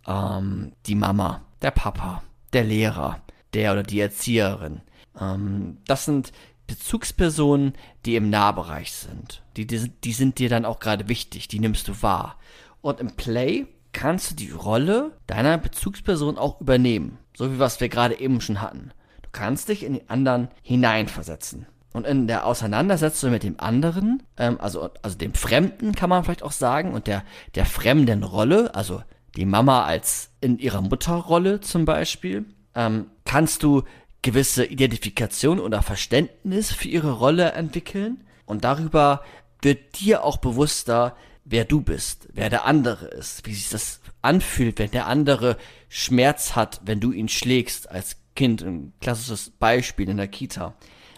ähm, 0.05 0.74
die 0.86 0.95
Mama, 0.95 1.41
der 1.63 1.71
Papa, 1.71 2.21
der 2.53 2.65
Lehrer, 2.65 3.19
der 3.54 3.72
oder 3.74 3.84
die 3.84 3.99
Erzieherin. 3.99 4.82
Ähm, 5.20 5.78
das 5.88 6.06
sind 6.06 6.32
Bezugspersonen, 6.68 7.74
die 8.06 8.16
im 8.16 8.30
Nahbereich 8.30 8.91
sind. 8.91 9.41
Die, 9.58 9.66
die, 9.68 9.78
sind- 9.78 10.04
die 10.04 10.14
sind 10.14 10.39
dir 10.39 10.49
dann 10.49 10.66
auch 10.66 10.80
gerade 10.80 11.08
wichtig, 11.10 11.47
die 11.47 11.60
nimmst 11.60 11.88
du 11.88 12.01
wahr. 12.01 12.38
Und 12.82 12.99
im 12.99 13.16
Play 13.16 13.68
kannst 13.91 14.32
du 14.32 14.36
die 14.36 14.51
Rolle 14.51 15.12
deiner 15.28 15.58
Bezugsperson 15.58 16.38
auch 16.38 16.60
übernehmen. 16.62 17.18
So 17.36 17.51
wie 17.51 17.60
was 17.60 17.80
wir 17.80 17.89
gerade 17.89 18.20
eben 18.20 18.41
schon 18.41 18.62
hatten. 18.62 18.91
Du 19.22 19.30
kannst 19.32 19.70
dich 19.70 19.84
in 19.84 19.93
den 19.93 20.10
anderen 20.10 20.49
hineinversetzen. 20.62 21.66
Und 21.93 22.08
in 22.08 22.26
der 22.28 22.45
Auseinandersetzung 22.47 23.32
mit 23.32 23.43
dem 23.43 23.60
anderen, 23.60 24.24
ähm, 24.38 24.58
also, 24.60 24.89
also 25.04 25.18
dem 25.18 25.34
Fremden 25.36 25.93
kann 25.93 26.10
man 26.10 26.24
vielleicht 26.24 26.41
auch 26.43 26.51
sagen, 26.51 26.93
und 26.93 27.06
der, 27.08 27.24
der 27.56 27.66
fremden 27.66 28.24
Rolle, 28.24 28.74
also 28.74 29.04
die 29.36 29.45
Mama 29.45 29.84
als 29.84 30.30
in 30.41 30.58
ihrer 30.58 30.82
Mutterrolle 30.82 31.60
zum 31.62 31.86
Beispiel, 31.86 32.45
ähm, 32.76 33.07
kannst 33.26 33.63
du 33.63 33.84
gewisse 34.21 34.65
Identifikation 34.65 35.59
oder 35.59 35.82
Verständnis 35.82 36.71
für 36.71 36.88
ihre 36.88 37.11
Rolle 37.11 37.51
entwickeln. 37.51 38.24
Und 38.45 38.63
darüber 38.63 39.24
wird 39.61 39.99
dir 39.99 40.24
auch 40.24 40.38
bewusster, 40.38 41.15
wer 41.45 41.65
du 41.65 41.82
bist, 41.82 42.30
wer 42.34 42.49
der 42.49 42.65
andere 42.65 43.07
ist, 43.07 43.45
wie 43.45 43.53
sich 43.53 43.69
das 43.69 43.99
anfühlt, 44.21 44.80
wenn 44.80 44.91
der 44.91 45.07
andere 45.07 45.57
Schmerz 45.89 46.55
hat, 46.55 46.82
wenn 46.86 46.99
du 46.99 47.11
ihn 47.11 47.28
schlägst 47.30 47.89
als 47.89 48.17
Kind, 48.36 48.63
ein 48.63 48.93
klassisches 49.01 49.51
Beispiel 49.51 50.09
in 50.09 50.17
der 50.17 50.28
Kita. 50.28 50.74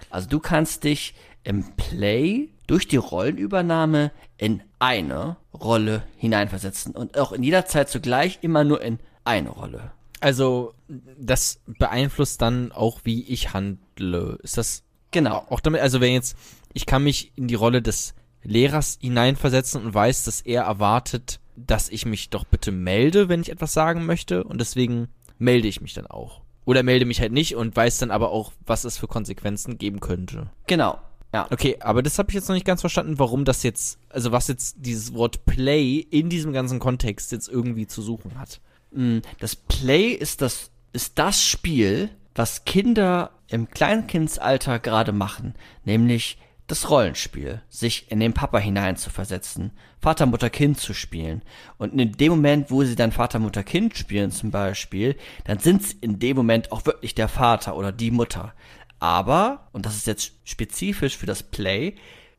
Also 0.09 0.27
du 0.27 0.39
kannst 0.39 0.83
dich 0.83 1.13
im 1.43 1.75
Play 1.75 2.49
durch 2.67 2.87
die 2.87 2.97
Rollenübernahme 2.97 4.11
in 4.37 4.63
eine 4.79 5.37
Rolle 5.53 6.03
hineinversetzen 6.17 6.95
und 6.95 7.17
auch 7.17 7.31
in 7.31 7.43
jeder 7.43 7.65
Zeit 7.65 7.89
zugleich 7.89 8.39
immer 8.41 8.63
nur 8.63 8.81
in 8.81 8.99
eine 9.23 9.49
Rolle. 9.49 9.91
Also, 10.21 10.73
das 10.87 11.59
beeinflusst 11.65 12.41
dann 12.41 12.71
auch, 12.71 13.01
wie 13.03 13.23
ich 13.23 13.53
handle. 13.53 14.37
Ist 14.41 14.57
das 14.57 14.83
Genau. 15.11 15.45
auch 15.49 15.59
damit, 15.61 15.81
also 15.81 16.01
wenn 16.01 16.13
jetzt, 16.13 16.35
ich 16.73 16.85
kann 16.85 17.03
mich 17.03 17.31
in 17.35 17.47
die 17.47 17.55
Rolle 17.55 17.81
des 17.81 18.15
Lehrers 18.43 18.97
hineinversetzen 19.01 19.83
und 19.83 19.93
weiß, 19.93 20.25
dass 20.25 20.41
er 20.41 20.63
erwartet, 20.63 21.39
dass 21.55 21.89
ich 21.89 22.05
mich 22.05 22.29
doch 22.29 22.43
bitte 22.43 22.71
melde, 22.71 23.29
wenn 23.29 23.41
ich 23.41 23.49
etwas 23.49 23.73
sagen 23.73 24.05
möchte 24.05 24.43
und 24.43 24.59
deswegen 24.59 25.07
melde 25.37 25.67
ich 25.67 25.79
mich 25.81 25.93
dann 25.93 26.07
auch. 26.07 26.41
Oder 26.65 26.83
melde 26.83 27.05
mich 27.05 27.21
halt 27.21 27.31
nicht 27.31 27.55
und 27.55 27.75
weiß 27.75 27.99
dann 27.99 28.11
aber 28.11 28.31
auch, 28.31 28.51
was 28.65 28.83
es 28.83 28.97
für 28.97 29.07
Konsequenzen 29.07 29.77
geben 29.77 29.99
könnte. 29.99 30.49
Genau. 30.67 30.99
Ja. 31.33 31.47
Okay, 31.51 31.77
aber 31.79 32.01
das 32.01 32.17
habe 32.17 32.29
ich 32.29 32.35
jetzt 32.35 32.47
noch 32.47 32.55
nicht 32.55 32.65
ganz 32.65 32.81
verstanden, 32.81 33.19
warum 33.19 33.45
das 33.45 33.63
jetzt, 33.63 33.99
also 34.09 34.31
was 34.31 34.47
jetzt 34.47 34.77
dieses 34.79 35.13
Wort 35.13 35.45
Play 35.45 35.97
in 35.97 36.29
diesem 36.29 36.53
ganzen 36.53 36.79
Kontext 36.79 37.31
jetzt 37.31 37.49
irgendwie 37.49 37.87
zu 37.87 38.01
suchen 38.01 38.39
hat. 38.39 38.61
Mm, 38.95 39.19
Das 39.39 39.55
Play 39.55 40.09
ist 40.09 40.41
das, 40.41 40.71
ist 40.93 41.19
das 41.19 41.43
Spiel, 41.43 42.09
was 42.33 42.65
Kinder 42.65 43.31
im 43.47 43.69
Kleinkindsalter 43.69 44.79
gerade 44.79 45.11
machen, 45.11 45.53
nämlich 45.83 46.37
das 46.67 46.89
Rollenspiel, 46.89 47.61
sich 47.69 48.11
in 48.11 48.19
den 48.19 48.33
Papa 48.33 48.57
hineinzuversetzen, 48.57 49.71
Vater, 50.01 50.25
Mutter, 50.25 50.49
Kind 50.49 50.79
zu 50.79 50.93
spielen. 50.93 51.43
Und 51.77 51.93
in 51.93 52.13
dem 52.13 52.31
Moment, 52.31 52.71
wo 52.71 52.83
sie 52.83 52.95
dann 52.95 53.11
Vater, 53.11 53.37
Mutter, 53.37 53.63
Kind 53.63 53.95
spielen 53.95 54.31
zum 54.31 54.49
Beispiel, 54.49 55.15
dann 55.43 55.59
sind 55.59 55.83
sie 55.83 55.97
in 56.01 56.17
dem 56.17 56.35
Moment 56.35 56.71
auch 56.71 56.85
wirklich 56.87 57.13
der 57.13 57.27
Vater 57.27 57.75
oder 57.75 57.91
die 57.91 58.09
Mutter. 58.09 58.53
Aber, 58.99 59.67
und 59.73 59.85
das 59.85 59.95
ist 59.95 60.07
jetzt 60.07 60.31
spezifisch 60.43 61.17
für 61.17 61.27
das 61.27 61.43
Play, 61.43 61.95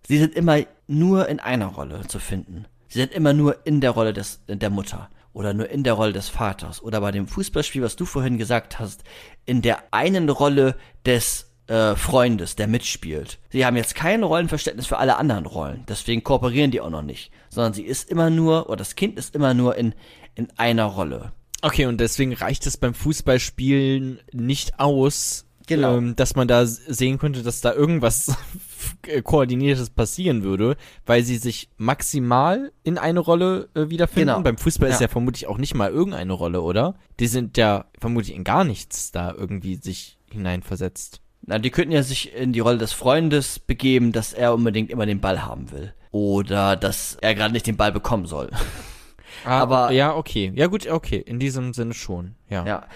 sie 0.08 0.18
sind 0.18 0.34
immer 0.34 0.58
nur 0.88 1.28
in 1.28 1.38
einer 1.38 1.66
Rolle 1.66 2.08
zu 2.08 2.18
finden. 2.18 2.64
Sie 2.88 2.98
sind 2.98 3.12
immer 3.12 3.32
nur 3.32 3.64
in 3.64 3.80
der 3.80 3.92
Rolle 3.92 4.12
des, 4.12 4.40
der 4.48 4.70
Mutter 4.70 5.08
oder 5.36 5.52
nur 5.52 5.68
in 5.68 5.84
der 5.84 5.92
Rolle 5.92 6.14
des 6.14 6.30
Vaters 6.30 6.82
oder 6.82 7.02
bei 7.02 7.12
dem 7.12 7.28
Fußballspiel, 7.28 7.82
was 7.82 7.94
du 7.94 8.06
vorhin 8.06 8.38
gesagt 8.38 8.78
hast, 8.78 9.04
in 9.44 9.60
der 9.60 9.82
einen 9.90 10.30
Rolle 10.30 10.76
des 11.04 11.52
äh, 11.66 11.94
Freundes, 11.94 12.56
der 12.56 12.68
mitspielt. 12.68 13.38
Sie 13.50 13.66
haben 13.66 13.76
jetzt 13.76 13.94
kein 13.94 14.22
Rollenverständnis 14.22 14.86
für 14.86 14.96
alle 14.96 15.18
anderen 15.18 15.44
Rollen, 15.44 15.84
deswegen 15.88 16.24
kooperieren 16.24 16.70
die 16.70 16.80
auch 16.80 16.88
noch 16.88 17.02
nicht, 17.02 17.32
sondern 17.50 17.74
sie 17.74 17.84
ist 17.84 18.08
immer 18.08 18.30
nur, 18.30 18.68
oder 18.68 18.76
das 18.76 18.94
Kind 18.94 19.18
ist 19.18 19.34
immer 19.34 19.52
nur 19.52 19.76
in, 19.76 19.94
in 20.36 20.48
einer 20.56 20.86
Rolle. 20.86 21.32
Okay, 21.60 21.84
und 21.84 22.00
deswegen 22.00 22.32
reicht 22.32 22.66
es 22.66 22.78
beim 22.78 22.94
Fußballspielen 22.94 24.20
nicht 24.32 24.80
aus, 24.80 25.45
Genau. 25.66 25.96
ähm, 25.96 26.14
dass 26.16 26.36
man 26.36 26.46
da 26.48 26.64
sehen 26.66 27.18
könnte, 27.18 27.42
dass 27.42 27.60
da 27.60 27.72
irgendwas 27.72 28.34
äh, 29.06 29.20
Koordiniertes 29.22 29.90
passieren 29.90 30.42
würde, 30.44 30.76
weil 31.06 31.22
sie 31.24 31.36
sich 31.38 31.68
maximal 31.76 32.72
in 32.84 32.98
eine 32.98 33.20
Rolle 33.20 33.68
äh, 33.74 33.88
wiederfinden. 33.90 34.28
Genau. 34.28 34.40
Beim 34.42 34.58
Fußball 34.58 34.88
ist 34.90 35.00
Ja. 35.00 35.06
ja 35.06 35.08
vermutlich 35.08 35.46
auch 35.48 35.58
nicht 35.58 35.74
mal 35.74 35.90
irgendeine 35.90 36.32
Rolle, 36.32 36.62
oder? 36.62 36.94
Die 37.18 37.26
sind 37.26 37.56
ja 37.56 37.86
vermutlich 38.00 38.34
in 38.36 38.44
gar 38.44 38.64
nichts 38.64 39.10
da 39.12 39.32
irgendwie 39.32 39.74
sich 39.76 40.18
hineinversetzt. 40.30 41.20
Na, 41.48 41.58
die 41.58 41.70
könnten 41.70 41.92
ja 41.92 42.02
sich 42.02 42.32
in 42.34 42.52
die 42.52 42.60
Rolle 42.60 42.78
des 42.78 42.92
Freundes 42.92 43.58
begeben, 43.58 44.12
dass 44.12 44.32
er 44.32 44.54
unbedingt 44.54 44.90
immer 44.90 45.06
den 45.06 45.20
Ball 45.20 45.44
haben 45.44 45.70
will. 45.70 45.92
Oder 46.10 46.76
dass 46.76 47.16
er 47.20 47.34
gerade 47.34 47.52
nicht 47.52 47.66
den 47.66 47.76
Ball 47.76 47.92
bekommen 47.92 48.26
soll. 48.26 48.50
Aber- 49.44 49.90
ja, 49.92 50.14
okay. 50.14 50.52
Ja 50.54 50.66
gut, 50.66 50.86
okay. 50.88 51.18
In 51.18 51.38
diesem 51.38 51.72
Sinne 51.74 51.94
schon. 51.94 52.34
Ja. 52.48 52.64
Ja. 52.66 52.86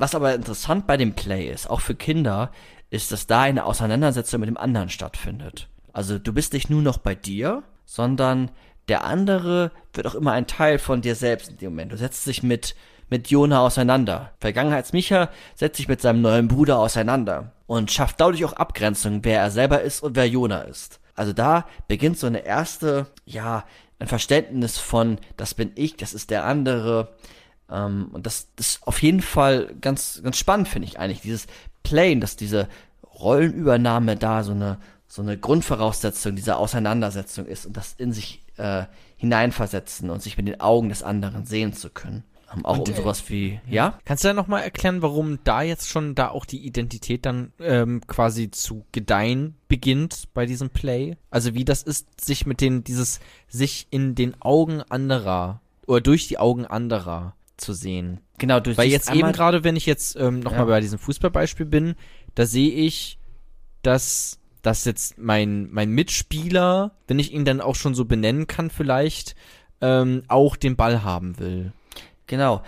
Was 0.00 0.14
aber 0.14 0.34
interessant 0.34 0.86
bei 0.86 0.96
dem 0.96 1.12
Play 1.12 1.50
ist, 1.50 1.68
auch 1.68 1.82
für 1.82 1.94
Kinder, 1.94 2.52
ist, 2.88 3.12
dass 3.12 3.26
da 3.26 3.42
eine 3.42 3.66
Auseinandersetzung 3.66 4.40
mit 4.40 4.48
dem 4.48 4.56
anderen 4.56 4.88
stattfindet. 4.88 5.68
Also 5.92 6.18
du 6.18 6.32
bist 6.32 6.54
nicht 6.54 6.70
nur 6.70 6.80
noch 6.80 6.96
bei 6.96 7.14
dir, 7.14 7.64
sondern 7.84 8.50
der 8.88 9.04
andere 9.04 9.72
wird 9.92 10.06
auch 10.06 10.14
immer 10.14 10.32
ein 10.32 10.46
Teil 10.46 10.78
von 10.78 11.02
dir 11.02 11.14
selbst 11.14 11.50
in 11.50 11.58
dem 11.58 11.72
Moment. 11.72 11.92
Du 11.92 11.98
setzt 11.98 12.26
dich 12.26 12.42
mit, 12.42 12.74
mit 13.10 13.28
Jona 13.28 13.60
auseinander. 13.60 14.32
Vergangenheitsmicha 14.40 15.28
setzt 15.54 15.76
sich 15.76 15.86
mit 15.86 16.00
seinem 16.00 16.22
neuen 16.22 16.48
Bruder 16.48 16.78
auseinander 16.78 17.52
und 17.66 17.92
schafft 17.92 18.22
dadurch 18.22 18.42
auch 18.46 18.54
Abgrenzung, 18.54 19.20
wer 19.22 19.40
er 19.40 19.50
selber 19.50 19.82
ist 19.82 20.02
und 20.02 20.16
wer 20.16 20.26
Jona 20.26 20.62
ist. 20.62 20.98
Also 21.14 21.34
da 21.34 21.66
beginnt 21.88 22.18
so 22.18 22.26
eine 22.26 22.46
erste, 22.46 23.06
ja, 23.26 23.64
ein 23.98 24.08
Verständnis 24.08 24.78
von, 24.78 25.18
das 25.36 25.52
bin 25.52 25.72
ich, 25.74 25.98
das 25.98 26.14
ist 26.14 26.30
der 26.30 26.46
andere. 26.46 27.12
Ähm, 27.70 28.08
und 28.12 28.26
das, 28.26 28.48
das 28.56 28.68
ist 28.68 28.86
auf 28.86 29.02
jeden 29.02 29.22
Fall 29.22 29.74
ganz, 29.80 30.20
ganz 30.22 30.36
spannend, 30.36 30.68
finde 30.68 30.88
ich 30.88 30.98
eigentlich. 30.98 31.20
Dieses 31.20 31.46
Plane, 31.82 32.20
dass 32.20 32.36
diese 32.36 32.68
Rollenübernahme 33.18 34.16
da 34.16 34.42
so 34.42 34.52
eine, 34.52 34.78
so 35.06 35.22
eine 35.22 35.38
Grundvoraussetzung 35.38 36.36
dieser 36.36 36.58
Auseinandersetzung 36.58 37.46
ist 37.46 37.66
und 37.66 37.76
das 37.76 37.94
in 37.98 38.12
sich 38.12 38.42
äh, 38.56 38.84
hineinversetzen 39.16 40.10
und 40.10 40.22
sich 40.22 40.36
mit 40.36 40.48
den 40.48 40.60
Augen 40.60 40.88
des 40.88 41.02
anderen 41.02 41.44
sehen 41.44 41.72
zu 41.72 41.90
können. 41.90 42.24
Ähm, 42.52 42.64
auch 42.64 42.78
Und, 42.78 42.88
um 42.88 42.94
äh, 42.94 42.96
sowas 42.96 43.28
wie, 43.28 43.60
ja? 43.68 43.98
Kannst 44.04 44.24
du 44.24 44.28
da 44.28 44.34
nochmal 44.34 44.62
erklären, 44.62 45.02
warum 45.02 45.38
da 45.44 45.62
jetzt 45.62 45.88
schon 45.88 46.14
da 46.14 46.28
auch 46.28 46.44
die 46.44 46.64
Identität 46.64 47.26
dann 47.26 47.52
ähm, 47.60 48.00
quasi 48.06 48.50
zu 48.50 48.84
gedeihen 48.92 49.56
beginnt 49.68 50.28
bei 50.34 50.46
diesem 50.46 50.70
Play? 50.70 51.16
Also 51.30 51.54
wie 51.54 51.64
das 51.64 51.82
ist, 51.82 52.24
sich 52.24 52.46
mit 52.46 52.60
den, 52.60 52.84
dieses, 52.84 53.20
sich 53.48 53.86
in 53.90 54.14
den 54.14 54.40
Augen 54.40 54.82
anderer 54.82 55.60
oder 55.86 56.00
durch 56.00 56.28
die 56.28 56.38
Augen 56.38 56.66
anderer 56.66 57.34
zu 57.60 57.72
sehen. 57.72 58.20
Genau, 58.38 58.60
du 58.60 58.76
Weil 58.76 58.88
jetzt 58.88 59.12
eben 59.12 59.32
gerade, 59.32 59.64
wenn 59.64 59.76
ich 59.76 59.86
jetzt 59.86 60.16
ähm, 60.16 60.40
nochmal 60.40 60.60
Ja. 60.60 60.66
bei 60.66 60.80
diesem 60.80 60.98
Fußballbeispiel 60.98 61.66
bin, 61.66 61.94
da 62.34 62.46
sehe 62.46 62.70
ich, 62.72 63.18
dass, 63.82 64.38
dass 64.62 64.84
jetzt 64.84 65.18
mein, 65.18 65.68
mein 65.70 65.90
Mitspieler, 65.90 66.92
wenn 67.06 67.18
ich 67.18 67.32
ihn 67.32 67.44
dann 67.44 67.60
auch 67.60 67.74
schon 67.74 67.94
so 67.94 68.04
benennen 68.04 68.46
kann 68.46 68.70
vielleicht, 68.70 69.34
ähm, 69.80 70.22
auch 70.28 70.56
den 70.56 70.76
Ball 70.76 71.02
haben 71.02 71.38
will. 71.38 71.72
Genau. 72.26 72.62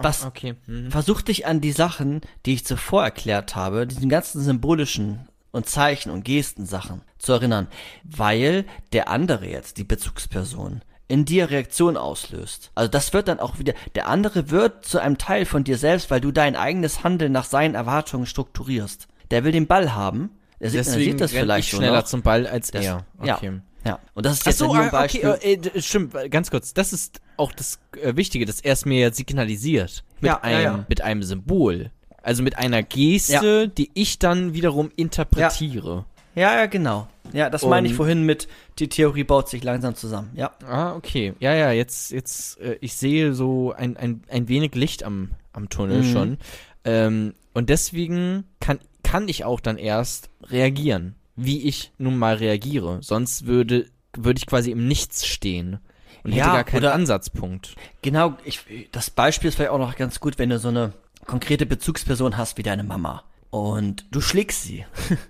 Was- 0.00 0.26
Okay. 0.26 0.54
Mhm. 0.66 0.90
Versuch 0.90 1.22
dich 1.22 1.46
an 1.46 1.60
die 1.62 1.72
Sachen, 1.72 2.20
die 2.44 2.54
ich 2.54 2.64
zuvor 2.66 3.04
erklärt 3.04 3.56
habe, 3.56 3.86
diesen 3.86 4.08
ganzen 4.10 4.42
symbolischen 4.42 5.28
und 5.50 5.66
Zeichen 5.68 6.10
und 6.10 6.24
Gesten 6.24 6.66
Sachen 6.66 7.02
zu 7.18 7.32
erinnern, 7.32 7.68
weil 8.04 8.64
der 8.92 9.08
andere 9.08 9.46
jetzt, 9.48 9.78
die 9.78 9.84
Bezugsperson, 9.84 10.82
in 11.12 11.26
dir 11.26 11.50
Reaktion 11.50 11.98
auslöst. 11.98 12.70
Also 12.74 12.88
das 12.90 13.12
wird 13.12 13.28
dann 13.28 13.38
auch 13.38 13.58
wieder, 13.58 13.74
der 13.94 14.08
andere 14.08 14.50
wird 14.50 14.84
zu 14.86 14.98
einem 14.98 15.18
Teil 15.18 15.44
von 15.44 15.62
dir 15.62 15.76
selbst, 15.76 16.10
weil 16.10 16.22
du 16.22 16.32
dein 16.32 16.56
eigenes 16.56 17.04
Handeln 17.04 17.32
nach 17.32 17.44
seinen 17.44 17.74
Erwartungen 17.74 18.24
strukturierst. 18.24 19.08
Der 19.30 19.44
will 19.44 19.52
den 19.52 19.66
Ball 19.66 19.94
haben, 19.94 20.30
er 20.58 20.70
signalisiert 20.70 21.20
das 21.20 21.32
vielleicht 21.32 21.68
ich 21.70 21.76
schneller 21.76 21.98
noch. 21.98 22.04
zum 22.04 22.22
Ball 22.22 22.46
als 22.46 22.70
Das- 22.70 22.84
er. 22.86 23.04
ja. 23.22 23.36
Okay. 23.36 23.60
Ja, 23.84 23.98
und 24.14 24.24
das 24.24 24.34
ist 24.34 24.42
Ach 24.42 24.46
jetzt 24.46 24.58
so, 24.58 24.66
nur 24.66 24.78
ein 24.78 24.88
ah, 24.88 24.90
Beispiel. 24.92 25.28
okay, 25.28 25.52
äh, 25.54 25.56
d- 25.58 25.82
stimmt, 25.82 26.14
ganz 26.30 26.50
kurz. 26.52 26.72
Das 26.72 26.92
ist 26.92 27.20
auch 27.36 27.52
das 27.52 27.80
äh, 28.00 28.14
Wichtige, 28.16 28.46
dass 28.46 28.60
er 28.60 28.72
es 28.74 28.84
mir 28.84 29.00
ja 29.00 29.12
signalisiert. 29.12 30.04
Mit, 30.20 30.28
Ja, 30.30 30.34
ja, 30.36 30.40
einem, 30.42 30.62
ja. 30.62 30.84
mit 30.88 31.00
einem 31.02 31.22
Symbol. 31.24 31.90
Also 32.22 32.42
mit 32.44 32.56
einer 32.56 32.82
Geste, 32.84 33.68
die 33.68 33.90
ich 33.94 34.20
dann 34.20 34.54
wiederum 34.54 34.90
interpretiere. 34.94 36.04
Ja, 36.36 36.54
ja, 36.54 36.66
genau. 36.66 37.08
Ja, 37.32 37.50
das 37.50 37.64
meine 37.64 37.86
ich 37.86 37.94
vorhin 37.94 38.24
mit, 38.24 38.48
die 38.78 38.88
Theorie 38.88 39.24
baut 39.24 39.48
sich 39.48 39.62
langsam 39.64 39.94
zusammen. 39.94 40.30
Ja. 40.34 40.52
Ah, 40.66 40.94
okay. 40.94 41.34
Ja, 41.40 41.54
ja, 41.54 41.70
jetzt, 41.72 42.10
jetzt, 42.10 42.60
äh, 42.60 42.76
ich 42.80 42.94
sehe 42.94 43.34
so 43.34 43.72
ein, 43.72 43.96
ein, 43.96 44.22
ein 44.28 44.48
wenig 44.48 44.74
Licht 44.74 45.02
am, 45.04 45.30
am 45.52 45.68
Tunnel 45.68 46.02
Mhm. 46.02 46.12
schon. 46.12 46.38
Ähm, 46.84 47.34
und 47.54 47.68
deswegen 47.70 48.44
kann, 48.60 48.78
kann 49.02 49.28
ich 49.28 49.44
auch 49.44 49.60
dann 49.60 49.78
erst 49.78 50.30
reagieren, 50.44 51.14
wie 51.36 51.62
ich 51.68 51.92
nun 51.98 52.16
mal 52.18 52.36
reagiere. 52.36 52.98
Sonst 53.02 53.46
würde, 53.46 53.86
würde 54.16 54.38
ich 54.38 54.46
quasi 54.46 54.70
im 54.70 54.86
Nichts 54.88 55.26
stehen 55.26 55.78
und 56.24 56.32
Ja, 56.32 56.44
hätte 56.44 56.54
gar 56.54 56.64
keinen 56.64 56.78
oder- 56.78 56.94
Ansatzpunkt. 56.94 57.74
Genau, 58.02 58.34
ich, 58.44 58.60
das 58.92 59.10
Beispiel 59.10 59.48
ist 59.48 59.54
vielleicht 59.56 59.70
auch 59.70 59.78
noch 59.78 59.96
ganz 59.96 60.20
gut, 60.20 60.38
wenn 60.38 60.50
du 60.50 60.58
so 60.58 60.68
eine 60.68 60.92
konkrete 61.26 61.66
Bezugsperson 61.66 62.36
hast 62.36 62.58
wie 62.58 62.62
deine 62.62 62.82
Mama 62.84 63.22
und 63.50 64.06
du 64.10 64.20
schlägst 64.20 64.62
sie. 64.64 64.84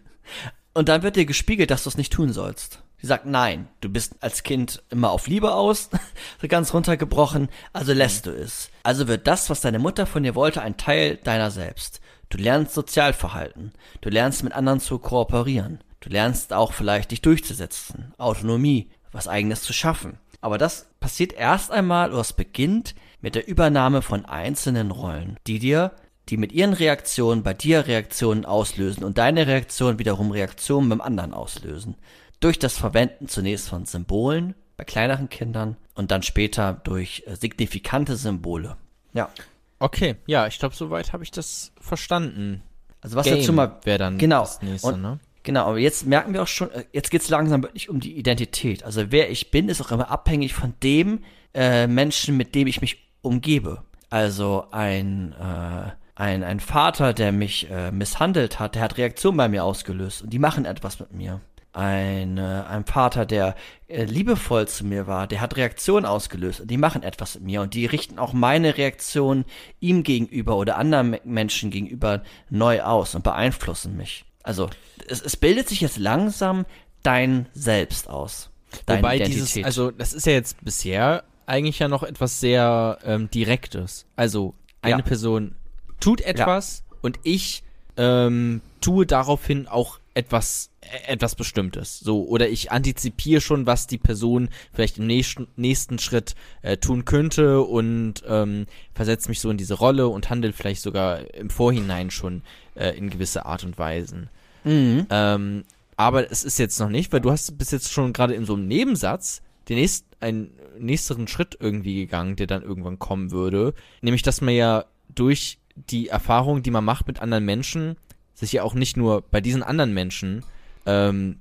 und 0.75 0.89
dann 0.89 1.03
wird 1.03 1.17
dir 1.17 1.27
gespiegelt, 1.27 1.71
dass 1.71 1.85
du 1.85 1.89
es 1.89 1.97
nicht 1.97 2.13
tun 2.13 2.33
sollst. 2.33 2.83
Sie 3.01 3.09
sagt, 3.09 3.27
nein, 3.27 3.69
du 3.81 3.89
bist 3.89 4.15
als 4.21 4.45
Kind 4.45 4.81
immer 4.91 5.11
auf 5.11 5.27
Liebe 5.27 5.55
aus, 5.55 5.91
so 6.41 6.47
ganz 6.47 6.73
runtergebrochen, 6.73 7.49
also 7.73 7.93
lässt 7.93 8.27
du 8.27 8.31
es. 8.31 8.71
Also 8.85 9.09
wird 9.09 9.27
das, 9.27 9.51
was 9.51 9.61
deine 9.61 9.81
Mutter 9.81 10.07
von 10.07 10.23
dir 10.23 10.37
wollte, 10.37 10.63
ein 10.63 10.77
Teil 10.77 11.17
deiner 11.17 11.51
selbst. 11.51 12.01
Du 12.29 12.39
lernst 12.39 12.75
Sozialverhalten, 12.75 13.73
du 14.01 14.09
lernst 14.09 14.45
mit 14.45 14.53
anderen 14.53 14.81
zu 14.81 14.99
kooperieren, 14.99 15.83
du 16.01 16.11
lernst 16.11 16.53
auch 16.53 16.73
vielleicht 16.73 17.11
dich 17.11 17.21
durchzusetzen, 17.23 18.15
Autonomie, 18.19 18.89
was 19.11 19.29
eigenes 19.29 19.63
zu 19.63 19.73
schaffen. 19.73 20.19
Aber 20.41 20.57
das 20.57 20.89
passiert 21.01 21.33
erst 21.33 21.71
einmal 21.71 22.13
oder 22.13 22.21
es 22.21 22.33
beginnt 22.33 22.95
mit 23.21 23.35
der 23.35 23.49
Übernahme 23.49 24.03
von 24.03 24.25
einzelnen 24.25 24.91
Rollen, 24.91 25.37
die 25.47 25.59
dir, 25.59 25.93
die 26.29 26.37
mit 26.37 26.53
ihren 26.53 26.73
Reaktionen 26.73 27.43
bei 27.43 27.55
dir 27.55 27.87
Reaktionen 27.87 28.45
auslösen 28.45 29.05
und 29.05 29.19
deine 29.19 29.47
Reaktionen 29.47 29.99
wiederum 29.99 30.31
Reaktionen 30.31 30.89
beim 30.89 31.01
anderen 31.01 31.35
auslösen. 31.35 31.97
Durch 32.41 32.59
das 32.59 32.77
Verwenden 32.77 33.29
zunächst 33.29 33.69
von 33.69 33.87
Symbolen 33.87 34.55
bei 34.77 34.85
kleineren 34.85 35.29
Kindern 35.29 35.77
und 35.95 36.11
dann 36.11 36.23
später 36.23 36.81
durch 36.85 37.25
äh, 37.27 37.37
signifikante 37.37 38.17
Symbole. 38.17 38.77
Ja. 39.13 39.31
Okay, 39.79 40.17
ja, 40.27 40.47
ich 40.47 40.59
glaube, 40.59 40.75
soweit 40.75 41.13
habe 41.13 41.25
ich 41.25 41.31
das 41.31 41.73
verstanden. 41.81 42.63
Also 43.01 43.17
was 43.17 43.27
Game 43.27 43.37
jetzt 43.37 43.47
schon 43.47 43.57
mal 43.57 43.81
wäre 43.83 43.99
dann 43.99 44.17
genau 44.17 44.43
das 44.43 44.63
nächste, 44.63 44.89
und, 44.89 45.03
ne? 45.03 45.19
Genau, 45.43 45.67
aber 45.67 45.79
jetzt 45.79 46.07
merken 46.07 46.33
wir 46.33 46.43
auch 46.43 46.49
schon, 46.49 46.71
äh, 46.71 46.85
jetzt 46.93 47.11
geht's 47.11 47.29
langsam 47.29 47.63
wirklich 47.63 47.89
um 47.89 47.99
die 47.99 48.17
Identität. 48.17 48.85
Also 48.85 49.11
wer 49.11 49.31
ich 49.31 49.51
bin, 49.51 49.69
ist 49.69 49.81
auch 49.81 49.91
immer 49.91 50.11
abhängig 50.11 50.55
von 50.55 50.75
dem 50.83 51.25
äh, 51.53 51.87
Menschen, 51.87 52.37
mit 52.37 52.55
dem 52.55 52.69
ich 52.69 52.81
mich 52.81 53.09
umgebe. 53.23 53.83
Also 54.09 54.67
ein, 54.71 55.33
äh, 55.33 55.91
ein, 56.23 56.45
ein 56.45 56.61
Vater, 56.61 57.13
der 57.13 57.33
mich 57.33 57.69
äh, 57.71 57.91
misshandelt 57.91 58.61
hat, 58.61 58.75
der 58.77 58.83
hat 58.83 58.97
Reaktionen 58.97 59.37
bei 59.37 59.49
mir 59.49 59.65
ausgelöst 59.65 60.23
und 60.23 60.31
die 60.33 60.39
machen 60.39 60.65
etwas 60.65 61.01
mit 61.01 61.13
mir. 61.13 61.41
Ein, 61.73 62.39
äh, 62.39 62.63
ein 62.69 62.85
Vater, 62.85 63.25
der 63.27 63.57
äh, 63.89 64.05
liebevoll 64.05 64.69
zu 64.69 64.85
mir 64.85 65.07
war, 65.07 65.27
der 65.27 65.41
hat 65.41 65.57
Reaktionen 65.57 66.05
ausgelöst 66.07 66.61
und 66.61 66.71
die 66.71 66.77
machen 66.77 67.03
etwas 67.03 67.35
mit 67.35 67.45
mir 67.45 67.63
und 67.63 67.75
die 67.75 67.87
richten 67.87 68.19
auch 68.19 68.33
meine 68.35 68.77
Reaktion 68.77 69.45
ihm 69.81 70.03
gegenüber 70.03 70.57
oder 70.57 70.77
anderen 70.77 71.11
Me- 71.11 71.21
Menschen 71.25 71.71
gegenüber 71.71 72.23
neu 72.51 72.83
aus 72.83 73.15
und 73.15 73.25
beeinflussen 73.25 73.97
mich. 73.97 74.25
Also 74.45 74.71
es, 75.09 75.23
es 75.23 75.37
bildet 75.37 75.69
sich 75.69 75.81
jetzt 75.81 75.99
langsam 75.99 76.67
dein 77.03 77.47
Selbst 77.55 78.09
aus. 78.09 78.51
Deine 78.87 78.99
Wobei 79.03 79.17
Identität. 79.17 79.57
dieses, 79.57 79.65
also 79.65 79.91
das 79.91 80.13
ist 80.13 80.27
ja 80.27 80.35
jetzt 80.35 80.63
bisher 80.65 81.25
eigentlich 81.47 81.79
ja 81.81 81.89
noch 81.89 82.03
etwas 82.05 82.39
sehr 82.39 82.99
ähm, 83.05 83.29
Direktes. 83.31 84.07
Also 84.15 84.55
eine 84.83 84.99
Ja. 84.99 85.03
Person 85.03 85.55
tut 86.03 86.21
etwas 86.21 86.85
und 87.01 87.19
ich 87.23 87.63
ähm, 87.97 88.61
tue 88.81 89.07
daraufhin 89.07 89.67
auch 89.67 89.99
etwas 90.15 90.71
äh, 90.81 91.13
etwas 91.13 91.35
Bestimmtes. 91.35 92.01
So 92.01 92.25
oder 92.25 92.49
ich 92.49 92.73
antizipiere 92.73 93.41
schon, 93.41 93.67
was 93.67 93.87
die 93.87 93.99
Person 93.99 94.49
vielleicht 94.73 94.99
im 94.99 95.07
nächsten, 95.07 95.47
nächsten 95.57 95.99
Schritt 95.99 96.35
äh, 96.63 96.77
tun 96.77 97.05
könnte 97.05 97.61
und 97.61 98.23
ähm, 98.27 98.67
versetze 98.95 99.29
mich 99.29 99.41
so 99.41 99.51
in 99.51 99.57
diese 99.57 99.75
Rolle 99.75 100.09
und 100.09 100.31
handle 100.31 100.53
vielleicht 100.53 100.83
sogar 100.83 101.35
im 101.35 101.51
Vorhinein 101.51 102.11
schon 102.11 102.43
äh, 102.75 102.97
in 102.97 103.11
gewisse 103.11 103.47
Art 103.47 103.65
und 103.65 103.79
Weisen. 103.79 104.29
mhm. 104.65 105.07
Ähm, 105.11 105.65
aber 105.97 106.33
es 106.33 106.43
ist 106.43 106.59
jetzt 106.59 106.81
noch 106.81 106.89
nicht, 106.89 107.13
weil 107.13 107.21
du 107.21 107.31
hast 107.31 107.57
bis 107.59 107.71
jetzt 107.71 107.93
schon 107.93 108.13
gerade 108.13 108.35
in 108.35 108.45
so 108.47 108.55
einem 108.55 108.67
Nebensatz 108.67 109.43
den 109.69 109.77
nächsten, 109.77 110.09
einen 110.21 110.51
nächsteren 110.79 111.29
Schritt 111.29 111.57
irgendwie 111.61 111.95
gegangen, 111.97 112.35
der 112.35 112.47
dann 112.47 112.63
irgendwann 112.63 112.99
kommen 112.99 113.31
würde. 113.31 113.75
Nämlich, 114.01 114.23
dass 114.23 114.41
man 114.41 114.55
ja 114.55 114.87
durch 115.15 115.59
die 115.75 116.09
Erfahrung, 116.09 116.63
die 116.63 116.71
man 116.71 116.85
macht 116.85 117.07
mit 117.07 117.21
anderen 117.21 117.45
Menschen, 117.45 117.97
sich 118.35 118.53
ja 118.53 118.63
auch 118.63 118.75
nicht 118.75 118.97
nur 118.97 119.23
bei 119.23 119.41
diesen 119.41 119.63
anderen 119.63 119.95
Menschen 119.95 120.45
ähm, 120.87 121.39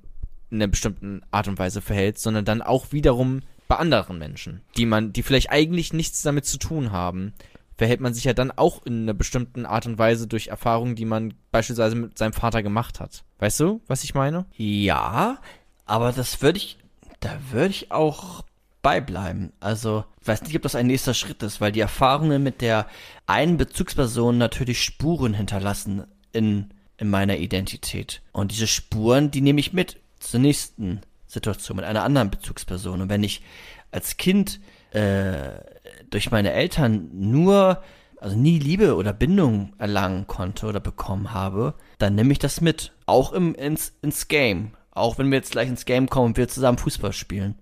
in 0.50 0.58
einer 0.58 0.68
bestimmten 0.68 1.22
Art 1.32 1.48
und 1.48 1.58
Weise 1.60 1.82
verhält, 1.82 2.20
sondern 2.20 2.46
dann 2.46 2.62
auch 2.62 2.92
wiederum 2.92 3.42
bei 3.68 3.78
anderen 3.78 4.20
Menschen, 4.20 4.62
die 4.76 4.86
man, 4.86 5.14
die 5.14 5.24
vielleicht 5.24 5.50
eigentlich 5.50 5.94
nichts 5.94 6.22
damit 6.22 6.46
zu 6.46 6.58
tun 6.58 6.92
haben, 6.92 7.34
verhält 7.78 8.02
man 8.02 8.14
sich 8.14 8.26
ja 8.26 8.34
dann 8.34 8.52
auch 8.52 8.86
in 8.86 9.04
einer 9.04 9.14
bestimmten 9.14 9.66
Art 9.66 9.86
und 9.86 9.98
Weise 9.98 10.28
durch 10.28 10.50
Erfahrungen, 10.50 10.96
die 10.96 11.06
man 11.06 11.34
beispielsweise 11.52 11.96
mit 11.96 12.18
seinem 12.18 12.34
Vater 12.34 12.62
gemacht 12.62 13.00
hat. 13.00 13.24
Weißt 13.40 13.60
du, 13.60 13.82
was 13.88 14.04
ich 14.04 14.14
meine? 14.14 14.46
Ja, 14.56 15.40
aber 15.86 16.12
das 16.12 16.42
würde 16.42 16.58
ich, 16.58 16.78
da 17.22 17.32
würde 17.52 17.70
ich 17.70 17.92
auch 17.92 18.44
beibleiben. 18.82 19.54
Also, 19.60 20.06
ich 20.22 20.28
weiß 20.28 20.44
nicht, 20.44 20.56
ob 20.56 20.62
das 20.62 20.76
ein 20.76 20.88
nächster 20.88 21.14
Schritt 21.14 21.44
ist, 21.44 21.62
weil 21.62 21.72
die 21.72 21.80
Erfahrungen 21.80 22.44
mit 22.44 22.62
der 22.62 22.88
einen 23.28 23.58
Bezugsperson 23.58 24.38
natürlich 24.38 24.84
Spuren 24.84 25.34
hinterlassen 25.34 26.06
in, 26.32 26.72
in 26.98 27.10
meiner 27.10 27.38
Identität. 27.38 28.22
Und 28.32 28.52
diese 28.52 28.68
Spuren, 28.68 29.32
die 29.32 29.42
nehme 29.42 29.60
ich 29.60 29.74
mit 29.74 29.98
zur 30.20 30.40
nächsten 30.40 31.02
Situation 31.28 31.78
mit 31.78 31.86
einer 31.86 32.04
anderen 32.04 32.30
Bezugsperson. 32.30 33.02
Und 33.02 33.10
wenn 33.10 33.24
ich 33.24 33.42
als 33.92 34.18
Kind 34.18 34.60
äh, 34.92 35.52
durch 36.10 36.32
meine 36.32 36.52
Eltern 36.52 37.10
nur, 37.14 37.82
also 38.20 38.36
nie 38.36 38.60
Liebe 38.60 38.96
oder 38.96 39.14
Bindung 39.14 39.74
erlangen 39.78 40.28
konnte 40.28 40.68
oder 40.68 40.80
bekommen 40.80 41.34
habe, 41.34 41.74
dann 41.98 42.16
nehme 42.16 42.34
ich 42.34 42.40
das 42.40 42.62
mit. 42.62 42.92
Auch 43.06 43.32
im, 43.34 43.56
ins, 43.56 43.94
ins 44.02 44.28
Game. 44.28 44.72
Auch 44.92 45.18
wenn 45.18 45.32
wir 45.32 45.38
jetzt 45.38 45.52
gleich 45.52 45.70
ins 45.70 45.86
Game 45.86 46.10
kommen 46.10 46.28
und 46.28 46.38
wir 46.38 46.48
zusammen 46.48 46.78
Fußball 46.78 47.14
spielen. 47.14 47.56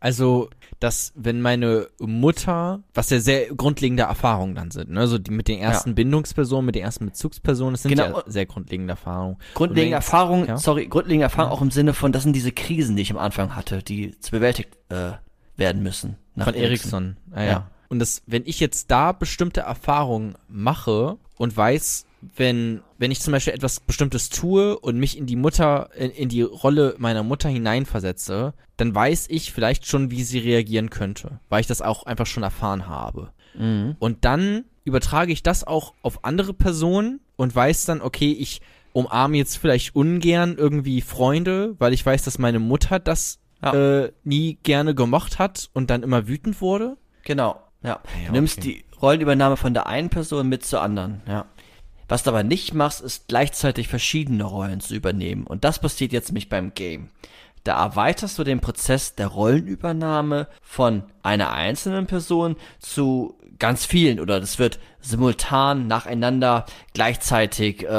Also, 0.00 0.50
dass 0.78 1.12
wenn 1.14 1.40
meine 1.42 1.88
Mutter, 1.98 2.80
was 2.94 3.10
ja 3.10 3.20
sehr 3.20 3.54
grundlegende 3.54 4.04
Erfahrungen 4.04 4.54
dann 4.54 4.70
sind, 4.70 4.90
ne, 4.90 5.06
so 5.06 5.18
die 5.18 5.30
mit 5.30 5.48
den 5.48 5.58
ersten 5.58 5.94
Bindungspersonen, 5.94 6.66
mit 6.66 6.74
den 6.74 6.82
ersten 6.84 7.06
Bezugspersonen, 7.06 7.74
das 7.74 7.82
sind 7.82 7.90
Genau. 7.90 8.18
ja 8.18 8.22
sehr 8.26 8.46
grundlegende 8.46 8.92
Erfahrungen. 8.92 9.36
Grundlegende 9.54 9.96
Und 9.96 10.02
wenn- 10.02 10.06
Erfahrung, 10.06 10.46
ja. 10.46 10.56
sorry, 10.58 10.86
grundlegende 10.86 11.24
Erfahrung 11.24 11.52
auch 11.52 11.62
im 11.62 11.70
Sinne 11.70 11.92
von, 11.94 12.12
das 12.12 12.22
sind 12.22 12.34
diese 12.34 12.52
Krisen, 12.52 12.96
die 12.96 13.02
ich 13.02 13.10
am 13.10 13.18
Anfang 13.18 13.54
hatte, 13.56 13.82
die 13.82 14.18
zu 14.20 14.30
bewältigt 14.30 14.70
äh, 14.88 15.12
werden 15.56 15.82
müssen. 15.82 16.16
Von 16.38 16.54
Ericsson. 16.54 17.16
Ah, 17.32 17.42
ja. 17.42 17.48
Ja. 17.50 17.70
Und 17.90 17.98
das, 17.98 18.22
wenn 18.26 18.44
ich 18.46 18.60
jetzt 18.60 18.90
da 18.90 19.12
bestimmte 19.12 19.60
Erfahrungen 19.62 20.34
mache 20.48 21.18
und 21.36 21.54
weiß, 21.56 22.06
wenn, 22.36 22.82
wenn 22.98 23.10
ich 23.10 23.20
zum 23.20 23.32
Beispiel 23.32 23.54
etwas 23.54 23.80
Bestimmtes 23.80 24.28
tue 24.28 24.78
und 24.78 24.98
mich 24.98 25.16
in 25.16 25.26
die 25.26 25.36
Mutter, 25.36 25.90
in, 25.96 26.10
in 26.10 26.28
die 26.28 26.42
Rolle 26.42 26.94
meiner 26.98 27.22
Mutter 27.22 27.48
hineinversetze, 27.48 28.54
dann 28.76 28.94
weiß 28.94 29.26
ich 29.30 29.52
vielleicht 29.52 29.86
schon, 29.86 30.10
wie 30.10 30.22
sie 30.22 30.38
reagieren 30.38 30.90
könnte, 30.90 31.40
weil 31.48 31.60
ich 31.60 31.66
das 31.66 31.82
auch 31.82 32.04
einfach 32.04 32.26
schon 32.26 32.42
erfahren 32.42 32.86
habe. 32.88 33.32
Mhm. 33.54 33.96
Und 33.98 34.24
dann 34.24 34.64
übertrage 34.84 35.32
ich 35.32 35.42
das 35.42 35.64
auch 35.64 35.94
auf 36.02 36.24
andere 36.24 36.54
Personen 36.54 37.20
und 37.36 37.54
weiß 37.54 37.84
dann, 37.86 38.00
okay, 38.00 38.32
ich 38.32 38.60
umarme 38.92 39.36
jetzt 39.36 39.56
vielleicht 39.56 39.94
ungern 39.94 40.56
irgendwie 40.58 41.00
Freunde, 41.00 41.74
weil 41.78 41.92
ich 41.92 42.04
weiß, 42.04 42.24
dass 42.24 42.38
meine 42.38 42.58
Mutter 42.58 42.98
das 42.98 43.38
Ja. 43.62 43.74
äh, 44.04 44.12
nie 44.24 44.58
gerne 44.62 44.94
gemocht 44.94 45.38
hat 45.38 45.68
und 45.74 45.90
dann 45.90 46.02
immer 46.02 46.26
wütend 46.28 46.60
wurde. 46.60 46.96
Genau, 47.24 47.60
ja. 47.82 48.00
Ja, 48.22 48.26
du 48.26 48.32
nimmst 48.32 48.58
okay. 48.58 48.84
die 48.92 48.96
Rollenübernahme 49.00 49.56
von 49.56 49.74
der 49.74 49.86
einen 49.86 50.08
Person 50.08 50.48
mit 50.48 50.64
zur 50.64 50.80
anderen, 50.82 51.20
ja. 51.28 51.44
Was 52.10 52.24
du 52.24 52.30
aber 52.30 52.42
nicht 52.42 52.74
machst, 52.74 53.00
ist 53.00 53.28
gleichzeitig 53.28 53.86
verschiedene 53.86 54.42
Rollen 54.42 54.80
zu 54.80 54.96
übernehmen. 54.96 55.46
Und 55.46 55.62
das 55.62 55.78
passiert 55.78 56.12
jetzt 56.12 56.30
nämlich 56.30 56.48
beim 56.48 56.74
Game. 56.74 57.08
da 57.62 57.80
erweiterst 57.80 58.36
du 58.36 58.42
den 58.42 58.60
Prozess 58.60 59.14
der 59.14 59.28
Rollenübernahme 59.28 60.48
von 60.60 61.04
einer 61.22 61.52
einzelnen 61.52 62.06
Person 62.06 62.56
zu 62.80 63.38
ganz 63.60 63.84
vielen 63.84 64.18
oder 64.18 64.40
das 64.40 64.58
wird 64.58 64.80
simultan 65.00 65.86
nacheinander 65.86 66.66
gleichzeitig 66.94 67.84
äh, 67.84 67.92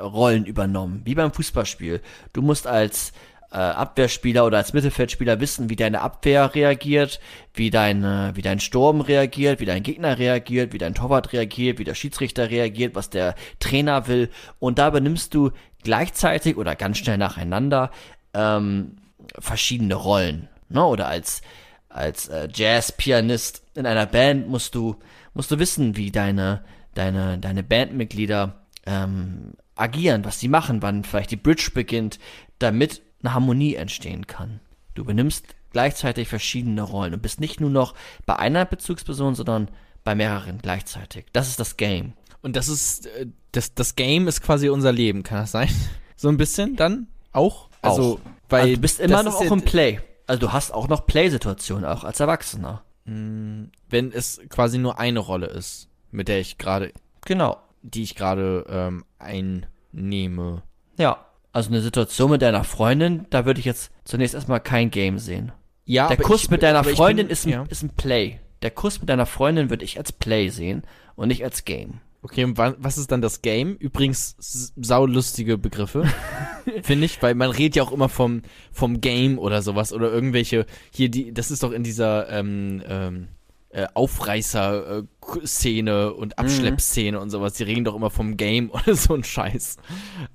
Rollen 0.00 0.44
übernommen, 0.44 1.02
wie 1.04 1.14
beim 1.14 1.32
Fußballspiel. 1.32 2.00
Du 2.32 2.42
musst 2.42 2.66
als 2.66 3.12
äh, 3.56 3.58
Abwehrspieler 3.58 4.44
oder 4.44 4.58
als 4.58 4.74
Mittelfeldspieler 4.74 5.40
wissen, 5.40 5.70
wie 5.70 5.76
deine 5.76 6.02
Abwehr 6.02 6.54
reagiert, 6.54 7.20
wie 7.54 7.70
dein, 7.70 8.04
äh, 8.04 8.32
wie 8.34 8.42
dein 8.42 8.60
Sturm 8.60 9.00
reagiert, 9.00 9.60
wie 9.60 9.64
dein 9.64 9.82
Gegner 9.82 10.18
reagiert, 10.18 10.74
wie 10.74 10.78
dein 10.78 10.94
Torwart 10.94 11.32
reagiert, 11.32 11.78
wie 11.78 11.84
der 11.84 11.94
Schiedsrichter 11.94 12.50
reagiert, 12.50 12.94
was 12.94 13.08
der 13.08 13.34
Trainer 13.58 14.08
will. 14.08 14.28
Und 14.58 14.78
da 14.78 14.88
übernimmst 14.88 15.32
du 15.32 15.52
gleichzeitig 15.82 16.58
oder 16.58 16.76
ganz 16.76 16.98
schnell 16.98 17.16
nacheinander 17.16 17.92
ähm, 18.34 18.96
verschiedene 19.38 19.94
Rollen. 19.94 20.48
Ne? 20.68 20.84
Oder 20.84 21.08
als, 21.08 21.40
als 21.88 22.28
äh, 22.28 22.48
Jazz-Pianist 22.52 23.62
in 23.74 23.86
einer 23.86 24.04
Band 24.04 24.48
musst 24.48 24.74
du, 24.74 24.96
musst 25.32 25.50
du 25.50 25.58
wissen, 25.58 25.96
wie 25.96 26.10
deine, 26.10 26.62
deine, 26.92 27.38
deine 27.38 27.62
Bandmitglieder 27.62 28.66
ähm, 28.84 29.54
agieren, 29.76 30.26
was 30.26 30.40
sie 30.40 30.48
machen, 30.48 30.82
wann 30.82 31.04
vielleicht 31.04 31.30
die 31.30 31.36
Bridge 31.36 31.70
beginnt, 31.72 32.18
damit 32.58 33.00
eine 33.26 33.34
Harmonie 33.34 33.74
entstehen 33.74 34.26
kann. 34.26 34.60
Du 34.94 35.04
benimmst 35.04 35.44
gleichzeitig 35.72 36.28
verschiedene 36.28 36.82
Rollen 36.82 37.12
und 37.14 37.22
bist 37.22 37.40
nicht 37.40 37.60
nur 37.60 37.70
noch 37.70 37.94
bei 38.24 38.36
einer 38.36 38.64
Bezugsperson, 38.64 39.34
sondern 39.34 39.68
bei 40.04 40.14
mehreren 40.14 40.58
gleichzeitig. 40.62 41.26
Das 41.32 41.48
ist 41.48 41.60
das 41.60 41.76
Game. 41.76 42.12
Und 42.42 42.56
das 42.56 42.68
ist, 42.68 43.06
äh, 43.06 43.26
das, 43.52 43.74
das 43.74 43.96
Game 43.96 44.28
ist 44.28 44.40
quasi 44.40 44.68
unser 44.68 44.92
Leben, 44.92 45.22
kann 45.22 45.38
das 45.38 45.52
sein? 45.52 45.68
So 46.18 46.30
ein 46.30 46.38
bisschen 46.38 46.76
dann 46.76 47.08
auch? 47.32 47.68
Also, 47.82 48.14
Auch. 48.14 48.20
weil 48.48 48.60
also 48.62 48.74
du 48.76 48.80
bist 48.80 49.00
immer 49.00 49.22
noch 49.22 49.34
auch 49.34 49.50
im 49.52 49.60
Play. 49.60 50.00
Also 50.26 50.40
du 50.40 50.52
hast 50.54 50.72
auch 50.72 50.88
noch 50.88 51.06
Play-Situationen, 51.06 51.84
auch 51.84 52.04
als 52.04 52.20
Erwachsener. 52.20 52.82
wenn 53.04 53.70
es 54.14 54.40
quasi 54.48 54.78
nur 54.78 54.98
eine 54.98 55.18
Rolle 55.20 55.48
ist, 55.48 55.88
mit 56.10 56.28
der 56.28 56.40
ich 56.40 56.56
gerade, 56.56 56.90
Genau. 57.26 57.58
die 57.82 58.02
ich 58.02 58.14
gerade 58.14 58.64
ähm, 58.70 59.04
einnehme. 59.18 60.62
Ja. 60.96 61.25
Also 61.56 61.70
eine 61.70 61.80
Situation 61.80 62.30
mit 62.32 62.42
deiner 62.42 62.64
Freundin, 62.64 63.24
da 63.30 63.46
würde 63.46 63.60
ich 63.60 63.64
jetzt 63.64 63.90
zunächst 64.04 64.34
erstmal 64.34 64.60
kein 64.60 64.90
Game 64.90 65.18
sehen. 65.18 65.52
Ja, 65.86 66.08
Der 66.08 66.18
Kuss 66.18 66.42
ich- 66.44 66.50
mit 66.50 66.62
deiner 66.62 66.84
Freundin 66.84 67.28
bin- 67.28 67.32
ist, 67.32 67.46
ein, 67.46 67.50
ja. 67.50 67.64
ist 67.70 67.82
ein 67.82 67.88
Play. 67.96 68.40
Der 68.60 68.70
Kuss 68.70 69.00
mit 69.00 69.08
deiner 69.08 69.24
Freundin 69.24 69.70
würde 69.70 69.82
ich 69.84 69.96
als 69.96 70.12
Play 70.12 70.50
sehen 70.50 70.82
und 71.14 71.28
nicht 71.28 71.42
als 71.44 71.64
Game. 71.64 72.00
Okay, 72.20 72.44
und 72.44 72.58
wa- 72.58 72.74
was 72.78 72.98
ist 72.98 73.10
dann 73.10 73.22
das 73.22 73.40
Game? 73.40 73.74
Übrigens 73.76 74.36
saulustige 74.76 75.56
Begriffe, 75.56 76.04
finde 76.82 77.06
ich, 77.06 77.22
weil 77.22 77.34
man 77.34 77.50
redet 77.50 77.76
ja 77.76 77.84
auch 77.84 77.92
immer 77.92 78.10
vom, 78.10 78.42
vom 78.70 79.00
Game 79.00 79.38
oder 79.38 79.62
sowas 79.62 79.94
oder 79.94 80.12
irgendwelche, 80.12 80.66
hier 80.90 81.08
die, 81.08 81.32
das 81.32 81.50
ist 81.50 81.62
doch 81.62 81.72
in 81.72 81.84
dieser 81.84 82.28
ähm, 82.28 82.82
ähm, 82.86 83.28
äh, 83.70 83.86
Aufreißer-Szene 83.94 86.12
und 86.12 86.38
Abschleppszene 86.38 87.18
und 87.20 87.30
sowas, 87.30 87.54
die 87.54 87.62
reden 87.62 87.84
doch 87.84 87.96
immer 87.96 88.10
vom 88.10 88.36
Game 88.36 88.70
oder 88.74 88.94
so 88.94 89.14
ein 89.14 89.24
Scheiß. 89.24 89.78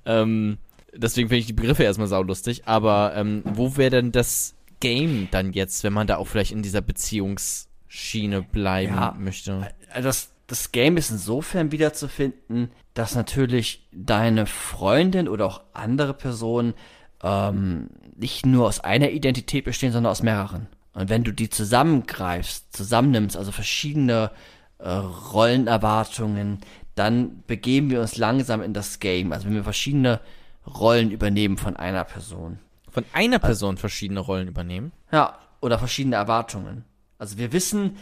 Ähm, 0.04 0.58
deswegen 0.94 1.28
finde 1.28 1.40
ich 1.40 1.46
die 1.46 1.52
Begriffe 1.52 1.82
erstmal 1.84 2.08
saulustig, 2.08 2.62
aber 2.66 3.12
ähm, 3.16 3.42
wo 3.44 3.76
wäre 3.76 3.90
denn 3.90 4.12
das 4.12 4.54
Game 4.80 5.28
dann 5.30 5.52
jetzt, 5.52 5.84
wenn 5.84 5.92
man 5.92 6.06
da 6.06 6.16
auch 6.16 6.26
vielleicht 6.26 6.52
in 6.52 6.62
dieser 6.62 6.80
Beziehungsschiene 6.80 8.42
bleiben 8.42 8.94
Ja. 8.94 9.16
möchte? 9.18 9.68
Also 9.92 10.08
das, 10.08 10.30
das 10.46 10.72
Game 10.72 10.96
ist 10.96 11.10
insofern 11.10 11.72
wiederzufinden, 11.72 12.70
dass 12.94 13.14
natürlich 13.14 13.86
deine 13.92 14.46
Freundin 14.46 15.28
oder 15.28 15.46
auch 15.46 15.62
andere 15.72 16.14
Personen 16.14 16.74
ähm, 17.22 17.88
nicht 18.16 18.44
nur 18.44 18.66
aus 18.66 18.80
einer 18.80 19.10
Identität 19.10 19.64
bestehen, 19.64 19.92
sondern 19.92 20.10
aus 20.10 20.22
mehreren. 20.22 20.66
Und 20.94 21.08
wenn 21.08 21.24
du 21.24 21.32
die 21.32 21.48
zusammengreifst, 21.48 22.76
zusammennimmst, 22.76 23.36
also 23.36 23.50
verschiedene 23.50 24.30
äh, 24.78 24.90
Rollenerwartungen, 24.90 26.58
dann 26.94 27.42
begeben 27.46 27.90
wir 27.90 28.00
uns 28.00 28.16
langsam 28.16 28.60
in 28.62 28.74
das 28.74 29.00
Game. 29.00 29.32
Also 29.32 29.46
wenn 29.46 29.54
wir 29.54 29.64
verschiedene 29.64 30.20
Rollen 30.66 31.10
übernehmen 31.10 31.56
von 31.56 31.76
einer 31.76 32.04
Person. 32.04 32.58
Von 32.90 33.04
einer 33.12 33.38
Person 33.38 33.76
verschiedene 33.78 34.20
Rollen 34.20 34.48
übernehmen? 34.48 34.92
Ja, 35.10 35.38
oder 35.60 35.78
verschiedene 35.78 36.16
Erwartungen. 36.16 36.84
Also 37.18 37.38
wir 37.38 37.52
wissen, 37.52 37.96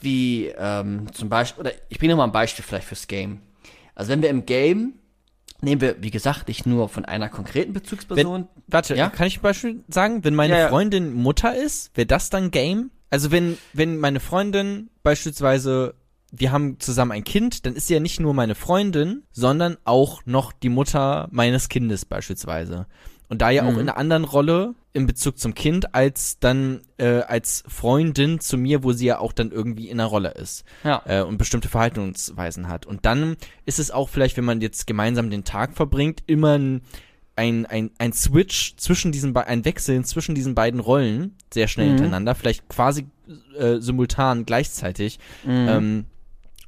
wie 0.00 0.46
ähm, 0.58 1.12
zum 1.12 1.28
Beispiel, 1.28 1.60
oder 1.60 1.72
ich 1.88 1.98
bringe 1.98 2.16
mal 2.16 2.24
ein 2.24 2.32
Beispiel 2.32 2.64
vielleicht 2.64 2.86
fürs 2.88 3.06
Game. 3.06 3.40
Also 3.94 4.10
wenn 4.10 4.22
wir 4.22 4.30
im 4.30 4.46
Game, 4.46 4.94
nehmen 5.60 5.80
wir, 5.80 6.02
wie 6.02 6.10
gesagt, 6.10 6.48
nicht 6.48 6.66
nur 6.66 6.88
von 6.88 7.04
einer 7.04 7.28
konkreten 7.28 7.72
Bezugsperson. 7.72 8.48
Warte, 8.66 8.96
Ja? 8.96 9.10
kann 9.10 9.26
ich 9.28 9.38
ein 9.38 9.42
Beispiel 9.42 9.84
sagen? 9.88 10.24
Wenn 10.24 10.34
meine 10.34 10.54
Ja, 10.54 10.60
ja. 10.60 10.68
Freundin 10.70 11.12
Mutter 11.14 11.54
ist, 11.54 11.96
wäre 11.96 12.06
das 12.06 12.30
dann 12.30 12.50
Game? 12.50 12.90
Also 13.10 13.30
wenn, 13.30 13.58
wenn 13.74 13.98
meine 13.98 14.18
Freundin 14.20 14.88
beispielsweise, 15.02 15.94
wir 16.34 16.50
haben 16.50 16.80
zusammen 16.80 17.12
ein 17.12 17.24
Kind, 17.24 17.66
dann 17.66 17.74
ist 17.76 17.86
sie 17.88 17.94
ja 17.94 18.00
nicht 18.00 18.18
nur 18.18 18.32
meine 18.34 18.54
Freundin, 18.54 19.22
sondern 19.32 19.76
auch 19.84 20.22
noch 20.24 20.52
die 20.52 20.70
Mutter 20.70 21.28
meines 21.30 21.68
Kindes 21.68 22.04
beispielsweise. 22.06 22.86
Und 23.28 23.40
da 23.42 23.50
ja 23.50 23.62
auch 23.64 23.72
Mhm. 23.72 23.78
in 23.80 23.88
einer 23.88 23.96
anderen 23.98 24.24
Rolle 24.24 24.74
in 24.94 25.06
Bezug 25.06 25.38
zum 25.38 25.54
Kind 25.54 25.94
als 25.94 26.38
dann 26.38 26.80
äh, 26.98 27.20
als 27.20 27.64
Freundin 27.66 28.40
zu 28.40 28.58
mir, 28.58 28.82
wo 28.84 28.92
sie 28.92 29.06
ja 29.06 29.18
auch 29.20 29.32
dann 29.32 29.50
irgendwie 29.50 29.88
in 29.88 29.98
einer 30.00 30.08
Rolle 30.08 30.30
ist 30.32 30.64
Ja. 30.84 31.02
äh, 31.06 31.22
und 31.22 31.38
bestimmte 31.38 31.68
Verhaltensweisen 31.68 32.68
hat. 32.68 32.84
Und 32.86 33.06
dann 33.06 33.36
ist 33.64 33.78
es 33.78 33.90
auch 33.90 34.08
vielleicht, 34.10 34.36
wenn 34.36 34.44
man 34.44 34.60
jetzt 34.60 34.86
gemeinsam 34.86 35.30
den 35.30 35.44
Tag 35.44 35.74
verbringt, 35.74 36.22
immer 36.26 36.58
ein, 36.58 36.82
ein, 37.36 37.64
ein, 37.66 37.90
ein 37.98 38.12
Switch 38.12 38.76
zwischen 38.76 39.12
diesen 39.12 39.32
be- 39.32 39.46
ein 39.46 39.64
Wechseln 39.64 40.04
zwischen 40.04 40.34
diesen 40.34 40.54
beiden 40.54 40.80
Rollen 40.80 41.34
sehr 41.52 41.68
schnell 41.68 41.86
Mhm. 41.86 41.90
hintereinander, 41.92 42.34
vielleicht 42.34 42.68
quasi 42.68 43.06
äh, 43.58 43.78
simultan 43.78 44.44
gleichzeitig, 44.44 45.18
Mhm. 45.44 45.66
ähm, 45.68 46.04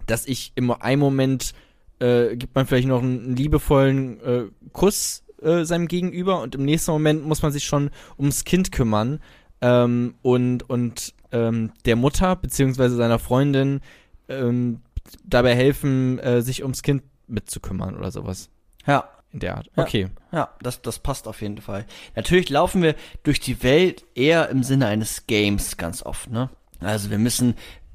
dass 0.07 0.27
ich 0.27 0.53
im 0.55 0.71
einen 0.71 1.01
Moment 1.01 1.55
äh, 2.01 2.37
gibt 2.37 2.55
man 2.55 2.67
vielleicht 2.67 2.89
noch 2.89 3.03
einen 3.03 3.37
liebevollen 3.37 4.21
äh, 4.21 4.45
Kuss 4.73 5.25
äh, 5.43 5.65
seinem 5.65 5.89
Gegenüber 5.89 6.41
und 6.41 6.55
im 6.55 6.65
nächsten 6.65 6.91
Moment 6.91 7.25
muss 7.25 7.43
man 7.43 7.53
sich 7.53 7.65
schon 7.65 7.91
ums 8.19 8.45
Kind 8.45 8.73
kümmern 8.73 9.21
ähm, 9.61 10.15
und 10.23 10.69
und 10.69 11.15
ähm, 11.33 11.73
der 11.85 11.97
Mutter 11.97 12.37
beziehungsweise 12.37 12.97
seiner 12.97 13.19
Freundin 13.19 13.81
ähm, 14.29 14.81
dabei 15.25 15.55
helfen, 15.55 16.19
äh, 16.19 16.43
sich 16.43 16.63
ums 16.63 16.83
Kind 16.83 17.03
mitzukümmern 17.27 17.97
oder 17.97 18.11
sowas 18.11 18.51
ja. 18.87 19.09
in 19.33 19.41
der 19.41 19.57
Art. 19.57 19.71
Ja. 19.77 19.83
Okay. 19.83 20.09
Ja, 20.33 20.51
das, 20.63 20.83
das 20.83 20.99
passt 20.99 21.29
auf 21.29 21.43
jeden 21.43 21.59
Fall. 21.59 21.87
Natürlich 22.17 22.51
laufen 22.51 22.83
wir 22.83 22.95
durch 23.23 23.41
die 23.41 23.63
Welt 23.63 24.05
eher 24.15 24.49
im 24.49 24.63
Sinne 24.63 24.87
eines 24.87 25.27
Games 25.27 25.77
ganz 25.77 26.03
oft, 26.03 26.31
ne? 26.31 26.51
Also 26.81 27.11
wir 27.11 27.19
müssen 27.19 27.55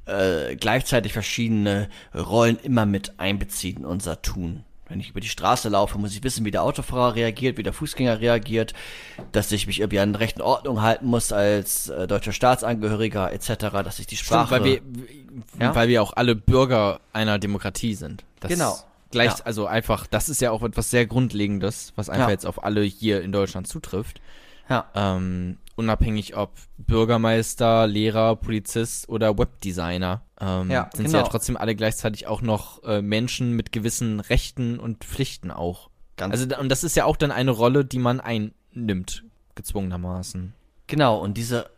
äh, 0.10 0.56
gleichzeitig 0.56 1.14
verschiedene 1.14 1.88
Rollen 2.16 2.58
immer 2.62 2.86
mit 2.86 3.20
einbeziehen 3.20 3.78
in 3.78 3.86
unser 3.86 4.22
Tun. 4.22 4.64
Wenn 4.88 5.00
ich 5.00 5.12
über 5.12 5.20
die 5.20 5.30
Straße 5.30 5.70
laufe, 5.70 6.00
muss 6.00 6.16
ich 6.16 6.24
wissen, 6.24 6.46
wie 6.46 6.52
der 6.52 6.64
Autofahrer 6.64 7.14
reagiert, 7.14 7.58
wie 7.60 7.64
der 7.64 7.74
Fußgänger 7.74 8.22
reagiert, 8.22 8.74
dass 9.32 9.52
ich 9.52 9.68
mich 9.68 9.80
irgendwie 9.82 10.00
an 10.00 10.16
rechten 10.16 10.42
Ordnung 10.42 10.82
halten 10.82 11.06
muss 11.06 11.32
als 11.32 11.90
äh, 11.90 12.08
deutscher 12.08 12.32
Staatsangehöriger 12.32 13.32
etc., 13.32 13.54
dass 13.84 14.00
ich 14.00 14.08
die 14.08 14.18
Sprache... 14.18 14.48
Stimmt, 14.48 14.62
weil 14.62 14.82
wir, 15.60 15.62
Ja? 15.68 15.76
weil 15.76 15.88
wir 15.90 16.02
auch 16.02 16.14
alle 16.14 16.36
Bürger 16.36 17.00
einer 17.14 17.38
Demokratie 17.38 17.94
sind. 17.94 18.24
Das 18.40 18.50
Genau. 18.52 18.78
Gleich, 19.12 19.38
Ja. 19.40 19.46
also 19.46 19.68
einfach, 19.68 20.08
das 20.08 20.28
ist 20.28 20.42
ja 20.42 20.50
auch 20.52 20.64
etwas 20.64 20.90
sehr 20.90 21.06
Grundlegendes, 21.06 21.94
was 21.96 22.10
einfach 22.10 22.28
Ja. 22.28 22.32
jetzt 22.32 22.46
auf 22.48 22.64
alle 22.64 22.82
hier 22.82 23.22
in 23.22 23.32
Deutschland 23.32 23.68
zutrifft. 23.68 24.22
ja. 24.70 24.86
Ähm, 24.96 25.58
unabhängig 25.80 26.36
ob 26.36 26.52
Bürgermeister, 26.78 27.88
Lehrer, 27.88 28.36
Polizist 28.36 29.08
oder 29.08 29.38
Webdesigner, 29.38 30.22
ähm, 30.40 30.70
Ja, 30.70 30.90
sind 30.94 31.08
sie 31.08 31.14
ja 31.16 31.22
genau. 31.22 31.32
trotzdem 31.32 31.56
alle 31.56 31.76
gleichzeitig 31.76 32.28
auch 32.28 32.42
noch 32.42 32.84
äh, 32.84 33.02
Menschen 33.02 33.56
mit 33.56 33.72
gewissen 33.72 34.20
Rechten 34.20 34.78
und 34.78 35.06
Pflichten 35.06 35.52
auch. 35.52 35.90
Ganz 36.18 36.34
Also 36.34 36.58
und 36.60 36.70
das 36.70 36.84
ist 36.84 36.98
ja 36.98 37.06
auch 37.06 37.16
dann 37.16 37.32
eine 37.32 37.52
Rolle, 37.52 37.86
die 37.86 38.00
man 38.00 38.20
einnimmt, 38.20 39.24
gezwungenermaßen. 39.56 40.54
Genau, 40.88 41.18
und 41.18 41.38
diese 41.38 41.70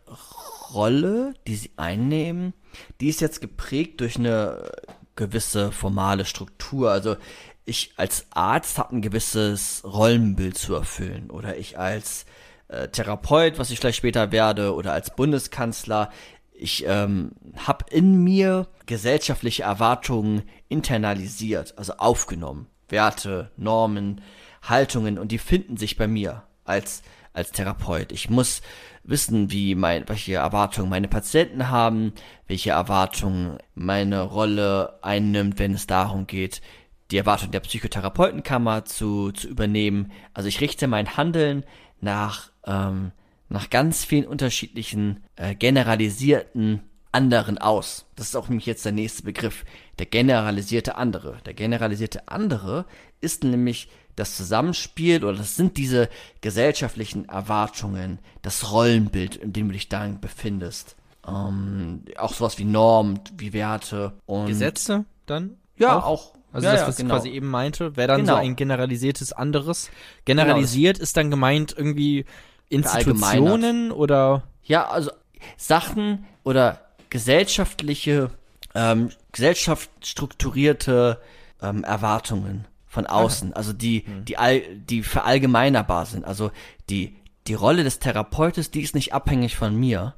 Rolle, 0.74 1.34
die 1.46 1.54
sie 1.54 1.70
einnehmen, 1.76 2.54
die 3.00 3.08
ist 3.08 3.20
jetzt 3.20 3.40
geprägt 3.40 4.00
durch 4.00 4.16
eine 4.16 4.70
gewisse 5.14 5.70
formale 5.70 6.24
Struktur. 6.24 6.90
Also 6.90 7.16
ich 7.64 7.92
als 7.96 8.26
Arzt 8.30 8.78
habe 8.78 8.96
ein 8.96 9.02
gewisses 9.02 9.82
Rollenbild 9.84 10.58
zu 10.58 10.74
erfüllen 10.74 11.30
oder 11.30 11.56
ich 11.56 11.78
als 11.78 12.26
äh, 12.72 12.88
Therapeut, 12.88 13.58
was 13.58 13.70
ich 13.70 13.78
vielleicht 13.78 13.98
später 13.98 14.32
werde, 14.32 14.74
oder 14.74 14.92
als 14.92 15.14
Bundeskanzler, 15.14 16.10
ich 16.52 16.84
ähm, 16.86 17.32
habe 17.56 17.84
in 17.90 18.22
mir 18.22 18.68
gesellschaftliche 18.86 19.64
Erwartungen 19.64 20.42
internalisiert, 20.68 21.76
also 21.76 21.94
aufgenommen. 21.94 22.66
Werte, 22.88 23.50
Normen, 23.56 24.20
Haltungen 24.62 25.18
und 25.18 25.32
die 25.32 25.38
finden 25.38 25.76
sich 25.76 25.96
bei 25.96 26.06
mir 26.06 26.44
als, 26.64 27.02
als 27.32 27.50
Therapeut. 27.52 28.12
Ich 28.12 28.30
muss 28.30 28.62
wissen, 29.02 29.50
wie 29.50 29.74
mein, 29.74 30.08
welche 30.08 30.34
Erwartungen 30.34 30.90
meine 30.90 31.08
Patienten 31.08 31.68
haben, 31.68 32.12
welche 32.46 32.70
Erwartungen 32.70 33.58
meine 33.74 34.22
Rolle 34.22 34.98
einnimmt, 35.02 35.58
wenn 35.58 35.74
es 35.74 35.86
darum 35.86 36.26
geht, 36.26 36.62
die 37.10 37.16
Erwartung 37.18 37.50
der 37.50 37.60
Psychotherapeutenkammer 37.60 38.84
zu, 38.84 39.32
zu 39.32 39.48
übernehmen. 39.48 40.12
Also 40.32 40.48
ich 40.48 40.60
richte 40.60 40.86
mein 40.86 41.16
Handeln 41.16 41.64
nach, 42.02 42.50
ähm, 42.66 43.12
nach 43.48 43.70
ganz 43.70 44.04
vielen 44.04 44.26
unterschiedlichen 44.26 45.24
äh, 45.36 45.54
generalisierten 45.54 46.82
anderen 47.12 47.58
aus. 47.58 48.06
Das 48.16 48.28
ist 48.28 48.36
auch 48.36 48.48
nämlich 48.48 48.66
jetzt 48.66 48.84
der 48.84 48.92
nächste 48.92 49.22
Begriff, 49.22 49.64
der 49.98 50.06
generalisierte 50.06 50.96
andere. 50.96 51.38
Der 51.44 51.54
generalisierte 51.54 52.28
andere 52.28 52.86
ist 53.20 53.44
nämlich 53.44 53.88
das 54.16 54.36
Zusammenspiel 54.36 55.24
oder 55.24 55.38
das 55.38 55.56
sind 55.56 55.76
diese 55.76 56.08
gesellschaftlichen 56.40 57.28
Erwartungen, 57.28 58.18
das 58.42 58.72
Rollenbild, 58.72 59.36
in 59.36 59.52
dem 59.52 59.68
du 59.68 59.72
dich 59.72 59.88
dann 59.88 60.20
befindest. 60.20 60.96
Ähm, 61.26 62.04
auch 62.18 62.34
sowas 62.34 62.58
wie 62.58 62.64
Normen, 62.64 63.20
wie 63.36 63.52
Werte 63.52 64.12
und 64.26 64.46
Gesetze 64.46 65.04
dann? 65.26 65.56
Ja, 65.76 66.02
auch. 66.02 66.34
Also 66.52 66.66
ja, 66.66 66.72
das, 66.72 66.82
ja, 66.82 66.88
was 66.88 66.96
genau. 66.96 67.14
ich 67.14 67.20
quasi 67.22 67.28
eben 67.30 67.48
meinte, 67.48 67.96
wäre 67.96 68.08
dann 68.08 68.20
Genau. 68.20 68.34
so 68.34 68.38
ein 68.38 68.56
generalisiertes 68.56 69.32
anderes. 69.32 69.90
Generalisiert 70.24 70.98
ist 70.98 71.16
dann 71.16 71.30
gemeint 71.30 71.74
irgendwie 71.76 72.24
Institutionen 72.68 73.90
oder 73.92 74.42
Ja, 74.64 74.86
also 74.88 75.10
Sachen 75.56 76.24
oder 76.44 76.80
gesellschaftliche, 77.10 78.30
ähm, 78.74 79.10
gesellschaftsstrukturierte 79.32 81.18
ähm, 81.60 81.84
Erwartungen 81.84 82.66
von 82.86 83.06
außen, 83.06 83.54
also 83.54 83.72
die, 83.72 84.04
die, 84.28 84.36
all, 84.36 84.60
die 84.76 85.02
verallgemeinerbar 85.02 86.04
sind. 86.06 86.24
Also 86.26 86.50
die, 86.90 87.16
die 87.46 87.54
Rolle 87.54 87.84
des 87.84 87.98
Therapeutes, 87.98 88.70
die 88.70 88.82
ist 88.82 88.94
nicht 88.94 89.14
abhängig 89.14 89.56
von 89.56 89.74
mir, 89.74 90.14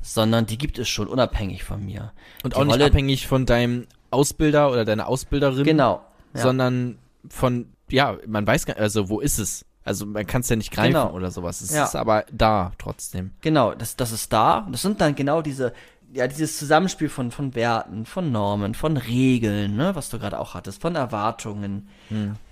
sondern 0.00 0.46
die 0.46 0.56
gibt 0.56 0.78
es 0.78 0.88
schon 0.88 1.08
unabhängig 1.08 1.62
von 1.62 1.84
mir. 1.84 2.12
und 2.42 2.54
die 2.54 2.58
auch 2.58 2.64
nicht 2.64 2.72
Rolle, 2.74 2.86
abhängig 2.86 3.26
von 3.26 3.44
deinem 3.44 3.86
Ausbilder 4.10 4.70
oder 4.70 4.84
deiner 4.84 5.08
Ausbilderin, 5.08 5.64
Genau. 5.64 6.02
Ja. 6.34 6.42
sondern 6.42 6.98
von 7.28 7.66
ja, 7.90 8.16
man 8.26 8.46
weiß 8.46 8.66
gar 8.66 8.76
also 8.76 9.08
wo 9.08 9.20
ist 9.20 9.38
es? 9.38 9.64
Also 9.84 10.04
man 10.04 10.26
kann 10.26 10.42
es 10.42 10.48
ja 10.50 10.56
nicht 10.56 10.70
greifen 10.70 10.92
Genau. 10.92 11.12
oder 11.12 11.30
sowas. 11.30 11.60
Es 11.62 11.72
Ja. 11.74 11.84
ist 11.84 11.96
aber 11.96 12.24
da 12.30 12.72
trotzdem. 12.78 13.30
Genau, 13.40 13.72
das, 13.74 13.96
das 13.96 14.12
ist 14.12 14.30
da. 14.32 14.66
Das 14.70 14.82
sind 14.82 15.00
dann 15.00 15.14
genau 15.14 15.40
diese, 15.40 15.72
ja, 16.12 16.26
dieses 16.28 16.58
Zusammenspiel 16.58 17.08
von, 17.08 17.30
von 17.30 17.54
Werten, 17.54 18.04
von 18.04 18.30
Normen, 18.30 18.74
von 18.74 18.98
Regeln, 18.98 19.76
ne, 19.76 19.94
was 19.94 20.10
du 20.10 20.18
gerade 20.18 20.38
auch 20.38 20.52
hattest, 20.52 20.82
von 20.82 20.94
Erwartungen. 20.94 21.88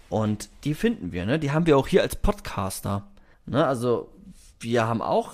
Und 0.09 0.49
die 0.65 0.73
finden 0.74 1.12
wir, 1.12 1.27
ne? 1.27 1.39
Die 1.39 1.51
haben 1.51 1.66
wir 1.66 1.77
auch 1.77 1.89
hier 1.89 2.01
als 2.03 2.16
Podcaster. 2.16 3.07
Ne? 3.45 3.66
Also 3.66 4.09
wir 4.61 4.87
haben 4.87 5.03
auch 5.03 5.33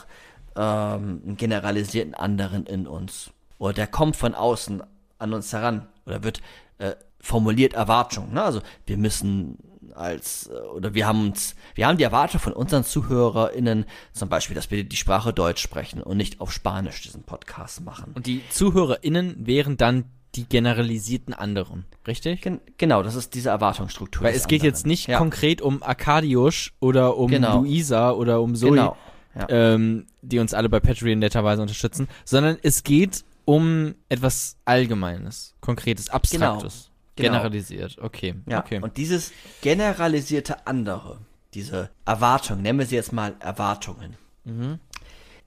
ähm, 0.57 1.20
einen 1.24 1.36
generalisierten 1.36 2.15
anderen 2.15 2.66
in 2.66 2.86
uns. 2.89 3.31
Oder 3.59 3.74
der 3.74 3.86
kommt 3.86 4.16
von 4.16 4.35
außen 4.35 4.82
an 5.19 5.32
uns 5.32 5.53
heran. 5.53 5.86
Oder 6.06 6.22
wird 6.24 6.40
äh, 6.78 6.92
formuliert 7.20 7.74
Erwartungen. 7.74 8.34
Ne? 8.34 8.42
Also 8.42 8.60
wir 8.86 8.96
müssen 8.96 9.58
als 9.94 10.48
äh, 10.48 10.58
oder 10.68 10.94
wir 10.94 11.06
haben 11.06 11.28
uns, 11.28 11.54
wir 11.74 11.86
haben 11.86 11.98
die 11.98 12.04
Erwartung 12.04 12.40
von 12.40 12.52
unseren 12.52 12.84
ZuhörerInnen 12.84 13.84
zum 14.12 14.28
Beispiel, 14.28 14.54
dass 14.54 14.70
wir 14.70 14.84
die 14.84 14.96
Sprache 14.96 15.32
Deutsch 15.32 15.62
sprechen 15.62 16.02
und 16.02 16.16
nicht 16.16 16.40
auf 16.40 16.52
Spanisch 16.52 17.02
diesen 17.02 17.22
Podcast 17.22 17.82
machen. 17.82 18.12
Und 18.14 18.26
die 18.26 18.42
ZuhörerInnen 18.50 19.46
wären 19.46 19.76
dann 19.76 20.04
die 20.34 20.44
generalisierten 20.48 21.34
anderen, 21.34 21.84
richtig? 22.06 22.40
Gen 22.40 22.60
genau, 22.78 23.02
das 23.02 23.16
ist 23.16 23.34
diese 23.34 23.50
Erwartungsstruktur. 23.50 24.24
Weil 24.26 24.34
es 24.34 24.46
geht 24.46 24.62
jetzt 24.62 24.78
anderen. 24.84 24.88
nicht 24.88 25.06
ja, 25.08 25.18
konkret 25.18 25.60
um 25.60 25.82
Arkadiusz 25.82 26.72
oder 26.80 27.18
um 27.18 27.30
Genau. 27.30 27.58
Luisa 27.58 28.12
oder 28.12 28.40
um 28.40 28.54
Zoe, 28.54 28.70
Genau. 28.70 28.96
Ja. 29.34 29.46
ähm, 29.50 30.06
die 30.22 30.38
uns 30.38 30.54
alle 30.54 30.68
bei 30.70 30.80
Patreon 30.80 31.18
netterweise 31.18 31.60
unterstützen, 31.60 32.08
sondern 32.24 32.56
es 32.62 32.82
geht 32.82 33.24
um 33.52 33.94
etwas 34.08 34.56
Allgemeines, 34.64 35.54
Konkretes, 35.60 36.08
Abstraktes, 36.08 36.90
Genau. 37.16 37.28
generalisiert. 37.32 37.98
Okay, 38.00 38.34
Ja, 38.48 38.60
okay. 38.60 38.80
und 38.80 38.96
dieses 38.96 39.32
generalisierte 39.60 40.66
andere, 40.66 41.18
diese 41.52 41.90
Erwartung, 42.06 42.62
nennen 42.62 42.78
wir 42.78 42.86
sie 42.86 42.94
jetzt 42.94 43.12
mal 43.12 43.34
Erwartungen, 43.40 44.16
Mhm. 44.44 44.78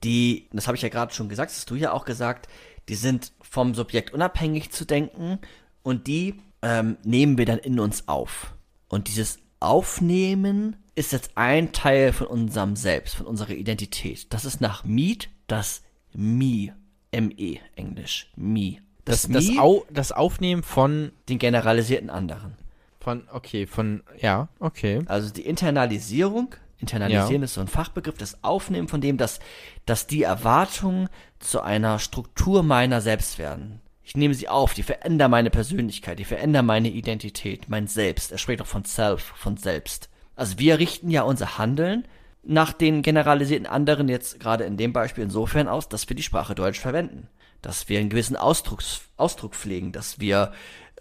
die, 0.03 0.47
das 0.53 0.67
habe 0.67 0.77
ich 0.77 0.83
ja 0.83 0.89
gerade 0.89 1.13
schon 1.13 1.29
gesagt, 1.29 1.49
das 1.51 1.57
hast 1.57 1.69
du 1.71 1.75
ja 1.75 1.91
auch 1.93 2.05
gesagt, 2.05 2.47
die 2.89 2.95
sind 2.95 3.31
vom 3.41 3.73
Subjekt 3.73 4.13
unabhängig 4.13 4.71
zu 4.71 4.85
denken 4.85 5.39
und 5.81 6.05
die 6.05 6.35
ähm, 6.61 6.97
nehmen 7.03 7.37
wir 7.39 7.45
dann 7.45 7.57
in 7.59 7.79
uns 7.79 8.07
auf. 8.07 8.53
Und 8.87 9.07
dieses 9.07 9.39
Aufnehmen 9.59 10.75
ist 10.93 11.11
jetzt 11.11 11.31
ein 11.35 11.71
Teil 11.73 12.13
von 12.13 12.27
unserem 12.27 12.75
Selbst, 12.75 13.15
von 13.15 13.25
unserer 13.25 13.51
Identität. 13.51 14.31
Das 14.33 14.45
ist 14.45 14.61
nach 14.61 14.83
Mead 14.83 15.29
das 15.47 15.81
Me, 16.13 16.73
M-E, 17.15 17.59
Englisch, 17.75 18.29
Me. 18.35 18.77
das, 19.05 19.27
Me, 19.27 19.35
das, 19.35 19.57
Au 19.57 19.85
das 19.89 20.11
Aufnehmen 20.11 20.63
von, 20.63 21.11
den 21.29 21.39
generalisierten 21.39 22.09
anderen. 22.09 22.55
von, 22.99 23.27
okay, 23.31 23.67
von, 23.67 24.03
ja, 24.19 24.47
okay. 24.59 25.01
Also 25.05 25.31
die 25.31 25.45
Internalisierung, 25.45 26.55
internalisieren 26.79 27.41
Ja. 27.41 27.45
ist 27.45 27.53
so 27.53 27.61
ein 27.61 27.67
Fachbegriff, 27.67 28.17
das 28.17 28.43
Aufnehmen 28.43 28.87
von 28.87 28.99
dem, 29.01 29.17
dass, 29.17 29.39
dass 29.85 30.07
die 30.07 30.23
Erwartungen 30.23 31.07
zu 31.39 31.61
einer 31.61 31.99
Struktur 31.99 32.63
meiner 32.63 33.01
selbst 33.01 33.37
werden. 33.39 33.79
Ich 34.03 34.15
nehme 34.17 34.33
sie 34.33 34.49
auf, 34.49 34.73
die 34.73 34.83
verändern 34.83 35.31
meine 35.31 35.49
Persönlichkeit, 35.49 36.19
die 36.19 36.25
verändern 36.25 36.65
meine 36.65 36.89
Identität, 36.89 37.69
mein 37.69 37.87
Selbst. 37.87 38.31
Er 38.31 38.37
spricht 38.37 38.61
auch 38.61 38.67
von 38.67 38.85
Self, 38.85 39.21
von 39.35 39.57
Selbst. 39.57 40.09
Also 40.35 40.59
wir 40.59 40.77
richten 40.79 41.09
ja 41.09 41.23
unser 41.23 41.57
Handeln 41.57 42.05
nach 42.47 42.73
den 42.73 43.01
generalisierten 43.01 43.65
anderen 43.67 44.07
jetzt 44.07 44.39
gerade 44.39 44.63
in 44.65 44.77
dem 44.77 44.93
Beispiel 44.93 45.23
insofern 45.23 45.67
aus, 45.67 45.89
dass 45.89 46.07
wir 46.09 46.15
die 46.15 46.23
Sprache 46.23 46.55
Deutsch 46.55 46.79
verwenden. 46.79 47.27
Dass 47.61 47.89
wir 47.89 47.99
einen 47.99 48.09
gewissen 48.09 48.35
Ausdrucks, 48.35 49.01
Ausdruck 49.17 49.55
pflegen, 49.55 49.91
dass 49.91 50.19
wir 50.19 50.51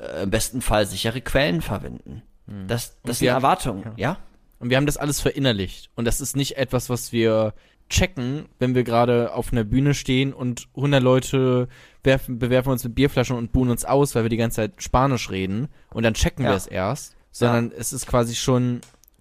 äh, 0.00 0.22
im 0.22 0.30
besten 0.30 0.62
Fall 0.62 0.86
sichere 0.86 1.20
Quellen 1.20 1.60
verwenden. 1.60 2.22
Das, 2.66 3.00
das 3.04 3.20
sind 3.20 3.28
Erwartungen, 3.28 3.92
ja? 3.96 4.18
Und 4.58 4.68
wir 4.68 4.76
haben 4.76 4.84
das 4.86 4.98
alles 4.98 5.20
verinnerlicht. 5.20 5.90
Und 5.94 6.04
das 6.04 6.20
ist 6.20 6.36
nicht 6.36 6.56
etwas, 6.58 6.90
was 6.90 7.10
wir 7.10 7.54
checken, 7.88 8.46
wenn 8.58 8.74
wir 8.74 8.84
gerade 8.84 9.32
auf 9.34 9.52
einer 9.52 9.64
Bühne 9.64 9.94
stehen 9.94 10.32
und 10.32 10.68
100 10.76 11.02
Leute 11.02 11.68
werfen, 12.02 12.38
bewerfen 12.38 12.70
uns 12.72 12.84
mit 12.84 12.94
Bierflaschen 12.94 13.36
und 13.36 13.52
buhen 13.52 13.70
uns 13.70 13.84
aus, 13.84 14.14
weil 14.14 14.24
wir 14.24 14.28
die 14.30 14.36
ganze 14.36 14.56
Zeit 14.56 14.82
Spanisch 14.82 15.30
reden. 15.30 15.68
Und 15.92 16.02
dann 16.02 16.14
checken 16.14 16.44
Ja. 16.44 16.50
wir 16.52 16.56
es 16.56 16.66
erst. 16.66 17.16
Sondern 17.30 17.72
es 17.76 17.92
ist 17.92 18.06
quasi 18.06 18.34
schon, 18.34 18.80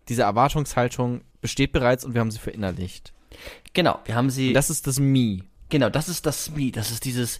diese 0.10 0.24
Erwartungshaltung 0.24 1.22
besteht 1.44 1.72
bereits 1.72 2.04
und 2.04 2.16
wir 2.16 2.22
haben 2.22 2.32
sie 2.32 2.40
verinnerlicht. 2.40 3.14
Genau, 3.74 4.00
wir 4.06 4.16
haben 4.16 4.32
sie. 4.32 4.48
Und 4.48 4.54
das 4.56 4.72
ist 4.72 4.88
das 4.88 5.00
Me. 5.00 5.42
Genau, 5.70 5.90
das 5.90 6.10
ist 6.10 6.26
das 6.26 6.52
Me, 6.52 6.72
das 6.72 6.90
ist 6.90 7.06
dieses 7.06 7.40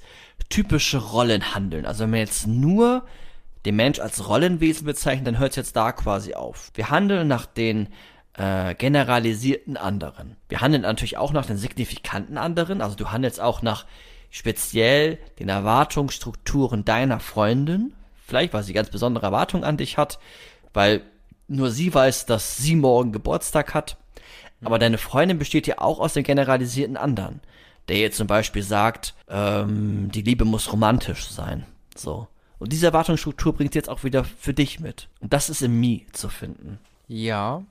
typische 0.50 0.98
Rollenhandeln. 0.98 1.88
Also 1.88 2.04
wenn 2.04 2.12
man 2.12 2.20
jetzt 2.20 2.46
nur 2.46 3.06
den 3.66 3.76
Mensch 3.76 4.00
als 4.00 4.28
Rollenwesen 4.28 4.86
bezeichnet, 4.86 5.28
dann 5.28 5.40
hört 5.40 5.52
es 5.52 5.56
jetzt 5.56 5.76
da 5.76 5.92
quasi 5.92 6.34
auf. 6.34 6.72
Wir 6.76 6.90
handeln 6.90 7.28
nach 7.28 7.46
den 7.46 7.88
äh, 8.34 8.76
generalisierten 8.76 9.78
anderen. 9.78 10.36
Wir 10.50 10.62
handeln 10.62 10.82
natürlich 10.82 11.18
auch 11.18 11.32
nach 11.32 11.46
den 11.46 11.58
signifikanten 11.58 12.38
anderen. 12.38 12.82
Also 12.82 12.96
du 12.96 13.12
handelst 13.12 13.40
auch 13.40 13.62
nach 13.62 13.86
speziell 14.30 15.20
den 15.40 15.50
Erwartungsstrukturen 15.50 16.84
deiner 16.84 17.20
Freundin. 17.20 17.94
Vielleicht, 18.26 18.54
weil 18.54 18.64
sie 18.64 18.74
ganz 18.74 18.90
besondere 18.90 19.28
Erwartungen 19.28 19.64
an 19.64 19.78
dich 19.78 19.98
hat, 19.98 20.20
weil 20.74 21.04
nur 21.56 21.72
sie 21.72 21.94
weiß, 21.94 22.26
dass 22.26 22.58
sie 22.58 22.76
morgen 22.76 23.12
Geburtstag 23.12 23.74
hat. 23.74 23.98
Aber 24.64 24.80
deine 24.80 24.98
Freundin 24.98 25.40
besteht 25.40 25.68
ja 25.68 25.80
auch 25.80 26.00
aus 26.00 26.14
den 26.14 26.24
generalisierten 26.24 26.96
anderen. 26.98 27.42
Der 27.90 27.98
jetzt 27.98 28.18
zum 28.18 28.28
Beispiel 28.28 28.64
sagt, 28.64 29.14
ähm, 29.28 30.10
die 30.14 30.22
Liebe 30.22 30.46
muss 30.46 30.72
romantisch 30.72 31.28
sein. 31.28 31.66
So. 31.96 32.28
Und 32.60 32.72
diese 32.72 32.86
Erwartungsstruktur 32.88 33.54
bringt 33.54 33.76
jetzt 33.76 33.90
auch 33.90 34.06
wieder 34.06 34.24
für 34.24 34.54
dich 34.54 34.80
mit. 34.80 35.10
Und 35.20 35.34
das 35.34 35.50
ist 35.50 35.62
im 35.62 35.82
Me 35.82 36.02
zu 36.14 36.30
finden. 36.30 36.80
Ja, 37.10 37.62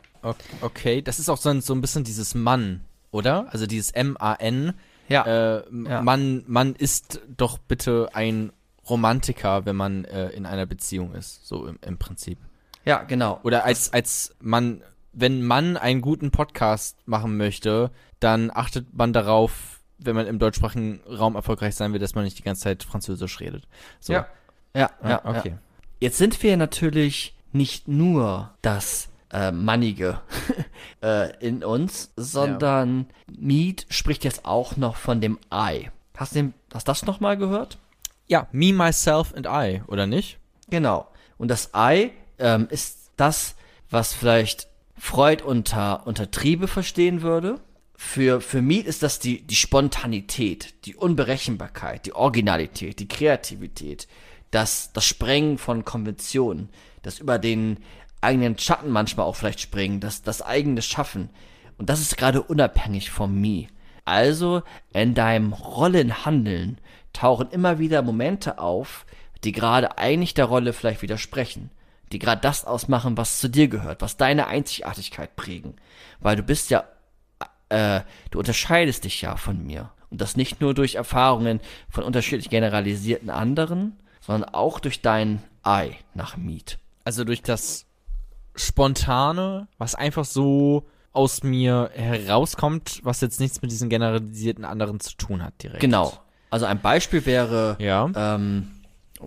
okay. 0.61 1.01
Das 1.01 1.19
ist 1.19 1.31
auch 1.31 1.39
so 1.39 1.49
ein, 1.49 1.63
so 1.63 1.75
ein 1.75 1.81
bisschen 1.81 2.05
dieses 2.05 2.35
Mann, 2.35 2.83
oder? 3.11 3.47
Also 3.51 3.67
dieses 3.67 3.91
M-A-N. 3.93 4.75
Ja. 5.09 5.25
Äh, 5.25 5.65
Ja. 5.89 6.03
Man, 6.03 6.45
man 6.47 6.75
ist 6.75 7.21
doch 7.37 7.57
bitte 7.57 8.11
ein 8.13 8.53
Romantiker, 8.89 9.65
wenn 9.65 9.77
man 9.77 10.05
äh, 10.05 10.29
in 10.31 10.45
einer 10.45 10.67
Beziehung 10.67 11.15
ist, 11.15 11.47
so 11.47 11.67
im, 11.67 11.79
im 11.81 11.97
Prinzip. 11.99 12.39
Ja, 12.85 13.03
genau. 13.03 13.41
Oder 13.43 13.65
als, 13.65 13.93
als 13.93 14.35
man, 14.41 14.83
wenn 15.13 15.43
man 15.43 15.77
einen 15.77 16.01
guten 16.01 16.31
Podcast 16.31 16.97
machen 17.07 17.37
möchte, 17.37 17.91
dann 18.21 18.51
achtet 18.53 18.95
man 18.95 19.13
darauf, 19.13 19.81
wenn 19.99 20.17
man 20.17 20.27
im 20.27 20.39
deutschsprachigen 20.39 21.01
Raum 21.09 21.37
erfolgreich 21.37 21.75
sein 21.75 21.93
will, 21.93 22.01
dass 22.01 22.15
man 22.15 22.25
nicht 22.25 22.39
die 22.39 22.43
ganze 22.43 22.63
Zeit 22.63 22.83
Französisch 22.83 23.41
redet. 23.41 23.69
So. 24.01 24.15
Ja. 24.15 24.27
Ja, 24.75 24.91
ja, 25.03 25.09
Ja, 25.11 25.25
okay. 25.25 25.39
okay. 25.39 25.55
Jetzt 26.01 26.19
sind 26.19 26.43
wir 26.43 26.57
natürlich 26.57 27.37
nicht 27.53 27.87
nur 27.87 28.51
das 28.63 29.09
äh, 29.31 29.53
Mannige 29.53 30.21
äh, 31.03 31.37
in 31.45 31.63
uns, 31.63 32.13
sondern 32.17 33.07
Mead 33.31 33.87
spricht 33.89 34.25
jetzt 34.25 34.45
auch 34.45 34.77
noch 34.77 34.97
von 34.97 35.21
dem 35.21 35.39
I. 35.53 35.91
Hast 36.17 36.33
du 36.33 36.37
den, 36.37 36.55
hast 36.73 36.89
das 36.89 37.05
noch 37.05 37.21
mal 37.21 37.37
gehört? 37.37 37.79
Ja, 38.27 38.47
me, 38.53 38.73
myself 38.73 39.35
and 39.35 39.47
I, 39.47 39.83
oder 39.87 40.07
nicht? 40.07 40.39
Genau. 40.71 41.07
Und 41.39 41.49
das 41.49 41.71
I 41.75 42.13
ähm, 42.39 42.69
ist 42.71 43.11
das, 43.17 43.55
was 43.91 44.15
vielleicht 44.15 44.69
Freud 44.99 45.43
unter, 45.43 46.07
unter 46.07 46.31
Triebe 46.31 46.69
verstehen 46.69 47.23
würde. 47.23 47.61
Für, 47.95 48.41
für 48.41 48.63
Mead 48.63 48.87
ist 48.87 49.03
das 49.03 49.19
die, 49.19 49.43
die 49.43 49.55
Spontanität, 49.55 50.75
die 50.87 50.97
Unberechenbarkeit, 50.97 52.07
die 52.07 52.15
Originalität, 52.15 52.99
die 52.99 53.09
Kreativität, 53.09 54.09
das, 54.51 54.93
das 54.93 55.05
Sprengen 55.05 55.59
von 55.59 55.85
Konventionen, 55.85 56.69
das 57.03 57.21
über 57.21 57.39
den 57.39 57.79
eigenen 58.21 58.59
Schatten 58.59 58.91
manchmal 58.91 59.27
auch 59.27 59.37
vielleicht 59.37 59.61
springen, 59.61 60.01
das, 60.01 60.23
das 60.23 60.43
eigene 60.43 60.83
Schaffen. 60.83 61.31
Und 61.79 61.91
das 61.91 62.01
ist 62.01 62.17
gerade 62.17 62.43
unabhängig 62.43 63.11
vom 63.11 63.41
Me. 63.41 63.67
Also 64.05 64.63
in 64.93 65.15
deinem 65.15 65.53
Rollenhandeln 65.53 66.79
tauchen 67.13 67.51
immer 67.51 67.79
wieder 67.79 68.03
Momente 68.03 68.59
auf, 68.59 69.07
die 69.45 69.53
gerade 69.53 69.99
eigentlich 69.99 70.35
der 70.35 70.47
Rolle 70.47 70.73
vielleicht 70.73 71.03
widersprechen, 71.03 71.71
die 72.13 72.19
gerade 72.19 72.41
das 72.41 72.65
ausmachen, 72.65 73.17
was 73.17 73.39
zu 73.41 73.49
dir 73.49 73.69
gehört, 73.69 74.03
was 74.03 74.17
deine 74.17 74.47
Einzigartigkeit 74.47 75.35
prägen. 75.37 75.75
Weil 76.21 76.37
du 76.37 76.43
bist 76.43 76.71
ja, 76.71 76.85
äh, 77.69 78.01
du 78.31 78.39
unterscheidest 78.39 79.05
dich 79.05 79.23
ja 79.23 79.37
von 79.37 79.65
mir. 79.65 79.91
Und 80.11 80.21
das 80.21 80.37
nicht 80.37 80.61
nur 80.61 80.75
durch 80.75 80.97
Erfahrungen 80.97 81.61
von 81.89 82.05
unterschiedlich 82.05 82.51
generalisierten 82.51 83.31
anderen, 83.31 83.99
sondern 84.21 84.51
auch 84.51 84.79
durch 84.79 85.01
dein 85.01 85.43
Ei 85.63 85.97
nach 86.15 86.37
Miet. 86.37 86.79
Also 87.05 87.25
durch 87.25 87.43
das 87.43 87.87
Spontane, 88.55 89.69
was 89.79 89.95
einfach 89.95 90.25
so 90.25 90.87
aus 91.13 91.43
mir 91.43 91.91
herauskommt, 91.95 93.01
was 93.03 93.21
jetzt 93.21 93.41
nichts 93.41 93.61
mit 93.63 93.71
diesen 93.71 93.89
generalisierten 93.89 94.65
anderen 94.65 95.01
zu 95.01 95.17
tun 95.17 95.43
hat 95.43 95.63
direkt. 95.63 95.81
Genau. 95.81 96.13
Also 96.51 96.67
ein 96.67 96.81
Beispiel 96.81 97.25
wäre 97.27 97.77
Ja. 97.79 98.11
ähm, 98.15 98.71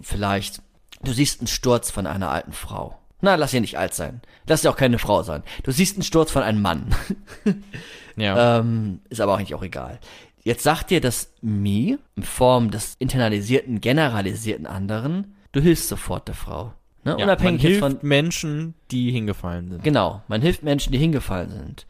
vielleicht, 0.02 0.62
du 1.06 1.14
siehst 1.14 1.40
einen 1.40 1.48
Sturz 1.48 1.92
von 1.92 2.08
einer 2.08 2.30
alten 2.30 2.52
Frau. 2.52 2.98
Na, 3.22 3.36
lass 3.36 3.52
sie 3.52 3.62
nicht 3.62 3.78
alt 3.78 3.94
sein. 3.94 4.22
Lass 4.48 4.62
sie 4.62 4.70
auch 4.70 4.76
keine 4.76 5.00
Frau 5.00 5.24
sein. 5.24 5.44
Du 5.64 5.72
siehst 5.72 5.96
einen 5.96 6.04
Sturz 6.04 6.32
von 6.32 6.44
einem 6.44 6.62
Mann. 6.62 6.96
Ja. 8.18 8.60
ähm, 8.60 9.02
ist 9.10 9.20
aber 9.20 9.36
eigentlich 9.36 9.56
auch 9.56 9.62
egal. 9.62 10.00
Jetzt 10.42 10.64
sagt 10.64 10.90
dir 10.90 11.02
das 11.02 11.34
Me 11.42 11.98
in 12.16 12.24
Form 12.24 12.72
des 12.72 12.96
internalisierten, 12.98 13.82
generalisierten 13.82 14.68
anderen, 14.68 15.36
du 15.52 15.60
hilfst 15.60 15.90
sofort 15.90 16.30
der 16.30 16.36
Frau. 16.36 16.72
Ne? 17.04 17.16
ja. 17.18 17.26
Unabhängig 17.26 17.62
man 17.62 17.70
hilft 17.70 17.80
von, 17.80 17.98
Menschen, 18.04 18.74
die 18.92 19.12
hingefallen 19.12 19.70
sind. 19.70 19.84
Genau, 19.84 20.22
man 20.28 20.42
hilft 20.42 20.64
Menschen, 20.64 20.94
die 20.94 20.98
hingefallen 20.98 21.50
sind. 21.50 21.88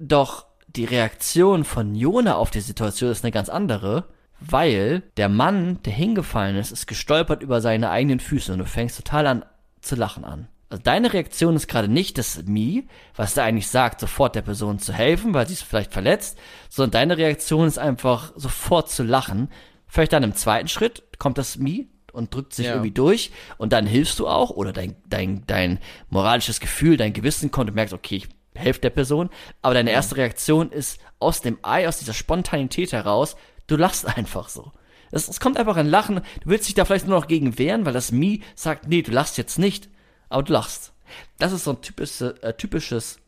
Doch 0.00 0.46
die 0.66 0.86
Reaktion 0.86 1.64
von 1.64 1.94
Jona 1.94 2.36
auf 2.36 2.50
die 2.50 2.60
Situation 2.60 3.10
ist 3.10 3.24
eine 3.24 3.32
ganz 3.32 3.48
andere, 3.48 4.06
weil 4.40 5.02
der 5.16 5.28
Mann, 5.28 5.82
der 5.84 5.92
hingefallen 5.92 6.56
ist, 6.56 6.72
ist 6.72 6.86
gestolpert 6.86 7.42
über 7.42 7.60
seine 7.60 7.90
eigenen 7.90 8.20
Füße 8.20 8.52
und 8.52 8.58
du 8.58 8.66
fängst 8.66 8.96
total 8.96 9.26
an 9.26 9.44
zu 9.80 9.96
lachen 9.96 10.24
an. 10.24 10.48
Also 10.68 10.82
deine 10.84 11.12
Reaktion 11.12 11.56
ist 11.56 11.66
gerade 11.66 11.88
nicht 11.88 12.16
das 12.16 12.44
Me, 12.44 12.84
was 13.16 13.34
da 13.34 13.44
eigentlich 13.44 13.68
sagt, 13.68 13.98
sofort 14.00 14.36
der 14.36 14.42
Person 14.42 14.78
zu 14.78 14.92
helfen, 14.92 15.34
weil 15.34 15.46
sie 15.46 15.54
ist 15.54 15.64
vielleicht 15.64 15.92
verletzt, 15.92 16.38
sondern 16.68 16.92
deine 16.92 17.16
Reaktion 17.16 17.66
ist 17.66 17.78
einfach 17.78 18.32
sofort 18.36 18.88
zu 18.88 19.02
lachen. 19.02 19.48
Vielleicht 19.88 20.12
dann 20.12 20.22
im 20.22 20.34
zweiten 20.34 20.68
Schritt 20.68 21.02
kommt 21.18 21.38
das 21.38 21.56
Me 21.58 21.86
und 22.12 22.32
drückt 22.32 22.54
sich 22.54 22.66
Ja. 22.66 22.72
irgendwie 22.74 22.92
durch 22.92 23.32
und 23.58 23.72
dann 23.72 23.86
hilfst 23.86 24.18
du 24.20 24.28
auch 24.28 24.50
oder 24.50 24.72
dein, 24.72 24.94
dein, 25.08 25.44
dein 25.48 25.80
moralisches 26.08 26.60
Gefühl, 26.60 26.96
dein 26.96 27.12
Gewissen 27.12 27.50
kommt 27.50 27.70
und 27.70 27.74
merkst, 27.74 27.94
okay, 27.94 28.16
ich 28.16 28.28
helfe 28.54 28.80
der 28.80 28.90
Person, 28.90 29.28
aber 29.62 29.74
deine 29.74 29.90
erste 29.90 30.16
Reaktion 30.16 30.70
ist 30.70 31.00
aus 31.18 31.40
dem 31.40 31.58
Ei, 31.62 31.88
aus 31.88 31.98
dieser 31.98 32.14
Spontanität 32.14 32.92
heraus, 32.92 33.36
du 33.70 33.76
lachst 33.76 34.06
einfach 34.06 34.48
so. 34.48 34.72
Es, 35.10 35.28
es 35.28 35.40
kommt 35.40 35.58
einfach 35.58 35.76
ein 35.76 35.88
Lachen, 35.88 36.16
du 36.16 36.50
willst 36.50 36.68
dich 36.68 36.74
da 36.74 36.84
vielleicht 36.84 37.06
nur 37.06 37.18
noch 37.18 37.26
gegen 37.26 37.58
wehren, 37.58 37.84
weil 37.84 37.92
das 37.92 38.12
Me 38.12 38.40
sagt, 38.54 38.88
nee, 38.88 39.02
du 39.02 39.10
lachst 39.10 39.38
jetzt 39.38 39.58
nicht, 39.58 39.88
aber 40.28 40.42
du 40.42 40.52
lachst. 40.52 40.92
Das 41.38 41.52
ist 41.52 41.64
so 41.64 41.72
ein 41.72 41.80
typische, 41.80 42.40
äh, 42.42 42.54
typisches 42.54 43.18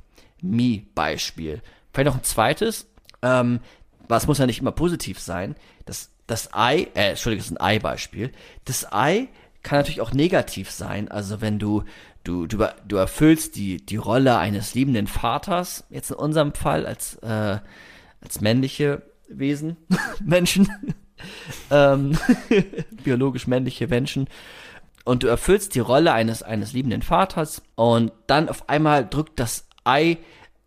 Me-Beispiel. 0.40 1.62
Vielleicht 1.92 2.06
noch 2.06 2.16
ein 2.16 2.24
zweites, 2.24 2.86
ähm, 3.22 3.60
was 4.08 4.26
muss 4.26 4.38
ja 4.38 4.46
nicht 4.46 4.60
immer 4.60 4.72
positiv 4.72 5.18
sein. 5.18 5.56
Das, 5.86 6.10
das 6.26 6.54
Ei, 6.54 6.88
äh, 6.94 7.10
Entschuldigung, 7.10 7.40
das 7.40 7.50
ist 7.50 7.58
ein 7.58 7.60
Ei-Beispiel. 7.60 8.32
Das 8.64 8.92
Ei 8.92 9.28
kann 9.62 9.78
natürlich 9.78 10.00
auch 10.00 10.12
negativ 10.12 10.70
sein. 10.70 11.08
Also 11.08 11.40
wenn 11.40 11.58
du, 11.58 11.84
du, 12.24 12.46
du, 12.46 12.64
du 12.86 12.96
erfüllst 12.96 13.56
die, 13.56 13.84
die 13.84 13.96
Rolle 13.96 14.38
eines 14.38 14.74
liebenden 14.74 15.08
Vaters, 15.08 15.84
jetzt 15.90 16.10
in 16.10 16.16
unserem 16.16 16.54
Fall 16.54 16.86
als, 16.86 17.16
äh, 17.16 17.58
als 18.20 18.40
männliche 18.40 19.02
Wesen, 19.38 19.76
Menschen, 20.24 20.68
ähm, 21.70 22.18
biologisch 23.04 23.46
männliche 23.46 23.88
Menschen, 23.88 24.28
und 25.04 25.22
du 25.24 25.26
erfüllst 25.26 25.74
die 25.74 25.80
Rolle 25.80 26.12
eines, 26.12 26.42
eines 26.42 26.72
liebenden 26.72 27.02
Vaters 27.02 27.62
und 27.74 28.12
dann 28.28 28.48
auf 28.48 28.68
einmal 28.68 29.08
drückt 29.08 29.40
das 29.40 29.66
Ei 29.84 30.18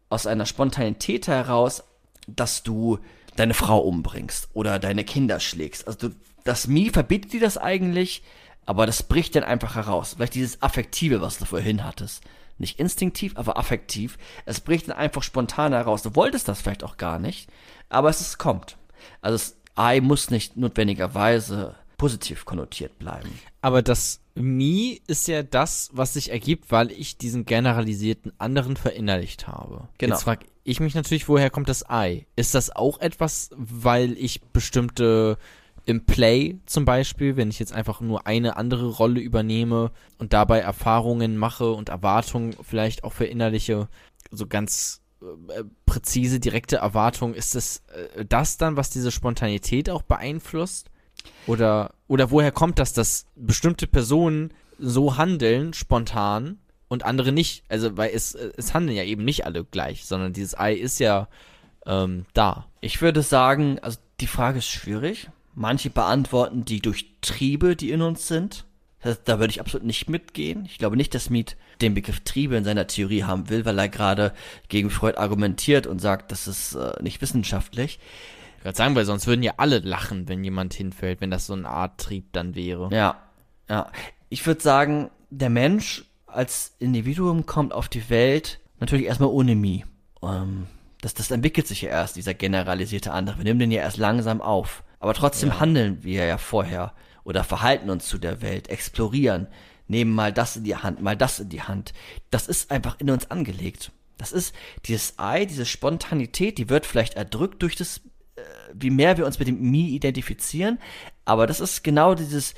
aus 0.10 0.28
einer 0.28 0.46
Spontanität 0.46 1.28
heraus, 1.28 1.84
dass 2.28 2.64
du 2.64 3.00
deine 3.36 3.54
Frau 3.54 3.80
umbringst 3.80 4.50
oder 4.54 4.80
deine 4.80 5.04
Kinder 5.04 5.40
schlägst. 5.40 5.88
Also 5.88 6.10
du, 6.10 6.16
das 6.44 6.68
Mi 6.68 6.90
verbietet 6.90 7.34
dir 7.34 7.40
das 7.40 7.58
eigentlich, 7.58 8.24
aber 8.66 8.86
das 8.86 9.04
bricht 9.04 9.36
dann 9.36 9.44
einfach 9.44 9.76
heraus. 9.76 10.14
Vielleicht 10.16 10.36
dieses 10.36 10.62
Affektive, 10.62 11.22
was 11.22 11.38
du 11.38 11.46
vorhin 11.46 11.84
hattest. 11.84 12.24
Nicht 12.57 12.80
instinktiv, 12.80 13.34
aber 13.36 13.57
affektiv. 13.57 14.18
Es 14.45 14.61
bricht 14.61 14.88
dann 14.88 14.98
einfach 14.98 15.23
spontan 15.23 15.73
heraus. 15.73 16.03
Du 16.03 16.15
wolltest 16.15 16.48
das 16.48 16.61
vielleicht 16.61 16.84
auch 16.84 16.98
gar 16.98 17.19
nicht, 17.19 17.49
aber 17.90 18.10
es 18.10 18.22
ist, 18.22 18.38
kommt. 18.38 18.77
Also 19.22 19.36
das 19.36 19.57
Ei 19.76 19.99
muss 19.99 20.30
nicht 20.30 20.56
notwendigerweise 20.56 21.76
positiv 21.98 22.45
konnotiert 22.45 22.98
bleiben. 22.99 23.40
Aber 23.61 23.82
das 23.82 24.22
Me 24.36 24.98
ist 25.07 25.27
ja 25.27 25.44
das, 25.44 25.90
was 25.94 26.14
sich 26.14 26.32
ergibt, 26.32 26.72
weil 26.72 26.91
ich 26.91 27.18
diesen 27.18 27.45
generalisierten 27.45 28.34
anderen 28.38 28.76
verinnerlicht 28.77 29.48
habe. 29.48 29.88
Genau. 29.98 30.15
Jetzt 30.15 30.23
frage 30.23 30.45
ich 30.64 30.80
mich 30.80 30.95
natürlich, 30.95 31.30
woher 31.30 31.49
kommt 31.49 31.69
das 31.69 31.90
Ei? 31.90 32.26
Ist 32.36 32.56
das 32.56 32.76
auch 32.76 32.99
etwas, 32.99 33.49
weil 33.56 34.18
ich 34.18 34.41
bestimmte 34.41 35.38
im 35.86 36.06
Play 36.06 36.60
zum 36.66 36.86
Beispiel, 36.86 37.38
wenn 37.38 37.49
ich 37.49 37.60
jetzt 37.60 37.74
einfach 37.74 38.02
nur 38.02 38.26
eine 38.28 38.57
andere 38.57 38.88
Rolle 38.88 39.20
übernehme 39.22 39.91
und 40.18 40.34
dabei 40.34 40.60
Erfahrungen 40.60 41.38
mache 41.38 41.72
und 41.72 41.90
Erwartungen 41.90 42.56
vielleicht 42.62 43.03
auch 43.03 43.14
verinnerliche, 43.14 43.88
so 44.32 44.48
ganz 44.48 45.02
äh, 45.22 45.64
präzise, 45.86 46.40
direkte 46.40 46.78
Erwartungen, 46.78 47.36
ist 47.36 47.56
es 47.56 47.84
äh, 48.16 48.26
das 48.26 48.57
dann, 48.57 48.78
was 48.78 48.90
diese 48.90 49.12
Spontanität 49.12 49.90
auch 49.90 50.02
beeinflusst? 50.02 50.90
Oder, 51.48 51.94
oder 52.07 52.32
woher 52.32 52.52
kommt 52.52 52.80
das, 52.80 52.94
dass 52.94 53.28
bestimmte 53.36 53.88
Personen 53.88 54.53
so 54.78 55.18
handeln, 55.18 55.74
spontan, 55.74 56.60
und 56.88 57.03
andere 57.03 57.32
nicht? 57.32 57.64
Also, 57.70 57.98
weil 57.98 58.12
es, 58.14 58.36
es 58.36 58.74
handeln 58.74 58.98
ja 58.98 59.03
eben 59.03 59.24
nicht 59.24 59.45
alle 59.45 59.64
gleich, 59.64 60.06
sondern 60.06 60.34
dieses 60.34 60.57
Ei 60.57 60.74
ist 60.74 60.99
ja 60.99 61.28
ähm, 61.86 62.26
da. 62.34 62.68
Ich 62.82 63.02
würde 63.02 63.22
sagen, 63.22 63.80
also 63.80 63.99
die 64.20 64.28
Frage 64.28 64.60
ist 64.60 64.68
schwierig. 64.68 65.30
Manche 65.56 65.90
beantworten 65.90 66.65
die 66.65 66.82
durch 66.82 67.15
Triebe, 67.22 67.76
die 67.76 67.91
in 67.91 68.02
uns 68.02 68.27
sind. 68.27 68.65
Das, 69.02 69.23
da 69.23 69.40
würde 69.40 69.52
ich 69.52 69.61
absolut 69.61 69.86
nicht 69.86 70.10
mitgehen. 70.10 70.65
Ich 70.65 70.77
glaube 70.77 70.98
nicht, 70.98 71.15
dass 71.15 71.30
Miet 71.30 71.56
den 71.82 71.94
Begriff 71.94 72.22
Triebe 72.22 72.56
in 72.56 72.64
seiner 72.64 72.88
Theorie 72.88 73.23
haben 73.23 73.49
will, 73.49 73.65
weil 73.65 73.80
er 73.80 73.88
gerade 73.88 74.34
gegen 74.68 74.90
Freud 74.90 75.18
argumentiert 75.18 75.88
und 75.88 75.99
sagt, 75.99 76.32
das 76.32 76.48
ist 76.48 76.76
äh, 76.76 77.02
nicht 77.02 77.22
wissenschaftlich. 77.22 77.99
Ich 78.57 78.65
würde 78.65 78.77
sagen, 78.77 78.95
weil 78.95 79.06
sonst 79.06 79.27
würden 79.27 79.44
ja 79.44 79.53
alle 79.57 79.80
lachen, 79.80 80.27
wenn 80.27 80.44
jemand 80.44 80.73
hinfällt, 80.73 81.22
wenn 81.22 81.32
das 81.32 81.45
so 81.45 81.53
eine 81.53 81.69
Art 81.69 81.99
Trieb 81.99 82.34
dann 82.34 82.56
wäre. 82.56 82.90
Ja, 82.91 83.22
ja. 83.69 83.91
Ich 84.30 84.45
würde 84.45 84.61
sagen, 84.61 85.11
der 85.30 85.49
Mensch 85.49 86.06
als 86.26 86.76
Individuum 86.80 87.45
kommt 87.45 87.73
auf 87.73 87.88
die 87.88 88.10
Welt 88.10 88.60
natürlich 88.80 89.06
erstmal 89.06 89.30
ohne 89.30 89.56
Mi. 89.56 89.86
Ähm, 90.22 90.68
das, 91.02 91.14
das 91.14 91.32
entwickelt 91.32 91.68
sich 91.68 91.84
ja 91.84 91.90
erst, 91.90 92.15
dieser 92.15 92.34
generalisierte 92.34 93.11
andere. 93.11 93.38
Wir 93.38 93.44
nehmen 93.44 93.60
den 93.60 93.72
ja 93.72 93.82
erst 93.82 93.98
langsam 93.98 94.41
auf. 94.41 94.84
Aber 95.06 95.14
trotzdem 95.14 95.60
handeln 95.60 96.03
wir 96.03 96.26
ja 96.26 96.40
vorher 96.40 96.94
oder 97.23 97.44
verhalten 97.44 97.91
uns 97.91 98.07
zu 98.07 98.18
der 98.18 98.41
Welt, 98.41 98.69
explorieren, 98.69 99.48
nehmen 99.88 100.14
mal 100.14 100.34
das 100.34 100.56
in 100.56 100.64
die 100.64 100.76
Hand, 100.76 100.99
mal 100.99 101.15
das 101.15 101.40
in 101.40 101.49
die 101.49 101.61
Hand. 101.61 101.94
Das 102.32 102.48
ist 102.48 102.72
einfach 102.72 102.99
in 102.99 103.11
uns 103.11 103.30
angelegt. 103.30 103.91
Das 104.18 104.32
ist 104.32 104.56
dieses 104.86 105.19
Ei, 105.19 105.45
diese 105.45 105.65
Spontanität, 105.65 106.57
die 106.57 106.69
wird 106.69 106.86
vielleicht 106.86 107.14
erdrückt 107.14 107.61
durch 107.61 107.76
das 107.76 108.02
wie 108.73 108.90
mehr 108.90 109.18
wir 109.18 109.26
uns 109.26 109.40
mit 109.40 109.48
dem 109.48 109.61
Me 109.72 109.88
identifizieren, 109.90 110.80
aber 111.23 111.48
das 111.48 111.60
ist 111.60 111.84
genau 111.84 112.15
dieses, 112.15 112.53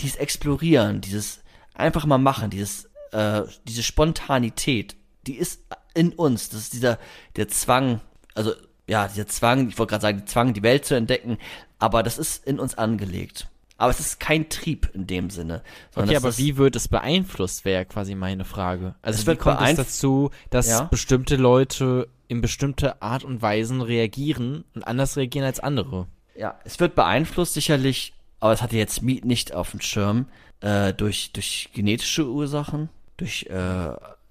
dieses 0.00 0.16
Explorieren, 0.16 1.00
dieses 1.00 1.40
einfach 1.74 2.06
mal 2.06 2.18
machen, 2.18 2.50
dieses, 2.50 2.88
äh, 3.12 3.42
diese 3.64 3.82
Spontanität, 3.82 4.96
die 5.26 5.36
ist 5.36 5.62
in 5.94 6.12
uns, 6.12 6.48
das 6.48 6.60
ist 6.60 6.72
dieser, 6.72 6.98
der 7.36 7.48
Zwang, 7.48 8.00
also, 8.34 8.52
ja, 8.86 9.08
dieser 9.08 9.26
Zwang, 9.26 9.68
ich 9.68 9.78
wollte 9.78 9.90
gerade 9.90 10.02
sagen, 10.02 10.18
der 10.18 10.26
Zwang, 10.26 10.54
die 10.54 10.62
Welt 10.62 10.86
zu 10.86 10.94
entdecken, 10.94 11.38
aber 11.78 12.02
das 12.02 12.18
ist 12.18 12.44
in 12.46 12.58
uns 12.58 12.76
angelegt. 12.76 13.48
Aber 13.80 13.90
es 13.90 14.00
ist 14.00 14.18
kein 14.18 14.48
Trieb 14.48 14.90
in 14.92 15.06
dem 15.06 15.30
Sinne. 15.30 15.62
Okay, 15.94 16.16
aber 16.16 16.36
wie 16.36 16.56
wird 16.56 16.74
es 16.74 16.88
beeinflusst, 16.88 17.64
wäre 17.64 17.84
quasi 17.84 18.16
meine 18.16 18.44
Frage. 18.44 18.96
Also 19.02 19.18
Es 19.18 19.22
wie 19.22 19.26
wird 19.28 19.38
kommt 19.38 19.60
es 19.60 19.76
dazu, 19.76 20.30
dass 20.50 20.68
Ja. 20.68 20.82
bestimmte 20.84 21.36
Leute 21.36 22.08
in 22.26 22.40
bestimmte 22.40 23.00
Art 23.00 23.22
und 23.22 23.40
Weisen 23.40 23.80
reagieren 23.80 24.64
und 24.74 24.84
anders 24.86 25.16
reagieren 25.16 25.46
als 25.46 25.60
andere? 25.60 26.08
Ja, 26.36 26.58
es 26.64 26.80
wird 26.80 26.96
beeinflusst 26.96 27.54
sicherlich, 27.54 28.14
aber 28.40 28.50
das 28.52 28.62
hatte 28.62 28.76
jetzt 28.76 29.00
Mead 29.02 29.24
nicht 29.24 29.54
auf 29.54 29.70
dem 29.70 29.80
Schirm, 29.80 30.26
äh, 30.60 30.92
durch, 30.92 31.32
durch 31.32 31.70
genetische 31.72 32.26
Ursachen, 32.28 32.88
durch, 33.16 33.44
äh, 33.48 33.52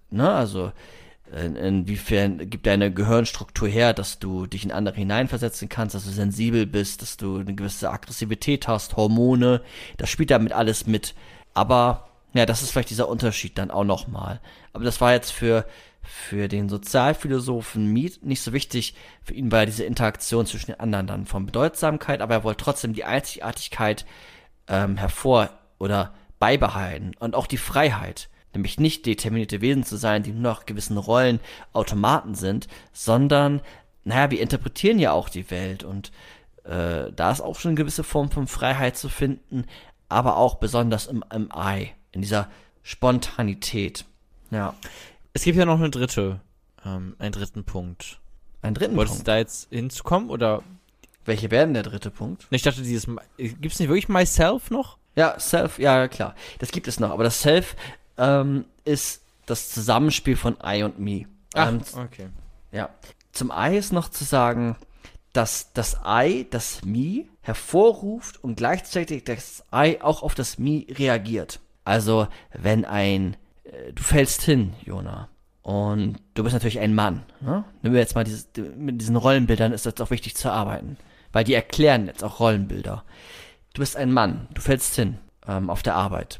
ne, 0.09 0.29
also 0.29 0.73
in, 1.35 1.55
inwiefern 1.55 2.49
gibt 2.49 2.67
deine 2.67 2.91
Gehirnstruktur 2.91 3.67
her, 3.67 3.93
dass 3.93 4.19
du 4.19 4.45
dich 4.45 4.63
in 4.63 4.71
andere 4.71 4.95
hineinversetzen 4.95 5.67
kannst, 5.69 5.95
dass 5.95 6.05
du 6.05 6.11
sensibel 6.11 6.65
bist, 6.65 7.01
dass 7.01 7.17
du 7.17 7.37
eine 7.37 7.53
gewisse 7.53 7.91
Aggressivität 7.91 8.67
hast, 8.67 8.95
Hormone, 8.95 9.61
das 9.97 10.09
spielt 10.09 10.31
damit 10.31 10.53
alles 10.53 10.87
mit. 10.87 11.15
Aber 11.53 12.07
ja, 12.33 12.45
das 12.45 12.61
ist 12.61 12.71
vielleicht 12.71 12.89
dieser 12.89 13.09
Unterschied 13.09 13.57
dann 13.57 13.71
auch 13.71 13.83
nochmal. 13.83 14.39
Aber 14.73 14.83
das 14.83 15.01
war 15.01 15.13
jetzt 15.13 15.31
für, 15.31 15.65
für 16.01 16.47
den 16.47 16.69
Sozialphilosophen 16.69 17.91
Mead 17.91 18.23
nicht 18.23 18.41
so 18.41 18.53
wichtig. 18.53 18.95
Für 19.23 19.33
ihn 19.33 19.51
war 19.51 19.65
diese 19.65 19.83
Interaktion 19.83 20.45
zwischen 20.45 20.67
den 20.67 20.79
anderen 20.79 21.07
dann 21.07 21.25
von 21.25 21.45
Bedeutsamkeit, 21.45 22.21
aber 22.21 22.35
er 22.35 22.43
wollte 22.43 22.63
trotzdem 22.63 22.93
die 22.93 23.03
Einzigartigkeit 23.03 24.05
ähm, 24.67 24.97
hervor 24.97 25.49
oder 25.79 26.13
beibehalten 26.39 27.11
und 27.19 27.35
auch 27.35 27.47
die 27.47 27.57
Freiheit. 27.57 28.29
Nämlich 28.57 28.79
nicht 28.79 29.05
determinierte 29.05 29.61
Wesen 29.61 29.83
zu 29.83 29.97
sein, 29.97 30.23
die 30.23 30.31
nur 30.31 30.41
nach 30.41 30.65
gewissen 30.65 30.97
Rollen 30.97 31.39
Automaten 31.73 32.33
sind, 32.33 32.67
sondern, 32.91 33.61
naja, 34.03 34.31
wir 34.31 34.41
interpretieren 34.41 34.97
ja 34.97 35.11
auch 35.11 35.29
die 35.29 35.51
Welt 35.51 35.83
und 35.83 36.11
äh, 36.63 37.11
da 37.15 37.31
ist 37.31 37.41
auch 37.41 37.59
schon 37.59 37.69
eine 37.69 37.77
gewisse 37.77 38.03
Form 38.03 38.31
von 38.31 38.47
Freiheit 38.47 38.97
zu 38.97 39.09
finden, 39.09 39.65
aber 40.09 40.37
auch 40.37 40.55
besonders 40.55 41.05
im, 41.05 41.23
im 41.31 41.55
Ei, 41.55 41.93
in 42.11 42.21
dieser 42.23 42.49
Spontanität. 42.81 44.05
Ja. 44.49 44.73
Es 45.33 45.43
gibt 45.43 45.55
ja 45.55 45.65
noch 45.65 45.77
eine 45.77 45.91
dritte, 45.91 46.39
ähm, 46.83 47.15
einen 47.19 47.33
dritten 47.33 47.63
Punkt. 47.63 48.19
Einen 48.63 48.73
dritten 48.73 48.95
Wolltest 48.95 49.17
Punkt. 49.17 49.27
du 49.27 49.31
da 49.33 49.37
jetzt 49.37 49.69
hinzukommen 49.69 50.31
oder? 50.31 50.63
Welche 51.25 51.51
wäre 51.51 51.65
denn 51.65 51.75
der 51.75 51.83
dritte 51.83 52.09
Punkt? 52.09 52.47
Ich 52.49 52.63
dachte, 52.63 52.81
dieses, 52.81 53.05
gibt 53.37 53.71
es 53.71 53.79
nicht 53.79 53.89
wirklich 53.89 54.09
Myself 54.09 54.71
noch? 54.71 54.97
Ja, 55.15 55.39
Self, 55.39 55.77
ja 55.77 56.07
klar. 56.07 56.33
Das 56.57 56.71
gibt 56.71 56.87
es 56.87 56.99
noch, 56.99 57.11
aber 57.11 57.23
das 57.23 57.41
Self 57.41 57.75
ähm, 58.17 58.65
ist 58.85 59.21
das 59.45 59.69
Zusammenspiel 59.69 60.35
von 60.35 60.57
I 60.63 60.83
und 60.83 60.99
Me. 60.99 61.25
Ähm, 61.55 61.81
okay. 61.95 62.27
Ja. 62.71 62.89
Zum 63.31 63.51
I 63.55 63.77
ist 63.77 63.93
noch 63.93 64.09
zu 64.09 64.23
sagen, 64.23 64.75
dass 65.33 65.71
das 65.73 65.97
I, 66.05 66.47
das 66.49 66.83
Me, 66.83 67.25
hervorruft 67.41 68.43
und 68.43 68.57
gleichzeitig 68.57 69.23
das 69.23 69.63
I 69.73 70.01
auch 70.01 70.23
auf 70.23 70.35
das 70.35 70.57
Me 70.57 70.85
reagiert. 70.89 71.59
Also, 71.85 72.27
wenn 72.53 72.85
ein, 72.85 73.37
äh, 73.63 73.93
du 73.93 74.03
fällst 74.03 74.41
hin, 74.41 74.73
Jona, 74.83 75.29
und 75.61 76.17
du 76.33 76.43
bist 76.43 76.53
natürlich 76.53 76.79
ein 76.79 76.95
Mann, 76.95 77.23
ne? 77.41 77.63
Nehmen 77.81 77.93
wir 77.93 78.01
jetzt 78.01 78.15
mal 78.15 78.23
dieses, 78.23 78.47
mit 78.77 79.01
diesen 79.01 79.15
Rollenbildern 79.15 79.73
ist 79.73 79.85
das 79.85 79.99
auch 79.99 80.11
wichtig 80.11 80.35
zu 80.35 80.51
arbeiten, 80.51 80.97
weil 81.33 81.43
die 81.43 81.53
erklären 81.53 82.07
jetzt 82.07 82.23
auch 82.23 82.39
Rollenbilder. 82.39 83.03
Du 83.73 83.79
bist 83.79 83.97
ein 83.97 84.11
Mann, 84.11 84.47
du 84.53 84.61
fällst 84.61 84.95
hin 84.95 85.17
ähm, 85.45 85.69
auf 85.69 85.83
der 85.83 85.95
Arbeit 85.95 86.39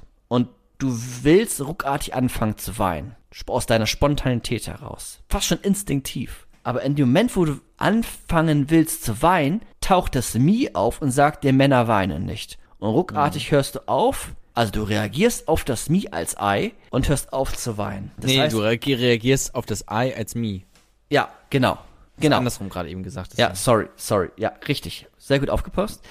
du 0.78 0.98
willst 1.24 1.62
ruckartig 1.62 2.14
anfangen 2.14 2.58
zu 2.58 2.78
weinen, 2.80 3.16
aus 3.48 3.66
deiner 3.66 3.86
Spontanität 3.88 4.68
heraus, 4.68 5.20
fast 5.30 5.48
schon 5.48 5.60
instinktiv. 5.62 6.46
Aber 6.64 6.82
in 6.84 6.96
dem 6.96 7.08
Moment, 7.08 7.36
wo 7.36 7.46
du 7.46 7.60
anfangen 7.78 8.70
willst 8.70 9.04
zu 9.04 9.22
weinen, 9.22 9.62
taucht 9.80 10.16
das 10.16 10.34
Mi 10.34 10.72
auf 10.74 11.02
und 11.02 11.12
sagt, 11.12 11.44
der 11.44 11.54
Männer 11.54 11.88
weinen 11.88 12.26
nicht. 12.26 12.58
Und 12.80 12.90
ruckartig 12.90 13.52
hörst 13.52 13.76
du 13.76 13.88
auf, 13.88 14.34
also 14.54 14.72
du 14.72 14.84
reagierst 14.84 15.48
auf 15.48 15.64
das 15.64 15.90
Mi 15.90 16.10
als 16.12 16.38
Ei 16.38 16.74
und 16.90 17.08
hörst 17.08 17.32
auf 17.32 17.56
zu 17.56 17.78
weinen. 17.78 18.12
Das 18.18 18.26
nee, 18.32 18.40
heißt, 18.40 18.54
du 18.54 18.62
reagi- 18.62 18.98
reagierst 18.98 19.56
auf 19.56 19.66
das 19.66 19.82
I 19.90 20.14
als 20.16 20.36
me. 20.36 20.62
ja, 21.10 21.30
genau, 21.50 21.78
genau. 22.20 22.38
Andersrum 22.38 22.68
gerade 22.70 22.90
eben 22.90 23.04
gesagt. 23.04 23.38
Ja, 23.38 23.56
sorry, 23.56 23.88
sorry. 23.96 24.30
Ja, 24.38 24.52
richtig. 24.68 25.08
Sehr 25.18 25.40
gut 25.40 25.50
aufgepasst. 25.50 26.04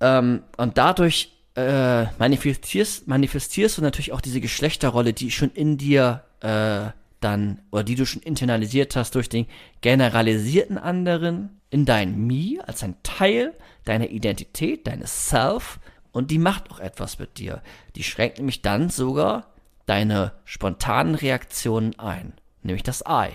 Ähm, 0.00 0.42
und 0.56 0.76
dadurch 0.76 1.33
äh, 1.54 2.06
manifestierst, 2.18 3.06
manifestierst 3.06 3.78
du 3.78 3.82
natürlich 3.82 4.12
auch 4.12 4.20
diese 4.20 4.40
Geschlechterrolle, 4.40 5.12
die 5.12 5.30
schon 5.30 5.50
in 5.50 5.78
dir 5.78 6.24
äh, 6.40 6.90
dann, 7.20 7.60
oder 7.70 7.84
die 7.84 7.94
du 7.94 8.04
schon 8.06 8.22
internalisiert 8.22 8.96
hast 8.96 9.14
durch 9.14 9.28
den 9.28 9.46
generalisierten 9.80 10.78
anderen 10.78 11.60
in 11.70 11.84
dein 11.84 12.26
Me 12.26 12.58
als 12.66 12.82
ein 12.82 12.96
Teil 13.02 13.54
deiner 13.84 14.10
Identität, 14.10 14.86
deines 14.86 15.28
Self. 15.28 15.78
Und 16.12 16.30
die 16.30 16.38
macht 16.38 16.70
auch 16.70 16.80
etwas 16.80 17.18
mit 17.18 17.38
dir. 17.38 17.62
Die 17.96 18.04
schränkt 18.04 18.38
nämlich 18.38 18.62
dann 18.62 18.90
sogar 18.90 19.52
deine 19.86 20.32
spontanen 20.44 21.14
Reaktionen 21.14 21.98
ein. 21.98 22.34
Nämlich 22.62 22.82
das 22.82 23.02
I. 23.08 23.30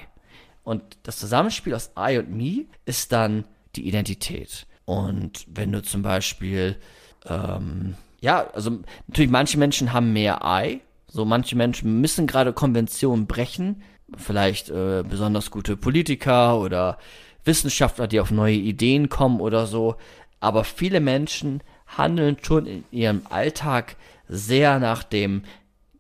Und 0.63 0.83
das 1.03 1.17
Zusammenspiel 1.17 1.73
aus 1.73 1.91
I 1.97 2.17
und 2.17 2.31
Me 2.31 2.65
ist 2.85 3.11
dann 3.11 3.45
die 3.75 3.87
Identität. 3.87 4.65
Und 4.85 5.45
wenn 5.47 5.71
du 5.71 5.81
zum 5.81 6.01
Beispiel, 6.01 6.77
ähm, 7.25 7.95
ja, 8.21 8.47
also 8.53 8.79
natürlich 9.07 9.31
manche 9.31 9.57
Menschen 9.57 9.93
haben 9.93 10.13
mehr 10.13 10.41
I, 10.43 10.81
so 11.07 11.25
manche 11.25 11.55
Menschen 11.55 12.01
müssen 12.01 12.27
gerade 12.27 12.53
Konventionen 12.53 13.27
brechen, 13.27 13.81
vielleicht 14.17 14.69
äh, 14.69 15.03
besonders 15.07 15.51
gute 15.51 15.77
Politiker 15.77 16.59
oder 16.59 16.97
Wissenschaftler, 17.45 18.07
die 18.07 18.19
auf 18.19 18.31
neue 18.31 18.55
Ideen 18.55 19.09
kommen 19.09 19.39
oder 19.39 19.65
so. 19.65 19.95
Aber 20.39 20.63
viele 20.63 20.99
Menschen 20.99 21.61
handeln 21.97 22.37
schon 22.41 22.65
in 22.65 22.83
ihrem 22.91 23.21
Alltag 23.29 23.95
sehr 24.27 24.79
nach 24.79 25.03
dem 25.03 25.43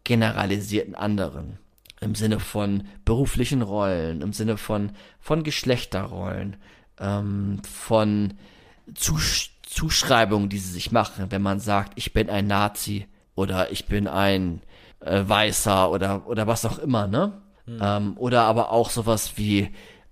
generalisierten 0.03 0.95
anderen. 0.95 1.57
Im 2.01 2.15
Sinne 2.15 2.39
von 2.39 2.87
beruflichen 3.03 3.61
Rollen, 3.61 4.21
im 4.21 4.31
Sinne 4.31 4.57
von, 4.57 4.91
von 5.19 5.43
Geschlechterrollen, 5.43 6.55
ähm, 6.99 7.61
von 7.63 8.33
Zusch 8.93 9.48
Zuschreibungen, 9.69 10.49
die 10.49 10.57
sie 10.57 10.71
sich 10.71 10.91
machen, 10.91 11.27
wenn 11.29 11.43
man 11.43 11.59
sagt, 11.59 11.93
ich 11.95 12.11
bin 12.11 12.29
ein 12.29 12.47
Nazi 12.47 13.07
oder 13.35 13.71
ich 13.71 13.85
bin 13.85 14.07
ein 14.07 14.61
äh, 14.99 15.21
Weißer 15.25 15.91
oder, 15.91 16.27
oder 16.27 16.47
was 16.47 16.65
auch 16.65 16.79
immer, 16.79 17.07
ne? 17.07 17.41
Ähm, 17.79 18.17
oder 18.17 18.43
aber 18.43 18.71
auch 18.71 18.89
sowas 18.89 19.33
wie, 19.35 19.69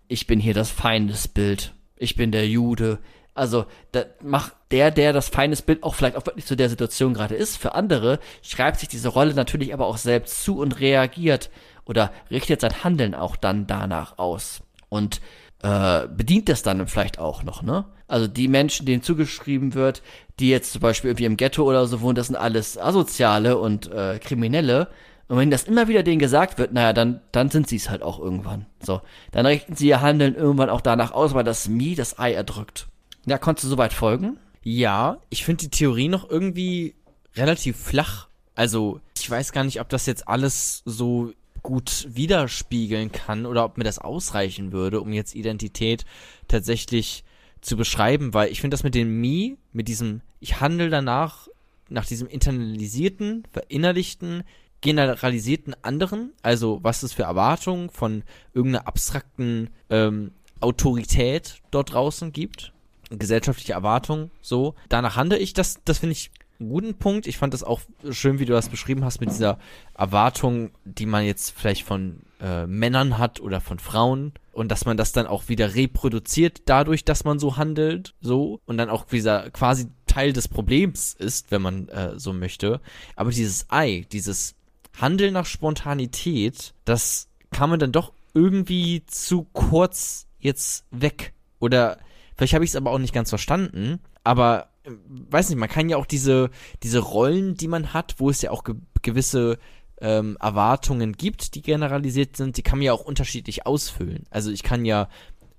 ich 0.08 0.28
bin 0.28 0.40
hier 0.40 0.54
das 0.54 0.70
Feindesbild, 0.70 1.74
ich 1.96 2.16
bin 2.16 2.32
der 2.32 2.48
Jude. 2.48 3.00
Also, 3.34 3.66
da 3.94 4.04
macht 4.22 4.54
der, 4.70 4.92
der 4.92 5.12
das 5.12 5.30
Feindesbild 5.30 5.82
auch 5.82 5.96
vielleicht 5.96 6.18
auch 6.18 6.26
wirklich 6.28 6.46
zu 6.46 6.56
der 6.56 6.70
Situation 6.70 7.16
gerade 7.16 7.34
ist, 7.34 7.58
für 7.58 7.74
andere 7.74 8.20
schreibt 8.44 8.80
sich 8.80 8.90
diese 8.90 9.10
Rolle 9.10 9.34
natürlich 9.34 9.74
aber 9.74 9.88
auch 9.88 9.98
selbst 9.98 10.44
zu 10.44 10.60
und 10.60 10.80
reagiert 10.80 11.50
oder 11.86 12.12
richtet 12.30 12.62
sein 12.62 12.84
Handeln 12.84 13.16
auch 13.16 13.36
dann 13.36 13.66
danach 13.66 14.20
aus. 14.20 14.62
Und 14.90 15.20
äh, 15.64 16.08
bedient 16.08 16.48
das 16.48 16.62
dann 16.62 16.88
vielleicht 16.88 17.18
auch 17.18 17.42
noch, 17.42 17.64
ne? 17.64 17.86
Also 18.08 18.28
die 18.28 18.48
Menschen, 18.48 18.86
denen 18.86 19.04
zugeschrieben 19.04 19.74
wird, 19.74 20.02
die 20.40 20.50
jetzt 20.50 20.72
zum 20.72 20.82
Beispiel 20.82 21.10
irgendwie 21.10 21.26
im 21.26 21.38
Ghetto 21.38 21.64
oder 21.64 21.86
so 21.88 22.02
wohnen, 22.02 22.16
das 22.16 22.28
sind 22.28 22.36
alles 22.36 22.78
Asoziale 22.78 23.58
und 23.58 23.92
äh, 23.92 24.20
Kriminelle. 24.20 24.88
Und 25.28 25.38
wenn 25.38 25.52
das 25.52 25.64
immer 25.64 25.90
wieder 25.90 26.04
denen 26.04 26.20
gesagt 26.20 26.58
wird, 26.58 26.72
naja, 26.72 26.94
dann, 26.94 27.20
dann 27.34 27.50
sind 27.50 27.68
sie 27.68 27.76
es 27.76 27.90
halt 27.90 28.02
auch 28.02 28.20
irgendwann. 28.20 28.66
So, 28.82 29.02
dann 29.32 29.46
richten 29.46 29.76
sie 29.76 29.90
ihr 29.90 30.02
Handeln 30.02 30.36
irgendwann 30.36 30.70
auch 30.70 30.80
danach 30.80 31.12
aus, 31.12 31.34
weil 31.34 31.44
das 31.44 31.68
Mi 31.68 31.96
das 31.96 32.18
Ei 32.18 32.34
erdrückt. 32.34 32.88
Ja, 33.26 33.38
konntest 33.38 33.66
du 33.66 33.70
soweit 33.70 33.92
folgen? 33.92 34.38
Ja, 34.64 35.18
ich 35.30 35.44
finde 35.44 35.66
die 35.66 35.70
Theorie 35.70 36.08
noch 36.08 36.30
irgendwie 36.30 36.96
relativ 37.36 37.78
flach. 37.78 38.28
Also, 38.56 39.02
ich 39.18 39.30
weiß 39.30 39.52
gar 39.52 39.66
nicht, 39.66 39.82
ob 39.82 39.90
das 39.90 40.06
jetzt 40.06 40.28
alles 40.30 40.82
so 40.86 41.34
gut 41.62 42.08
widerspiegeln 42.10 43.12
kann 43.12 43.46
oder 43.46 43.66
ob 43.66 43.78
mir 43.78 43.84
das 43.84 44.00
ausreichen 44.00 44.72
würde, 44.72 45.02
um 45.02 45.12
jetzt 45.12 45.36
Identität 45.36 46.06
tatsächlich 46.48 47.26
zu 47.68 47.78
beschreiben, 47.78 48.34
weil 48.34 48.52
ich 48.52 48.62
finde 48.62 48.76
das 48.76 48.84
mit 48.84 48.96
dem 48.96 49.20
Me, 49.20 49.58
mit 49.74 49.88
diesem, 49.88 50.22
ich 50.40 50.62
handle 50.62 50.90
danach, 50.90 51.48
nach 51.90 52.06
diesem 52.06 52.28
internalisierten, 52.28 53.44
verinnerlichten, 53.52 54.44
generalisierten 54.82 55.76
anderen, 55.84 56.32
also 56.42 56.80
was 56.82 57.04
es 57.04 57.14
für 57.14 57.24
Erwartungen 57.24 57.90
von 57.90 58.24
irgendeiner 58.54 58.88
abstrakten 58.88 59.70
ähm, 59.90 60.32
Autorität 60.60 61.62
dort 61.72 61.94
draußen 61.94 62.32
gibt, 62.32 62.74
gesellschaftliche 63.10 63.74
Erwartungen, 63.74 64.32
so, 64.42 64.76
danach 64.90 65.16
handle 65.16 65.38
ich, 65.38 65.54
das, 65.54 65.82
das 65.86 66.00
finde 66.00 66.14
ich 66.14 66.32
einen 66.60 66.70
guten 66.70 66.96
Punkt. 66.96 67.28
Ich 67.28 67.38
fand 67.38 67.54
das 67.54 67.64
auch 67.64 67.82
schön, 68.10 68.40
wie 68.40 68.46
du 68.46 68.54
das 68.54 68.70
beschrieben 68.70 69.04
hast 69.04 69.20
mit 69.20 69.30
dieser 69.30 69.60
Erwartung, 69.94 70.72
die 70.86 71.06
man 71.06 71.24
jetzt 71.24 71.52
vielleicht 71.52 71.84
von 71.84 72.22
äh, 72.40 72.68
Männern 72.68 73.18
hat 73.18 73.40
oder 73.40 73.62
von 73.62 73.80
Frauen 73.80 74.34
und 74.54 74.70
dass 74.72 74.86
man 74.86 74.98
das 74.98 75.12
dann 75.12 75.28
auch 75.28 75.50
wieder 75.50 75.76
reproduziert 75.76 76.64
dadurch, 76.66 77.06
dass 77.06 77.24
man 77.24 77.40
so 77.40 77.58
handelt, 77.58 78.14
so 78.22 78.60
und 78.66 78.78
dann 78.78 78.90
auch 78.90 79.06
dieser 79.06 79.50
quasi 79.52 79.88
Teil 80.08 80.34
des 80.34 80.48
Problems 80.48 81.14
ist, 81.14 81.52
wenn 81.52 81.62
man 81.62 81.90
äh, 81.90 82.20
so 82.20 82.34
möchte. 82.34 82.82
Aber 83.16 83.30
dieses 83.30 83.68
Ei, 83.70 84.06
dieses 84.12 84.56
Handeln 85.00 85.34
nach 85.34 85.46
Spontanität, 85.46 86.74
das 86.86 87.28
kann 87.52 87.70
man 87.70 87.80
dann 87.80 87.92
doch 87.92 88.14
irgendwie 88.34 89.04
zu 89.06 89.48
kurz 89.54 90.28
jetzt 90.40 90.86
weg 90.92 91.34
oder 91.60 91.98
vielleicht 92.36 92.54
habe 92.54 92.64
ich 92.64 92.72
es 92.72 92.76
aber 92.76 92.92
auch 92.92 93.00
nicht 93.00 93.14
ganz 93.14 93.30
verstanden, 93.30 94.00
aber 94.24 94.70
äh, 94.84 94.92
weiß 95.08 95.50
nicht, 95.50 95.58
man 95.58 95.70
kann 95.70 95.90
ja 95.90 95.98
auch 95.98 96.06
diese, 96.06 96.50
diese 96.84 97.00
Rollen, 97.00 97.56
die 97.56 97.68
man 97.68 97.94
hat, 97.94 98.16
wo 98.18 98.30
es 98.30 98.42
ja 98.42 98.52
auch 98.52 98.64
ge 98.64 98.76
gewisse 99.04 99.58
ähm, 100.02 100.38
Erwartungen 100.40 101.14
gibt, 101.14 101.56
die 101.56 101.62
generalisiert 101.62 102.38
sind, 102.38 102.58
die 102.58 102.64
kann 102.64 102.80
man 102.80 102.86
ja 102.86 102.94
auch 102.94 103.06
unterschiedlich 103.06 103.66
ausfüllen. 103.66 104.26
Also 104.30 104.52
ich 104.52 104.64
kann 104.64 104.86
ja, 104.86 105.10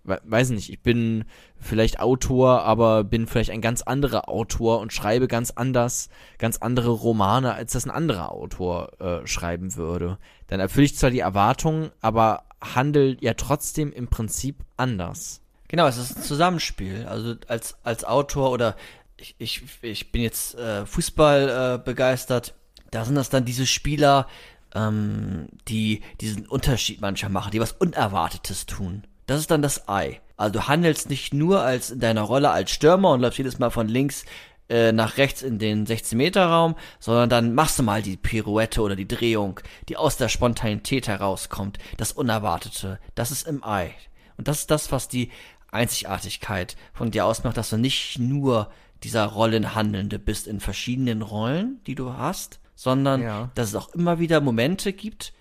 we 0.05 0.21
weiß 0.25 0.51
nicht, 0.51 0.71
ich 0.71 0.81
bin 0.81 1.25
vielleicht 1.59 2.01
Autor, 2.01 2.63
aber 2.63 3.05
bin 3.05 3.27
vielleicht 3.27 3.51
ein 3.51 3.61
ganz 3.61 3.83
anderer 3.83 4.29
Autor 4.29 4.81
und 4.81 4.93
schreibe 4.93 5.29
ganz 5.29 5.51
anders, 5.51 6.09
ganz 6.39 6.59
andere 6.59 6.91
Romane, 6.91 7.55
als 7.55 7.73
das 7.73 7.85
ein 7.85 7.91
anderer 7.91 8.33
Autor 8.33 9.01
äh, 9.01 9.27
schreiben 9.27 9.77
würde. 9.77 10.19
Dann 10.47 10.61
erfülle 10.61 10.87
ich 10.87 10.97
zwar 10.97 11.11
die 11.11 11.21
Erwartungen, 11.21 11.91
aber 12.01 12.45
handel 12.61 13.17
ja 13.21 13.35
trotzdem 13.35 13.93
im 13.93 14.09
Prinzip 14.09 14.65
anders. 14.77 15.41
Genau, 15.69 15.87
es 15.87 15.99
ist 15.99 16.17
ein 16.17 16.23
Zusammenspiel. 16.23 17.07
Also 17.07 17.35
als, 17.47 17.77
als 17.83 18.05
Autor 18.05 18.51
oder 18.53 18.75
ich, 19.19 19.35
ich, 19.39 19.63
ich 19.83 20.13
bin 20.13 20.23
jetzt 20.23 20.55
äh, 20.55 20.87
Fußball 20.87 21.75
äh, 21.75 21.85
begeistert, 21.85 22.55
da 22.91 23.05
sind 23.05 23.15
das 23.15 23.31
dann 23.31 23.45
diese 23.45 23.67
Spieler, 23.67 24.27
ähm, 24.75 25.49
die 25.69 26.03
diesen 26.21 26.47
Unterschied 26.47 27.01
manchmal 27.01 27.33
machen, 27.33 27.51
die 27.51 27.61
was 27.61 27.73
Unerwartetes 27.73 28.67
tun. 28.67 29.05
Das 29.27 29.41
ist 29.41 29.51
dann 29.51 29.63
das 29.63 29.85
I. 29.89 30.21
Also 30.37 30.53
du 30.53 30.69
handelst 30.69 31.11
nicht 31.11 31.35
nur 31.35 31.63
als 31.63 31.91
in 31.91 32.01
deiner 32.01 32.23
Rolle 32.23 32.51
als 32.51 32.71
Stürmer 32.71 33.11
und 33.11 33.21
läufst 33.21 33.39
jedes 33.39 33.59
Mal 33.59 33.71
von 33.71 33.89
links 33.89 34.25
äh, 34.69 34.93
nach 34.93 35.17
rechts 35.17 35.43
in 35.43 35.59
den 35.59 35.87
16-Meter-Raum, 35.87 36.77
sondern 37.01 37.29
dann 37.29 37.55
machst 37.55 37.79
du 37.79 37.83
mal 37.83 38.03
die 38.03 38.17
Pirouette 38.17 38.83
oder 38.83 38.97
die 38.97 39.09
Drehung, 39.09 39.61
die 39.89 39.97
aus 39.97 40.17
der 40.17 40.29
Spontanität 40.29 41.09
herauskommt, 41.09 41.79
das 41.97 42.13
Unerwartete. 42.13 43.01
Das 43.15 43.31
ist 43.31 43.47
im 43.47 43.63
I. 43.67 43.91
Und 44.37 44.47
das 44.47 44.61
ist 44.61 44.71
das, 44.71 44.93
was 44.93 45.09
die 45.09 45.31
Einzigartigkeit 45.71 46.77
von 46.93 47.11
dir 47.11 47.27
ausmacht, 47.27 47.57
dass 47.57 47.71
du 47.71 47.77
nicht 47.77 48.19
nur 48.19 48.71
dieser 49.03 49.27
Rollenhandelnde 49.27 50.19
bist 50.19 50.47
in 50.47 50.61
verschiedenen 50.61 51.23
Rollen, 51.23 51.81
die 51.87 51.95
du 51.95 52.15
hast, 52.15 52.61
sondern 52.79 53.23
Ja. 53.23 53.51
dass 53.57 53.71
es 53.71 53.75
auch 53.75 53.89
immer 53.89 54.21
wieder 54.21 54.41
Momente 54.41 54.93
gibt, 54.93 55.33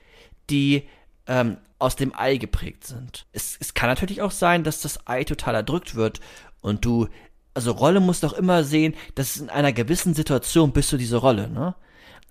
die 0.50 0.88
ähm, 1.28 1.58
aus 1.78 1.96
dem 1.96 2.12
Ei 2.16 2.38
geprägt 2.38 2.88
sind. 2.88 3.28
Es, 3.32 3.56
es 3.60 3.76
kann 3.76 3.90
natürlich 3.90 4.24
auch 4.24 4.32
sein, 4.32 4.64
dass 4.64 4.82
das 4.82 5.06
Ei 5.08 5.24
total 5.24 5.54
erdrückt 5.54 5.94
wird 5.94 6.20
und 6.62 6.84
du, 6.84 7.08
also 7.54 7.74
Rolle 7.74 8.00
musst 8.00 8.24
doch 8.24 8.34
immer 8.34 8.64
sehen, 8.64 8.96
dass 9.14 9.38
in 9.38 9.52
einer 9.52 9.72
gewissen 9.72 10.16
Situation 10.16 10.72
bist 10.72 10.92
du 10.92 10.98
diese 10.98 11.18
Rolle, 11.18 11.48
ne? 11.48 11.76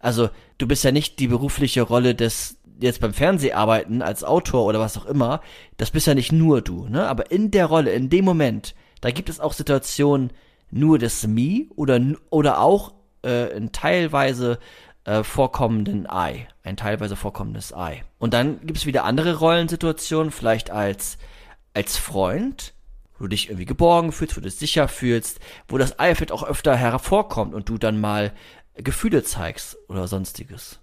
Also 0.00 0.28
du 0.58 0.66
bist 0.66 0.82
ja 0.82 0.90
nicht 0.90 1.20
die 1.20 1.28
berufliche 1.28 1.82
Rolle 1.82 2.16
des 2.16 2.58
jetzt 2.80 3.00
beim 3.00 3.14
Fernseharbeiten 3.14 4.02
als 4.02 4.24
Autor 4.24 4.64
oder 4.66 4.80
was 4.80 4.98
auch 4.98 5.06
immer, 5.06 5.40
das 5.76 5.92
bist 5.92 6.08
ja 6.08 6.14
nicht 6.14 6.32
nur 6.32 6.62
du, 6.62 6.88
ne? 6.88 7.06
Aber 7.08 7.30
in 7.30 7.52
der 7.52 7.66
Rolle, 7.66 7.92
in 7.92 8.10
dem 8.10 8.24
Moment, 8.24 8.74
da 9.02 9.12
gibt 9.12 9.28
es 9.28 9.38
auch 9.38 9.52
Situationen 9.52 10.32
nur 10.72 10.98
des 10.98 11.24
Me 11.28 11.66
oder 11.76 12.00
oder 12.30 12.60
auch 12.60 12.92
äh, 13.24 13.56
in 13.56 13.70
teilweise 13.72 14.58
äh, 15.06 15.24
vorkommenden 15.24 16.06
I, 16.10 16.46
ein 16.62 16.76
teilweise 16.76 17.16
vorkommendes 17.16 17.72
I. 17.74 18.02
Und 18.18 18.34
dann 18.34 18.60
gibt 18.60 18.78
es 18.78 18.86
wieder 18.86 19.04
andere 19.04 19.38
Rollensituationen, 19.38 20.30
vielleicht 20.30 20.70
als 20.70 21.16
als 21.76 21.98
Freund, 21.98 22.72
wo 23.18 23.24
du 23.24 23.28
dich 23.28 23.48
irgendwie 23.48 23.66
geborgen 23.66 24.10
fühlst, 24.10 24.36
wo 24.36 24.40
du 24.40 24.48
dich 24.48 24.58
sicher 24.58 24.88
fühlst, 24.88 25.40
wo 25.68 25.76
das 25.78 25.92
I 25.92 26.14
vielleicht 26.14 26.32
auch 26.32 26.42
öfter 26.42 26.74
hervorkommt 26.74 27.54
und 27.54 27.68
du 27.68 27.76
dann 27.76 28.00
mal 28.00 28.32
Gefühle 28.74 29.22
zeigst 29.22 29.76
oder 29.88 30.08
sonstiges. 30.08 30.80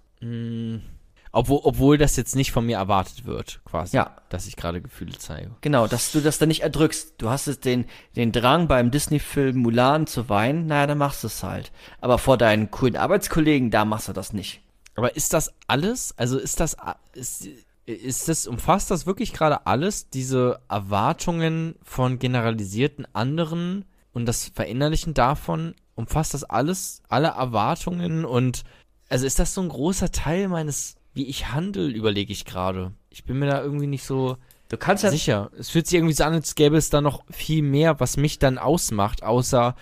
Obwohl, 1.36 1.60
obwohl 1.64 1.98
das 1.98 2.14
jetzt 2.14 2.36
nicht 2.36 2.52
von 2.52 2.64
mir 2.64 2.76
erwartet 2.76 3.24
wird, 3.24 3.60
quasi. 3.64 3.96
Ja. 3.96 4.16
Dass 4.28 4.46
ich 4.46 4.54
gerade 4.54 4.80
Gefühle 4.80 5.18
zeige. 5.18 5.50
Genau, 5.62 5.88
dass 5.88 6.12
du 6.12 6.20
das 6.20 6.38
dann 6.38 6.46
nicht 6.46 6.62
erdrückst. 6.62 7.14
Du 7.18 7.28
hast 7.28 7.48
jetzt 7.48 7.64
den, 7.64 7.86
den 8.14 8.30
Drang 8.30 8.68
beim 8.68 8.92
Disney-Film 8.92 9.56
Mulan 9.56 10.06
zu 10.06 10.28
weinen, 10.28 10.66
naja, 10.66 10.86
dann 10.86 10.98
machst 10.98 11.24
du 11.24 11.26
es 11.26 11.42
halt. 11.42 11.72
Aber 12.00 12.18
vor 12.18 12.38
deinen 12.38 12.70
coolen 12.70 12.96
Arbeitskollegen, 12.96 13.72
da 13.72 13.84
machst 13.84 14.06
du 14.06 14.12
das 14.12 14.32
nicht. 14.32 14.62
Aber 14.94 15.16
ist 15.16 15.32
das 15.32 15.52
alles? 15.66 16.16
Also 16.16 16.38
ist 16.38 16.60
das, 16.60 16.76
ist, 17.14 17.48
ist 17.84 18.28
das, 18.28 18.46
umfasst 18.46 18.92
das 18.92 19.04
wirklich 19.04 19.32
gerade 19.32 19.66
alles, 19.66 20.10
diese 20.10 20.60
Erwartungen 20.68 21.74
von 21.82 22.20
generalisierten 22.20 23.08
anderen 23.12 23.86
und 24.12 24.26
das 24.26 24.52
Verinnerlichen 24.54 25.14
davon? 25.14 25.74
Umfasst 25.96 26.32
das 26.32 26.44
alles, 26.44 27.02
alle 27.08 27.28
Erwartungen 27.28 28.24
und, 28.24 28.62
also 29.08 29.26
ist 29.26 29.40
das 29.40 29.52
so 29.52 29.62
ein 29.62 29.68
großer 29.68 30.12
Teil 30.12 30.46
meines, 30.46 30.94
wie 31.14 31.26
ich 31.26 31.52
handle, 31.52 31.88
überlege 31.88 32.32
ich 32.32 32.44
gerade. 32.44 32.92
Ich 33.10 33.24
bin 33.24 33.38
mir 33.38 33.46
da 33.46 33.62
irgendwie 33.62 33.86
nicht 33.86 34.04
so 34.04 34.36
Du 34.68 34.76
kannst 34.78 35.04
ja, 35.04 35.10
sicher. 35.10 35.50
Es 35.58 35.70
fühlt 35.70 35.86
sich 35.86 35.98
irgendwie 35.98 36.14
so 36.14 36.24
an, 36.24 36.32
als 36.32 36.54
gäbe 36.54 36.76
es 36.76 36.90
da 36.90 37.00
noch 37.00 37.22
viel 37.30 37.62
mehr, 37.62 38.00
was 38.00 38.16
mich 38.16 38.38
dann 38.38 38.58
ausmacht, 38.58 39.22
außer 39.22 39.76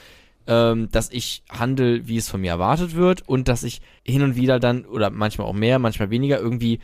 ähm, 0.47 0.91
dass 0.91 1.11
ich 1.11 1.45
handle, 1.49 2.09
wie 2.09 2.17
es 2.17 2.29
von 2.29 2.41
mir 2.41 2.51
erwartet 2.51 2.95
wird 2.95 3.27
und 3.29 3.49
dass 3.49 3.63
ich 3.63 3.81
hin 4.05 4.23
und 4.23 4.37
wieder 4.37 4.59
dann, 4.59 4.85
oder 4.85 5.11
manchmal 5.11 5.47
auch 5.47 5.53
mehr, 5.53 5.79
manchmal 5.79 6.11
weniger, 6.11 6.39
irgendwie 6.39 6.81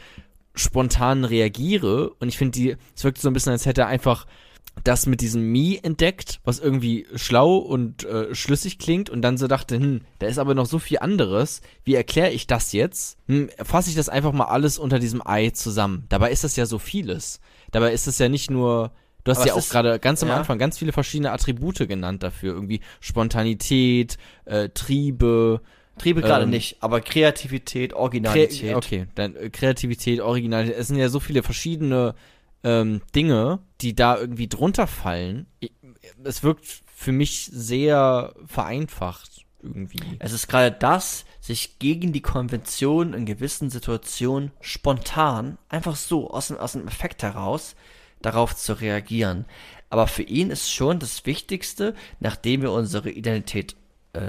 spontan 0.54 1.24
reagiere. 1.24 2.10
Und 2.20 2.28
ich 2.28 2.38
finde, 2.38 2.58
die, 2.58 2.76
es 2.94 3.04
wirkt 3.04 3.18
so 3.18 3.28
ein 3.28 3.32
bisschen, 3.32 3.52
als 3.52 3.66
hätte 3.66 3.82
er 3.82 3.88
einfach 3.88 4.26
das 4.84 5.06
mit 5.06 5.20
diesem 5.20 5.50
Me 5.50 5.78
entdeckt, 5.82 6.40
was 6.44 6.58
irgendwie 6.58 7.06
schlau 7.14 7.56
und 7.56 8.04
äh, 8.04 8.34
schlüssig 8.34 8.78
klingt 8.78 9.10
und 9.10 9.22
dann 9.22 9.36
so 9.36 9.46
dachte, 9.46 9.76
hm, 9.76 10.02
da 10.18 10.26
ist 10.26 10.38
aber 10.38 10.54
noch 10.54 10.66
so 10.66 10.78
viel 10.78 10.98
anderes. 10.98 11.60
Wie 11.84 11.94
erkläre 11.94 12.30
ich 12.30 12.46
das 12.46 12.72
jetzt? 12.72 13.18
Hm, 13.26 13.50
fasse 13.62 13.90
ich 13.90 13.96
das 13.96 14.08
einfach 14.08 14.32
mal 14.32 14.46
alles 14.46 14.78
unter 14.78 14.98
diesem 14.98 15.26
Ei 15.26 15.50
zusammen. 15.50 16.04
Dabei 16.08 16.30
ist 16.30 16.44
das 16.44 16.56
ja 16.56 16.66
so 16.66 16.78
vieles. 16.78 17.40
Dabei 17.70 17.92
ist 17.92 18.06
es 18.06 18.18
ja 18.18 18.28
nicht 18.28 18.50
nur, 18.50 18.92
du 19.24 19.30
hast 19.30 19.38
Aber 19.38 19.48
ja 19.48 19.54
auch 19.54 19.68
gerade 19.68 19.98
ganz 19.98 20.22
am 20.22 20.28
ja. 20.28 20.36
Anfang 20.36 20.58
ganz 20.58 20.78
viele 20.78 20.92
verschiedene 20.92 21.32
Attribute 21.32 21.86
genannt 21.88 22.22
dafür. 22.22 22.54
Irgendwie 22.54 22.80
Spontanität, 23.00 24.16
äh, 24.44 24.68
Triebe, 24.70 25.60
Triebe 25.98 26.22
gerade 26.22 26.44
ähm, 26.44 26.50
nicht, 26.50 26.76
aber 26.80 27.00
Kreativität, 27.00 27.90
Kre 27.90 27.98
Originalität. 27.98 28.74
okay, 28.74 29.06
dann 29.14 29.36
äh, 29.36 29.50
Kreativität, 29.50 30.20
Originalität. 30.20 30.78
Es 30.78 30.88
sind 30.88 30.96
ja 30.96 31.08
so 31.08 31.20
viele 31.20 31.42
verschiedene 31.42 32.14
ähm, 32.64 33.02
Dinge, 33.14 33.60
die 33.80 33.94
da 33.94 34.16
irgendwie 34.18 34.48
drunter 34.48 34.86
fallen. 34.86 35.46
Es 36.24 36.42
wirkt 36.42 36.82
für 36.94 37.12
mich 37.12 37.48
sehr 37.52 38.34
vereinfacht 38.46 39.46
irgendwie. 39.62 40.00
Es 40.18 40.32
ist 40.32 40.48
gerade 40.48 40.72
das, 40.72 41.24
sich 41.40 41.78
gegen 41.78 42.12
die 42.12 42.22
Konvention 42.22 43.14
in 43.14 43.26
gewissen 43.26 43.70
Situationen 43.70 44.52
spontan, 44.60 45.58
einfach 45.68 45.96
so, 45.96 46.30
aus 46.30 46.48
dem, 46.48 46.58
aus 46.58 46.72
dem 46.72 46.86
Effekt 46.86 47.22
heraus, 47.22 47.74
darauf 48.20 48.54
zu 48.56 48.74
reagieren. 48.80 49.44
Aber 49.90 50.06
für 50.06 50.22
ihn 50.22 50.50
ist 50.50 50.70
schon 50.70 50.98
das 50.98 51.24
Wichtigste, 51.26 51.94
nachdem 52.20 52.62
wir 52.62 52.72
unsere 52.72 53.10
Identität 53.10 53.76
äh, 54.12 54.20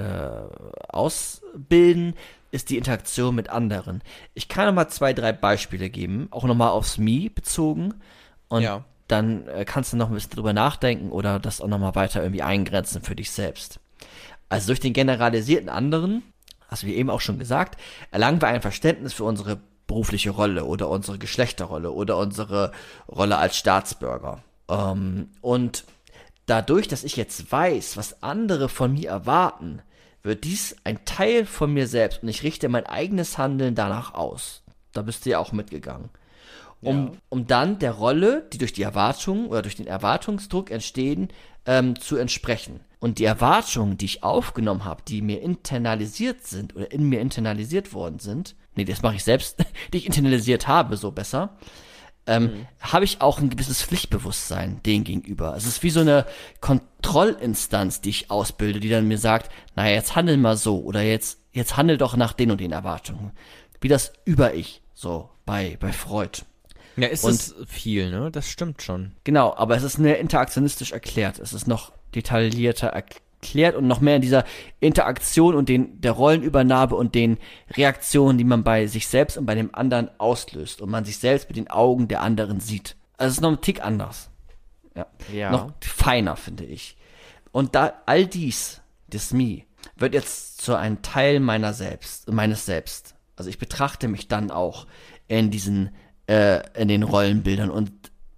ausbilden, 0.88 2.16
ist 2.52 2.70
die 2.70 2.78
Interaktion 2.78 3.36
mit 3.36 3.50
anderen. 3.50 4.02
Ich 4.34 4.48
kann 4.48 4.66
noch 4.66 4.74
mal 4.74 4.88
zwei, 4.90 5.14
drei 5.14 5.32
Beispiele 5.34 5.90
geben, 5.90 6.28
auch 6.32 6.46
noch 6.46 6.56
mal 6.56 6.70
aufs 6.70 6.98
Me 6.98 7.30
bezogen. 7.30 7.94
Und 8.50 8.64
Ja. 8.64 8.84
dann 9.08 9.48
äh, 9.48 9.66
kannst 9.66 9.94
du 9.94 9.98
noch 9.98 10.10
ein 10.10 10.14
bisschen 10.14 10.32
drüber 10.32 10.54
nachdenken 10.54 11.12
oder 11.12 11.40
das 11.40 11.62
auch 11.62 11.68
noch 11.68 11.80
mal 11.80 11.96
weiter 11.96 12.22
irgendwie 12.22 12.44
eingrenzen 12.44 13.02
für 13.02 13.16
dich 13.16 13.32
selbst. 13.32 13.80
Also 14.50 14.68
durch 14.68 14.80
den 14.80 14.94
generalisierten 14.94 15.70
anderen, 15.70 16.24
hast 16.68 16.84
du 16.84 16.88
wie 16.88 16.96
eben 16.96 17.10
auch 17.10 17.22
schon 17.22 17.40
gesagt, 17.40 17.80
erlangen 18.12 18.42
wir 18.42 18.48
ein 18.48 18.62
Verständnis 18.62 19.14
für 19.14 19.24
unsere 19.24 19.60
berufliche 19.88 20.32
Rolle 20.32 20.66
oder 20.66 20.90
unsere 20.90 21.18
Geschlechterrolle 21.18 21.92
oder 21.92 22.18
unsere 22.18 22.72
Rolle 23.08 23.38
als 23.38 23.58
Staatsbürger. 23.58 24.44
Ähm, 24.70 25.30
und 25.42 25.84
dadurch, 26.46 26.88
dass 26.88 27.04
ich 27.04 27.16
jetzt 27.16 27.52
weiß, 27.52 27.98
was 27.98 28.22
andere 28.22 28.70
von 28.70 28.94
mir 28.94 29.10
erwarten, 29.10 29.82
wird 30.22 30.44
dies 30.44 30.76
ein 30.84 31.06
Teil 31.06 31.46
von 31.46 31.74
mir 31.74 31.88
selbst 31.88 32.22
und 32.24 32.30
ich 32.30 32.44
richte 32.44 32.70
mein 32.70 32.86
eigenes 32.86 33.38
Handeln 33.38 33.74
danach 33.74 34.14
aus. 34.14 34.64
Da 34.94 35.02
bist 35.02 35.26
du 35.26 35.32
ja 35.32 35.40
auch 35.40 35.52
mitgegangen. 35.54 36.10
Um, 36.82 37.12
um 37.28 37.46
dann 37.46 37.78
der 37.80 37.92
Rolle, 37.92 38.48
die 38.54 38.58
durch 38.58 38.72
die 38.72 38.84
Erwartung 38.84 39.48
oder 39.48 39.62
durch 39.62 39.76
den 39.76 39.88
Erwartungsdruck 39.88 40.72
entstehen, 40.72 41.28
ähm, 41.66 42.00
zu 42.00 42.16
entsprechen. 42.16 42.80
Und 43.00 43.20
die 43.20 43.26
Erwartungen, 43.26 43.98
die 43.98 44.06
ich 44.06 44.24
aufgenommen 44.24 44.86
habe, 44.86 45.04
die 45.08 45.22
mir 45.22 45.42
internalisiert 45.42 46.46
sind 46.46 46.76
oder 46.76 46.92
in 46.92 47.08
mir 47.08 47.22
internalisiert 47.22 47.94
worden 47.94 48.20
sind, 48.20 48.56
nee, 48.76 48.86
das 48.86 49.02
mache 49.02 49.16
ich 49.16 49.24
selbst, 49.24 49.64
die 49.94 49.98
ich 49.98 50.06
internalisiert 50.06 50.68
habe, 50.68 50.98
so 50.98 51.12
besser, 51.12 51.58
ähm, 52.28 52.68
habe 52.80 53.06
ich 53.06 53.22
auch 53.22 53.40
ein 53.40 53.50
gewisses 53.50 53.82
Pflichtbewusstsein 53.82 54.82
denen 54.84 55.04
gegenüber. 55.04 55.56
Es 55.56 55.66
ist 55.66 55.82
wie 55.84 55.90
so 55.90 56.02
eine 56.02 56.26
Kontrollinstanz, 56.62 58.02
die 58.02 58.10
ich 58.10 58.30
ausbilde, 58.30 58.80
die 58.80 58.90
dann 58.90 59.08
mir 59.08 59.18
sagt, 59.18 59.52
naja, 59.76 59.96
jetzt 59.96 60.16
handel 60.16 60.38
mal 60.38 60.56
so 60.56 60.82
oder 60.82 61.02
jetzt, 61.02 61.40
jetzt 61.52 61.76
handel 61.76 61.98
doch 61.98 62.16
nach 62.16 62.34
den 62.34 62.52
und 62.52 62.62
den 62.62 62.72
Erwartungen. 62.72 63.32
Wie 63.82 63.88
das 63.88 64.14
Über-Ich, 64.26 64.82
so 64.94 65.30
bei, 65.46 65.78
bei 65.80 65.92
Freud. 65.92 66.44
Ja, 67.02 67.08
ist 67.08 67.24
Und- 67.24 67.34
es 67.34 67.56
viel, 67.68 68.10
ne? 68.12 68.32
Das 68.32 68.50
stimmt 68.50 68.82
schon. 68.82 69.14
Genau, 69.24 69.54
aber 69.56 69.76
es 69.76 69.84
ist 69.84 69.98
mehr 69.98 70.20
interaktionistisch 70.20 70.92
erklärt. 70.92 71.40
Es 71.40 71.54
ist 71.54 71.68
noch 71.68 71.92
detaillierter 72.16 72.88
erklärt 72.88 73.76
und 73.76 73.88
noch 73.88 74.02
mehr 74.02 74.18
in 74.18 74.22
dieser 74.22 74.44
Interaktion 74.80 75.56
und 75.56 75.70
den, 75.70 76.02
der 76.02 76.12
Rollenübernahme 76.12 76.96
und 76.96 77.16
den 77.16 77.38
Reaktionen, 77.76 78.38
die 78.38 78.44
man 78.44 78.64
bei 78.64 78.88
sich 78.88 79.08
selbst 79.08 79.38
und 79.38 79.46
bei 79.46 79.56
dem 79.56 79.74
anderen 79.74 80.10
auslöst 80.20 80.82
und 80.82 80.90
man 80.90 81.06
sich 81.06 81.18
selbst 81.20 81.48
mit 81.50 81.58
den 81.58 81.70
Augen 81.70 82.08
der 82.08 82.22
anderen 82.22 82.60
sieht. 82.60 82.96
Also 83.18 83.30
es 83.32 83.38
ist 83.38 83.42
noch 83.42 83.52
ein 83.52 83.62
Tick 83.62 83.84
anders. 83.84 84.30
Ja. 84.96 85.06
Ja. 85.34 85.52
Noch 85.52 85.74
feiner, 85.82 86.36
finde 86.36 86.66
ich. 86.66 86.98
Und 87.52 87.76
da 87.76 87.94
all 88.06 88.26
dies, 88.26 88.82
das 89.08 89.32
Me, 89.34 89.64
wird 89.96 90.14
jetzt 90.14 90.62
zu 90.62 90.76
einem 90.76 91.02
Teil 91.02 91.40
meiner 91.40 91.74
selbst, 91.74 92.30
meines 92.32 92.66
Selbst. 92.66 93.16
Also 93.36 93.50
ich 93.50 93.58
betrachte 93.58 94.08
mich 94.08 94.28
dann 94.28 94.52
auch 94.52 94.88
in 95.28 95.50
diesen, 95.52 95.92
äh, 96.30 96.62
in 96.80 96.88
den 96.88 97.02
Rollenbildern 97.04 97.72
und 97.72 97.92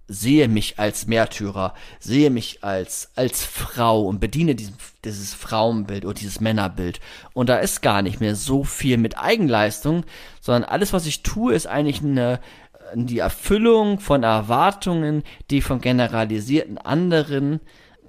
sehe 0.08 0.48
mich 0.48 0.78
als 0.78 1.06
Märtyrer, 1.06 1.74
sehe 2.00 2.30
mich 2.30 2.64
als, 2.64 3.10
als 3.16 3.44
Frau 3.44 4.06
und 4.06 4.18
bediene 4.18 4.54
diesen, 4.54 4.74
dieses 5.04 5.34
Frauenbild 5.34 6.04
oder 6.04 6.14
dieses 6.14 6.40
Männerbild. 6.40 7.00
Und 7.34 7.48
da 7.48 7.58
ist 7.58 7.82
gar 7.82 8.02
nicht 8.02 8.20
mehr 8.20 8.34
so 8.34 8.64
viel 8.64 8.96
mit 8.96 9.18
Eigenleistung, 9.18 10.04
sondern 10.40 10.64
alles, 10.64 10.92
was 10.92 11.06
ich 11.06 11.22
tue, 11.22 11.54
ist 11.54 11.66
eigentlich 11.66 12.02
eine, 12.02 12.40
die 12.94 13.18
Erfüllung 13.18 14.00
von 14.00 14.22
Erwartungen, 14.22 15.22
die 15.50 15.60
von 15.60 15.80
generalisierten 15.80 16.78
anderen 16.78 17.60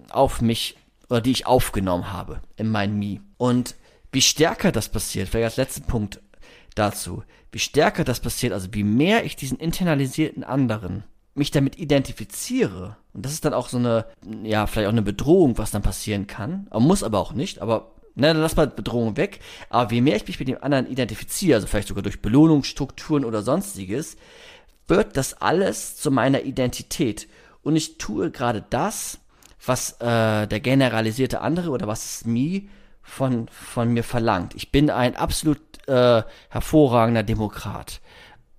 auf 0.09 0.41
mich 0.41 0.77
oder 1.09 1.21
die 1.21 1.31
ich 1.31 1.45
aufgenommen 1.45 2.11
habe 2.11 2.41
in 2.55 2.69
mein 2.69 2.97
Me. 2.97 3.19
Und 3.37 3.75
wie 4.11 4.21
stärker 4.21 4.71
das 4.71 4.89
passiert, 4.89 5.29
vielleicht 5.29 5.45
als 5.45 5.57
letzten 5.57 5.83
Punkt, 5.83 6.19
dazu, 6.75 7.23
wie 7.51 7.59
stärker 7.59 8.03
das 8.03 8.19
passiert, 8.19 8.53
also 8.53 8.69
wie 8.71 8.83
mehr 8.83 9.25
ich 9.25 9.35
diesen 9.35 9.57
internalisierten 9.57 10.43
anderen 10.43 11.03
mich 11.35 11.51
damit 11.51 11.79
identifiziere, 11.79 12.97
und 13.13 13.25
das 13.25 13.33
ist 13.33 13.45
dann 13.45 13.53
auch 13.53 13.69
so 13.69 13.77
eine, 13.77 14.05
ja, 14.43 14.67
vielleicht 14.67 14.87
auch 14.87 14.91
eine 14.91 15.01
Bedrohung, 15.01 15.57
was 15.57 15.71
dann 15.71 15.81
passieren 15.81 16.27
kann, 16.27 16.67
muss 16.73 17.03
aber 17.03 17.19
auch 17.19 17.33
nicht, 17.33 17.59
aber 17.59 17.93
Ne, 18.15 18.27
dann 18.27 18.41
lass 18.41 18.55
mal 18.55 18.67
Bedrohung 18.67 19.17
weg. 19.17 19.39
Aber 19.69 19.91
je 19.91 20.01
mehr 20.01 20.15
ich 20.15 20.27
mich 20.27 20.37
mit 20.37 20.47
dem 20.47 20.61
anderen 20.61 20.87
identifiziere, 20.87 21.55
also 21.55 21.67
vielleicht 21.67 21.87
sogar 21.87 22.03
durch 22.03 22.21
Belohnungsstrukturen 22.21 23.25
oder 23.25 23.41
sonstiges, 23.41 24.17
wird 24.87 25.17
das 25.17 25.33
alles 25.41 25.95
zu 25.95 26.11
meiner 26.11 26.43
Identität. 26.43 27.27
Und 27.63 27.75
ich 27.75 27.97
tue 27.97 28.29
gerade 28.29 28.63
das, 28.69 29.19
was 29.65 29.93
äh, 29.93 30.47
der 30.47 30.59
generalisierte 30.59 31.41
andere 31.41 31.71
oder 31.71 31.87
was 31.87 32.05
es 32.05 32.25
mir 32.25 32.61
von, 33.03 33.47
von 33.49 33.89
mir 33.89 34.03
verlangt. 34.03 34.55
Ich 34.55 34.71
bin 34.71 34.89
ein 34.89 35.15
absolut 35.15 35.59
äh, 35.87 36.23
hervorragender 36.49 37.23
Demokrat. 37.23 38.01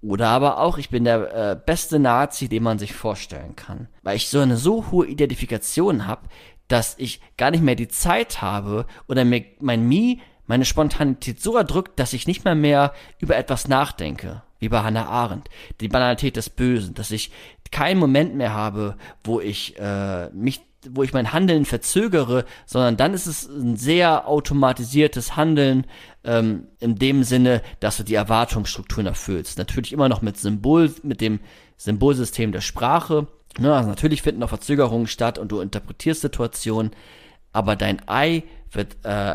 Oder 0.03 0.29
aber 0.29 0.59
auch, 0.59 0.77
ich 0.77 0.91
bin 0.91 1.05
der 1.05 1.35
äh, 1.35 1.57
beste 1.57 1.99
Nazi, 1.99 2.49
den 2.49 2.63
man 2.63 2.79
sich 2.79 2.93
vorstellen 2.93 3.57
kann. 3.57 3.89
Weil 4.03 4.17
ich 4.17 4.29
so 4.29 4.41
eine 4.41 4.59
so 4.59 4.91
hohe 4.91 5.07
Identifikation 5.07 6.07
habe, 6.07 6.29
dass 6.69 6.95
ich 6.99 7.21
gar 7.39 7.51
nicht 7.51 7.63
mehr 7.63 7.75
die 7.75 7.89
Zeit 7.89 8.43
habe 8.43 8.87
oder 9.09 9.25
mir 9.25 9.45
mein 9.61 9.89
Mi, 9.89 10.21
meine 10.47 10.67
Spontanität 10.67 11.41
so 11.41 11.57
erdrückt, 11.57 11.99
dass 11.99 12.13
ich 12.13 12.27
nicht 12.27 12.45
mehr 12.45 12.55
mehr 12.55 12.93
über 13.19 13.37
etwas 13.37 13.67
nachdenke, 13.67 14.43
wie 14.59 14.69
bei 14.69 14.83
Hannah 14.83 15.07
Arendt, 15.07 15.49
die 15.81 15.89
Banalität 15.89 16.37
des 16.37 16.51
Bösen, 16.51 16.95
dass 16.95 17.11
ich 17.11 17.31
keinen 17.71 17.99
Moment 17.99 18.35
mehr 18.35 18.53
habe, 18.53 18.97
wo 19.25 19.41
ich 19.41 19.79
äh, 19.79 20.29
mich 20.31 20.61
wo 20.91 21.03
ich 21.03 21.13
mein 21.13 21.33
Handeln 21.33 21.65
verzögere, 21.65 22.45
sondern 22.67 22.97
dann 22.97 23.15
ist 23.15 23.27
es 23.27 23.47
ein 23.47 23.77
sehr 23.77 24.29
automatisiertes 24.29 25.37
Handeln 25.37 25.87
ähm, 26.25 26.69
in 26.81 26.97
dem 26.97 27.25
Sinne, 27.25 27.63
dass 27.81 27.97
du 27.97 28.03
die 28.03 28.15
Erwartungsstrukturen 28.15 29.07
erfüllst. 29.07 29.59
Natürlich 29.59 29.93
immer 29.93 30.09
noch 30.09 30.23
mit 30.23 30.37
Symbol, 30.37 30.93
mit 31.03 31.21
dem 31.21 31.41
Symbolsystem 31.77 32.53
der 32.53 32.61
Sprache, 32.61 33.27
Ne, 33.59 33.73
also 33.73 33.89
natürlich 33.89 34.23
finden 34.23 34.43
auch 34.43 34.49
Verzögerungen 34.49 35.07
statt 35.07 35.39
und 35.39 35.53
du 35.53 35.61
interpretierst 35.61 36.23
Situationen, 36.23 36.91
aber 37.53 37.77
dein 37.77 38.03
Ei 38.09 38.43
wird 38.73 38.97
äh, 39.05 39.35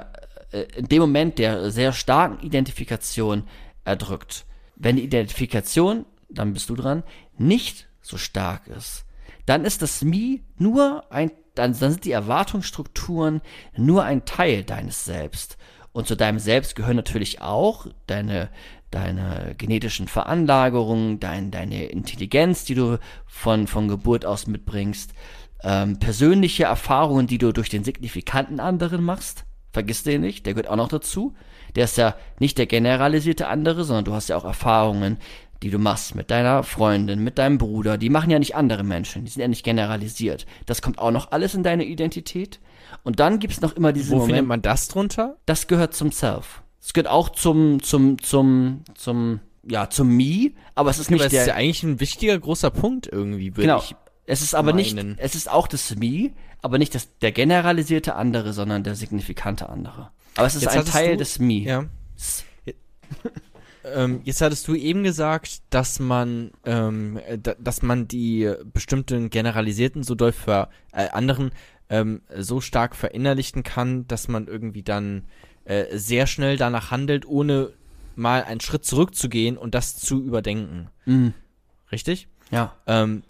äh, 0.52 0.68
in 0.76 0.88
dem 0.88 1.00
Moment 1.02 1.40
der 1.40 1.72
sehr 1.72 1.94
starken 1.94 2.46
Identifikation 2.46 3.44
erdrückt. 3.86 4.46
Wenn 4.76 4.98
die 4.98 5.04
Identifikation, 5.04 6.06
dann 6.30 6.54
bist 6.54 6.70
du 6.70 6.76
dran, 6.76 7.04
nicht 7.38 7.88
so 8.02 8.18
stark 8.18 8.68
ist, 8.68 9.06
dann 9.50 9.66
ist 9.66 9.82
das 9.82 10.04
Mi 10.04 10.44
nur 10.58 11.12
ein, 11.12 11.32
dann, 11.56 11.72
dann 11.72 11.92
sind 11.92 12.06
die 12.06 12.12
Erwartungsstrukturen 12.12 13.42
nur 13.76 14.04
ein 14.04 14.26
Teil 14.26 14.64
deines 14.64 15.06
Selbst. 15.06 15.58
Und 15.92 16.08
zu 16.08 16.16
deinem 16.16 16.40
Selbst 16.40 16.76
gehören 16.76 16.96
natürlich 16.96 17.42
auch 17.42 17.88
deine 18.08 18.50
deine 18.92 19.54
genetischen 19.58 20.08
Veranlagerungen, 20.08 21.20
dein, 21.20 21.52
deine 21.52 21.86
Intelligenz, 21.86 22.66
die 22.66 22.74
du 22.74 22.98
von, 23.28 23.68
von 23.68 23.88
Geburt 23.88 24.26
aus 24.26 24.48
mitbringst, 24.48 25.14
ähm, 25.64 26.00
persönliche 26.00 26.64
Erfahrungen, 26.64 27.28
die 27.28 27.38
du 27.38 27.52
durch 27.52 27.70
den 27.70 27.84
signifikanten 27.84 28.60
anderen 28.60 29.04
machst. 29.04 29.46
Vergiss 29.72 30.02
den 30.02 30.22
nicht, 30.22 30.46
der 30.46 30.54
gehört 30.54 30.70
auch 30.70 30.76
noch 30.76 30.88
dazu. 30.88 31.36
Der 31.76 31.84
ist 31.84 31.98
ja 31.98 32.16
nicht 32.40 32.58
der 32.58 32.66
generalisierte 32.66 33.48
andere, 33.48 33.84
sondern 33.84 34.06
du 34.06 34.14
hast 34.14 34.30
ja 34.30 34.38
auch 34.38 34.46
Erfahrungen, 34.46 35.18
die 35.64 35.70
du 35.70 35.78
machst 35.80 36.16
mit 36.16 36.32
deiner 36.32 36.64
Freundin, 36.64 37.24
mit 37.24 37.38
deinem 37.38 37.58
Bruder. 37.58 37.98
Die 37.98 38.10
machen 38.10 38.30
ja 38.32 38.40
nicht 38.40 38.56
andere 38.56 38.84
Menschen, 38.84 39.26
die 39.26 39.32
sind 39.32 39.42
ja 39.42 39.48
nicht 39.48 39.64
generalisiert. 39.64 40.46
Das 40.66 40.82
kommt 40.82 41.00
auch 41.00 41.12
noch 41.12 41.32
alles 41.32 41.54
in 41.54 41.64
deine 41.64 41.84
Identität. 41.86 42.60
Und 43.04 43.20
dann 43.20 43.40
gibt's 43.40 43.62
noch 43.62 43.76
immer 43.76 43.92
diese 43.94 44.12
Wo 44.12 44.16
Moment, 44.16 44.30
findet 44.32 44.48
man 44.48 44.62
das 44.62 44.88
drunter? 44.88 45.38
das 45.46 45.68
gehört 45.68 45.94
zum 45.94 46.12
Self. 46.12 46.62
Es 46.82 46.94
gehört 46.94 47.10
auch 47.12 47.30
zum, 47.30 47.84
zum, 47.84 48.22
zum, 48.22 48.84
zum, 48.96 49.42
ja, 49.68 49.90
zum 49.90 50.16
Me, 50.16 50.52
aber 50.76 50.90
es 50.90 50.98
ist 51.00 51.12
nicht 51.12 51.20
Aber 51.22 51.26
das 51.26 51.32
der, 51.34 51.42
ist 51.42 51.48
ja 51.48 51.56
eigentlich 51.56 51.84
ein 51.84 52.00
wichtiger 52.00 52.40
großer 52.40 52.72
Punkt 52.72 53.08
irgendwie, 53.12 53.52
würde 53.52 53.64
genau. 53.64 53.80
ich. 53.80 53.96
Es 54.26 54.42
ist 54.42 54.56
aber 54.56 54.74
meinen. 54.74 55.08
nicht, 55.10 55.20
es 55.20 55.36
ist 55.36 55.52
auch 55.52 55.68
das 55.68 55.96
Me, 55.98 56.32
aber 56.62 56.78
nicht 56.78 56.96
das, 56.96 57.10
der 57.20 57.32
generalisierte 57.32 58.16
andere, 58.16 58.54
sondern 58.54 58.84
der 58.84 58.96
signifikante 58.96 59.68
andere. 59.70 60.12
Aber 60.36 60.48
es 60.48 60.56
ist 60.56 60.62
Jetzt 60.64 60.78
ein 60.78 60.86
Teil 60.86 61.12
du- 61.12 61.18
des 61.18 61.40
Me. 61.40 61.54
Ja. 61.64 61.86
Ähm, 63.84 64.22
jetzt 64.24 64.42
hattest 64.42 64.68
du 64.68 64.76
eben 64.76 65.04
gesagt, 65.04 65.62
dass 65.70 66.00
man, 66.00 66.52
ähm, 66.66 67.20
äh, 67.28 67.38
da, 67.38 67.56
dass 67.60 67.82
man 67.82 68.08
die 68.08 68.52
bestimmten 68.74 69.30
generalisierten 69.30 70.04
so 70.04 70.16
doll 70.16 70.32
für 70.32 70.70
äh, 70.92 71.10
anderen 71.10 71.52
ähm, 71.90 72.22
so 72.36 72.62
stark 72.62 72.96
verinnerlichen 72.96 73.64
kann, 73.64 74.08
dass 74.08 74.28
man 74.28 74.48
irgendwie 74.48 74.84
dann 74.84 75.24
äh, 75.66 75.98
sehr 75.98 76.28
schnell 76.28 76.58
danach 76.58 76.92
handelt, 76.92 77.26
ohne 77.26 77.72
mal 78.16 78.44
einen 78.44 78.60
Schritt 78.60 78.86
zurückzugehen 78.86 79.58
und 79.58 79.76
das 79.76 79.96
zu 79.96 80.22
überdenken. 80.22 80.90
Mhm. 81.06 81.34
Richtig? 81.92 82.28
Ja. 82.52 82.76
Ähm, 82.86 83.24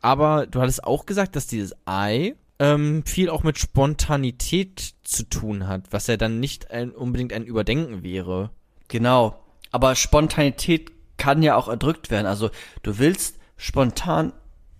aber 0.00 0.46
du 0.46 0.60
hattest 0.60 0.84
auch 0.84 1.06
gesagt, 1.06 1.36
dass 1.36 1.46
dieses 1.46 1.74
Ei 1.84 2.34
ähm, 2.58 3.02
viel 3.04 3.28
auch 3.28 3.42
mit 3.42 3.58
Spontanität 3.58 4.94
zu 5.02 5.24
tun 5.24 5.66
hat, 5.68 5.84
was 5.90 6.06
ja 6.06 6.16
dann 6.16 6.40
nicht 6.40 6.70
ein, 6.70 6.90
unbedingt 6.90 7.32
ein 7.32 7.44
Überdenken 7.44 8.02
wäre. 8.02 8.50
Genau. 8.88 9.38
Aber 9.70 9.94
Spontanität 9.94 10.90
kann 11.16 11.42
ja 11.42 11.56
auch 11.56 11.68
erdrückt 11.68 12.10
werden. 12.10 12.26
Also 12.26 12.50
du 12.82 12.98
willst 12.98 13.36
spontan 13.56 14.32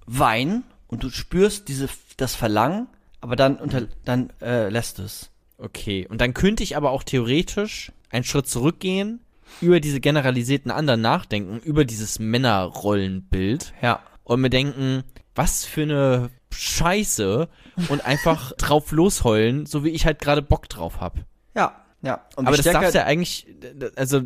weinen 0.06 0.64
und 0.86 1.02
du 1.02 1.10
spürst 1.10 1.68
diese, 1.68 1.88
das 2.16 2.34
Verlangen, 2.34 2.88
aber 3.20 3.36
dann 3.36 3.56
unter, 3.56 3.88
dann 4.04 4.32
äh, 4.40 4.68
lässt 4.68 4.98
es. 4.98 5.30
Okay, 5.58 6.06
und 6.08 6.20
dann 6.20 6.34
könnte 6.34 6.62
ich 6.62 6.76
aber 6.76 6.90
auch 6.90 7.02
theoretisch 7.02 7.90
einen 8.10 8.24
Schritt 8.24 8.46
zurückgehen, 8.48 9.20
über 9.60 9.80
diese 9.80 10.00
generalisierten 10.00 10.70
anderen 10.70 11.00
nachdenken, 11.00 11.58
über 11.60 11.84
dieses 11.84 12.18
Männerrollenbild 12.18 13.72
Ja. 13.82 14.00
und 14.24 14.40
mir 14.40 14.50
denken, 14.50 15.02
was 15.34 15.64
für 15.64 15.82
eine 15.82 16.30
Scheiße 16.52 17.48
und 17.88 18.04
einfach 18.04 18.52
drauf 18.58 18.92
losheulen, 18.92 19.66
so 19.66 19.84
wie 19.84 19.90
ich 19.90 20.06
halt 20.06 20.18
gerade 20.18 20.42
Bock 20.42 20.68
drauf 20.68 21.00
hab. 21.00 21.16
Ja. 21.54 21.84
Ja. 22.02 22.26
Und 22.36 22.46
aber 22.46 22.56
das 22.56 22.66
darfst 22.66 22.94
ja 22.94 23.04
eigentlich, 23.04 23.46
d- 23.48 23.90
also 23.96 24.20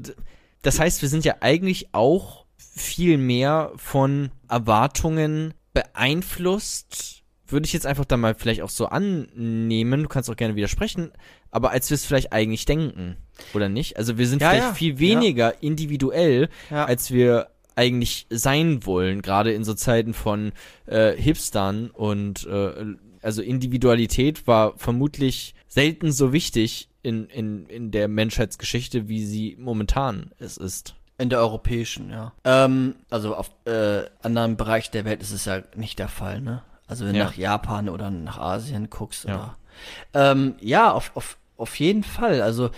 das 0.63 0.79
heißt, 0.79 1.03
wir 1.03 1.09
sind 1.09 1.25
ja 1.25 1.37
eigentlich 1.41 1.95
auch 1.95 2.47
viel 2.59 3.19
mehr 3.19 3.73
von 3.77 4.31
Erwartungen 4.49 5.55
beeinflusst, 5.73 7.23
würde 7.47 7.67
ich 7.67 7.73
jetzt 7.73 7.87
einfach 7.87 8.05
dann 8.05 8.21
mal 8.21 8.35
vielleicht 8.35 8.63
auch 8.63 8.71
so 8.71 8.87
annehmen, 8.87 10.03
du 10.03 10.09
kannst 10.09 10.31
auch 10.31 10.37
gerne 10.37 10.57
widersprechen, 10.57 11.11
aber 11.51 11.71
als 11.71 11.91
wir 11.91 11.97
es 11.97 12.05
vielleicht 12.05 12.33
eigentlich 12.33 12.65
denken, 12.65 13.17
oder 13.55 13.69
nicht? 13.69 13.97
Also 13.97 14.19
wir 14.19 14.29
sind 14.29 14.43
Ja, 14.43 14.51
vielleicht 14.51 14.67
ja, 14.69 14.75
viel 14.75 14.99
weniger 14.99 15.63
individuell, 15.63 16.49
Ja. 16.71 16.85
als 16.85 17.11
wir 17.11 17.49
eigentlich 17.75 18.27
sein 18.31 18.85
wollen, 18.85 19.23
gerade 19.23 19.53
in 19.53 19.65
so 19.65 19.75
Zeiten 19.75 20.13
von 20.15 20.53
äh, 20.87 21.17
Hipstern 21.17 21.91
und 21.91 22.47
äh, 22.47 22.85
also 23.23 23.43
Individualität 23.43 24.47
war 24.47 24.77
vermutlich 24.77 25.55
selten 25.67 26.13
so 26.13 26.33
wichtig 26.33 26.90
in, 27.03 27.27
in, 27.27 27.67
in 27.67 27.91
der 27.91 28.09
Menschheitsgeschichte, 28.09 29.09
wie 29.09 29.25
sie 29.25 29.57
momentan 29.59 30.31
es 30.39 30.57
ist. 30.57 30.95
In 31.19 31.29
der 31.29 31.39
europäischen, 31.41 32.11
ja. 32.11 32.33
Ähm, 32.45 32.95
also 33.11 33.35
auf 33.37 33.51
äh, 33.67 34.03
anderen 34.23 34.57
Bereich 34.57 34.91
der 34.91 35.05
Welt 35.05 35.21
ist 35.23 35.33
es 35.33 35.45
ja 35.45 35.63
nicht 35.77 35.99
der 35.99 36.09
Fall, 36.09 36.41
ne? 36.41 36.63
Also 36.87 37.05
wenn 37.07 37.13
du 37.13 37.19
Ja. 37.19 37.27
nach 37.27 37.35
Japan 37.37 37.89
oder 37.89 38.11
nach 38.11 38.39
Asien 38.39 38.89
guckst, 38.91 39.25
Ja. 39.25 39.35
oder. 39.35 39.57
Ähm, 40.33 40.55
ja, 40.61 40.91
auf, 40.93 41.13
auf, 41.15 41.37
auf 41.57 41.79
jeden 41.79 42.03
Fall. 42.05 42.41
Also 42.43 42.71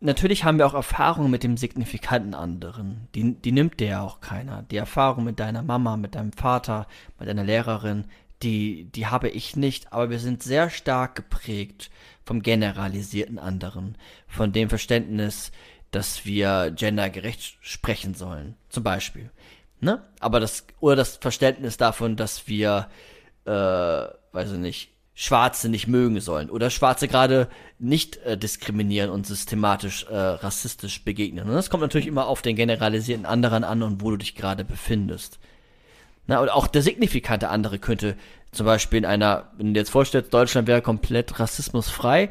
natürlich 0.00 0.44
haben 0.44 0.58
wir 0.58 0.66
auch 0.66 0.74
Erfahrungen 0.74 1.30
mit 1.30 1.42
dem 1.42 1.56
signifikanten 1.56 2.34
anderen. 2.34 3.08
Die, 3.14 3.34
die 3.34 3.52
nimmt 3.52 3.80
dir 3.80 3.88
ja 3.88 4.02
auch 4.02 4.20
keiner. 4.20 4.62
Die 4.62 4.76
Erfahrung 4.76 5.24
mit 5.24 5.38
deiner 5.40 5.62
Mama, 5.62 5.96
mit 5.96 6.14
deinem 6.14 6.32
Vater, 6.32 6.86
mit 7.18 7.28
deiner 7.28 7.44
Lehrerin, 7.44 8.04
die, 8.42 8.84
die 8.94 9.06
habe 9.08 9.28
ich 9.28 9.56
nicht, 9.56 9.92
aber 9.92 10.10
wir 10.10 10.20
sind 10.20 10.42
sehr 10.44 10.70
stark 10.70 11.16
geprägt 11.16 11.90
vom 12.28 12.42
generalisierten 12.42 13.38
anderen, 13.38 13.96
von 14.26 14.52
dem 14.52 14.68
Verständnis, 14.68 15.50
dass 15.90 16.26
wir 16.26 16.70
gendergerecht 16.76 17.56
sprechen 17.62 18.12
sollen, 18.12 18.54
zum 18.68 18.82
Beispiel. 18.82 19.30
Ne? 19.80 20.02
Aber 20.20 20.38
das, 20.38 20.66
oder 20.78 20.96
das 20.96 21.16
Verständnis 21.16 21.78
davon, 21.78 22.16
dass 22.16 22.46
wir, 22.46 22.90
äh, 23.46 23.50
weiß 23.50 24.52
ich 24.52 24.58
nicht, 24.58 24.90
Schwarze 25.14 25.70
nicht 25.70 25.88
mögen 25.88 26.20
sollen 26.20 26.50
oder 26.50 26.68
Schwarze 26.68 27.08
gerade 27.08 27.48
nicht 27.78 28.18
äh, 28.18 28.36
diskriminieren 28.36 29.08
und 29.08 29.26
systematisch 29.26 30.04
äh, 30.04 30.14
rassistisch 30.14 31.04
begegnen. 31.04 31.48
Und 31.48 31.54
das 31.54 31.70
kommt 31.70 31.80
natürlich 31.80 32.06
immer 32.06 32.26
auf 32.26 32.42
den 32.42 32.56
generalisierten 32.56 33.24
anderen 33.24 33.64
an 33.64 33.82
und 33.82 34.02
wo 34.02 34.10
du 34.10 34.18
dich 34.18 34.34
gerade 34.34 34.66
befindest. 34.66 35.38
Na, 36.26 36.40
und 36.40 36.50
auch 36.50 36.66
der 36.66 36.82
signifikante 36.82 37.48
andere 37.48 37.78
könnte 37.78 38.16
zum 38.52 38.66
Beispiel 38.66 38.98
in 38.98 39.04
einer, 39.04 39.50
wenn 39.56 39.68
du 39.68 39.72
dir 39.74 39.80
jetzt 39.80 39.90
vorstellst, 39.90 40.32
Deutschland 40.32 40.66
wäre 40.68 40.82
komplett 40.82 41.38
rassismusfrei, 41.38 42.30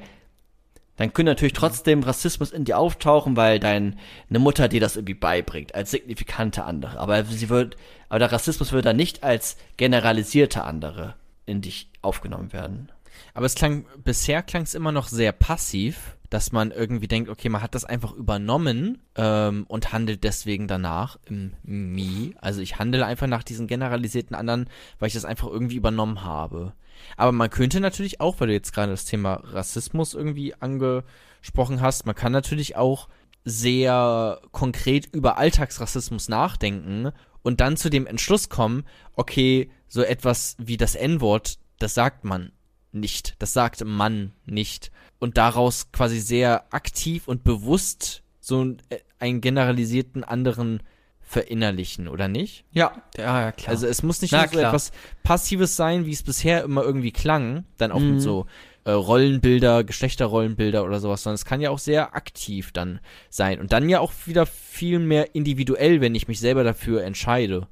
dann 0.98 1.14
könnte 1.14 1.32
natürlich 1.32 1.54
trotzdem 1.54 2.02
Rassismus 2.02 2.52
in 2.52 2.66
dir 2.66 2.78
auftauchen, 2.78 3.38
weil 3.38 3.60
deine 3.60 3.96
Mutter 4.30 4.68
dir 4.68 4.82
das 4.82 4.96
irgendwie 4.96 5.14
beibringt, 5.14 5.76
als 5.76 5.92
signifikante 5.92 6.64
andere. 6.64 7.00
Aber 7.00 7.24
sie 7.24 7.50
wird, 7.50 7.78
aber 8.10 8.20
der 8.20 8.32
Rassismus 8.32 8.72
würde 8.72 8.90
dann 8.90 8.98
nicht 8.98 9.24
als 9.24 9.58
generalisierte 9.78 10.64
andere 10.64 11.16
in 11.46 11.62
dich 11.62 11.90
aufgenommen 12.02 12.52
werden. 12.52 12.92
Aber 13.34 13.46
es 13.46 13.56
klang, 13.56 13.86
bisher 14.04 14.42
klang 14.42 14.64
es 14.64 14.74
immer 14.74 14.92
noch 14.92 15.08
sehr 15.08 15.32
passiv. 15.32 16.17
Dass 16.30 16.52
man 16.52 16.72
irgendwie 16.72 17.08
denkt, 17.08 17.30
okay, 17.30 17.50
man 17.50 17.62
hat 17.62 17.76
das 17.76 17.86
einfach 17.86 18.14
übernommen 18.14 19.02
ähm, 19.16 19.66
und 19.68 19.94
handelt 19.94 20.24
deswegen 20.24 20.68
danach 20.68 21.18
im 21.26 21.54
Me. 21.64 22.34
Also 22.42 22.62
ich 22.62 22.80
handle 22.80 23.06
einfach 23.06 23.28
nach 23.28 23.44
diesen 23.44 23.68
generalisierten 23.68 24.36
anderen, 24.36 24.70
weil 25.00 25.08
ich 25.08 25.14
das 25.14 25.26
einfach 25.26 25.48
irgendwie 25.48 25.78
übernommen 25.78 26.24
habe. 26.24 26.74
Aber 27.16 27.32
man 27.32 27.50
könnte 27.50 27.80
natürlich 27.80 28.20
auch, 28.20 28.40
weil 28.40 28.48
du 28.48 28.54
jetzt 28.54 28.74
gerade 28.74 28.92
das 28.92 29.06
Thema 29.06 29.36
Rassismus 29.44 30.14
irgendwie 30.14 30.54
angesprochen 30.56 31.82
hast, 31.82 32.06
man 32.06 32.16
kann 32.16 32.32
natürlich 32.32 32.76
auch 32.76 33.08
sehr 33.46 34.42
konkret 34.52 35.08
über 35.14 35.38
Alltagsrassismus 35.38 36.28
nachdenken 36.28 37.12
und 37.44 37.62
dann 37.62 37.78
zu 37.78 37.90
dem 37.90 38.06
Entschluss 38.06 38.50
kommen, 38.50 38.84
okay, 39.14 39.72
so 39.88 40.02
etwas 40.02 40.58
wie 40.60 40.76
das 40.76 40.96
N-Wort, 40.96 41.60
das 41.80 41.94
sagt 41.94 42.26
man 42.26 42.52
nicht, 43.00 43.36
das 43.40 43.54
sagt 43.54 43.84
man 43.86 44.34
nicht. 44.46 44.92
Und 45.20 45.38
daraus 45.38 45.92
quasi 45.92 46.20
sehr 46.20 46.66
aktiv 46.74 47.28
und 47.28 47.44
bewusst 47.44 48.24
so 48.40 48.64
äh, 48.90 49.00
einen 49.20 49.42
generalisierten 49.42 50.24
anderen 50.24 50.82
verinnerlichen, 51.22 52.08
oder 52.08 52.28
nicht? 52.28 52.64
Ja, 52.72 53.02
ja, 53.18 53.42
ja, 53.42 53.52
klar. 53.52 53.70
Also 53.70 53.86
es 53.88 54.02
muss 54.04 54.22
nicht 54.22 54.32
Na, 54.32 54.40
nur 54.44 54.48
so 54.48 54.52
klar. 54.60 54.70
etwas 54.70 54.92
Passives 55.24 55.76
sein, 55.76 56.06
wie 56.06 56.14
es 56.14 56.24
bisher 56.24 56.64
immer 56.64 56.84
irgendwie 56.84 57.12
klang, 57.12 57.66
dann 57.78 57.92
auch 57.92 58.00
Mhm. 58.00 58.12
mit 58.14 58.22
so 58.22 58.46
äh, 58.86 58.92
Rollenbilder, 58.92 59.84
Geschlechterrollenbilder 59.84 60.86
oder 60.86 61.02
sowas, 61.02 61.24
sondern 61.24 61.36
es 61.36 61.44
kann 61.44 61.60
ja 61.60 61.70
auch 61.72 61.80
sehr 61.80 62.16
aktiv 62.16 62.72
dann 62.72 63.02
sein 63.30 63.60
und 63.60 63.74
dann 63.74 63.90
ja 63.90 64.00
auch 64.00 64.14
wieder 64.26 64.46
viel 64.46 65.00
mehr 65.00 65.36
individuell, 65.36 66.00
wenn 66.00 66.16
ich 66.16 66.30
mich 66.30 66.40
selber 66.40 66.64
dafür 66.64 67.04
entscheide, 67.04 67.68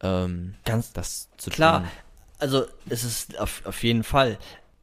ähm, 0.00 0.54
Ganz 0.64 0.92
das 0.94 1.28
zu 1.36 1.50
Klar, 1.50 1.80
tun. 1.82 1.90
Also 2.38 2.66
es 2.88 3.04
ist 3.04 3.38
auf, 3.38 3.62
auf 3.64 3.82
jeden 3.82 4.04
Fall. 4.04 4.38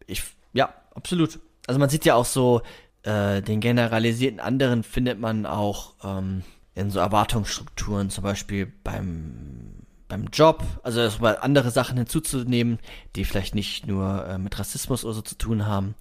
Ich, 0.07 0.23
ja, 0.53 0.73
absolut. 0.95 1.39
Also 1.67 1.79
man 1.79 1.89
sieht 1.89 2.05
ja 2.05 2.15
auch 2.15 2.25
so, 2.25 2.61
äh, 3.03 3.41
den 3.41 3.59
generalisierten 3.59 4.39
anderen 4.39 4.83
findet 4.83 5.19
man 5.19 5.45
auch 5.45 5.93
ähm, 6.03 6.43
in 6.75 6.89
so 6.89 6.99
Erwartungsstrukturen, 6.99 8.09
zum 8.09 8.23
Beispiel 8.23 8.71
beim, 8.83 9.85
beim 10.07 10.27
Job, 10.31 10.63
also 10.83 11.01
erstmal 11.01 11.37
andere 11.37 11.71
Sachen 11.71 11.97
hinzuzunehmen, 11.97 12.79
die 13.15 13.25
vielleicht 13.25 13.55
nicht 13.55 13.87
nur 13.87 14.25
äh, 14.27 14.37
mit 14.37 14.57
Rassismus 14.57 15.05
oder 15.05 15.13
so 15.13 15.21
zu 15.21 15.37
tun 15.37 15.65
haben. 15.65 15.95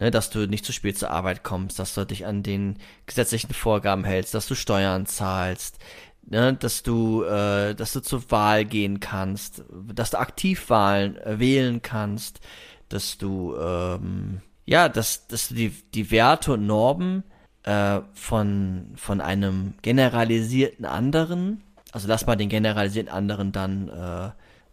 Ne, 0.00 0.10
dass 0.10 0.28
du 0.28 0.48
nicht 0.48 0.64
zu 0.64 0.72
spät 0.72 0.98
zur 0.98 1.10
Arbeit 1.10 1.44
kommst, 1.44 1.78
dass 1.78 1.94
du 1.94 2.04
dich 2.04 2.26
an 2.26 2.42
den 2.42 2.78
gesetzlichen 3.06 3.54
Vorgaben 3.54 4.02
hältst, 4.02 4.34
dass 4.34 4.48
du 4.48 4.56
Steuern 4.56 5.06
zahlst, 5.06 5.78
ne, 6.26 6.54
dass 6.54 6.82
du, 6.82 7.24
äh, 7.24 7.74
dass 7.74 7.92
du 7.92 8.00
zur 8.00 8.30
Wahl 8.30 8.64
gehen 8.64 9.00
kannst, 9.00 9.64
dass 9.92 10.10
du 10.10 10.18
aktiv 10.18 10.70
Wahlen 10.70 11.16
äh, 11.18 11.38
wählen 11.38 11.82
kannst, 11.82 12.40
dass 12.88 13.18
du, 13.18 13.56
ähm, 13.56 14.40
ja, 14.66 14.88
dass, 14.88 15.26
dass 15.26 15.48
du 15.48 15.54
die, 15.54 15.70
die 15.94 16.10
Werte 16.10 16.52
und 16.52 16.66
Normen 16.66 17.24
äh, 17.64 18.00
von, 18.12 18.92
von 18.96 19.20
einem 19.20 19.74
generalisierten 19.82 20.84
anderen, 20.84 21.62
also 21.92 22.08
lass 22.08 22.26
mal 22.26 22.36
den 22.36 22.48
generalisierten 22.48 23.12
anderen 23.12 23.52
dann 23.52 23.88
äh, 23.88 24.30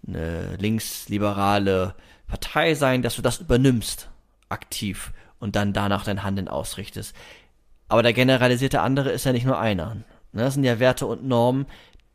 eine 0.08 0.56
linksliberale 0.58 1.96
Partei 2.28 2.74
sein, 2.76 3.02
dass 3.02 3.16
du 3.16 3.22
das 3.22 3.40
übernimmst, 3.40 4.10
aktiv, 4.50 5.12
und 5.40 5.56
dann 5.56 5.74
danach 5.74 6.04
dein 6.04 6.24
Handeln 6.24 6.48
ausrichtest. 6.48 7.16
Aber 7.88 8.04
der 8.04 8.14
generalisierte 8.14 8.82
andere 8.82 9.12
ist 9.12 9.26
ja 9.26 9.34
nicht 9.34 9.46
nur 9.46 9.60
einer. 9.60 9.98
Ne, 10.34 10.44
Das 10.44 10.54
sind 10.54 10.64
ja 10.64 10.80
Werte 10.80 11.06
und 11.06 11.26
Normen, 11.26 11.66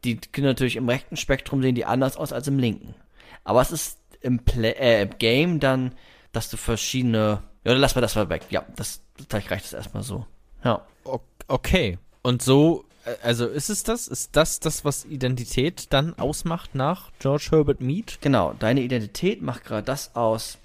die 0.04 0.16
können 0.16 0.46
natürlich 0.46 0.76
im 0.76 0.88
rechten 0.88 1.16
Spektrum 1.16 1.62
sehen 1.62 1.74
die 1.74 1.84
anders 1.84 2.16
aus 2.16 2.32
als 2.32 2.48
im 2.48 2.58
linken. 2.58 2.94
Aber 3.44 3.60
es 3.60 3.72
ist 3.72 3.98
im, 4.20 4.40
Play, 4.40 4.72
äh, 4.72 5.02
im 5.02 5.18
Game 5.18 5.60
dann, 5.60 5.94
dass 6.32 6.50
du 6.50 6.56
verschiedene. 6.56 7.42
Ja, 7.64 7.72
dann 7.72 7.80
lass 7.80 7.94
mal 7.94 8.00
das 8.00 8.14
mal 8.14 8.28
weg. 8.28 8.42
Ja, 8.50 8.64
das 8.76 9.02
vielleicht 9.28 9.50
reicht 9.50 9.64
das 9.64 9.72
erstmal 9.72 10.02
so. 10.02 10.26
Ja. 10.64 10.84
Okay. 11.48 11.98
Und 12.22 12.42
so, 12.42 12.84
äh, 13.04 13.14
also 13.22 13.46
ist 13.46 13.70
es 13.70 13.82
das? 13.82 14.08
Ist 14.08 14.36
das 14.36 14.60
das, 14.60 14.84
was 14.84 15.04
Identität 15.04 15.92
dann 15.92 16.18
ausmacht 16.18 16.74
nach 16.74 17.10
George 17.18 17.48
Herbert 17.50 17.80
Mead? 17.80 18.18
Genau, 18.20 18.54
deine 18.58 18.80
Identität 18.80 19.42
macht 19.42 19.64
gerade 19.64 19.84
das 19.84 20.14
aus, 20.14 20.58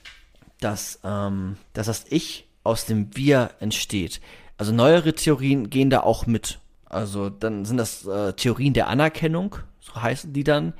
dass, 0.60 1.00
ähm, 1.04 1.58
dass 1.74 1.88
das 1.88 2.06
Ich 2.10 2.48
aus 2.64 2.86
dem 2.86 3.16
Wir 3.16 3.52
entsteht. 3.60 4.22
Also 4.58 4.72
neuere 4.72 5.14
Theorien 5.14 5.70
gehen 5.70 5.90
da 5.90 6.02
auch 6.02 6.28
mit. 6.28 6.60
Also 6.92 7.30
dann 7.30 7.66
sind 7.66 7.78
das 7.78 8.06
äh, 8.06 8.34
Theorien 8.34 8.74
der 8.74 8.88
Anerkennung, 8.88 9.56
so 9.80 9.96
heißen 9.96 10.34
die 10.34 10.44
dann. 10.44 10.74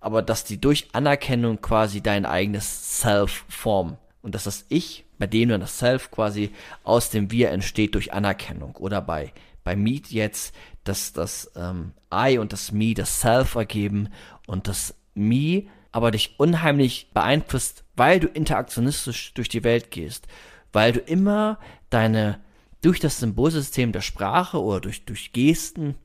Aber 0.00 0.22
dass 0.22 0.44
die 0.44 0.60
durch 0.60 0.88
Anerkennung 0.92 1.60
quasi 1.60 2.00
dein 2.00 2.24
eigenes 2.24 3.00
Self 3.00 3.44
formen. 3.48 3.98
Und 4.22 4.34
dass 4.34 4.44
das 4.44 4.66
Ich, 4.68 5.04
bei 5.18 5.26
dem 5.26 5.48
dann 5.48 5.60
das 5.60 5.78
Self 5.78 6.10
quasi 6.10 6.52
aus 6.84 7.10
dem 7.10 7.30
Wir 7.30 7.50
entsteht 7.50 7.94
durch 7.94 8.12
Anerkennung. 8.12 8.76
Oder 8.76 9.00
bei, 9.00 9.32
bei 9.64 9.74
Meet 9.74 10.10
jetzt, 10.10 10.54
dass 10.84 11.12
das 11.12 11.50
ähm, 11.56 11.92
I 12.12 12.38
und 12.38 12.52
das 12.52 12.72
Me 12.72 12.94
das 12.94 13.20
Self 13.20 13.54
ergeben 13.54 14.08
und 14.46 14.68
das 14.68 14.94
Me 15.14 15.64
aber 15.92 16.10
dich 16.10 16.34
unheimlich 16.38 17.10
beeinflusst, 17.12 17.84
weil 17.96 18.20
du 18.20 18.28
interaktionistisch 18.28 19.34
durch 19.34 19.48
die 19.48 19.64
Welt 19.64 19.90
gehst. 19.90 20.26
Weil 20.72 20.92
du 20.92 21.00
immer 21.00 21.58
deine, 21.90 22.40
durch 22.80 23.00
das 23.00 23.18
Symbolsystem 23.18 23.92
der 23.92 24.00
Sprache 24.00 24.62
oder 24.62 24.80
durch, 24.80 25.04
durch 25.04 25.32
Gesten, 25.32 25.96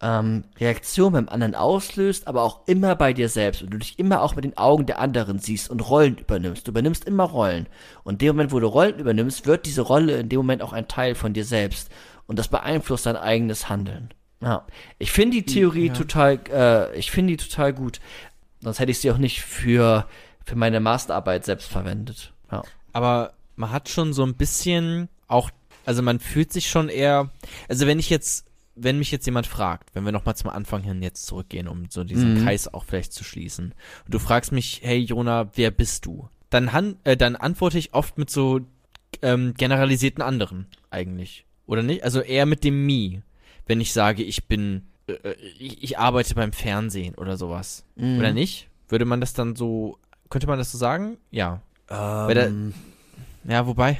ähm, 0.00 0.44
Reaktion 0.58 1.12
beim 1.12 1.28
anderen 1.28 1.54
auslöst, 1.54 2.26
aber 2.26 2.42
auch 2.42 2.66
immer 2.66 2.94
bei 2.94 3.12
dir 3.12 3.28
selbst 3.28 3.62
und 3.62 3.70
du 3.70 3.78
dich 3.78 3.98
immer 3.98 4.22
auch 4.22 4.36
mit 4.36 4.44
den 4.44 4.58
Augen 4.58 4.86
der 4.86 4.98
anderen 4.98 5.38
siehst 5.38 5.70
und 5.70 5.80
Rollen 5.88 6.18
übernimmst. 6.18 6.66
Du 6.66 6.72
übernimmst 6.72 7.04
immer 7.04 7.24
Rollen. 7.24 7.68
Und 8.02 8.14
in 8.14 8.18
dem 8.18 8.36
Moment, 8.36 8.52
wo 8.52 8.60
du 8.60 8.66
Rollen 8.66 8.98
übernimmst, 8.98 9.46
wird 9.46 9.66
diese 9.66 9.82
Rolle 9.82 10.18
in 10.18 10.28
dem 10.28 10.38
Moment 10.38 10.62
auch 10.62 10.72
ein 10.72 10.88
Teil 10.88 11.14
von 11.14 11.32
dir 11.32 11.44
selbst. 11.44 11.90
Und 12.26 12.38
das 12.38 12.48
beeinflusst 12.48 13.06
dein 13.06 13.16
eigenes 13.16 13.68
Handeln. 13.68 14.12
Ja. 14.40 14.66
Ich 14.98 15.10
finde 15.10 15.38
die 15.38 15.44
Theorie 15.44 15.90
total, 15.90 16.38
äh, 16.50 16.98
ich 16.98 17.10
finde 17.10 17.36
die 17.36 17.48
total 17.48 17.72
gut. 17.72 18.00
Sonst 18.60 18.78
hätte 18.78 18.90
ich 18.90 18.98
sie 18.98 19.10
auch 19.10 19.18
nicht 19.18 19.40
für, 19.40 20.06
für 20.44 20.56
meine 20.56 20.80
Masterarbeit 20.80 21.44
selbst 21.44 21.68
verwendet. 21.68 22.32
Ja. 22.52 22.62
Aber 22.92 23.32
man 23.56 23.72
hat 23.72 23.88
schon 23.88 24.12
so 24.12 24.24
ein 24.24 24.34
bisschen 24.34 25.08
auch, 25.28 25.50
also 25.86 26.02
man 26.02 26.20
fühlt 26.20 26.52
sich 26.52 26.68
schon 26.68 26.88
eher, 26.88 27.30
also 27.68 27.86
wenn 27.86 27.98
ich 27.98 28.10
jetzt, 28.10 28.46
wenn 28.76 28.98
mich 28.98 29.10
jetzt 29.10 29.26
jemand 29.26 29.46
fragt, 29.46 29.94
wenn 29.94 30.04
wir 30.04 30.12
nochmal 30.12 30.36
zum 30.36 30.50
Anfang 30.50 30.82
hin 30.82 31.02
jetzt 31.02 31.26
zurückgehen, 31.26 31.68
um 31.68 31.86
so 31.90 32.02
diesen 32.04 32.34
Mhm. 32.34 32.44
Kreis 32.44 32.72
auch 32.72 32.84
vielleicht 32.84 33.12
zu 33.12 33.22
schließen, 33.24 33.74
und 34.04 34.14
du 34.14 34.18
fragst 34.18 34.50
mich, 34.52 34.80
hey 34.82 34.98
Jona, 34.98 35.50
wer 35.54 35.70
bist 35.70 36.06
du? 36.06 36.28
Dann, 36.50 36.72
han 36.72 36.96
äh, 37.04 37.16
dann 37.16 37.36
antworte 37.36 37.78
ich 37.78 37.94
oft 37.94 38.18
mit 38.18 38.30
so 38.30 38.60
ähm, 39.22 39.54
generalisierten 39.56 40.22
anderen 40.22 40.66
eigentlich. 40.90 41.46
Oder 41.66 41.82
nicht? 41.82 42.04
Also 42.04 42.20
eher 42.20 42.46
mit 42.46 42.62
dem 42.64 42.84
Me, 42.84 43.22
wenn 43.66 43.80
ich 43.80 43.92
sage, 43.92 44.22
ich 44.22 44.46
bin, 44.46 44.82
äh, 45.06 45.12
äh, 45.12 45.34
ich, 45.58 45.82
ich 45.82 45.98
arbeite 45.98 46.34
beim 46.34 46.52
Fernsehen 46.52 47.14
oder 47.14 47.36
sowas. 47.36 47.84
Mhm. 47.96 48.18
Oder 48.18 48.32
nicht? 48.32 48.68
Würde 48.88 49.04
man 49.04 49.20
das 49.20 49.32
dann 49.32 49.56
so, 49.56 49.98
könnte 50.30 50.46
man 50.46 50.58
das 50.58 50.72
so 50.72 50.78
sagen? 50.78 51.16
Ja. 51.30 51.62
Weil 51.88 52.34
da- 52.34 52.46
Ähm, 52.46 52.74
Ja, 53.48 53.66
wobei. 53.66 53.98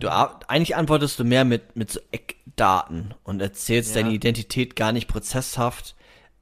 Du, 0.00 0.08
eigentlich 0.48 0.76
antwortest 0.76 1.18
du 1.18 1.24
mehr 1.24 1.44
mit, 1.44 1.76
mit 1.76 1.90
so 1.90 2.00
Eckdaten 2.10 3.14
und 3.24 3.40
erzählst 3.40 3.94
Ja. 3.94 4.02
deine 4.02 4.14
Identität 4.14 4.76
gar 4.76 4.92
nicht 4.92 5.08
prozesshaft. 5.08 5.94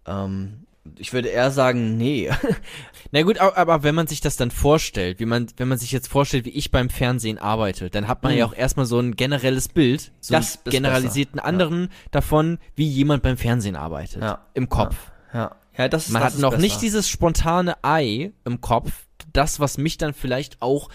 Ähm, 0.06 0.64
ich 0.96 1.12
würde 1.12 1.28
eher 1.28 1.50
sagen, 1.50 1.98
nee. 1.98 2.30
Na 3.12 3.22
gut, 3.22 3.38
aber, 3.38 3.56
aber 3.58 3.82
wenn 3.82 3.94
man 3.94 4.06
sich 4.06 4.22
das 4.22 4.36
dann 4.36 4.50
vorstellt, 4.50 5.20
wie 5.20 5.26
man, 5.26 5.46
wenn 5.58 5.68
man 5.68 5.76
sich 5.76 5.92
jetzt 5.92 6.08
vorstellt, 6.08 6.46
wie 6.46 6.50
ich 6.50 6.70
beim 6.70 6.88
Fernsehen 6.88 7.36
arbeite, 7.38 7.90
dann 7.90 8.08
hat 8.08 8.22
man 8.22 8.32
Mhm. 8.32 8.38
ja 8.38 8.46
auch 8.46 8.54
erstmal 8.54 8.86
so 8.86 8.98
ein 8.98 9.14
generelles 9.14 9.68
Bild, 9.68 10.12
so 10.20 10.32
Das 10.32 10.56
einen 10.64 10.70
generalisierten 10.72 11.34
besser, 11.36 11.46
anderen 11.46 11.90
davon, 12.10 12.58
wie 12.74 12.86
jemand 12.88 13.22
beim 13.22 13.36
Fernsehen 13.36 13.76
arbeitet. 13.76 14.22
Ja. 14.22 14.46
Im 14.54 14.70
Kopf. 14.70 14.96
ja. 15.34 15.54
ja, 15.76 15.88
das 15.88 16.06
ist 16.06 16.12
Man 16.12 16.22
das 16.22 16.32
hat 16.32 16.34
ist 16.36 16.40
noch 16.40 16.50
besser. 16.52 16.62
nicht 16.62 16.80
dieses 16.80 17.06
spontane 17.08 17.76
Ei 17.84 18.32
im 18.46 18.62
Kopf, 18.62 18.90
das, 19.34 19.60
was 19.60 19.76
mich 19.76 19.98
dann 19.98 20.14
vielleicht 20.14 20.62
auch 20.62 20.88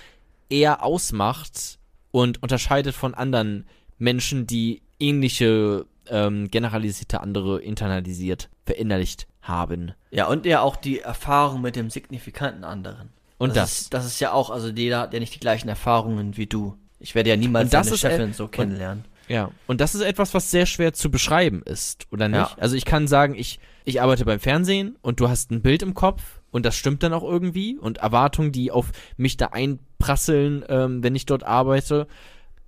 eher 0.53 0.83
ausmacht 0.83 1.79
und 2.11 2.41
unterscheidet 2.43 2.95
von 2.95 3.15
anderen 3.15 3.65
Menschen, 3.97 4.45
die 4.45 4.83
ähnliche 4.99 5.85
ähm, 6.07 6.49
generalisierte 6.51 7.21
andere 7.21 7.61
internalisiert, 7.61 8.49
verinnerlicht 8.65 9.27
haben. 9.41 9.93
Ja, 10.11 10.27
und 10.27 10.45
ja 10.45 10.61
auch 10.61 10.75
die 10.75 10.99
Erfahrung 10.99 11.61
mit 11.61 11.75
dem 11.75 11.89
signifikanten 11.89 12.63
anderen. 12.63 13.09
Und 13.37 13.55
das. 13.55 13.81
Ist, 13.81 13.93
das 13.93 14.05
ist 14.05 14.19
ja 14.19 14.31
auch, 14.31 14.51
also 14.51 14.69
jeder 14.69 14.99
hat 14.99 15.13
ja 15.13 15.19
nicht 15.19 15.33
die 15.33 15.39
gleichen 15.39 15.67
Erfahrungen 15.69 16.37
wie 16.37 16.45
du. 16.45 16.77
Ich 16.99 17.15
werde 17.15 17.31
ja 17.31 17.35
niemals 17.35 17.65
Und 17.65 17.73
das 17.73 17.87
deine 17.87 17.97
Chefin 17.97 18.33
so 18.33 18.45
und- 18.45 18.51
kennenlernen. 18.51 19.05
Ja, 19.29 19.51
und 19.67 19.79
das 19.79 19.95
ist 19.95 20.01
etwas, 20.01 20.33
was 20.33 20.51
sehr 20.51 20.65
schwer 20.65 20.93
zu 20.93 21.09
beschreiben 21.09 21.63
ist, 21.63 22.07
oder 22.11 22.27
nicht? 22.27 22.39
Ja. 22.39 22.57
Also 22.57 22.75
ich 22.75 22.83
kann 22.83 23.07
sagen, 23.07 23.35
ich, 23.35 23.59
ich 23.85 24.01
arbeite 24.01 24.25
beim 24.25 24.39
Fernsehen 24.39 24.97
und 25.01 25.21
du 25.21 25.29
hast 25.29 25.49
ein 25.49 25.61
Bild 25.61 25.81
im 25.81 25.93
Kopf 25.93 26.41
und 26.53 26.65
das 26.65 26.75
stimmt 26.75 27.03
dann 27.03 27.11
auch 27.13 27.23
irgendwie 27.23 27.77
und 27.77 27.97
Erwartungen, 27.97 28.53
die 28.53 28.71
auf 28.71 28.91
mich 29.17 29.35
da 29.35 29.47
einprasseln, 29.47 30.63
ähm, 30.69 31.03
wenn 31.03 31.15
ich 31.15 31.25
dort 31.25 31.43
arbeite. 31.43 32.07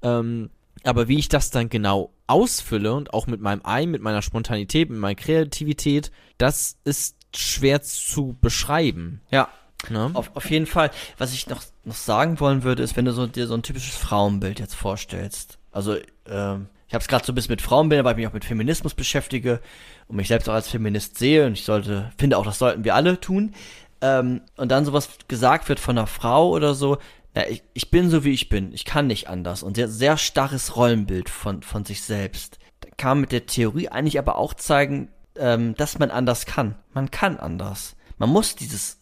Ähm, 0.01 0.49
aber 0.83 1.07
wie 1.07 1.19
ich 1.19 1.29
das 1.29 1.51
dann 1.51 1.69
genau 1.69 2.11
ausfülle 2.27 2.93
und 2.93 3.13
auch 3.13 3.27
mit 3.27 3.39
meinem 3.39 3.61
Ei, 3.63 3.85
mit 3.85 4.01
meiner 4.01 4.21
Spontanität, 4.21 4.89
mit 4.89 4.99
meiner 4.99 5.15
Kreativität, 5.15 6.11
das 6.37 6.77
ist 6.83 7.15
schwer 7.33 7.81
zu 7.81 8.35
beschreiben. 8.41 9.21
Ja, 9.31 9.49
Ne? 9.89 10.09
Auf, 10.13 10.31
auf 10.35 10.49
jeden 10.49 10.65
Fall. 10.65 10.89
Was 11.19 11.31
ich 11.33 11.47
noch, 11.47 11.61
noch 11.83 11.95
sagen 11.95 12.39
wollen 12.39 12.63
würde, 12.63 12.81
ist, 12.81 12.97
wenn 12.97 13.05
du 13.05 13.11
so, 13.11 13.27
dir 13.27 13.45
so 13.45 13.53
ein 13.53 13.61
typisches 13.61 13.95
Frauenbild 13.95 14.59
jetzt 14.59 14.73
vorstellst. 14.73 15.59
Also, 15.71 15.97
ähm, 16.27 16.67
ich 16.87 16.93
habe 16.93 17.01
es 17.01 17.07
gerade 17.07 17.25
so 17.25 17.31
ein 17.31 17.35
bisschen 17.35 17.53
mit 17.53 17.61
Frauenbildern, 17.61 18.05
weil 18.05 18.13
ich 18.13 18.17
mich 18.17 18.27
auch 18.27 18.33
mit 18.33 18.45
Feminismus 18.45 18.93
beschäftige 18.93 19.59
und 20.07 20.17
mich 20.17 20.27
selbst 20.27 20.47
auch 20.47 20.53
als 20.53 20.69
Feminist 20.69 21.17
sehe 21.17 21.45
und 21.45 21.53
ich 21.53 21.65
sollte, 21.65 22.11
finde 22.17 22.37
auch, 22.37 22.45
das 22.45 22.59
sollten 22.59 22.83
wir 22.83 22.95
alle 22.95 23.19
tun. 23.19 23.53
Ähm, 24.01 24.41
und 24.55 24.71
dann 24.71 24.85
sowas 24.85 25.09
gesagt 25.27 25.67
wird 25.67 25.79
von 25.79 25.97
einer 25.97 26.07
Frau 26.07 26.49
oder 26.49 26.75
so, 26.75 26.97
na, 27.33 27.47
ich, 27.49 27.63
ich 27.73 27.89
bin 27.89 28.09
so 28.09 28.23
wie 28.23 28.31
ich 28.31 28.49
bin, 28.49 28.71
ich 28.73 28.85
kann 28.85 29.07
nicht 29.07 29.27
anders 29.29 29.63
und 29.63 29.75
sehr, 29.75 29.89
sehr 29.89 30.17
starres 30.17 30.75
Rollenbild 30.75 31.29
von, 31.29 31.63
von 31.63 31.85
sich 31.85 32.03
selbst. 32.03 32.59
Da 32.81 32.89
kann 32.97 33.19
mit 33.19 33.31
der 33.31 33.45
Theorie 33.45 33.89
eigentlich 33.89 34.19
aber 34.19 34.37
auch 34.37 34.53
zeigen, 34.53 35.09
ähm, 35.37 35.75
dass 35.75 35.99
man 35.99 36.11
anders 36.11 36.45
kann. 36.45 36.75
Man 36.93 37.09
kann 37.11 37.37
anders. 37.37 37.95
Man 38.17 38.29
muss 38.29 38.55
dieses 38.55 38.99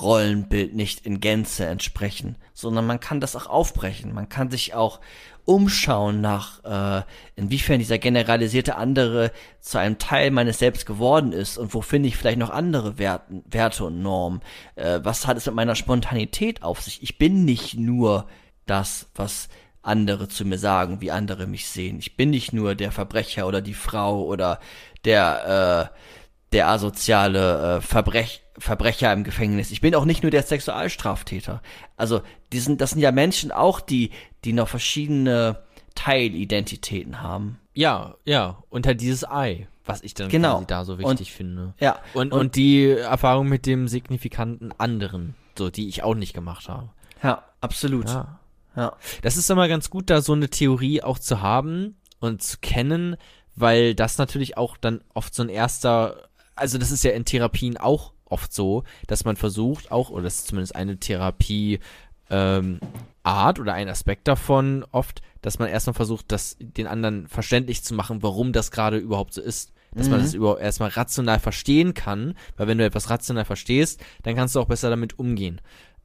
Rollenbild 0.00 0.74
nicht 0.74 1.04
in 1.04 1.20
Gänze 1.20 1.66
entsprechen, 1.66 2.36
sondern 2.54 2.86
man 2.86 3.00
kann 3.00 3.20
das 3.20 3.36
auch 3.36 3.46
aufbrechen. 3.46 4.14
Man 4.14 4.28
kann 4.28 4.50
sich 4.50 4.74
auch 4.74 5.00
umschauen 5.44 6.20
nach, 6.20 6.62
äh, 6.64 7.02
inwiefern 7.34 7.78
dieser 7.78 7.98
generalisierte 7.98 8.76
andere 8.76 9.32
zu 9.60 9.78
einem 9.78 9.98
Teil 9.98 10.30
meines 10.30 10.58
Selbst 10.58 10.86
geworden 10.86 11.32
ist 11.32 11.58
und 11.58 11.74
wo 11.74 11.80
finde 11.80 12.08
ich 12.08 12.16
vielleicht 12.16 12.38
noch 12.38 12.50
andere 12.50 12.98
Werten, 12.98 13.42
Werte 13.50 13.84
und 13.84 14.02
Normen. 14.02 14.40
Äh, 14.76 15.00
was 15.02 15.26
hat 15.26 15.36
es 15.36 15.46
mit 15.46 15.54
meiner 15.56 15.74
Spontanität 15.74 16.62
auf 16.62 16.80
sich? 16.80 17.02
Ich 17.02 17.18
bin 17.18 17.44
nicht 17.44 17.74
nur 17.74 18.28
das, 18.66 19.10
was 19.14 19.48
andere 19.82 20.28
zu 20.28 20.44
mir 20.44 20.58
sagen, 20.58 21.00
wie 21.00 21.10
andere 21.10 21.48
mich 21.48 21.68
sehen. 21.68 21.98
Ich 21.98 22.16
bin 22.16 22.30
nicht 22.30 22.52
nur 22.52 22.76
der 22.76 22.92
Verbrecher 22.92 23.48
oder 23.48 23.60
die 23.60 23.74
Frau 23.74 24.22
oder 24.24 24.60
der, 25.04 25.90
äh, 25.90 25.96
der 26.52 26.68
asoziale 26.68 27.78
äh, 27.78 27.80
Verbrech 27.80 28.41
Verbrecher 28.58 29.12
im 29.12 29.24
Gefängnis. 29.24 29.70
Ich 29.70 29.80
bin 29.80 29.94
auch 29.94 30.04
nicht 30.04 30.22
nur 30.22 30.30
der 30.30 30.42
Sexualstraftäter. 30.42 31.62
Also, 31.96 32.20
die 32.52 32.58
sind, 32.60 32.80
das 32.80 32.90
sind 32.90 33.00
ja 33.00 33.10
Menschen 33.12 33.50
auch, 33.52 33.80
die, 33.80 34.10
die 34.44 34.52
noch 34.52 34.68
verschiedene 34.68 35.62
Teilidentitäten 35.94 37.20
haben. 37.22 37.58
Ja, 37.74 38.14
ja, 38.24 38.58
unter 38.70 38.94
dieses 38.94 39.24
Ei, 39.28 39.66
was 39.84 40.02
ich 40.02 40.14
dann 40.14 40.28
Genau. 40.28 40.54
quasi 40.56 40.66
da 40.66 40.84
so 40.84 40.98
wichtig 40.98 41.30
Und- 41.30 41.36
finde. 41.36 41.74
Ja. 41.80 41.98
Und, 42.14 42.32
und, 42.32 42.56
die 42.56 42.86
Erfahrung 42.88 43.48
mit 43.48 43.66
dem 43.66 43.88
signifikanten 43.88 44.72
anderen, 44.78 45.34
so, 45.56 45.70
die 45.70 45.88
ich 45.88 46.02
auch 46.02 46.14
nicht 46.14 46.34
gemacht 46.34 46.68
habe. 46.68 46.90
Ja, 47.22 47.44
absolut. 47.60 48.08
Ja. 48.08 48.38
Ja. 48.76 48.96
Das 49.22 49.36
ist 49.36 49.50
immer 49.50 49.68
ganz 49.68 49.90
gut, 49.90 50.10
da 50.10 50.20
so 50.22 50.32
eine 50.32 50.48
Theorie 50.48 51.02
auch 51.02 51.18
zu 51.18 51.40
haben 51.42 51.96
und 52.20 52.42
zu 52.42 52.58
kennen, 52.60 53.16
weil 53.54 53.94
das 53.94 54.18
natürlich 54.18 54.56
auch 54.56 54.76
dann 54.76 55.02
oft 55.14 55.34
so 55.34 55.42
ein 55.42 55.48
erster, 55.50 56.28
also 56.56 56.78
das 56.78 56.90
ist 56.90 57.04
ja 57.04 57.10
in 57.12 57.24
Therapien 57.24 57.76
auch 57.76 58.12
oft 58.32 58.52
so, 58.52 58.84
dass 59.06 59.24
man 59.24 59.36
versucht 59.36 59.92
auch, 59.92 60.10
oder 60.10 60.24
das 60.24 60.36
ist 60.38 60.48
zumindest 60.48 60.74
eine 60.74 60.96
Therapie, 60.98 61.78
ähm, 62.30 62.80
Art 63.24 63.60
oder 63.60 63.74
ein 63.74 63.88
Aspekt 63.88 64.26
davon 64.26 64.84
oft, 64.90 65.22
dass 65.42 65.58
man 65.60 65.68
erstmal 65.68 65.94
versucht, 65.94 66.32
das 66.32 66.56
den 66.58 66.86
anderen 66.88 67.28
verständlich 67.28 67.84
zu 67.84 67.94
machen, 67.94 68.22
warum 68.22 68.52
das 68.52 68.70
gerade 68.72 68.96
überhaupt 68.96 69.34
so 69.34 69.40
ist. 69.40 69.72
Dass 69.94 70.08
man 70.08 70.20
Mhm. 70.20 70.22
das 70.24 70.34
überhaupt 70.34 70.62
erstmal 70.62 70.88
rational 70.88 71.38
verstehen 71.38 71.92
kann, 71.94 72.34
weil 72.56 72.66
wenn 72.66 72.78
du 72.78 72.84
etwas 72.84 73.10
rational 73.10 73.44
verstehst, 73.44 74.00
dann 74.22 74.34
kannst 74.34 74.54
du 74.54 74.60
auch 74.60 74.66
besser 74.66 74.88
damit 74.88 75.18
umgehen. 75.18 75.60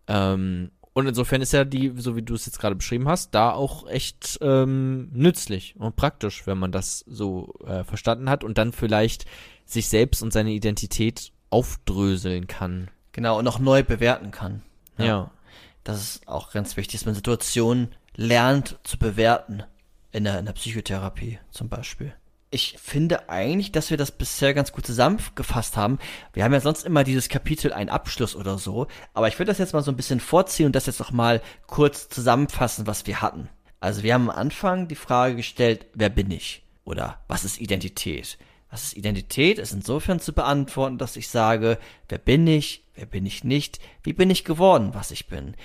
Ähm, 0.08 0.72
und 0.94 1.08
insofern 1.08 1.42
ist 1.42 1.54
ja 1.54 1.64
die, 1.64 1.94
so 1.96 2.16
wie 2.16 2.22
du 2.24 2.34
es 2.34 2.46
jetzt 2.48 2.60
gerade 2.60 2.76
beschrieben 2.76 3.08
hast, 3.08 3.34
da 3.34 3.52
auch 3.52 3.88
echt 3.88 4.40
ähm, 4.42 5.10
nützlich 5.14 5.76
und 5.78 5.96
praktisch, 5.96 6.46
wenn 6.48 6.58
man 6.58 6.72
das 6.72 7.06
so 7.08 7.54
äh, 7.66 7.84
verstanden 7.84 8.30
hat 8.30 8.44
und 8.44 8.58
dann 8.58 8.74
vielleicht 8.74 9.26
sich 9.66 9.88
selbst 9.88 10.22
und 10.22 10.34
seine 10.34 10.52
Identität 10.52 11.32
aufdröseln 11.50 12.48
kann. 12.48 12.90
Genau, 13.12 13.40
und 13.40 13.46
noch 13.46 13.60
neu 13.60 13.84
bewerten 13.84 14.32
kann. 14.32 14.62
Ja. 14.98 15.32
Das 15.84 16.02
ist 16.02 16.28
auch 16.28 16.52
ganz 16.52 16.78
wichtig, 16.78 17.00
dass 17.00 17.06
man 17.06 17.16
Situationen 17.16 17.96
lernt 18.16 18.78
zu 18.84 18.98
bewerten. 18.98 19.64
In 20.12 20.24
der, 20.24 20.40
in 20.40 20.46
der 20.46 20.54
Psychotherapie 20.54 21.38
zum 21.52 21.70
Beispiel. 21.70 22.14
Ich 22.50 22.78
finde 22.82 23.30
eigentlich, 23.30 23.74
dass 23.74 23.90
wir 23.90 23.98
das 23.98 24.12
bisher 24.12 24.54
ganz 24.54 24.72
gut 24.72 24.86
zusammengefasst 24.86 25.76
haben. 25.76 26.00
Wir 26.34 26.44
haben 26.44 26.54
ja 26.54 26.62
sonst 26.62 26.86
immer 26.86 27.04
dieses 27.04 27.28
Kapitel 27.28 27.74
ein 27.74 27.90
Abschluss 27.90 28.36
oder 28.36 28.58
so. 28.58 28.88
Aber 29.14 29.28
ich 29.28 29.38
würde 29.38 29.52
das 29.52 29.58
jetzt 29.58 29.74
mal 29.74 29.84
so 29.84 29.92
ein 29.92 29.98
bisschen 29.98 30.22
vorziehen 30.22 30.66
und 30.66 30.76
das 30.76 30.86
jetzt 30.86 31.02
noch 31.02 31.12
mal 31.12 31.42
kurz 31.68 32.08
zusammenfassen, 32.08 32.88
was 32.88 33.06
wir 33.06 33.22
hatten. 33.22 33.50
Also 33.80 34.02
wir 34.02 34.14
haben 34.14 34.30
am 34.30 34.36
Anfang 34.36 34.88
die 34.88 34.96
Frage 34.96 35.36
gestellt, 35.36 35.86
wer 35.94 36.10
bin 36.10 36.32
ich? 36.32 36.64
Oder 36.86 37.20
was 37.28 37.44
ist 37.44 37.60
Identität? 37.60 38.38
Was 38.78 38.90
ist 38.90 38.98
Identität? 38.98 39.58
Ist 39.58 39.74
insofern 39.74 40.20
zu 40.20 40.34
beantworten, 40.34 41.00
dass 41.00 41.16
ich 41.16 41.30
sage, 41.30 41.80
wer 42.10 42.20
bin 42.20 42.46
ich? 42.46 42.84
Wer 42.94 43.08
bin 43.08 43.26
ich 43.26 43.44
nicht? 43.44 43.80
Wie 44.04 44.14
bin 44.14 44.30
ich 44.30 44.46
geworden, 44.46 44.92
was 44.94 45.10
ich 45.10 45.26
bin? 45.26 45.56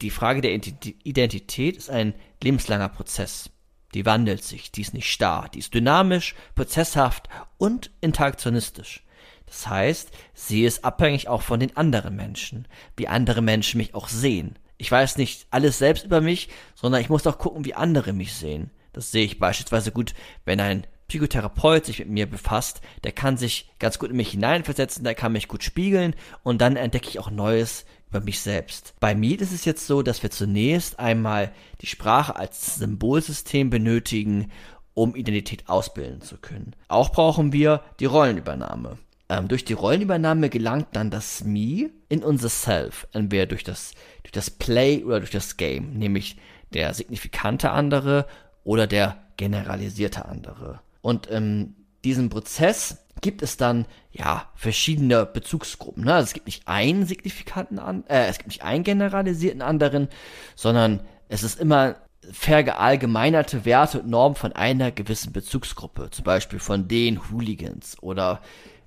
Die 0.00 0.10
Frage 0.10 0.42
der 0.42 0.52
Identi- 0.52 0.94
Identität 1.02 1.76
ist 1.76 1.90
ein 1.90 2.14
lebenslanger 2.40 2.88
Prozess. 2.88 3.50
Die 3.94 4.06
wandelt 4.06 4.44
sich, 4.44 4.70
die 4.70 4.82
ist 4.82 4.94
nicht 4.94 5.10
starr, 5.10 5.48
die 5.48 5.58
ist 5.58 5.74
dynamisch, 5.74 6.36
prozesshaft 6.54 7.28
und 7.58 7.90
interaktionistisch. 8.00 9.02
Das 9.46 9.66
heißt, 9.66 10.12
sie 10.32 10.64
ist 10.64 10.84
abhängig 10.84 11.26
auch 11.26 11.42
von 11.42 11.58
den 11.58 11.76
anderen 11.76 12.14
Menschen, 12.14 12.68
wie 12.96 13.08
andere 13.08 13.42
Menschen 13.42 13.78
mich 13.78 13.92
auch 13.96 14.06
sehen. 14.06 14.56
Ich 14.78 14.88
weiß 14.88 15.16
nicht 15.16 15.48
alles 15.50 15.78
selbst 15.78 16.04
über 16.04 16.20
mich, 16.20 16.48
sondern 16.76 17.00
ich 17.00 17.08
muss 17.08 17.26
auch 17.26 17.38
gucken, 17.38 17.64
wie 17.64 17.74
andere 17.74 18.12
mich 18.12 18.34
sehen. 18.34 18.70
Das 18.92 19.10
sehe 19.10 19.24
ich 19.24 19.40
beispielsweise 19.40 19.90
gut, 19.90 20.14
wenn 20.44 20.60
ein 20.60 20.86
Psychotherapeut 21.12 21.84
sich 21.84 21.98
mit 21.98 22.08
mir 22.08 22.26
befasst, 22.26 22.80
der 23.04 23.12
kann 23.12 23.36
sich 23.36 23.70
ganz 23.78 23.98
gut 23.98 24.08
in 24.08 24.16
mich 24.16 24.30
hineinversetzen, 24.30 25.04
der 25.04 25.14
kann 25.14 25.32
mich 25.32 25.46
gut 25.46 25.62
spiegeln 25.62 26.14
und 26.42 26.62
dann 26.62 26.76
entdecke 26.76 27.10
ich 27.10 27.18
auch 27.18 27.30
Neues 27.30 27.84
über 28.08 28.22
mich 28.22 28.40
selbst. 28.40 28.94
Bei 28.98 29.14
mir 29.14 29.38
ist 29.38 29.52
es 29.52 29.66
jetzt 29.66 29.86
so, 29.86 30.00
dass 30.00 30.22
wir 30.22 30.30
zunächst 30.30 30.98
einmal 30.98 31.52
die 31.82 31.86
Sprache 31.86 32.34
als 32.36 32.76
Symbolsystem 32.76 33.68
benötigen, 33.68 34.50
um 34.94 35.14
Identität 35.14 35.68
ausbilden 35.68 36.22
zu 36.22 36.38
können. 36.38 36.74
Auch 36.88 37.12
brauchen 37.12 37.52
wir 37.52 37.82
die 38.00 38.06
Rollenübernahme. 38.06 38.96
Ähm, 39.28 39.48
durch 39.48 39.66
die 39.66 39.74
Rollenübernahme 39.74 40.48
gelangt 40.48 40.88
dann 40.92 41.10
das 41.10 41.44
Me 41.44 41.90
in 42.08 42.24
unser 42.24 42.48
Self, 42.48 43.06
entweder 43.12 43.44
durch 43.44 43.64
das, 43.64 43.92
durch 44.22 44.32
das 44.32 44.48
Play 44.48 45.04
oder 45.04 45.18
durch 45.18 45.30
das 45.30 45.58
Game, 45.58 45.92
nämlich 45.92 46.38
der 46.72 46.94
signifikante 46.94 47.70
andere 47.70 48.26
oder 48.64 48.86
der 48.86 49.18
generalisierte 49.36 50.24
andere. 50.24 50.80
Und 51.02 51.26
in 51.26 51.74
diesem 52.04 52.30
Prozess 52.30 52.98
gibt 53.20 53.42
es 53.42 53.56
dann 53.56 53.86
ja 54.10 54.48
verschiedene 54.54 55.26
Bezugsgruppen. 55.26 56.04
Ne? 56.04 56.14
Also 56.14 56.28
es 56.28 56.32
gibt 56.32 56.46
nicht 56.46 56.66
einen 56.66 57.06
signifikanten, 57.06 57.78
an, 57.78 58.04
äh, 58.08 58.26
es 58.26 58.38
gibt 58.38 58.48
nicht 58.48 58.62
einen 58.62 58.84
generalisierten 58.84 59.62
anderen, 59.62 60.08
sondern 60.56 61.00
es 61.28 61.42
ist 61.42 61.60
immer 61.60 61.96
verallgemeinerte 62.30 63.64
Werte 63.64 64.00
und 64.00 64.08
Normen 64.08 64.36
von 64.36 64.52
einer 64.52 64.92
gewissen 64.92 65.32
Bezugsgruppe, 65.32 66.10
zum 66.10 66.24
Beispiel 66.24 66.58
von 66.58 66.86
den 66.88 67.30
Hooligans 67.30 67.96
oder 68.00 68.40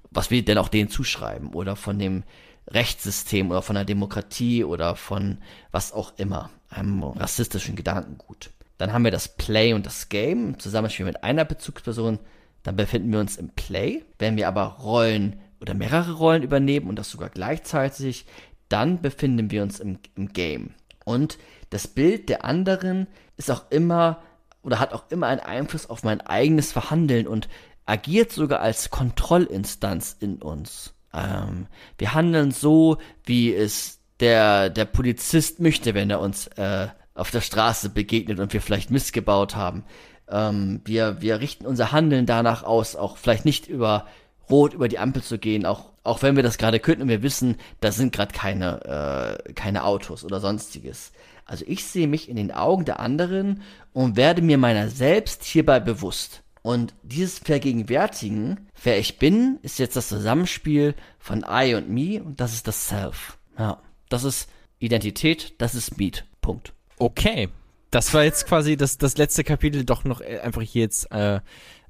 was 0.10 0.32
wir 0.32 0.44
denn 0.44 0.58
auch 0.58 0.70
denen 0.70 0.90
zuschreiben 0.90 1.54
oder 1.54 1.76
von 1.76 2.00
dem 2.00 2.24
Rechtssystem 2.68 3.52
oder 3.52 3.62
von 3.62 3.76
der 3.76 3.86
Demokratie 3.86 4.64
oder 4.64 4.96
von 4.96 5.40
was 5.72 5.92
auch 5.92 6.14
immer, 6.18 6.50
einem 6.70 7.04
rassistischen 7.04 7.76
Gedankengut. 7.76 8.52
Dann 8.78 8.94
haben 8.94 9.04
wir 9.04 9.12
das 9.12 9.36
Play 9.38 9.74
und 9.74 9.86
das 9.86 10.10
Game 10.10 10.60
Zusammenspiel 10.60 11.06
mit 11.06 11.24
einer 11.24 11.46
Bezugsperson. 11.46 12.20
Dann 12.64 12.76
befinden 12.76 13.12
wir 13.12 13.20
uns 13.20 13.38
im 13.38 13.50
Play. 13.50 14.04
Wenn 14.20 14.38
wir 14.38 14.48
aber 14.48 14.64
Rollen 14.64 15.40
oder 15.62 15.74
mehrere 15.74 16.14
Rollen 16.14 16.44
übernehmen 16.44 16.90
und 16.90 16.98
das 16.98 17.10
sogar 17.10 17.30
gleichzeitig, 17.30 18.26
dann 18.70 19.02
befinden 19.02 19.52
wir 19.52 19.64
uns 19.64 19.80
im, 19.80 20.00
im 20.16 20.34
Game. 20.34 20.74
Und 21.06 21.38
das 21.70 21.88
Bild 21.88 22.30
der 22.30 22.44
anderen 22.44 23.08
ist 23.38 23.52
auch 23.52 23.70
immer 23.70 24.22
oder 24.64 24.80
hat 24.80 24.94
auch 24.94 25.04
immer 25.10 25.28
einen 25.28 25.42
Einfluss 25.42 25.90
auf 25.90 26.04
mein 26.04 26.22
eigenes 26.22 26.72
Verhandeln 26.72 27.28
und 27.28 27.48
agiert 27.86 28.32
sogar 28.32 28.62
als 28.62 28.90
Kontrollinstanz 28.90 30.18
in 30.20 30.42
uns. 30.42 30.96
Ähm, 31.14 31.68
wir 32.00 32.14
handeln 32.14 32.52
so, 32.52 32.98
wie 33.24 33.54
es 33.54 34.00
der, 34.20 34.70
der 34.70 34.86
Polizist 34.86 35.60
möchte, 35.60 35.94
wenn 35.94 36.10
er 36.10 36.20
uns 36.20 36.48
äh, 36.48 36.88
auf 37.16 37.32
der 37.32 37.42
Straße 37.42 37.90
begegnet 37.90 38.40
und 38.40 38.54
wir 38.54 38.62
vielleicht 38.62 38.92
missgebaut 38.92 39.56
haben. 39.56 39.84
Ähm, 40.30 40.82
wir, 40.86 41.22
wir 41.22 41.40
richten 41.40 41.66
unser 41.66 41.92
Handeln 41.92 42.26
danach 42.26 42.64
aus, 42.64 42.96
auch 42.96 43.18
vielleicht 43.18 43.46
nicht 43.46 43.68
über 43.68 44.06
Rot 44.50 44.74
über 44.74 44.88
die 44.88 45.00
Ampel 45.00 45.24
zu 45.24 45.40
gehen, 45.40 45.66
auch, 45.66 45.92
auch 46.04 46.22
wenn 46.22 46.36
wir 46.36 46.44
das 46.44 46.58
gerade 46.58 46.80
könnten 46.80 47.04
und 47.04 47.10
wir 47.10 47.24
wissen, 47.24 47.58
da 47.80 47.92
sind 47.92 48.14
gerade 48.14 48.34
keine, 48.34 49.40
äh, 49.48 49.54
keine 49.54 49.86
Autos 49.86 50.24
oder 50.24 50.40
sonstiges. 50.40 51.12
Also 51.46 51.66
ich 51.68 51.86
sehe 51.86 52.08
mich 52.08 52.30
in 52.30 52.36
den 52.36 52.52
Augen 52.52 52.86
der 52.86 53.00
anderen 53.00 53.62
und 53.94 54.16
werde 54.16 54.42
mir 54.42 54.58
meiner 54.58 54.90
selbst 54.90 55.44
hierbei 55.44 55.80
bewusst. 55.80 56.44
Und 56.62 56.96
dieses 57.04 57.40
Vergegenwärtigen, 57.40 58.68
wer 58.84 58.98
ich 58.98 59.20
bin, 59.20 59.60
ist 59.62 59.78
jetzt 59.78 59.96
das 59.96 60.10
Zusammenspiel 60.10 60.96
von 61.20 61.46
I 61.48 61.76
und 61.76 61.90
Me 61.90 62.24
und 62.24 62.40
das 62.40 62.54
ist 62.54 62.68
das 62.68 62.88
Self. 62.88 63.38
Ja, 63.58 63.80
das 64.10 64.24
ist 64.24 64.50
Identität, 64.80 65.54
das 65.60 65.76
ist 65.76 65.98
Meet. 65.98 66.26
Punkt. 66.42 66.75
Okay. 66.98 67.50
Das 67.92 68.14
war 68.14 68.24
jetzt 68.24 68.48
quasi 68.48 68.78
das, 68.78 68.98
das 68.98 69.18
letzte 69.18 69.44
Kapitel 69.44 69.86
doch 69.86 70.04
noch 70.04 70.22
äh, 70.22 70.40
einfach 70.40 70.62
hier 70.62 70.84
jetzt 70.84 71.12
äh, 71.12 71.40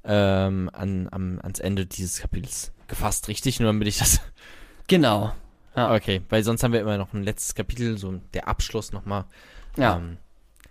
ähm, 0.04 0.70
an, 0.72 1.08
am, 1.10 1.40
ans 1.42 1.58
Ende 1.58 1.86
dieses 1.86 2.20
Kapitels 2.20 2.72
gefasst, 2.86 3.28
richtig? 3.28 3.60
Nur 3.60 3.68
damit 3.68 3.88
ich 3.88 3.98
das. 3.98 4.20
Genau. 4.88 5.32
Ja. 5.74 5.92
Okay, 5.92 6.22
weil 6.28 6.44
sonst 6.44 6.62
haben 6.62 6.72
wir 6.72 6.80
immer 6.80 6.96
noch 6.96 7.12
ein 7.12 7.24
letztes 7.24 7.56
Kapitel, 7.56 7.98
so 7.98 8.20
der 8.34 8.46
Abschluss 8.46 8.92
nochmal. 8.92 9.24
Ja. 9.76 9.96
Ähm, 9.96 10.18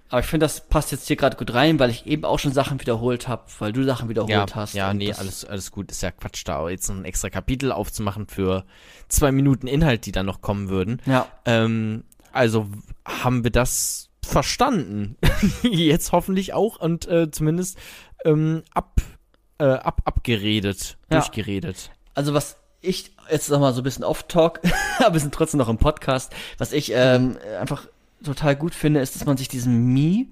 Aber 0.09 0.21
ich 0.21 0.25
finde, 0.25 0.45
das 0.45 0.69
passt 0.69 0.93
jetzt 0.93 1.07
hier 1.07 1.17
gerade 1.17 1.35
gut 1.35 1.53
rein, 1.53 1.79
weil 1.79 1.89
ich 1.89 2.05
eben 2.05 2.23
auch 2.23 2.39
schon 2.39 2.53
Sachen 2.53 2.79
wiederholt 2.79 3.27
habe, 3.27 3.43
weil 3.59 3.73
du 3.73 3.83
Sachen 3.83 4.07
wiederholt 4.07 4.31
ja, 4.31 4.55
hast. 4.55 4.73
ja, 4.73 4.93
nee, 4.93 5.11
alles, 5.11 5.43
alles 5.43 5.69
gut, 5.71 5.91
ist 5.91 6.01
ja 6.01 6.11
Quatsch 6.11 6.43
da, 6.45 6.69
jetzt 6.69 6.87
noch 6.87 6.95
ein 6.95 7.03
extra 7.03 7.29
Kapitel 7.29 7.73
aufzumachen 7.73 8.27
für 8.27 8.63
zwei 9.09 9.33
Minuten 9.33 9.67
Inhalt, 9.67 10.05
die 10.05 10.13
dann 10.13 10.25
noch 10.25 10.39
kommen 10.39 10.69
würden. 10.69 11.01
Ja, 11.05 11.27
Ähm, 11.43 12.05
also 12.31 12.67
haben 13.05 13.43
wir 13.43 13.51
das 13.51 14.09
verstanden. 14.25 15.17
Jetzt 15.63 16.11
hoffentlich 16.11 16.53
auch 16.53 16.77
und 16.79 17.07
äh, 17.07 17.29
zumindest 17.31 17.77
ähm, 18.25 18.63
ab, 18.73 19.01
äh, 19.59 19.65
ab, 19.65 20.01
abgeredet, 20.05 20.97
Ja. 21.09 21.19
durchgeredet. 21.19 21.91
also 22.13 22.33
was 22.33 22.57
ich 22.81 23.11
jetzt 23.31 23.49
noch 23.49 23.59
mal 23.59 23.73
so 23.73 23.81
ein 23.81 23.83
bisschen 23.83 24.03
off-talk, 24.03 24.59
aber 24.99 25.13
wir 25.13 25.19
sind 25.19 25.33
trotzdem 25.33 25.57
noch 25.57 25.69
im 25.69 25.79
Podcast, 25.79 26.31
was 26.59 26.71
ich 26.71 26.91
ähm, 26.93 27.35
einfach 27.59 27.87
total 28.23 28.55
gut 28.55 28.75
finde, 28.75 28.99
ist, 28.99 29.15
dass 29.15 29.25
man 29.25 29.37
sich 29.37 29.47
diesem 29.47 29.91
Me 29.93 30.27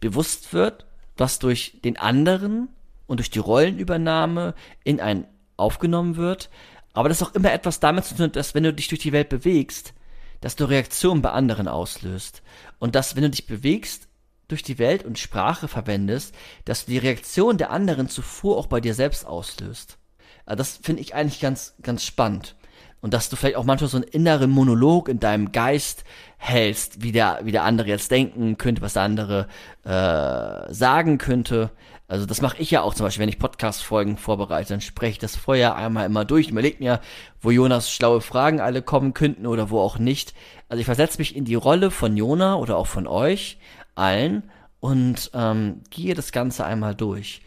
bewusst 0.00 0.54
wird, 0.54 0.86
was 1.18 1.38
durch 1.38 1.80
den 1.84 1.98
anderen 1.98 2.68
und 3.06 3.18
durch 3.18 3.30
die 3.30 3.40
Rollenübernahme 3.40 4.54
in 4.84 5.00
einen 5.00 5.26
aufgenommen 5.58 6.16
wird. 6.16 6.48
Aber 6.94 7.10
das 7.10 7.22
auch 7.22 7.34
immer 7.34 7.52
etwas 7.52 7.78
damit 7.80 8.06
zu 8.06 8.14
tun 8.14 8.24
hat, 8.26 8.36
dass 8.36 8.54
wenn 8.54 8.62
du 8.64 8.72
dich 8.72 8.88
durch 8.88 9.00
die 9.02 9.12
Welt 9.12 9.28
bewegst, 9.28 9.92
dass 10.40 10.56
du 10.56 10.64
Reaktionen 10.64 11.22
bei 11.22 11.30
anderen 11.30 11.68
auslöst. 11.68 12.42
Und 12.78 12.94
dass, 12.94 13.16
wenn 13.16 13.22
du 13.22 13.30
dich 13.30 13.46
bewegst 13.46 14.08
durch 14.48 14.62
die 14.62 14.78
Welt 14.78 15.04
und 15.04 15.18
Sprache 15.18 15.68
verwendest, 15.68 16.34
dass 16.64 16.86
du 16.86 16.92
die 16.92 16.98
Reaktion 16.98 17.58
der 17.58 17.70
anderen 17.70 18.08
zuvor 18.08 18.56
auch 18.56 18.66
bei 18.66 18.80
dir 18.80 18.94
selbst 18.94 19.26
auslöst. 19.26 19.98
Also 20.46 20.56
das 20.56 20.78
finde 20.82 21.02
ich 21.02 21.14
eigentlich 21.14 21.40
ganz, 21.40 21.74
ganz 21.82 22.04
spannend. 22.04 22.56
Und 23.00 23.14
dass 23.14 23.28
du 23.28 23.36
vielleicht 23.36 23.56
auch 23.56 23.64
manchmal 23.64 23.90
so 23.90 23.98
einen 23.98 24.08
inneren 24.08 24.50
Monolog 24.50 25.08
in 25.08 25.20
deinem 25.20 25.52
Geist 25.52 26.04
hältst, 26.36 27.02
wie 27.02 27.12
der, 27.12 27.40
wie 27.44 27.52
der 27.52 27.62
andere 27.62 27.88
jetzt 27.88 28.10
denken 28.10 28.58
könnte, 28.58 28.82
was 28.82 28.94
der 28.94 29.02
andere 29.02 29.46
äh, 29.84 30.72
sagen 30.72 31.18
könnte. 31.18 31.70
Also 32.08 32.24
das 32.24 32.40
mache 32.40 32.56
ich 32.56 32.70
ja 32.70 32.80
auch 32.80 32.94
zum 32.94 33.04
Beispiel, 33.04 33.22
wenn 33.22 33.28
ich 33.28 33.38
Podcast-Folgen 33.38 34.16
vorbereite, 34.16 34.70
dann 34.70 34.80
spreche 34.80 35.12
ich 35.12 35.18
das 35.18 35.36
vorher 35.36 35.76
einmal 35.76 36.06
immer 36.06 36.24
durch, 36.24 36.48
überlege 36.48 36.78
mir, 36.82 37.00
wo 37.42 37.50
Jonas 37.50 37.92
schlaue 37.92 38.22
Fragen 38.22 38.60
alle 38.60 38.80
kommen 38.80 39.12
könnten 39.12 39.46
oder 39.46 39.68
wo 39.68 39.78
auch 39.78 39.98
nicht. 39.98 40.32
Also 40.70 40.80
ich 40.80 40.86
versetze 40.86 41.18
mich 41.18 41.36
in 41.36 41.44
die 41.44 41.54
Rolle 41.54 41.90
von 41.90 42.16
Jona 42.16 42.56
oder 42.56 42.78
auch 42.78 42.86
von 42.86 43.06
euch 43.06 43.58
allen 43.94 44.50
und 44.80 45.30
ähm, 45.34 45.82
gehe 45.90 46.14
das 46.14 46.32
Ganze 46.32 46.64
einmal 46.64 46.94
durch. 46.94 47.42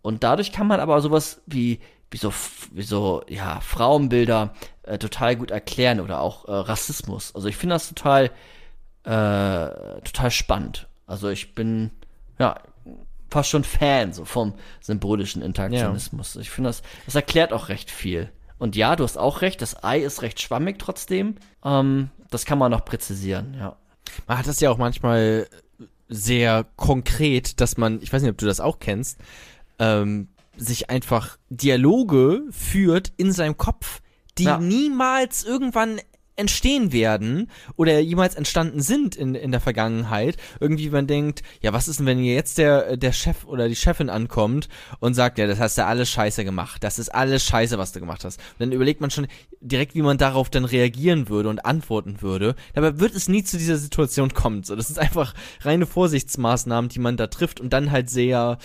Und 0.00 0.24
dadurch 0.24 0.50
kann 0.50 0.66
man 0.66 0.80
aber 0.80 1.02
sowas 1.02 1.42
wie, 1.44 1.80
wie 2.10 2.16
so, 2.16 2.32
wie 2.72 2.84
so, 2.84 3.22
ja, 3.28 3.60
Frauenbilder 3.60 4.54
äh, 4.84 4.96
total 4.96 5.36
gut 5.36 5.50
erklären 5.50 6.00
oder 6.00 6.22
auch 6.22 6.46
äh, 6.46 6.52
Rassismus. 6.52 7.34
Also 7.34 7.48
ich 7.48 7.56
finde 7.58 7.74
das 7.74 7.88
total, 7.88 8.30
äh, 9.04 10.00
total 10.00 10.30
spannend. 10.30 10.88
Also 11.06 11.28
ich 11.28 11.54
bin, 11.54 11.90
ja, 12.38 12.54
fast 13.36 13.50
schon 13.50 13.64
Fan 13.64 14.14
so 14.14 14.24
vom 14.24 14.54
symbolischen 14.80 15.42
Interaktionismus. 15.42 16.36
Ich 16.36 16.48
finde 16.48 16.70
das, 16.70 16.82
das 17.04 17.14
erklärt 17.16 17.52
auch 17.52 17.68
recht 17.68 17.90
viel. 17.90 18.30
Und 18.58 18.76
ja, 18.76 18.96
du 18.96 19.04
hast 19.04 19.18
auch 19.18 19.42
recht, 19.42 19.60
das 19.60 19.84
Ei 19.84 19.98
ist 20.00 20.22
recht 20.22 20.40
schwammig 20.40 20.78
trotzdem. 20.78 21.34
Ähm, 21.62 22.08
das 22.30 22.46
kann 22.46 22.58
man 22.58 22.70
noch 22.70 22.86
präzisieren, 22.86 23.54
ja. 23.54 23.76
Man 24.26 24.38
hat 24.38 24.46
das 24.46 24.60
ja 24.60 24.70
auch 24.70 24.78
manchmal 24.78 25.48
sehr 26.08 26.64
konkret, 26.76 27.60
dass 27.60 27.76
man, 27.76 28.00
ich 28.00 28.10
weiß 28.10 28.22
nicht, 28.22 28.30
ob 28.30 28.38
du 28.38 28.46
das 28.46 28.60
auch 28.60 28.78
kennst, 28.78 29.18
ähm, 29.78 30.28
sich 30.56 30.88
einfach 30.88 31.36
Dialoge 31.50 32.44
führt 32.50 33.12
in 33.18 33.32
seinem 33.32 33.58
Kopf, 33.58 34.00
die 34.38 34.44
Ja. 34.44 34.56
niemals 34.58 35.44
irgendwann 35.44 36.00
entstehen 36.36 36.92
werden 36.92 37.50
oder 37.76 37.98
jemals 37.98 38.34
entstanden 38.34 38.80
sind 38.80 39.16
in, 39.16 39.34
in 39.34 39.50
der 39.50 39.60
Vergangenheit. 39.60 40.36
Irgendwie 40.60 40.90
man 40.90 41.06
denkt, 41.06 41.42
ja, 41.62 41.72
was 41.72 41.88
ist 41.88 41.98
denn, 41.98 42.06
wenn 42.06 42.22
jetzt 42.22 42.58
der, 42.58 42.96
der 42.96 43.12
Chef 43.12 43.44
oder 43.44 43.68
die 43.68 43.76
Chefin 43.76 44.10
ankommt 44.10 44.68
und 45.00 45.14
sagt, 45.14 45.38
ja, 45.38 45.46
das 45.46 45.58
hast 45.58 45.78
du 45.78 45.84
alles 45.84 46.10
scheiße 46.10 46.44
gemacht. 46.44 46.84
Das 46.84 46.98
ist 46.98 47.08
alles 47.08 47.44
scheiße, 47.44 47.78
was 47.78 47.92
du 47.92 48.00
gemacht 48.00 48.24
hast. 48.24 48.38
Und 48.38 48.60
dann 48.60 48.72
überlegt 48.72 49.00
man 49.00 49.10
schon 49.10 49.26
direkt, 49.60 49.94
wie 49.94 50.02
man 50.02 50.18
darauf 50.18 50.50
dann 50.50 50.64
reagieren 50.64 51.28
würde 51.28 51.48
und 51.48 51.64
antworten 51.64 52.20
würde. 52.20 52.54
Dabei 52.74 53.00
wird 53.00 53.14
es 53.14 53.28
nie 53.28 53.42
zu 53.42 53.56
dieser 53.56 53.78
Situation 53.78 54.34
kommen. 54.34 54.62
So, 54.62 54.76
das 54.76 54.90
ist 54.90 54.98
einfach 54.98 55.34
reine 55.62 55.86
Vorsichtsmaßnahmen, 55.86 56.90
die 56.90 57.00
man 57.00 57.16
da 57.16 57.26
trifft 57.28 57.60
und 57.60 57.72
dann 57.72 57.90
halt 57.90 58.10
sehr 58.10 58.58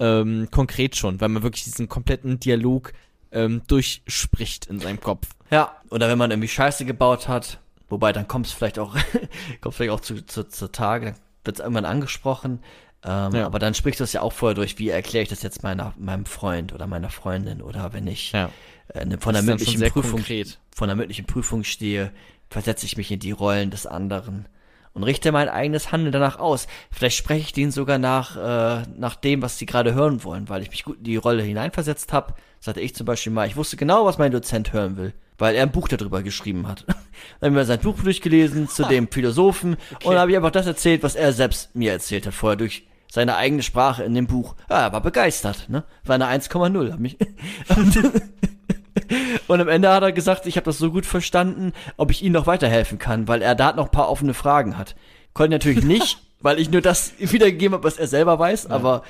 ähm, 0.00 0.48
konkret 0.50 0.96
schon, 0.96 1.20
weil 1.20 1.28
man 1.28 1.42
wirklich 1.42 1.64
diesen 1.64 1.88
kompletten 1.88 2.40
Dialog 2.40 2.92
ähm, 3.32 3.62
durchspricht 3.66 4.66
in 4.66 4.80
seinem 4.80 5.00
Kopf. 5.00 5.28
Ja, 5.50 5.76
oder 5.90 6.08
wenn 6.08 6.18
man 6.18 6.30
irgendwie 6.30 6.48
Scheiße 6.48 6.84
gebaut 6.84 7.28
hat, 7.28 7.58
wobei 7.88 8.12
dann 8.12 8.28
kommt 8.28 8.46
es 8.46 8.52
vielleicht 8.52 8.78
auch, 8.78 8.94
kommt 9.60 9.74
vielleicht 9.74 9.92
auch 9.92 10.00
zu, 10.00 10.24
zu, 10.26 10.44
zu 10.48 10.70
Tage, 10.70 11.06
dann 11.06 11.14
wird 11.44 11.56
es 11.58 11.60
irgendwann 11.60 11.84
angesprochen. 11.84 12.60
Ähm, 13.04 13.34
Ja. 13.34 13.46
Aber 13.46 13.58
dann 13.58 13.74
sprichst 13.74 14.00
du 14.00 14.04
es 14.04 14.12
ja 14.12 14.22
auch 14.22 14.32
vorher 14.32 14.54
durch, 14.54 14.78
wie 14.78 14.88
erkläre 14.88 15.22
ich 15.22 15.28
das 15.28 15.42
jetzt 15.42 15.62
meiner, 15.62 15.94
meinem 15.98 16.26
Freund 16.26 16.72
oder 16.72 16.86
meiner 16.86 17.10
Freundin 17.10 17.62
oder 17.62 17.92
wenn 17.92 18.06
ich 18.06 18.32
Ja. 18.32 18.50
äh, 18.92 19.04
ne- 19.04 19.18
von 19.18 19.34
der 19.34 19.42
mündlichen 19.42 19.80
Prüfung 19.90 20.12
konkret. 20.20 20.58
von 20.74 20.88
der 20.88 20.96
mündlichen 20.96 21.24
Prüfung 21.26 21.64
stehe, 21.64 22.12
versetze 22.50 22.86
ich 22.86 22.96
mich 22.96 23.10
in 23.12 23.20
die 23.20 23.30
Rollen 23.30 23.70
des 23.70 23.86
anderen 23.86 24.48
und 24.94 25.04
richte 25.04 25.30
mein 25.32 25.48
eigenes 25.48 25.92
Handeln 25.92 26.12
danach 26.12 26.38
aus. 26.38 26.66
Vielleicht 26.90 27.16
spreche 27.16 27.42
ich 27.42 27.52
denen 27.52 27.70
sogar 27.70 27.98
nach, 27.98 28.36
äh, 28.36 28.82
nach 28.96 29.14
dem, 29.14 29.42
was 29.42 29.58
sie 29.58 29.66
gerade 29.66 29.94
hören 29.94 30.24
wollen, 30.24 30.48
weil 30.48 30.62
ich 30.62 30.70
mich 30.70 30.82
gut 30.82 30.98
in 30.98 31.04
die 31.04 31.16
Rolle 31.16 31.42
hineinversetzt 31.44 32.12
habe. 32.12 32.34
Das 32.58 32.68
hatte 32.68 32.80
ich 32.80 32.94
zum 32.94 33.06
Beispiel 33.06 33.32
mal. 33.32 33.46
Ich 33.46 33.56
wusste 33.56 33.76
genau, 33.76 34.04
was 34.04 34.18
mein 34.18 34.32
Dozent 34.32 34.72
hören 34.72 34.96
will, 34.96 35.12
weil 35.38 35.54
er 35.54 35.62
ein 35.62 35.72
Buch 35.72 35.88
darüber 35.88 36.22
geschrieben 36.22 36.66
hat. 36.68 36.84
dann 37.40 37.50
haben 37.50 37.56
wir 37.56 37.64
sein 37.64 37.80
Buch 37.80 37.96
durchgelesen 38.02 38.68
zu 38.68 38.84
dem 38.84 39.08
Philosophen 39.08 39.76
und 40.04 40.12
dann 40.12 40.18
habe 40.18 40.30
ich 40.30 40.36
einfach 40.36 40.50
das 40.50 40.66
erzählt, 40.66 41.02
was 41.02 41.14
er 41.14 41.32
selbst 41.32 41.74
mir 41.74 41.92
erzählt 41.92 42.26
hat 42.26 42.34
vorher 42.34 42.56
durch 42.56 42.84
seine 43.10 43.36
eigene 43.36 43.62
Sprache 43.62 44.04
in 44.04 44.14
dem 44.14 44.26
Buch. 44.26 44.54
Ja, 44.68 44.82
er 44.82 44.92
war 44.92 45.00
begeistert, 45.00 45.68
ne? 45.68 45.84
War 46.04 46.16
eine 46.16 46.26
1,0. 46.26 46.92
Hab 46.92 46.98
mich 46.98 47.16
Und 49.46 49.60
am 49.60 49.68
Ende 49.68 49.90
hat 49.90 50.02
er 50.02 50.12
gesagt, 50.12 50.46
ich 50.46 50.56
habe 50.56 50.64
das 50.64 50.78
so 50.78 50.90
gut 50.90 51.06
verstanden, 51.06 51.72
ob 51.96 52.10
ich 52.10 52.22
ihm 52.22 52.32
noch 52.32 52.46
weiterhelfen 52.46 52.98
kann, 52.98 53.28
weil 53.28 53.42
er 53.42 53.54
da 53.54 53.72
noch 53.72 53.86
ein 53.86 53.90
paar 53.90 54.10
offene 54.10 54.34
Fragen 54.34 54.76
hat. 54.76 54.94
Konnte 55.32 55.52
natürlich 55.52 55.84
nicht, 55.84 56.18
weil 56.40 56.58
ich 56.58 56.70
nur 56.70 56.80
das 56.80 57.12
wiedergegeben 57.18 57.74
habe, 57.74 57.84
was 57.84 57.96
er 57.96 58.08
selber 58.08 58.38
weiß, 58.38 58.66
aber 58.66 59.02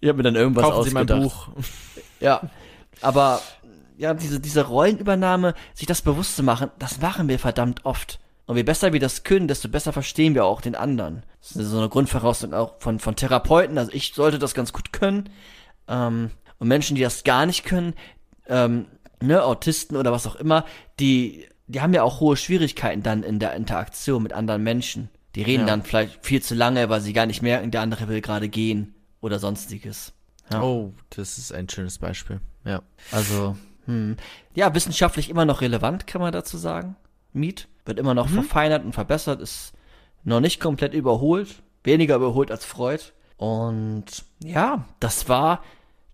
ich 0.00 0.08
habe 0.08 0.18
mir 0.18 0.22
dann 0.24 0.36
irgendwas 0.36 0.64
Kaufen 0.64 0.88
Sie 0.88 0.94
mein 0.94 1.10
ausgedacht. 1.10 1.22
Buch. 1.22 1.48
Ja, 2.20 2.42
aber 3.02 3.40
ja, 3.98 4.14
diese, 4.14 4.40
diese 4.40 4.66
Rollenübernahme, 4.66 5.54
sich 5.74 5.86
das 5.86 6.02
bewusst 6.02 6.36
zu 6.36 6.42
machen, 6.42 6.70
das 6.78 7.00
machen 7.00 7.28
wir 7.28 7.38
verdammt 7.38 7.84
oft. 7.84 8.18
Und 8.46 8.56
je 8.56 8.62
besser 8.64 8.92
wir 8.92 9.00
das 9.00 9.22
können, 9.22 9.46
desto 9.48 9.68
besser 9.68 9.92
verstehen 9.92 10.34
wir 10.34 10.44
auch 10.44 10.60
den 10.60 10.74
anderen. 10.74 11.22
Das 11.40 11.52
ist 11.56 11.68
so 11.68 11.78
eine 11.78 11.88
Grundvoraussetzung 11.88 12.54
auch 12.54 12.74
von, 12.80 12.98
von 12.98 13.14
Therapeuten. 13.16 13.78
Also 13.78 13.92
ich 13.92 14.14
sollte 14.14 14.38
das 14.38 14.54
ganz 14.54 14.72
gut 14.72 14.92
können. 14.92 15.30
Ähm, 15.88 16.30
und 16.58 16.68
Menschen, 16.68 16.96
die 16.96 17.02
das 17.02 17.24
gar 17.24 17.46
nicht 17.46 17.64
können, 17.64 17.94
ähm, 18.48 18.86
ne, 19.20 19.42
Autisten 19.44 19.96
oder 19.96 20.12
was 20.12 20.26
auch 20.26 20.34
immer, 20.36 20.64
die, 20.98 21.46
die 21.66 21.80
haben 21.80 21.94
ja 21.94 22.02
auch 22.02 22.20
hohe 22.20 22.36
Schwierigkeiten 22.36 23.02
dann 23.02 23.22
in 23.22 23.38
der 23.38 23.54
Interaktion 23.54 24.22
mit 24.22 24.32
anderen 24.32 24.62
Menschen. 24.62 25.08
Die 25.34 25.42
reden 25.42 25.62
Ja. 25.62 25.66
dann 25.68 25.82
vielleicht 25.82 26.24
viel 26.26 26.42
zu 26.42 26.54
lange, 26.54 26.88
weil 26.88 27.00
sie 27.00 27.12
gar 27.12 27.26
nicht 27.26 27.42
merken, 27.42 27.70
der 27.70 27.80
andere 27.80 28.08
will 28.08 28.20
gerade 28.20 28.48
gehen 28.48 28.94
oder 29.20 29.38
sonstiges. 29.38 30.12
Ja. 30.50 30.62
Oh, 30.62 30.92
das 31.10 31.38
ist 31.38 31.52
ein 31.52 31.68
schönes 31.68 31.98
Beispiel. 31.98 32.40
Ja. 32.64 32.82
Also, 33.10 33.56
hm. 33.86 34.16
ja, 34.54 34.74
wissenschaftlich 34.74 35.30
immer 35.30 35.44
noch 35.44 35.60
relevant, 35.60 36.06
kann 36.06 36.20
man 36.20 36.32
dazu 36.32 36.56
sagen. 36.56 36.96
Meat 37.32 37.68
wird 37.84 37.98
immer 37.98 38.14
noch 38.14 38.28
verfeinert 38.28 38.84
und 38.84 38.92
verbessert, 38.92 39.40
ist 39.40 39.72
noch 40.24 40.40
nicht 40.40 40.60
komplett 40.60 40.94
überholt, 40.94 41.62
weniger 41.82 42.16
überholt 42.16 42.50
als 42.50 42.64
Freud. 42.64 43.02
Und 43.36 44.04
ja, 44.42 44.84
das 45.00 45.28
war 45.28 45.62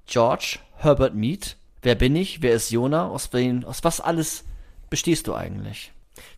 George 0.06 0.58
Herbert 0.76 1.14
Mead. 1.14 1.56
Wer 1.82 1.94
bin 1.94 2.16
ich? 2.16 2.42
Wer 2.42 2.54
ist 2.54 2.70
Jona? 2.70 3.08
Aus, 3.08 3.32
wen, 3.32 3.64
aus 3.64 3.84
was 3.84 4.00
alles 4.00 4.44
bestehst 4.88 5.26
du 5.26 5.34
eigentlich? 5.34 5.92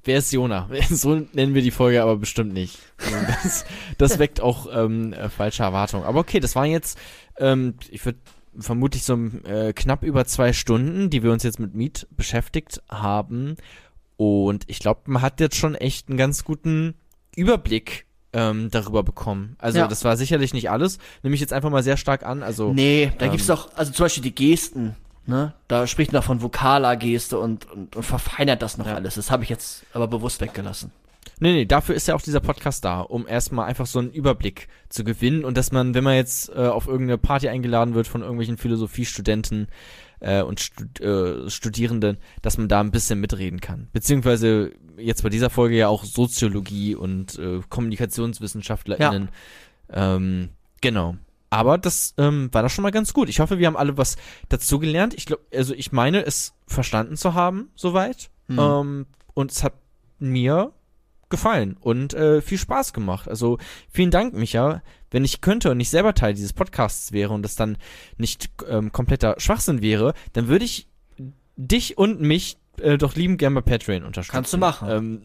Wer 0.04 0.18
ist 0.18 0.32
Jona? 0.32 0.68
So 0.90 1.14
nennen 1.32 1.54
wir 1.54 1.62
die 1.62 1.70
Folge 1.70 2.02
aber 2.02 2.16
bestimmt 2.16 2.52
nicht. 2.52 2.78
Das, 3.42 3.64
das 3.96 4.18
weckt 4.18 4.40
auch 4.40 4.66
ähm, 4.72 5.12
äh, 5.12 5.28
falsche 5.28 5.62
Erwartungen. 5.62 6.04
Aber 6.04 6.20
okay, 6.20 6.40
das 6.40 6.54
waren 6.56 6.70
jetzt, 6.70 6.98
ähm, 7.38 7.74
ich 7.90 8.04
würde 8.04 8.18
vermutlich 8.58 9.02
so 9.04 9.14
äh, 9.44 9.72
knapp 9.72 10.02
über 10.02 10.24
zwei 10.24 10.52
Stunden, 10.52 11.10
die 11.10 11.22
wir 11.22 11.32
uns 11.32 11.42
jetzt 11.42 11.60
mit 11.60 11.74
Meet 11.74 12.06
beschäftigt 12.16 12.82
haben. 12.90 13.56
Und 14.16 14.64
ich 14.66 14.80
glaube, 14.80 15.02
man 15.06 15.22
hat 15.22 15.40
jetzt 15.40 15.56
schon 15.56 15.74
echt 15.74 16.08
einen 16.08 16.18
ganz 16.18 16.44
guten 16.44 16.94
Überblick 17.36 18.06
ähm, 18.32 18.70
darüber 18.70 19.02
bekommen. 19.02 19.56
Also 19.58 19.78
Ja. 19.78 19.88
das 19.88 20.04
war 20.04 20.16
sicherlich 20.16 20.52
nicht 20.52 20.70
alles. 20.70 20.98
Nehme 21.22 21.34
ich 21.34 21.40
jetzt 21.40 21.52
einfach 21.52 21.70
mal 21.70 21.82
sehr 21.82 21.96
stark 21.96 22.24
an. 22.24 22.42
Also 22.42 22.72
Nee, 22.72 23.12
da 23.18 23.26
ähm, 23.26 23.32
gibt's 23.32 23.46
doch, 23.46 23.74
also 23.76 23.92
zum 23.92 24.04
Beispiel 24.04 24.22
die 24.22 24.34
Gesten, 24.34 24.94
ne? 25.26 25.54
Da 25.68 25.86
spricht 25.86 26.12
man 26.12 26.22
von 26.22 26.42
vokaler 26.42 26.96
Geste 26.96 27.38
und, 27.38 27.70
und, 27.70 27.96
und 27.96 28.02
verfeinert 28.02 28.62
das 28.62 28.78
noch 28.78 28.86
Ja. 28.86 28.94
alles. 28.94 29.14
Das 29.14 29.30
habe 29.30 29.42
ich 29.42 29.48
jetzt 29.48 29.84
aber 29.94 30.06
bewusst 30.06 30.40
weggelassen. 30.40 30.92
Nee, 31.42 31.52
nee, 31.52 31.64
dafür 31.64 31.94
ist 31.94 32.06
ja 32.06 32.14
auch 32.14 32.20
dieser 32.20 32.40
Podcast 32.40 32.84
da, 32.84 33.00
um 33.00 33.26
erstmal 33.26 33.66
einfach 33.66 33.86
so 33.86 33.98
einen 33.98 34.10
Überblick 34.10 34.68
zu 34.90 35.04
gewinnen 35.04 35.44
und 35.44 35.56
dass 35.56 35.72
man, 35.72 35.94
wenn 35.94 36.04
man 36.04 36.14
jetzt 36.14 36.50
äh, 36.50 36.66
auf 36.66 36.86
irgendeine 36.86 37.16
Party 37.16 37.48
eingeladen 37.48 37.94
wird 37.94 38.06
von 38.06 38.20
irgendwelchen 38.20 38.58
Philosophiestudenten 38.58 39.68
äh, 40.20 40.42
und 40.42 40.60
Stud 40.60 41.00
äh, 41.00 41.48
Studierenden, 41.48 42.18
dass 42.42 42.58
man 42.58 42.68
da 42.68 42.80
ein 42.80 42.90
bisschen 42.90 43.20
mitreden 43.20 43.60
kann. 43.60 43.88
Beziehungsweise 43.94 44.72
jetzt 44.98 45.22
bei 45.22 45.30
dieser 45.30 45.48
Folge 45.48 45.76
ja 45.76 45.88
auch 45.88 46.04
Soziologie 46.04 46.94
und 46.94 47.38
äh, 47.38 47.60
KommunikationswissenschaftlerInnen. 47.68 49.30
Ähm, 49.90 50.50
genau. 50.82 51.16
Aber 51.48 51.78
das 51.78 52.14
ähm, 52.18 52.50
war 52.52 52.62
doch 52.62 52.70
schon 52.70 52.82
mal 52.82 52.92
ganz 52.92 53.12
gut. 53.12 53.28
Ich 53.30 53.40
hoffe, 53.40 53.58
wir 53.58 53.66
haben 53.66 53.76
alle 53.76 53.96
was 53.96 54.16
dazu 54.50 54.78
gelernt. 54.78 55.14
Ich 55.14 55.26
glaube, 55.26 55.42
also 55.52 55.74
ich 55.74 55.90
meine, 55.90 56.24
es 56.24 56.54
verstanden 56.66 57.16
zu 57.16 57.34
haben, 57.34 57.70
soweit. 57.74 58.30
Hm. 58.48 58.58
Ähm, 58.58 59.06
und 59.34 59.50
es 59.50 59.64
hat 59.64 59.72
mir 60.18 60.72
gefallen 61.30 61.76
und 61.80 62.14
äh, 62.14 62.42
viel 62.42 62.58
Spaß 62.58 62.92
gemacht. 62.92 63.28
Also 63.28 63.58
vielen 63.88 64.10
Dank, 64.10 64.34
Micha. 64.34 64.82
Wenn 65.10 65.24
ich 65.24 65.40
könnte 65.40 65.70
und 65.70 65.78
nicht 65.78 65.90
selber 65.90 66.14
Teil 66.14 66.34
dieses 66.34 66.52
Podcasts 66.52 67.12
wäre 67.12 67.32
und 67.32 67.42
das 67.42 67.56
dann 67.56 67.78
nicht 68.16 68.50
ähm, 68.68 68.92
kompletter 68.92 69.34
Schwachsinn 69.38 69.82
wäre, 69.82 70.14
dann 70.32 70.48
würde 70.48 70.64
ich 70.64 70.88
dich 71.56 71.98
und 71.98 72.20
mich 72.20 72.58
äh, 72.80 72.98
doch 72.98 73.14
lieben 73.14 73.36
gern 73.36 73.54
bei 73.54 73.60
Patreon 73.60 74.04
unterstützen. 74.04 74.34
Kannst 74.34 74.52
du 74.52 74.58
machen. 74.58 74.88
Ähm, 74.90 75.22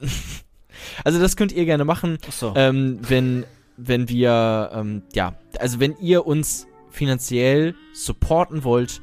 also 1.04 1.20
das 1.20 1.36
könnt 1.36 1.52
ihr 1.52 1.66
gerne 1.66 1.86
machen, 1.86 2.18
Ach 2.28 2.32
so. 2.32 2.54
ähm, 2.56 3.00
wenn 3.08 3.46
wenn 3.78 4.10
wir 4.10 4.72
ähm, 4.74 5.04
ja, 5.14 5.36
also 5.60 5.80
wenn 5.80 5.96
ihr 6.00 6.26
uns 6.26 6.66
finanziell 6.90 7.76
supporten 7.94 8.64
wollt, 8.64 9.02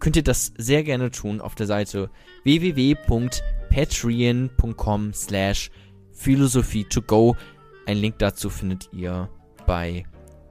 könnt 0.00 0.16
ihr 0.16 0.24
das 0.24 0.52
sehr 0.56 0.82
gerne 0.82 1.10
tun 1.10 1.40
auf 1.40 1.54
der 1.54 1.66
Seite 1.66 2.10
www.patreon.com 2.44 5.12
slash 5.12 5.70
philosophie 6.18 6.84
to 6.84 7.00
go. 7.00 7.36
Ein 7.86 7.98
Link 7.98 8.18
dazu 8.18 8.50
findet 8.50 8.90
ihr 8.92 9.28
bei 9.66 10.04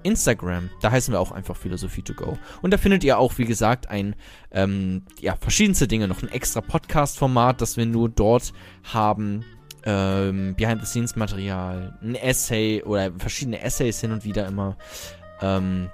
Instagram. 0.04 0.70
Da 0.82 0.92
heißen 0.92 1.14
wir 1.14 1.20
auch 1.20 1.32
einfach 1.32 1.56
Philosophie 1.56 2.02
to 2.02 2.14
go. 2.14 2.38
Und 2.62 2.72
da 2.72 2.78
findet 2.78 3.04
ihr 3.04 3.18
auch, 3.18 3.38
wie 3.38 3.46
gesagt, 3.46 3.90
ein, 3.90 4.16
ähm, 4.52 5.04
ja, 5.20 5.36
verschiedenste 5.36 5.88
Dinge. 5.88 6.08
Noch 6.08 6.24
ein 6.24 6.30
extra 6.30 6.62
Podcast-Format, 6.62 7.62
das 7.62 7.78
wir 7.78 7.86
nur 7.86 8.10
dort 8.10 8.54
haben. 8.84 9.44
Ähm, 9.84 10.56
Behind-the-Scenes-Material, 10.56 11.98
ein 12.02 12.16
Essay 12.16 12.84
oder 12.84 13.12
verschiedene 13.18 13.62
Essays 13.62 14.02
hin 14.02 14.12
und 14.12 14.26
wieder 14.26 14.46
immer. 14.48 14.78
Ähm, 15.42 15.90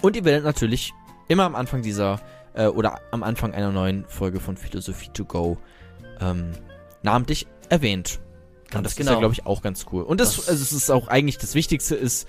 und 0.00 0.16
ihr 0.16 0.24
werdet 0.24 0.44
natürlich 0.44 0.92
immer 1.28 1.44
am 1.44 1.54
Anfang 1.54 1.82
dieser 1.82 2.20
äh, 2.54 2.66
oder 2.66 3.00
am 3.10 3.22
Anfang 3.22 3.52
einer 3.52 3.72
neuen 3.72 4.04
Folge 4.06 4.40
von 4.40 4.56
Philosophie 4.56 5.10
to 5.12 5.24
go 5.24 5.58
ähm, 6.20 6.52
namentlich 7.02 7.46
erwähnt. 7.68 8.20
Ganz 8.70 8.78
und 8.78 8.84
das 8.84 8.92
ist 8.92 8.98
genau. 8.98 9.12
ja, 9.12 9.18
glaube 9.18 9.34
ich, 9.34 9.46
auch 9.46 9.62
ganz 9.62 9.86
cool. 9.92 10.02
Und 10.02 10.20
das, 10.20 10.36
Das- 10.36 10.48
also 10.48 10.62
es 10.62 10.72
ist 10.72 10.90
auch 10.90 11.08
eigentlich 11.08 11.38
das 11.38 11.54
Wichtigste 11.54 11.94
ist, 11.94 12.28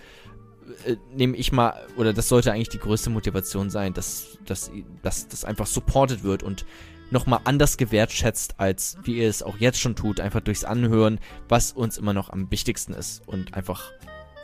äh, 0.85 0.95
nehme 1.15 1.35
ich 1.38 1.51
mal, 1.51 1.73
oder 1.97 2.13
das 2.13 2.27
sollte 2.30 2.51
eigentlich 2.51 2.69
die 2.69 2.80
größte 2.80 3.09
Motivation 3.09 3.69
sein, 3.69 3.93
dass, 3.93 4.38
dass, 4.45 4.72
dass 5.03 5.27
das 5.27 5.45
einfach 5.45 5.68
supported 5.68 6.23
wird 6.23 6.43
und 6.43 6.65
nochmal 7.11 7.41
anders 7.43 7.76
gewertschätzt, 7.77 8.55
als 8.57 8.97
wie 9.03 9.18
ihr 9.18 9.27
es 9.30 9.43
auch 9.43 9.57
jetzt 9.57 9.80
schon 9.80 9.95
tut, 9.95 10.19
einfach 10.22 10.39
durchs 10.39 10.63
Anhören, 10.63 11.19
was 11.49 11.73
uns 11.73 11.97
immer 11.97 12.13
noch 12.13 12.30
am 12.30 12.49
wichtigsten 12.51 12.93
ist 12.93 13.22
und 13.27 13.53
einfach 13.53 13.91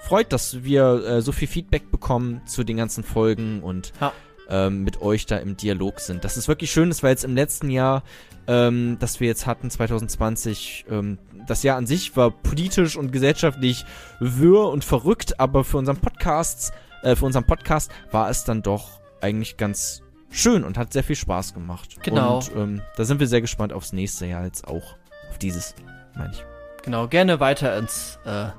freut, 0.04 0.34
dass 0.34 0.64
wir 0.64 1.04
äh, 1.06 1.22
so 1.22 1.32
viel 1.32 1.48
Feedback 1.48 1.90
bekommen 1.92 2.42
zu 2.46 2.64
den 2.66 2.76
ganzen 2.78 3.04
Folgen 3.06 3.64
und 3.64 3.94
Ja. 4.02 4.12
ähm, 4.50 4.84
mit 4.84 5.02
euch 5.02 5.26
da 5.26 5.38
im 5.38 5.56
Dialog 5.58 6.00
sind. 6.02 6.24
Das 6.26 6.36
ist 6.38 6.48
wirklich 6.50 6.72
schön, 6.72 6.90
das 6.90 7.04
war 7.04 7.10
jetzt 7.10 7.24
im 7.24 7.36
letzten 7.36 7.70
Jahr, 7.70 8.04
ähm, 8.48 8.98
das 9.00 9.20
wir 9.22 9.28
jetzt 9.28 9.46
hatten, 9.46 9.70
2020, 9.70 10.86
ähm, 10.90 11.18
das 11.48 11.64
Jahr 11.64 11.78
an 11.78 11.88
sich 11.88 12.16
war 12.16 12.32
politisch 12.32 12.96
und 12.96 13.12
gesellschaftlich 13.12 13.86
wirr 14.20 14.68
und 14.70 14.84
verrückt, 14.84 15.40
aber 15.40 15.64
für 15.64 15.78
unseren 15.78 15.98
Podcasts, 15.98 16.72
äh, 17.04 17.16
für 17.16 17.26
unseren 17.26 17.46
Podcast 17.46 17.92
war 18.12 18.30
es 18.30 18.44
dann 18.44 18.62
doch 18.62 19.00
eigentlich 19.22 19.58
ganz 19.58 20.04
schön 20.30 20.64
und 20.64 20.78
hat 20.78 20.94
sehr 20.94 21.04
viel 21.04 21.16
Spaß 21.16 21.54
gemacht. 21.54 21.98
Genau. 22.04 22.38
Und 22.38 22.52
ähm, 22.56 22.82
da 22.96 23.06
sind 23.06 23.20
wir 23.20 23.28
sehr 23.28 23.42
gespannt 23.42 23.74
aufs 23.74 23.94
nächste 23.94 24.26
Jahr 24.26 24.46
jetzt 24.46 24.68
auch. 24.68 24.96
Auf 25.30 25.38
dieses, 25.40 25.76
meine 26.16 26.32
ich. 26.32 26.46
Genau, 26.84 27.08
gerne 27.08 27.40
weiter 27.40 27.78
ins 27.78 28.20
äh, 28.26 28.50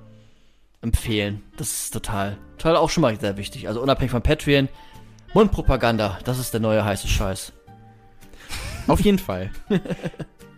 empfehlen. 0.83 1.43
Das 1.57 1.69
ist 1.69 1.91
total, 1.93 2.37
total 2.59 2.77
auch 2.77 2.91
schon 2.91 3.03
mal 3.03 3.19
sehr 3.19 3.37
wichtig. 3.37 3.69
Also 3.69 3.81
unabhängig 3.81 4.11
von 4.11 4.23
Patreon, 4.23 4.69
Mundpropaganda, 5.35 6.19
das 6.25 6.39
ist 6.39 6.53
der 6.53 6.61
neue 6.61 6.85
heiße 6.85 7.09
Scheiß. 7.09 7.53
Auf 8.87 9.01
jeden 9.01 9.19
Fall. 9.19 9.51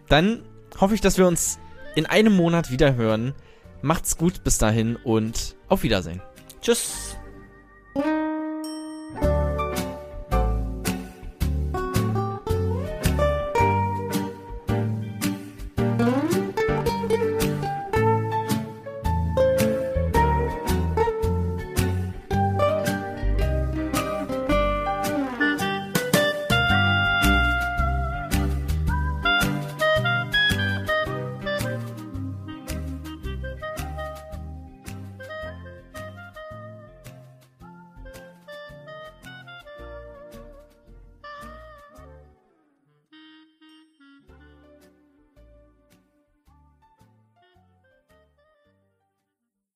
Dann 0.09 0.43
hoffe 0.81 0.95
ich, 0.95 1.01
dass 1.01 1.19
wir 1.19 1.27
uns 1.27 1.59
in 1.95 2.07
einem 2.07 2.35
Monat 2.35 2.71
wieder 2.71 2.95
hören. 2.95 3.35
Macht's 3.83 4.17
gut 4.17 4.45
bis 4.45 4.59
dahin 4.59 4.97
und 4.97 5.57
auf 5.69 5.83
Wiedersehen. 5.83 6.21
Tschüss. 6.61 7.17